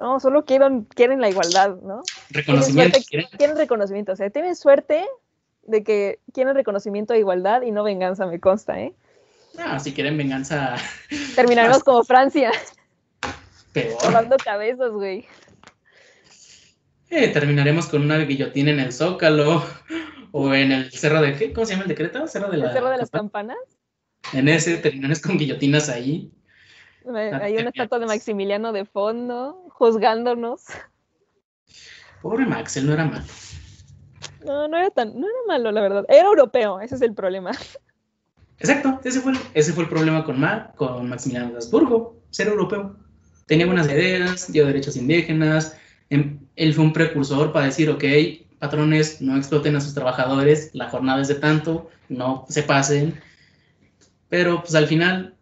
No, 0.02 0.20
solo 0.20 0.44
quieren, 0.44 0.86
quieren 0.86 1.22
la 1.22 1.30
igualdad, 1.30 1.76
¿no? 1.84 2.02
Reconocimiento. 2.32 2.98
Quieren, 3.38 3.58
reconocimiento. 3.58 4.14
O 4.14 4.16
sea, 4.16 4.32
tienen 4.32 4.56
suerte 4.56 5.06
de 5.68 5.84
que 5.84 6.18
quieren 6.34 6.56
reconocimiento 6.56 7.14
e 7.14 7.20
igualdad 7.20 7.62
y 7.62 7.70
no 7.70 7.84
venganza, 7.84 8.26
me 8.26 8.40
consta, 8.40 8.82
¿eh? 8.82 8.96
No, 9.58 9.80
si 9.80 9.94
quieren 9.94 10.18
venganza. 10.18 10.76
Terminaremos 11.36 11.84
como 11.84 12.04
Francia. 12.04 12.52
Peor. 13.74 13.98
Tomando 14.02 14.38
cabezas, 14.38 14.92
güey. 14.92 15.26
Eh, 17.10 17.30
terminaremos 17.30 17.88
con 17.88 18.02
una 18.02 18.18
guillotina 18.20 18.72
en 18.72 18.80
el 18.80 18.92
Zócalo 18.92 19.64
o 20.32 20.54
en 20.54 20.72
el 20.72 20.92
Cerro 20.92 21.22
de 21.22 21.36
qué, 21.36 21.54
¿cómo 21.54 21.66
se 21.66 21.74
llama 21.74 21.84
el 21.84 21.90
decreto? 21.90 22.28
Cerro 22.28 22.50
de, 22.50 22.58
¿El 22.58 22.72
cerro 22.72 22.90
de 22.90 22.98
las 22.98 23.10
Campanas. 23.10 23.58
En 24.34 24.50
ese 24.50 24.78
terminaremos 24.78 25.22
con 25.22 25.38
guillotinas 25.38 25.88
ahí. 25.90 26.32
Hay 27.14 27.56
una 27.58 27.70
estatua 27.70 28.00
de 28.00 28.08
Maximiliano 28.08 28.72
de 28.74 28.86
fondo, 28.86 29.68
juzgándonos. 29.70 30.64
Pobre 32.22 32.46
Max, 32.46 32.78
él 32.78 32.88
no 32.88 32.94
era 32.94 33.06
malo. 33.06 33.26
No, 34.44 34.68
no 34.68 34.78
era 34.78 34.90
tan, 34.90 35.20
no 35.20 35.28
era 35.28 35.38
malo, 35.48 35.72
la 35.72 35.82
verdad. 35.82 36.06
Era 36.10 36.28
europeo, 36.28 36.80
ese 36.80 36.96
es 36.96 37.02
el 37.02 37.14
problema. 37.14 37.52
Exacto, 38.60 39.02
ese 39.04 39.22
fue, 39.22 39.34
ese 39.54 39.74
fue 39.74 39.84
el 39.84 39.90
problema 39.90 40.24
con, 40.24 40.44
con 40.76 41.10
Maximiliano 41.10 41.52
de 41.52 41.58
Habsburgo, 41.58 42.22
ser 42.30 42.48
europeo. 42.48 42.96
Tenía 43.48 43.66
buenas 43.66 43.88
ideas, 43.88 44.52
dio 44.52 44.66
derechos 44.66 44.96
indígenas, 44.96 45.78
em, 46.10 46.40
él 46.56 46.74
fue 46.74 46.86
un 46.86 46.94
precursor 46.94 47.52
para 47.52 47.66
decir, 47.66 47.90
ok, 47.90 48.04
patrones, 48.60 49.22
no 49.22 49.38
exploten 49.38 49.76
a 49.76 49.82
sus 49.82 49.94
trabajadores, 49.94 50.72
la 50.74 50.90
jornada 50.90 51.22
es 51.22 51.28
de 51.28 51.36
tanto, 51.36 51.90
no 52.10 52.46
se 52.50 52.64
pasen. 52.64 53.20
Pero 54.30 54.62
pues 54.62 54.74
al 54.76 54.88
final 54.88 55.36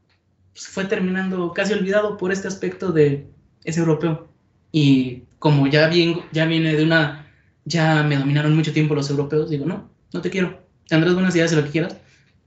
pues, 0.54 0.68
fue 0.68 0.86
terminando 0.86 1.54
casi 1.54 1.74
olvidado 1.74 2.18
por 2.18 2.32
este 2.32 2.48
aspecto 2.48 2.92
de 2.92 3.28
ese 3.64 3.80
europeo. 3.80 4.28
Y 4.72 5.24
como 5.40 5.68
ya, 5.68 5.88
bien, 5.88 6.22
ya 6.32 6.46
viene 6.46 6.76
de 6.76 6.84
una, 6.84 7.28
ya 7.66 8.04
me 8.04 8.18
dominaron 8.18 8.56
mucho 8.56 8.74
tiempo 8.74 8.96
los 8.96 9.10
europeos, 9.10 9.50
digo, 9.50 9.66
no, 9.66 9.90
no 10.14 10.22
te 10.22 10.30
quiero, 10.30 10.60
tendrás 10.88 11.14
buenas 11.14 11.36
ideas 11.36 11.52
de 11.52 11.58
lo 11.58 11.64
que 11.64 11.72
quieras, 11.72 11.98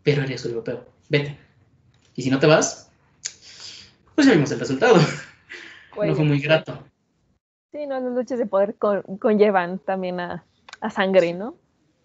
pero 0.06 0.22
eres 0.22 0.44
europeo, 0.44 0.84
vete. 1.08 1.36
Y 2.14 2.22
si 2.22 2.30
no 2.30 2.38
te 2.38 2.46
vas, 2.46 2.92
pues 4.14 4.24
ya 4.24 4.34
vimos 4.34 4.52
el 4.52 4.60
resultado. 4.60 4.94
no 5.96 6.14
fue 6.14 6.24
muy 6.24 6.38
grato. 6.38 6.78
Sí, 7.72 7.88
no, 7.88 7.98
las 7.98 8.14
luchas 8.14 8.38
de 8.38 8.46
poder 8.46 8.76
conllevan 8.76 9.80
también 9.80 10.20
a, 10.20 10.44
a 10.80 10.90
sangre, 10.90 11.34
¿no? 11.34 11.56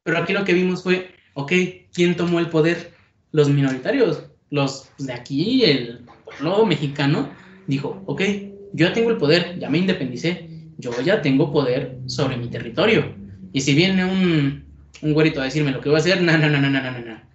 Pero 0.01 0.17
aquí 0.17 0.33
lo 0.33 0.43
que 0.43 0.53
vimos 0.53 0.81
fue, 0.81 1.11
ok, 1.35 1.51
¿quién 1.93 2.17
tomó 2.17 2.39
el 2.39 2.49
poder? 2.49 2.91
Los 3.33 3.49
minoritarios, 3.49 4.25
los 4.49 4.89
de 4.97 5.13
aquí, 5.13 5.63
el 5.63 6.03
pueblo 6.25 6.65
mexicano, 6.65 7.29
dijo, 7.67 8.01
ok, 8.07 8.21
yo 8.73 8.87
ya 8.87 8.93
tengo 8.93 9.11
el 9.11 9.17
poder, 9.17 9.59
ya 9.59 9.69
me 9.69 9.77
independicé, 9.77 10.49
yo 10.79 10.89
ya 11.01 11.21
tengo 11.21 11.53
poder 11.53 11.99
sobre 12.07 12.35
mi 12.37 12.47
territorio. 12.47 13.13
Y 13.53 13.61
si 13.61 13.75
viene 13.75 14.05
un, 14.05 14.65
un 15.03 15.13
güerito 15.13 15.39
a 15.39 15.43
decirme 15.43 15.69
lo 15.69 15.81
que 15.81 15.89
voy 15.89 15.97
a 15.97 15.99
hacer, 15.99 16.19
na, 16.23 16.35
na, 16.39 16.49
na, 16.49 16.59
na, 16.59 16.69
na, 16.71 16.81
na, 16.81 16.99
na, 16.99 17.30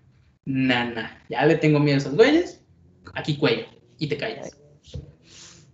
na, 0.47 0.85
na, 0.85 1.25
ya 1.29 1.45
le 1.45 1.57
tengo 1.57 1.79
miedo 1.79 1.97
a 1.97 1.99
esos 1.99 2.15
güeyes, 2.15 2.61
aquí 3.15 3.37
cuello, 3.37 3.67
y 3.99 4.07
te 4.07 4.17
callas. 4.17 4.57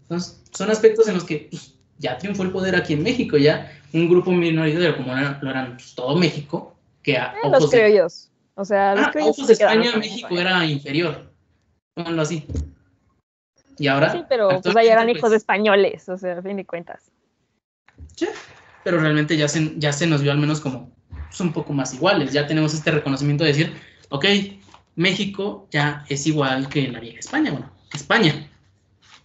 Entonces, 0.03 0.43
son 0.51 0.71
aspectos 0.71 1.07
en 1.09 1.15
los 1.15 1.25
que 1.25 1.49
pues, 1.51 1.75
ya 1.99 2.19
triunfó 2.19 2.43
el 2.43 2.51
poder 2.51 2.75
aquí 2.75 2.95
en 2.95 3.03
México, 3.03 3.37
ya 3.37 3.71
un 3.93 4.09
grupo 4.09 4.33
minoritario 4.33 4.97
como 4.97 5.15
lo 5.15 5.51
eran 5.51 5.77
pues, 5.77 5.95
todo 5.95 6.17
México, 6.17 6.77
que 7.03 7.17
a 7.17 7.35
eh, 7.45 7.51
los 7.51 7.71
criollos. 7.71 8.31
O 8.55 8.65
sea, 8.65 8.95
los 8.95 9.07
ah, 9.07 9.13
ojos 9.21 9.47
de 9.47 9.53
España, 9.55 9.97
México 9.97 10.39
era 10.39 10.65
inferior. 10.67 11.33
Pónganlo 11.95 12.23
así. 12.23 12.45
Y 13.79 13.87
ahora. 13.89 14.13
Sí, 14.13 14.25
pero 14.29 14.61
pues 14.61 14.77
allá 14.77 14.93
eran 14.93 15.09
hijos 15.09 15.23
pues, 15.23 15.33
españoles, 15.35 16.09
o 16.09 16.19
sea, 16.19 16.39
a 16.39 16.43
fin 16.43 16.57
de 16.57 16.67
cuentas. 16.67 17.11
Sí, 18.15 18.29
pero 18.85 19.01
realmente 19.01 19.37
ya 19.37 19.49
se, 19.49 19.73
ya 19.79 19.93
se 19.93 20.07
nos 20.07 20.23
vio 20.23 20.33
al 20.33 20.39
menos 20.39 20.61
como 20.61 20.91
pues, 21.29 21.41
un 21.41 21.53
poco 21.53 21.73
más 21.73 21.95
iguales. 21.95 22.33
Ya 22.33 22.47
tenemos 22.47 22.75
este 22.75 22.91
reconocimiento 22.91 23.45
de 23.45 23.49
decir, 23.49 23.73
ok, 24.11 24.25
México 24.95 25.69
ya 25.71 26.05
es 26.09 26.27
igual 26.27 26.69
que 26.69 26.89
la 26.89 27.01
vieja 27.01 27.19
España, 27.19 27.51
bueno, 27.51 27.71
España. 27.93 28.49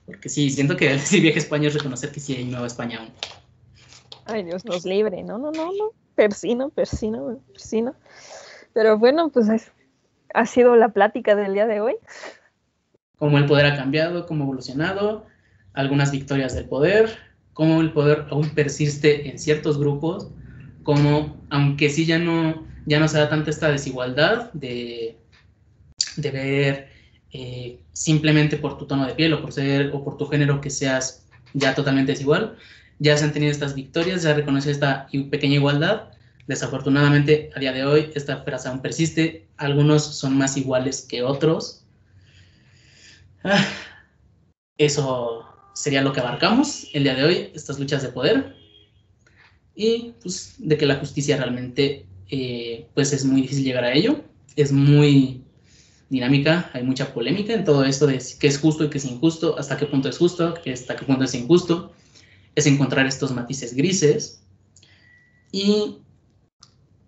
Porque 0.05 0.29
sí, 0.29 0.49
siento 0.49 0.77
que 0.77 0.89
decir 0.93 1.21
vieja 1.21 1.39
España 1.39 1.67
es 1.67 1.73
reconocer 1.73 2.11
que 2.11 2.19
sí 2.19 2.35
hay 2.35 2.45
Nueva 2.45 2.67
España 2.67 2.99
aún. 2.99 3.11
Ay, 4.25 4.43
Dios 4.43 4.65
nos 4.65 4.85
libre, 4.85 5.23
no, 5.23 5.37
no, 5.37 5.51
no, 5.51 5.71
no, 5.71 5.91
persino, 6.15 6.69
persino, 6.69 7.39
persino. 7.51 7.95
Pero 8.73 8.97
bueno, 8.97 9.29
pues 9.29 9.71
ha 10.33 10.45
sido 10.45 10.75
la 10.75 10.89
plática 10.89 11.35
del 11.35 11.53
día 11.53 11.65
de 11.65 11.79
hoy. 11.79 11.95
Cómo 13.17 13.37
el 13.37 13.45
poder 13.45 13.65
ha 13.65 13.75
cambiado, 13.75 14.25
cómo 14.25 14.43
ha 14.43 14.47
evolucionado, 14.47 15.25
algunas 15.73 16.11
victorias 16.11 16.55
del 16.55 16.65
poder, 16.65 17.17
cómo 17.53 17.81
el 17.81 17.91
poder 17.91 18.25
aún 18.29 18.49
persiste 18.49 19.29
en 19.29 19.39
ciertos 19.39 19.79
grupos, 19.79 20.29
como 20.83 21.37
aunque 21.49 21.89
sí 21.89 22.05
ya 22.05 22.19
no, 22.19 22.67
ya 22.85 22.99
no 22.99 23.07
se 23.07 23.17
da 23.17 23.29
tanta 23.29 23.49
esta 23.49 23.71
desigualdad 23.71 24.51
de, 24.53 25.17
de 26.17 26.31
ver 26.31 26.89
eh, 27.31 27.79
simplemente 27.93 28.57
por 28.57 28.77
tu 28.77 28.85
tono 28.85 29.05
de 29.07 29.13
piel 29.13 29.33
o 29.33 29.41
por 29.41 29.53
ser 29.53 29.91
o 29.93 30.03
por 30.03 30.17
tu 30.17 30.27
género 30.27 30.59
que 30.59 30.69
seas 30.69 31.25
ya 31.53 31.73
totalmente 31.73 32.11
desigual, 32.11 32.57
ya 32.99 33.15
se 33.15 33.25
han 33.25 33.33
tenido 33.33 33.51
estas 33.51 33.75
victorias, 33.75 34.23
ya 34.23 34.33
reconoce 34.33 34.71
esta 34.71 35.07
pequeña 35.29 35.55
igualdad. 35.55 36.09
Desafortunadamente, 36.47 37.51
a 37.55 37.59
día 37.59 37.73
de 37.73 37.85
hoy, 37.85 38.11
esta 38.15 38.43
frase 38.43 38.69
aún 38.69 38.81
persiste. 38.81 39.47
Algunos 39.57 40.03
son 40.03 40.37
más 40.37 40.57
iguales 40.57 41.05
que 41.07 41.21
otros. 41.21 41.85
Ah, 43.43 43.63
eso 44.77 45.45
sería 45.73 46.01
lo 46.01 46.13
que 46.13 46.21
abarcamos 46.21 46.87
el 46.93 47.03
día 47.03 47.15
de 47.15 47.23
hoy, 47.23 47.51
estas 47.53 47.79
luchas 47.79 48.01
de 48.01 48.09
poder. 48.09 48.55
Y 49.75 50.13
pues 50.21 50.55
de 50.57 50.77
que 50.77 50.87
la 50.87 50.95
justicia 50.95 51.37
realmente 51.37 52.07
eh, 52.29 52.87
pues 52.95 53.13
es 53.13 53.25
muy 53.25 53.41
difícil 53.41 53.65
llegar 53.65 53.83
a 53.83 53.93
ello. 53.93 54.23
Es 54.55 54.71
muy 54.71 55.43
dinámica, 56.09 56.69
hay 56.73 56.83
mucha 56.83 57.13
polémica 57.13 57.53
en 57.53 57.65
todo 57.65 57.83
esto 57.83 58.07
de 58.07 58.21
qué 58.39 58.47
es 58.47 58.59
justo 58.59 58.83
y 58.83 58.89
qué 58.89 58.97
es 58.97 59.05
injusto, 59.05 59.57
hasta 59.57 59.77
qué 59.77 59.85
punto 59.85 60.09
es 60.09 60.17
justo, 60.17 60.53
hasta 60.71 60.95
qué 60.95 61.05
punto 61.05 61.23
es 61.23 61.33
injusto 61.33 61.91
es 62.57 62.65
encontrar 62.65 63.05
estos 63.05 63.31
matices 63.31 63.75
grises 63.75 64.43
y 65.51 66.01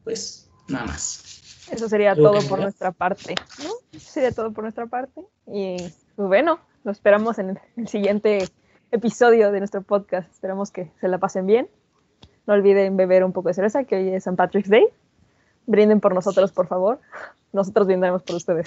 pues 0.04 0.48
nada 0.68 0.86
más. 0.86 1.68
Eso 1.72 1.90
sería 1.90 2.16
todo 2.16 2.40
por 2.48 2.60
nuestra 2.60 2.92
parte, 2.92 3.34
¿no? 3.64 3.72
Eso 3.92 4.12
sería 4.12 4.32
todo 4.32 4.54
por 4.54 4.64
nuestra 4.64 4.86
parte 4.86 5.26
y 5.48 5.78
pues 6.16 6.28
bueno, 6.28 6.60
lo 6.84 6.92
esperamos 6.92 7.40
en 7.40 7.60
el 7.78 7.88
siguiente 7.88 8.48
episodio 8.92 9.52
de 9.52 9.58
nuestro 9.58 9.82
podcast. 9.82 10.32
Esperamos 10.32 10.70
que 10.70 10.92
se 11.02 11.08
la 11.08 11.18
pasen 11.18 11.48
bien. 11.48 11.68
No 12.46 12.54
olviden 12.54 12.96
beber 12.96 13.24
un 13.24 13.34
poco 13.34 13.48
de 13.48 13.56
cerveza, 13.56 13.86
que 13.86 13.96
hoy 13.96 14.10
es 14.10 14.28
St. 14.28 14.36
Patrick's 14.36 14.70
Day. 14.70 14.86
Brinden 15.70 16.00
por 16.00 16.16
nosotros, 16.16 16.52
por 16.52 16.66
favor. 16.66 17.00
Nosotros 17.54 17.86
brindaremos 17.86 18.24
por 18.24 18.36
ustedes. 18.36 18.66